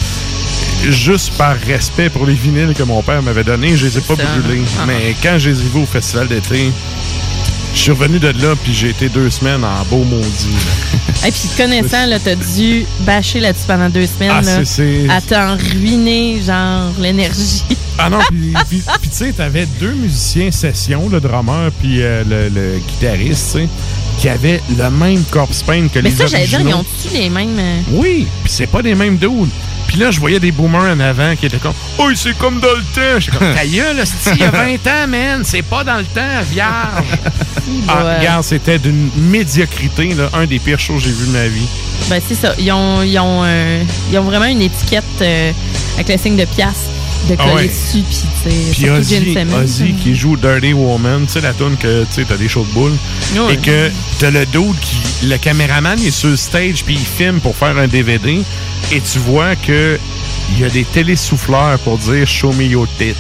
juste 0.90 1.34
par 1.38 1.56
respect 1.68 2.10
pour 2.10 2.26
les 2.26 2.34
vinyles 2.34 2.74
que 2.74 2.84
mon 2.84 3.02
père 3.04 3.22
m'avait 3.22 3.44
donnés, 3.44 3.78
je 3.78 3.86
les 3.86 3.98
ai 3.98 4.02
pas 4.02 4.16
brûlés. 4.16 4.64
Ah. 4.80 4.86
Mais 4.88 5.16
quand 5.22 5.38
je 5.38 5.52
les 5.52 5.60
ai 5.60 5.64
vus 5.64 5.82
au 5.84 5.86
festival 5.86 6.28
d'été, 6.28 6.72
je 7.76 7.80
suis 7.82 7.92
revenu 7.92 8.18
de 8.20 8.30
là, 8.30 8.56
puis 8.64 8.74
j'ai 8.74 8.90
été 8.90 9.10
deux 9.10 9.30
semaines 9.30 9.64
en 9.64 9.84
beau 9.90 10.04
maudit. 10.04 10.56
Et 11.28 11.32
puis, 11.32 11.50
connaissant, 11.58 12.06
là, 12.08 12.18
t'as 12.20 12.36
dû 12.36 12.86
bâcher 13.02 13.40
là-dessus 13.40 13.66
pendant 13.68 13.90
deux 13.90 14.08
semaines. 14.08 14.32
Ah, 14.34 14.42
là, 14.42 14.66
c'est- 14.66 15.06
c'est- 15.06 15.10
À 15.10 15.22
t'en 15.22 15.56
ruiner, 15.58 16.42
genre, 16.46 16.92
l'énergie. 17.00 17.64
Ah 17.98 18.10
non, 18.10 18.20
puis 18.30 18.54
puis- 18.70 18.82
puis 19.00 19.10
tu 19.10 19.16
sais, 19.16 19.32
t'avais 19.32 19.66
deux 19.80 19.94
musiciens 19.94 20.52
session, 20.52 21.08
le 21.08 21.22
drummer 21.22 21.72
puis 21.80 22.02
euh, 22.02 22.24
le, 22.28 22.50
le 22.50 22.80
guitariste, 22.80 23.52
tu 23.54 23.60
sais, 23.60 23.70
qui 24.18 24.30
avaient 24.30 24.62
le 24.78 24.90
même 24.90 25.24
corpse 25.26 25.62
paint 25.64 25.88
que 25.88 26.00
Mais 26.00 26.10
les 26.10 26.16
ça, 26.16 26.26
j'allais 26.26 26.48
dire, 26.48 26.62
ils 26.62 26.74
ont-tu 26.74 27.14
les 27.14 27.30
mêmes. 27.30 27.58
euh, 27.60 27.80
Oui, 27.92 28.28
puis 28.44 28.52
c'est 28.52 28.68
pas 28.68 28.82
les 28.82 28.96
mêmes 28.96 29.18
dudes. 29.18 29.50
Puis 29.88 29.98
là, 29.98 30.10
je 30.10 30.20
voyais 30.20 30.40
des 30.40 30.52
boomers 30.52 30.82
en 30.96 31.00
avant 31.00 31.36
qui 31.36 31.46
étaient 31.46 31.58
comme 31.58 31.74
«Oh, 32.00 32.10
c'est 32.16 32.36
comme 32.38 32.60
dans 32.60 32.68
le 32.74 32.82
temps!» 32.96 33.20
J'étais 33.20 33.38
comme 33.38 33.54
«Ta 33.56 33.66
gueule, 33.68 34.04
il 34.34 34.40
y 34.40 34.44
a 34.44 34.50
20 34.50 34.74
ans, 34.88 35.08
man! 35.08 35.42
C'est 35.46 35.62
pas 35.62 35.84
dans 35.84 35.98
le 35.98 36.06
temps, 36.06 36.42
vierge!» 36.52 37.06
Ah, 37.88 38.04
Ouais. 38.04 38.18
regarde, 38.18 38.44
c'était 38.44 38.80
d'une 38.80 39.10
médiocrité, 39.18 40.14
là, 40.16 40.30
un 40.34 40.46
des 40.46 40.58
pires 40.60 40.80
shows 40.80 40.96
que 40.96 41.02
j'ai 41.02 41.12
vu 41.12 41.28
de 41.28 41.32
ma 41.32 41.48
vie. 41.48 41.68
Ben, 42.10 42.20
c'est 42.28 42.36
ça. 42.36 42.54
Ils 42.58 42.72
ont, 42.72 43.04
ils 43.04 43.18
ont, 43.20 43.42
euh, 43.44 43.84
ils 44.12 44.18
ont 44.18 44.24
vraiment 44.24 44.46
une 44.46 44.62
étiquette 44.62 45.04
euh, 45.22 45.52
avec 45.96 46.10
le 46.10 46.18
signe 46.18 46.36
de 46.36 46.46
pièce 46.46 46.90
de 47.28 47.36
Ah 47.40 47.44
coller 47.44 47.56
ouais. 47.56 47.68
dessus. 47.68 48.04
Puis, 48.08 48.18
tu 48.18 48.50
sais, 48.50 48.72
Puis 48.72 48.82
surtout 48.82 49.00
Ozzy. 49.00 49.38
Ozzy 49.64 49.94
qui 49.94 50.16
joue 50.16 50.38
Dirty 50.38 50.74
Woman, 50.74 51.26
tu 51.26 51.34
sais, 51.34 51.42
la 51.42 51.54
tune 51.54 51.78
que 51.78 52.04
tu 52.06 52.08
sais, 52.12 52.26
t'as 52.28 52.38
des 52.38 52.48
shows 52.48 52.66
de 52.70 52.74
boules. 52.74 52.92
Ouais. 53.36 53.54
Et 53.54 53.58
que 53.58 53.92
t'as 54.20 54.32
le 54.32 54.46
dude 54.46 54.80
qui. 54.82 55.26
Le 55.28 55.38
caméraman 55.38 56.00
est 56.00 56.12
sur 56.12 56.30
le 56.30 56.36
stage 56.36 56.84
puis 56.86 56.96
il 56.96 57.00
filme 57.06 57.40
pour 57.40 57.56
faire 57.56 57.78
un 57.78 57.88
DVD. 57.88 58.42
Et 58.92 59.02
tu 59.02 59.20
vois 59.20 59.56
que 59.56 60.00
il 60.52 60.60
y 60.60 60.64
a 60.66 60.70
des 60.70 60.84
télésouffleurs 60.84 61.80
pour 61.80 61.98
dire 61.98 62.28
Show 62.28 62.54
me 62.54 62.64
your 62.66 62.88
tits. 63.00 63.16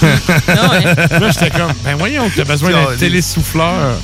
Là, 0.48 1.30
j'étais 1.30 1.50
comme, 1.50 1.72
ben 1.84 1.94
voyons, 1.98 2.30
t'as 2.34 2.44
besoin 2.44 2.70
d'un 2.70 2.96
télésouffleur. 2.98 3.98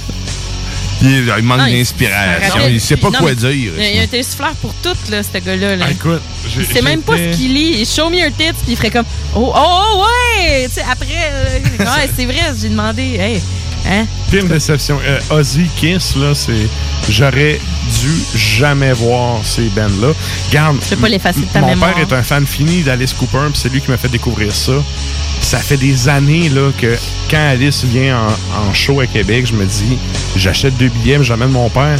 Il, 1.02 1.32
il 1.38 1.42
manque 1.44 1.60
il- 1.68 1.78
d'inspiration. 1.78 2.60
Il 2.68 2.80
sait 2.80 2.96
pas 2.96 3.10
quoi 3.10 3.30
mais 3.30 3.34
dire. 3.34 3.72
Il 3.76 3.82
y 3.82 3.86
a- 3.86 3.90
il 3.92 3.98
un 4.00 4.06
télésouffleur 4.06 4.54
pour 4.62 4.72
tout, 4.82 4.96
là, 5.10 5.22
ce 5.22 5.38
gars-là. 5.38 5.76
Là. 5.76 5.84
Ah, 5.88 5.92
écoute, 5.92 6.22
Il 6.58 6.66
sait 6.66 6.82
même 6.82 7.02
pas 7.02 7.16
ce 7.16 7.36
qu'il 7.36 7.52
lit. 7.54 7.84
Show 7.84 8.08
me 8.10 8.16
your 8.16 8.30
tits, 8.36 8.52
puis 8.62 8.72
il 8.72 8.76
ferait 8.76 8.90
comme 8.90 9.04
Oh, 9.34 9.52
oh, 9.54 9.58
oh, 9.58 10.04
ouais! 10.40 10.66
Tu 10.68 10.74
sais, 10.74 10.82
après, 10.90 11.30
euh, 11.32 11.58
ouais, 11.80 12.10
c'est 12.16 12.24
vrai, 12.24 12.40
j'ai 12.60 12.68
demandé. 12.70 13.02
Hey, 13.02 13.42
hein? 13.88 14.06
Pire 14.30 14.44
déception. 14.44 14.98
Euh, 15.04 15.18
Ozzy 15.30 15.66
Kiss, 15.76 16.16
là, 16.16 16.34
c'est. 16.34 16.68
J'aurais 17.08 17.60
dû 18.00 18.10
jamais 18.34 18.92
voir 18.92 19.38
ces 19.44 19.68
bands-là. 19.68 20.08
Garde. 20.50 20.78
Je 20.88 20.94
pas 20.96 21.08
l'effacer 21.08 21.40
de 21.40 21.46
ta 21.46 21.60
Mon 21.60 21.68
mémoire. 21.68 21.94
père 21.94 22.02
est 22.02 22.12
un 22.12 22.22
fan 22.22 22.46
fini 22.46 22.82
d'Alice 22.82 23.12
Cooper, 23.12 23.38
puis 23.52 23.60
c'est 23.62 23.68
lui 23.68 23.80
qui 23.80 23.90
m'a 23.90 23.96
fait 23.96 24.08
découvrir 24.08 24.54
ça. 24.54 24.72
ça 25.40 25.58
fait 25.58 25.76
des 25.76 26.08
années 26.08 26.48
là, 26.48 26.70
que 26.76 26.96
quand 27.30 27.48
Alice 27.50 27.84
vient 27.84 28.18
en, 28.18 28.68
en 28.70 28.74
show 28.74 29.00
à 29.00 29.06
Québec, 29.06 29.46
je 29.46 29.52
me 29.54 29.64
dis, 29.64 29.96
j'achète 30.36 30.76
deux 30.76 30.88
billets, 30.88 31.18
mais 31.18 31.24
j'amène 31.24 31.50
mon 31.50 31.68
père. 31.70 31.98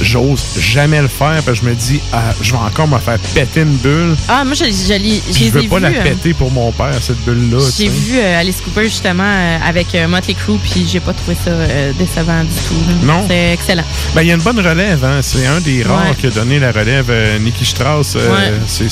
J'ose 0.00 0.58
jamais 0.58 1.00
le 1.00 1.08
faire 1.08 1.40
parce 1.44 1.60
que 1.60 1.64
je 1.66 1.70
me 1.70 1.74
dis, 1.74 2.00
ah, 2.12 2.32
je 2.40 2.52
vais 2.52 2.58
encore 2.58 2.88
me 2.88 2.98
faire 2.98 3.18
péter 3.34 3.60
une 3.62 3.76
bulle. 3.76 4.14
Ah, 4.28 4.44
moi, 4.44 4.54
je, 4.54 4.64
je, 4.64 4.70
je 4.70 5.44
je 5.44 5.50
veux 5.50 5.68
pas 5.68 5.78
la 5.80 5.88
euh, 5.88 6.02
péter 6.02 6.34
pour 6.34 6.50
mon 6.50 6.72
père, 6.72 6.94
cette 7.00 7.24
bulle-là. 7.24 7.58
J'ai 7.78 7.88
vu 7.88 8.18
euh, 8.18 8.40
Alice 8.40 8.60
Cooper 8.60 8.84
justement 8.84 9.22
euh, 9.24 9.58
avec 9.66 9.94
euh, 9.94 10.08
Motley 10.08 10.34
Crue, 10.34 10.58
puis 10.58 10.86
j'ai 10.90 11.00
pas 11.00 11.12
trouvé 11.12 11.36
ça 11.42 11.50
euh, 11.50 11.92
décevant 11.98 12.42
du 12.42 12.48
tout. 12.68 13.06
Non? 13.06 13.24
C'est 13.28 13.52
excellent. 13.52 13.84
Ben, 14.14 14.22
il 14.22 14.28
y 14.28 14.30
a 14.32 14.34
une 14.34 14.42
bonne 14.42 14.58
relève, 14.60 15.04
hein. 15.04 15.20
C'est 15.22 15.46
un 15.46 15.60
des 15.60 15.82
rares 15.82 16.08
Ouais. 16.10 16.14
qui 16.18 16.26
a 16.26 16.30
donné 16.30 16.58
la 16.58 16.72
relève. 16.72 17.12
Nicky 17.40 17.64
Strauss, 17.64 18.14
Ouais. 18.16 18.52
c'est 18.66 18.88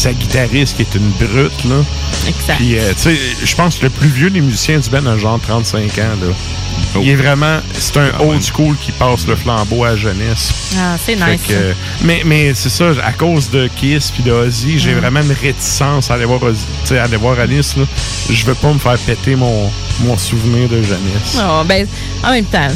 sa 0.00 0.12
guitariste 0.12 0.76
qui 0.76 0.82
est 0.82 0.94
une 0.94 1.10
brute, 1.10 1.64
là. 1.64 1.76
Exact. 2.26 2.56
Puis, 2.56 2.78
euh, 2.78 2.92
tu 2.94 3.02
sais, 3.02 3.16
je 3.44 3.54
pense 3.56 3.76
que 3.76 3.84
le 3.84 3.90
plus 3.90 4.08
vieux 4.08 4.30
des 4.30 4.40
musiciens 4.40 4.78
du 4.78 4.88
band 4.90 5.04
a 5.06 5.16
genre 5.16 5.38
35 5.40 5.80
ans, 5.98 6.02
là. 6.22 6.32
Il 7.02 7.08
est 7.10 7.14
vraiment... 7.14 7.58
C'est 7.78 7.98
un 7.98 8.10
old 8.20 8.42
school 8.42 8.76
qui 8.80 8.90
passe 8.92 9.26
le 9.26 9.36
flambeau 9.36 9.84
à 9.84 9.90
la 9.90 9.96
jeunesse. 9.96 10.52
Ah, 10.78 10.96
c'est 11.04 11.14
nice. 11.14 11.40
que, 11.46 11.74
mais 12.04 12.22
mais 12.24 12.52
c'est 12.54 12.68
ça, 12.70 12.90
à 13.04 13.12
cause 13.12 13.50
de 13.50 13.68
Kiss 13.76 14.10
puis 14.10 14.22
de 14.22 14.32
Ozzy, 14.32 14.78
j'ai 14.78 14.94
Mm. 14.94 14.98
vraiment 14.98 15.20
une 15.20 15.32
réticence 15.32 16.10
à 16.10 16.14
aller 16.14 16.24
voir, 16.24 16.40
Ozzy- 16.40 16.64
tu 16.82 16.88
sais, 16.88 16.98
à 16.98 17.04
aller 17.04 17.16
voir 17.16 17.38
Alice. 17.38 17.76
Là. 17.76 17.84
Je 18.30 18.44
veux 18.46 18.54
pas 18.54 18.72
me 18.72 18.78
faire 18.78 18.98
péter 18.98 19.36
mon, 19.36 19.70
mon 20.00 20.16
souvenir 20.16 20.68
de 20.68 20.82
jeunesse. 20.82 21.38
Oh, 21.38 21.62
ben, 21.66 21.86
en 22.24 22.30
même 22.32 22.44
temps, 22.44 22.68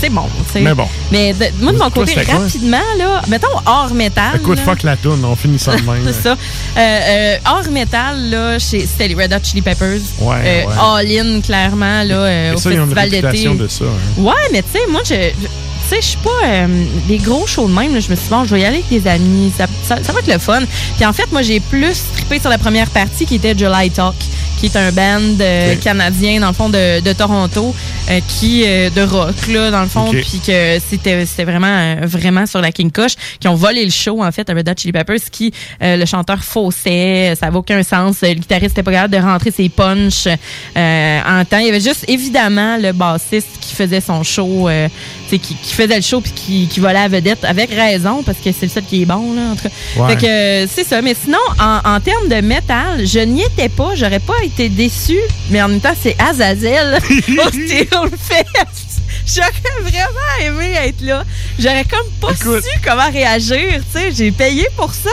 c'est- 0.00 0.08
bon. 0.10 0.24
Mais 0.54 0.74
bon. 0.74 0.86
Mais 1.12 1.32
de- 1.34 1.46
moi, 1.62 1.72
de 1.72 1.78
mon 1.78 1.90
côté, 1.90 2.14
rapidement, 2.22 2.78
là, 2.98 3.22
mettons 3.28 3.46
hors 3.66 3.92
métal. 3.94 4.36
Écoute, 4.36 4.58
là. 4.58 4.64
fuck 4.64 4.82
la 4.82 4.96
toune, 4.96 5.24
on 5.24 5.36
finit 5.36 5.58
ça 5.58 5.76
de 5.76 5.82
même. 5.82 6.02
c'est 6.06 6.22
ça. 6.22 6.30
Euh, 6.30 6.36
euh, 6.76 7.36
hors 7.46 7.70
métal, 7.70 8.30
là, 8.30 8.58
c'était 8.58 9.08
les 9.08 9.14
Red 9.14 9.32
Hot 9.32 9.44
Chili 9.44 9.62
Peppers. 9.62 10.00
Ouais, 10.20 10.36
Euh, 10.44 10.64
ouais. 10.66 11.10
All-in, 11.10 11.40
clairement, 11.42 12.02
là, 12.02 12.52
au 12.54 12.56
ça, 12.58 12.70
festival 12.70 13.10
d'été. 13.10 13.48
de 13.48 13.68
ça. 13.68 13.84
hein. 13.84 14.20
Ouais, 14.22 14.32
mais 14.52 14.62
tu 14.62 14.68
sais, 14.72 14.86
moi, 14.90 15.00
je. 15.04 15.14
je- 15.14 15.46
Tu 15.90 15.96
sais, 15.96 16.02
je 16.02 16.06
suis 16.06 16.18
pas. 16.18 16.30
euh, 16.46 16.84
des 17.08 17.16
gros 17.18 17.48
shows 17.48 17.66
de 17.66 17.72
même, 17.74 17.92
là, 17.94 17.98
je 17.98 18.08
me 18.10 18.14
suis 18.14 18.24
dit, 18.26 18.30
bon, 18.30 18.44
je 18.44 18.54
vais 18.54 18.60
y 18.60 18.64
aller 18.64 18.76
avec 18.88 19.02
des 19.02 19.10
amis. 19.10 19.52
Ça, 19.58 19.66
ça, 19.84 19.96
ça 20.04 20.12
va 20.12 20.20
être 20.20 20.32
le 20.32 20.38
fun. 20.38 20.60
Puis 20.96 21.04
en 21.04 21.12
fait, 21.12 21.30
moi, 21.32 21.42
j'ai 21.42 21.58
plus 21.58 22.04
trippé 22.14 22.38
sur 22.38 22.48
la 22.48 22.58
première 22.58 22.88
partie 22.90 23.26
qui 23.26 23.34
était 23.34 23.58
July 23.58 23.90
Talk, 23.90 24.14
qui 24.60 24.66
est 24.66 24.76
un 24.76 24.92
band 24.92 25.20
euh, 25.40 25.74
canadien, 25.76 26.40
dans 26.40 26.48
le 26.48 26.54
fond, 26.54 26.68
de, 26.68 27.00
de 27.00 27.12
Toronto, 27.12 27.74
euh, 28.10 28.20
qui. 28.28 28.62
euh, 28.66 28.90
de 28.90 29.02
rock, 29.02 29.46
là, 29.48 29.70
dans 29.70 29.82
le 29.82 29.88
fond. 29.88 30.08
Ok. 30.08 30.16
Puis 30.20 30.40
que 30.46 30.78
c'était 30.90 31.24
c'était 31.26 31.44
vraiment, 31.44 31.66
euh, 31.68 31.96
vraiment 32.02 32.44
sur 32.46 32.60
la 32.60 32.72
King 32.72 32.90
Koch, 32.90 33.12
qui 33.38 33.48
ont 33.48 33.54
volé 33.54 33.84
le 33.84 33.90
show, 33.90 34.22
en 34.22 34.30
fait, 34.32 34.48
à 34.50 34.54
Red 34.54 34.68
Hot 34.68 34.72
Chili 34.76 34.92
Peppers, 34.92 35.20
qui. 35.30 35.52
euh, 35.82 35.96
le 35.96 36.04
chanteur 36.06 36.42
faussait, 36.42 37.34
ça 37.38 37.46
avait 37.46 37.56
aucun 37.56 37.82
sens. 37.82 38.16
Le 38.22 38.34
guitariste 38.34 38.70
n'était 38.76 38.82
pas 38.82 38.92
capable 38.92 39.14
de 39.16 39.20
rentrer 39.22 39.50
ses 39.50 39.68
punches 39.68 40.26
euh, 40.76 41.20
en 41.26 41.44
temps. 41.44 41.58
Il 41.58 41.66
y 41.66 41.68
avait 41.68 41.80
juste, 41.80 42.04
évidemment, 42.08 42.76
le 42.76 42.92
bassiste 42.92 43.48
qui 43.60 43.74
faisait 43.74 44.00
son 44.00 44.22
show, 44.22 44.68
euh, 44.68 44.88
qui, 45.28 45.38
qui 45.38 45.72
faisait 45.74 45.96
le 45.96 46.02
show 46.02 46.20
puis 46.20 46.32
qui, 46.32 46.66
qui 46.68 46.80
volait 46.80 46.98
à 46.98 47.02
la 47.02 47.08
vedette, 47.08 47.44
avec 47.44 47.70
raison, 47.70 48.22
parce 48.24 48.38
que 48.38 48.50
c'est 48.52 48.66
le 48.66 48.70
seul 48.70 48.84
qui 48.84 49.02
est 49.02 49.06
bon, 49.06 49.34
là, 49.34 49.42
en 49.52 49.56
tout 49.56 49.62
cas. 49.68 50.02
Ouais. 50.02 50.16
Fait 50.16 50.66
que, 50.66 50.72
c'est 50.74 50.84
ça. 50.84 51.00
Mais 51.02 51.14
sinon, 51.22 51.38
en, 51.60 51.80
en 51.96 52.00
termes 52.00 52.28
de 52.28 52.40
métal, 52.40 53.06
je 53.06 53.20
n'y 53.20 53.42
étais 53.42 53.68
pas. 53.68 53.90
J'aurais 53.94 54.20
pas 54.20 54.34
été 54.42 54.49
déçu, 54.58 55.18
mais 55.50 55.62
en 55.62 55.68
même 55.68 55.80
temps, 55.80 55.94
c'est 56.00 56.16
Azazel 56.20 56.94
au 57.04 57.48
Steelfest. 57.48 58.90
J'aurais 59.26 59.80
vraiment 59.82 60.36
aimé 60.42 60.74
être 60.84 61.00
là. 61.02 61.24
J'aurais 61.58 61.84
comme 61.84 62.10
pas 62.20 62.34
su 62.34 62.68
comment 62.84 63.10
réagir, 63.10 63.80
tu 63.92 63.98
sais. 63.98 64.12
J'ai 64.12 64.32
payé 64.32 64.66
pour 64.76 64.92
ça. 64.92 65.10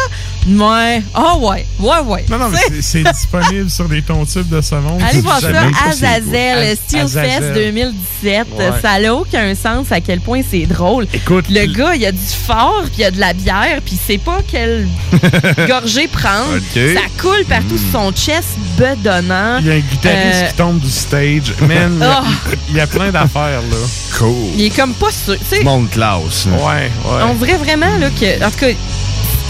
Ouais. 0.47 1.01
Ah 1.13 1.35
ouais. 1.37 1.65
Ouais, 1.79 1.99
ouais. 2.05 2.25
Non, 2.29 2.37
non, 2.37 2.49
mais 2.49 2.81
c'est- 2.81 3.03
disponible 3.03 3.69
sur 3.69 3.87
des 3.89 4.01
tons 4.01 4.25
tubes 4.25 4.47
de 4.49 4.61
monde. 4.81 5.01
Allez 5.07 5.21
voir 5.21 5.39
ça. 5.39 5.47
Azazel, 5.89 6.57
Az- 6.59 6.79
Steelfest 6.87 7.17
Azazel. 7.17 7.53
2017. 7.53 8.47
Ouais. 8.57 8.71
Ça 8.81 8.99
n'a 8.99 9.13
aucun 9.13 9.53
sens 9.55 9.91
à 9.91 9.99
quel 10.01 10.19
point 10.21 10.41
c'est 10.49 10.65
drôle. 10.65 11.07
Écoute, 11.13 11.45
le 11.49 11.65
gars, 11.73 11.95
il 11.95 12.01
y 12.01 12.05
a 12.05 12.11
du 12.11 12.17
fort, 12.45 12.83
puis 12.85 12.93
il 12.99 13.01
y 13.01 13.05
a 13.05 13.11
de 13.11 13.19
la 13.19 13.33
bière, 13.33 13.79
puis 13.83 13.95
il 13.95 14.05
sait 14.13 14.17
pas 14.17 14.39
quelle 14.49 14.87
gorgée 15.67 16.07
prendre. 16.07 16.59
Ça 16.73 17.01
coule 17.21 17.43
partout 17.47 17.77
sur 17.77 17.99
son 17.99 18.11
chest 18.11 18.49
bedonnant. 18.77 19.57
Il 19.59 19.67
y 19.67 19.71
a 19.71 19.75
un 19.75 19.79
guitariste 19.79 20.43
Euh, 20.43 20.47
qui 20.49 20.53
tombe 20.55 20.79
du 20.79 20.89
stage. 20.89 21.53
Man, 21.61 21.93
il 21.95 21.99
y 21.99 22.03
a- 22.03 22.21
Oh. 22.23 22.53
il 22.69 22.75
y 22.75 22.79
a 22.79 22.87
plein 22.87 23.11
d'affaires, 23.11 23.61
là. 23.61 24.17
Cool. 24.17 24.33
Il 24.55 24.65
est 24.65 24.69
comme 24.75 24.93
pas 24.93 25.11
sûr. 25.11 25.35
tu 25.37 25.57
sais, 25.57 25.63
Monde 25.63 25.89
classe. 25.89 26.45
là. 26.47 26.53
Ouais, 26.57 26.91
ouais. 27.05 27.23
On 27.29 27.33
dirait 27.35 27.57
vraiment 27.57 27.97
là, 27.99 28.09
que. 28.09 28.43
En 28.45 28.49
tout 28.49 28.59
cas, 28.59 28.67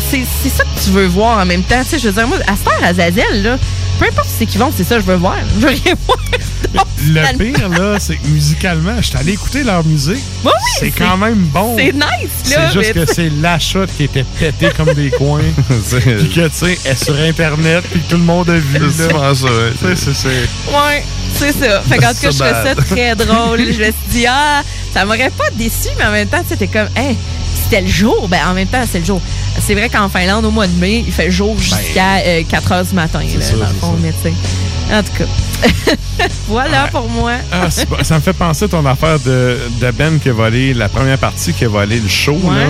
c'est 0.09 0.23
c'est 0.43 0.49
ça 0.49 0.63
que 0.63 0.83
tu 0.83 0.89
veux 0.91 1.07
voir 1.07 1.39
en 1.39 1.45
même 1.45 1.63
temps. 1.63 1.81
Tu 1.83 1.89
sais, 1.91 1.99
je 1.99 2.07
veux 2.07 2.13
dire, 2.13 2.27
moi, 2.27 2.37
à 2.47 2.55
cette 2.55 2.67
heure, 2.67 2.83
Azazel, 2.83 3.43
là, 3.43 3.57
peu 3.99 4.05
importe 4.05 4.27
c'est 4.37 4.45
qui 4.45 4.57
vont, 4.57 4.71
c'est 4.75 4.83
ça 4.83 4.95
que 4.95 5.01
je 5.01 5.05
veux 5.07 5.15
voir. 5.15 5.37
Je 5.55 5.61
veux 5.61 5.69
rien 5.73 5.93
voir. 6.07 6.17
Le 7.09 7.37
pire, 7.37 7.69
là, 7.69 7.99
c'est 7.99 8.15
que 8.17 8.27
musicalement, 8.27 8.95
je 8.97 9.07
suis 9.07 9.17
allé 9.17 9.33
écouter 9.33 9.63
leur 9.63 9.83
musique. 9.85 10.17
oui, 10.43 10.51
c'est 10.79 10.85
c'est- 10.85 10.91
quand 10.91 11.15
même 11.17 11.35
bon. 11.35 11.75
c'est 11.77 11.93
nice, 11.93 12.51
là, 12.55 12.69
C'est 12.71 12.81
juste 12.81 12.93
que 12.93 13.05
c'est 13.13 13.29
l'achat 13.41 13.85
qui 13.95 14.03
était 14.03 14.25
pété 14.39 14.69
comme 14.75 14.93
des 14.93 15.09
coins. 15.11 15.39
Puis 15.91 16.29
que, 16.29 16.47
tu 16.47 16.53
sais, 16.53 16.77
elle 16.85 16.91
est 16.91 17.03
sur 17.03 17.15
Internet, 17.17 17.83
puis 17.91 18.01
que 18.01 18.09
tout 18.09 18.17
le 18.17 18.23
monde 18.23 18.49
a 18.49 18.57
vu. 18.57 18.79
C'est 18.91 19.11
ça, 19.11 19.33
c'est- 19.35 20.13
c'est- 20.13 20.27
Ouais, 20.27 21.03
c'est 21.35 21.51
ça. 21.53 21.81
Fait 21.83 21.97
qu'en 21.97 22.09
tout 22.13 22.21
cas, 22.21 22.31
je 22.31 22.37
So 22.37 22.43
trouvais 22.43 22.63
ça 22.63 22.75
très 22.75 23.15
drôle. 23.15 23.59
Je 23.71 23.79
me 23.79 23.83
suis 23.85 23.93
dit, 24.09 24.25
ah, 24.27 24.61
ça 24.93 25.05
m'aurait 25.05 25.31
pas 25.31 25.49
déçu, 25.55 25.89
mais 25.97 26.05
en 26.05 26.11
même 26.11 26.27
temps, 26.27 26.41
tu 26.43 26.49
sais, 26.49 26.57
t'es 26.57 26.67
comme, 26.67 26.89
hey, 26.95 27.15
c'était 27.69 27.81
le 27.81 27.87
jour. 27.87 28.27
Ben, 28.29 28.39
en 28.49 28.53
même 28.53 28.67
temps, 28.67 28.83
c'est 28.89 28.99
le 28.99 29.05
jour. 29.05 29.21
C'est 29.59 29.73
vrai 29.73 29.89
qu'en 29.89 30.07
Finlande, 30.09 30.45
au 30.45 30.51
mois 30.51 30.67
de 30.67 30.73
mai, 30.79 31.03
il 31.05 31.11
fait 31.13 31.29
jour 31.31 31.57
jusqu'à 31.59 32.17
euh, 32.25 32.43
4 32.47 32.71
heures 32.71 32.85
du 32.85 32.93
matin, 32.95 33.19
là, 33.19 33.41
ça, 33.41 33.53
dans 33.53 33.59
le 33.61 33.65
c'est 33.73 33.79
fond, 33.79 33.93
ça. 33.93 33.99
mais 34.01 34.11
tu 34.21 34.29
sais. 34.29 34.33
En 34.95 35.03
tout 35.03 35.11
cas. 35.17 35.95
voilà 36.47 36.83
Ouais. 36.85 36.89
pour 36.91 37.09
moi. 37.09 37.33
Ah, 37.51 37.67
bon. 37.89 37.97
ça 38.03 38.15
me 38.15 38.21
fait 38.21 38.33
penser 38.33 38.65
à 38.65 38.67
ton 38.69 38.85
affaire 38.85 39.19
de, 39.19 39.59
de 39.81 39.91
Ben 39.91 40.19
qui 40.19 40.29
a 40.29 40.33
volé 40.33 40.73
la 40.73 40.87
première 40.87 41.17
partie, 41.17 41.51
qui 41.53 41.65
a 41.65 41.67
volé 41.67 41.99
le 41.99 42.07
show. 42.07 42.39
Ouais. 42.43 42.55
Là. 42.55 42.65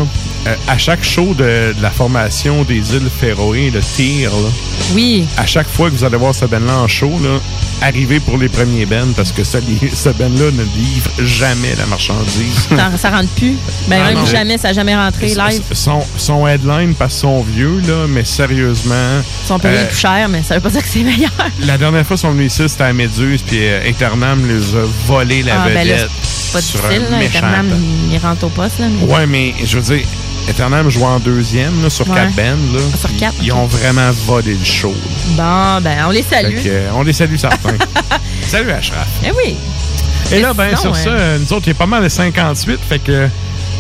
Euh, 0.48 0.56
à 0.68 0.78
chaque 0.78 1.04
show 1.04 1.34
de, 1.38 1.74
de 1.78 1.82
la 1.82 1.90
formation 1.92 2.64
des 2.64 2.94
îles 2.96 3.10
Féroé, 3.20 3.70
le 3.72 3.82
tir, 3.82 4.30
là, 4.32 4.50
Oui. 4.94 5.26
à 5.38 5.46
chaque 5.46 5.68
fois 5.68 5.90
que 5.90 5.96
vous 5.96 6.04
allez 6.06 6.18
voir 6.18 6.34
ce 6.34 6.46
Ben-là 6.46 6.78
en 6.78 6.88
show, 6.88 7.12
là, 7.22 7.40
arrivez 7.82 8.20
pour 8.20 8.38
les 8.38 8.48
premiers 8.50 8.86
Ben 8.86 9.08
parce 9.16 9.32
que 9.32 9.44
ce, 9.44 9.58
ce 9.94 10.10
Ben-là 10.10 10.52
ne 10.52 10.64
livre 10.64 11.12
jamais 11.20 11.76
la 11.78 11.86
marchandise. 11.88 12.70
Ça, 12.98 13.10
rentre 13.10 13.30
plus. 13.36 13.58
Ben, 13.88 14.02
Ah 14.04 14.14
même 14.14 14.26
jamais, 14.26 14.58
ça 14.58 14.70
n'a 14.70 14.74
jamais 14.74 14.87
rentré 14.96 15.28
live. 15.28 15.62
Son, 15.74 16.00
son 16.18 16.48
headline, 16.48 16.94
parce 16.96 17.14
qu'ils 17.14 17.22
sont 17.22 17.42
vieux, 17.42 17.82
là, 17.88 18.06
mais 18.08 18.24
sérieusement. 18.24 18.94
Ils 19.44 19.48
sont 19.48 19.60
payés 19.60 19.78
euh, 19.80 19.86
plus 19.88 19.98
cher, 19.98 20.28
mais 20.30 20.44
ça 20.44 20.56
veut 20.56 20.62
pas 20.62 20.70
dire 20.70 20.82
que 20.82 20.88
c'est 20.88 21.04
meilleur. 21.04 21.32
La 21.62 21.78
dernière 21.78 22.06
fois 22.06 22.16
qu'ils 22.18 22.22
sont 22.28 22.32
venus 22.32 22.54
ici, 22.54 22.68
c'était 22.70 22.84
à 22.86 22.94
Méduse, 22.94 23.42
puis 23.42 23.58
euh, 23.62 23.88
Internam 23.90 24.48
les 24.48 24.76
a 24.76 24.84
volé 25.06 25.44
la 25.44 25.62
ah, 25.62 25.66
ben 25.66 25.74
là, 25.76 25.82
vedette. 25.84 26.10
pas 26.54 26.62
sur 26.62 26.80
difficile, 26.80 27.06
un 27.08 27.12
là. 27.12 27.18
méchant 27.18 27.38
Eternam, 27.40 27.68
il 28.12 28.18
rentre 28.20 28.46
au 28.46 28.50
poste, 28.50 28.80
là. 28.80 28.86
mais- 28.90 29.14
Ouais, 29.14 29.26
mais 29.28 29.54
je 29.64 29.78
veux 29.80 29.96
dire, 29.96 30.06
Eternam 30.48 30.90
joue 30.90 31.04
en 31.04 31.20
deuxième 31.20 31.84
là, 31.84 31.90
sur 31.90 32.08
Ouais. 32.10 32.16
quatre 32.16 32.34
bands. 32.36 32.44
Là, 32.74 32.80
Ah, 32.94 32.98
sur 32.98 33.16
quatre, 33.18 33.36
Ils 33.44 33.52
ont 33.52 33.66
vraiment 33.66 34.10
volé 34.26 34.54
le 34.54 34.64
show. 34.66 34.94
Bon, 35.36 35.82
ben, 35.82 35.98
on 36.08 36.12
les 36.12 36.24
salue. 36.24 36.56
Que, 36.64 36.70
euh, 36.70 36.90
on 36.96 37.04
les 37.04 37.12
salue 37.14 37.36
certains. 37.36 37.76
Salut 38.48 38.72
Ashraf. 38.72 39.08
Eh 39.26 39.32
oui. 39.32 39.56
Et 40.32 40.40
là, 40.40 40.54
ben, 40.54 40.70
sinon, 40.78 40.94
sur 40.94 41.12
euh, 41.12 41.18
ça, 41.18 41.22
euh, 41.22 41.38
nous 41.40 41.52
autres, 41.54 41.68
il 41.68 41.70
y 41.70 41.72
a 41.72 41.76
pas 41.76 41.86
mal 41.86 42.02
de 42.04 42.08
58, 42.10 42.80
fait 42.88 43.00
que 43.00 43.28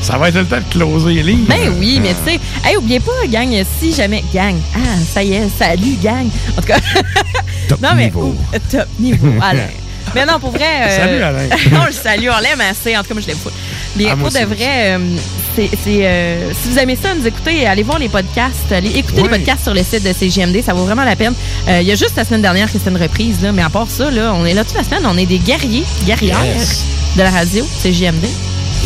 ça 0.01 0.17
va 0.17 0.29
être 0.29 0.35
le 0.35 0.45
temps 0.45 0.57
de 0.57 0.71
closer 0.71 1.13
les 1.15 1.23
lignes. 1.23 1.45
Ben 1.45 1.73
oui, 1.79 1.99
mais 2.01 2.13
tu 2.25 2.31
sais, 2.33 2.39
hey, 2.65 2.77
oubliez 2.77 2.99
pas, 2.99 3.11
gang, 3.29 3.49
si 3.79 3.93
jamais. 3.93 4.23
Gang. 4.33 4.55
Ah, 4.75 4.79
ça 5.13 5.23
y 5.23 5.33
est, 5.33 5.49
salut, 5.57 5.97
gang. 6.01 6.27
En 6.57 6.61
tout 6.61 6.67
cas. 6.67 6.77
Top 7.69 7.81
non, 7.81 7.89
mais. 7.95 8.05
niveau. 8.05 8.21
ou- 8.27 8.59
top 8.71 8.87
niveau, 8.99 9.27
Alain. 9.41 9.67
Mais 10.15 10.25
non, 10.25 10.39
pour 10.39 10.51
vrai. 10.51 10.63
euh, 10.83 10.95
Salut, 10.97 11.21
Alain. 11.21 11.47
non, 11.71 11.85
le 11.85 11.91
salut, 11.91 12.29
on 12.29 12.39
l'aime 12.41 12.61
assez. 12.61 12.95
En 12.95 13.01
tout 13.01 13.09
cas, 13.09 13.13
moi, 13.15 13.21
je 13.23 13.27
l'aime 13.27 13.37
pas. 13.37 13.49
Mais 13.97 14.05
Ah, 14.09 14.15
pour 14.15 14.29
de 14.29 14.39
vrai, 14.45 14.95
euh, 14.95 14.99
c'est. 15.55 15.69
euh, 15.85 16.51
si 16.63 16.69
vous 16.69 16.79
aimez 16.79 16.95
ça, 17.01 17.09
nous 17.13 17.27
écoutez, 17.27 17.67
allez 17.67 17.83
voir 17.83 17.99
les 17.99 18.07
podcasts. 18.07 18.71
Allez 18.71 18.97
écouter 18.97 19.23
les 19.23 19.27
podcasts 19.29 19.63
sur 19.63 19.73
le 19.73 19.83
site 19.83 20.03
de 20.03 20.13
CGMD. 20.13 20.63
Ça 20.65 20.73
vaut 20.73 20.85
vraiment 20.85 21.03
la 21.03 21.17
peine. 21.17 21.33
Euh, 21.67 21.79
Il 21.81 21.87
y 21.87 21.91
a 21.91 21.95
juste 21.95 22.15
la 22.15 22.23
semaine 22.23 22.41
dernière 22.41 22.71
que 22.71 22.77
c'était 22.77 22.89
une 22.89 23.01
reprise, 23.01 23.41
là. 23.41 23.51
Mais 23.51 23.61
à 23.63 23.69
part 23.69 23.87
ça, 23.89 24.09
là, 24.09 24.33
on 24.33 24.45
est 24.45 24.53
là 24.53 24.63
toute 24.63 24.77
la 24.77 24.83
semaine. 24.85 25.03
On 25.05 25.17
est 25.17 25.25
des 25.25 25.39
guerriers, 25.39 25.83
guerrières 26.05 26.45
Yes. 26.45 26.85
de 27.17 27.23
la 27.23 27.29
radio, 27.29 27.67
CGMD. 27.79 28.23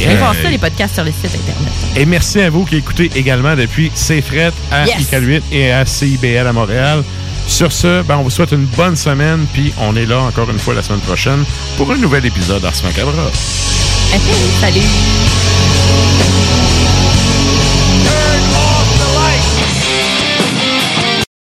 Allez 0.05 0.15
voir 0.15 0.33
ça, 0.33 0.49
les 0.49 0.57
podcasts 0.57 0.95
sur 0.95 1.03
le 1.03 1.11
site 1.11 1.25
Internet. 1.35 1.73
Et 1.95 2.05
merci 2.05 2.41
à 2.41 2.49
vous 2.49 2.65
qui 2.65 2.77
écoutez 2.77 3.09
également 3.15 3.55
depuis 3.55 3.91
CFRET 3.91 4.51
à 4.71 4.85
Yes. 4.87 4.97
ICAL8 5.11 5.41
et 5.51 5.71
à 5.71 5.85
CIBL 5.85 6.47
à 6.47 6.53
Montréal. 6.53 7.03
Sur 7.47 7.71
ce, 7.71 8.01
ben, 8.03 8.17
on 8.17 8.23
vous 8.23 8.29
souhaite 8.29 8.51
une 8.51 8.65
bonne 8.65 8.95
semaine, 8.95 9.45
puis 9.53 9.73
on 9.79 9.95
est 9.95 10.05
là 10.05 10.19
encore 10.21 10.49
une 10.49 10.59
fois 10.59 10.73
la 10.73 10.81
semaine 10.81 11.01
prochaine 11.01 11.43
pour 11.77 11.91
un 11.91 11.97
nouvel 11.97 12.25
épisode 12.25 12.61
d'Ars 12.61 12.73
Macabra. 12.83 13.13
Salut! 14.59 14.81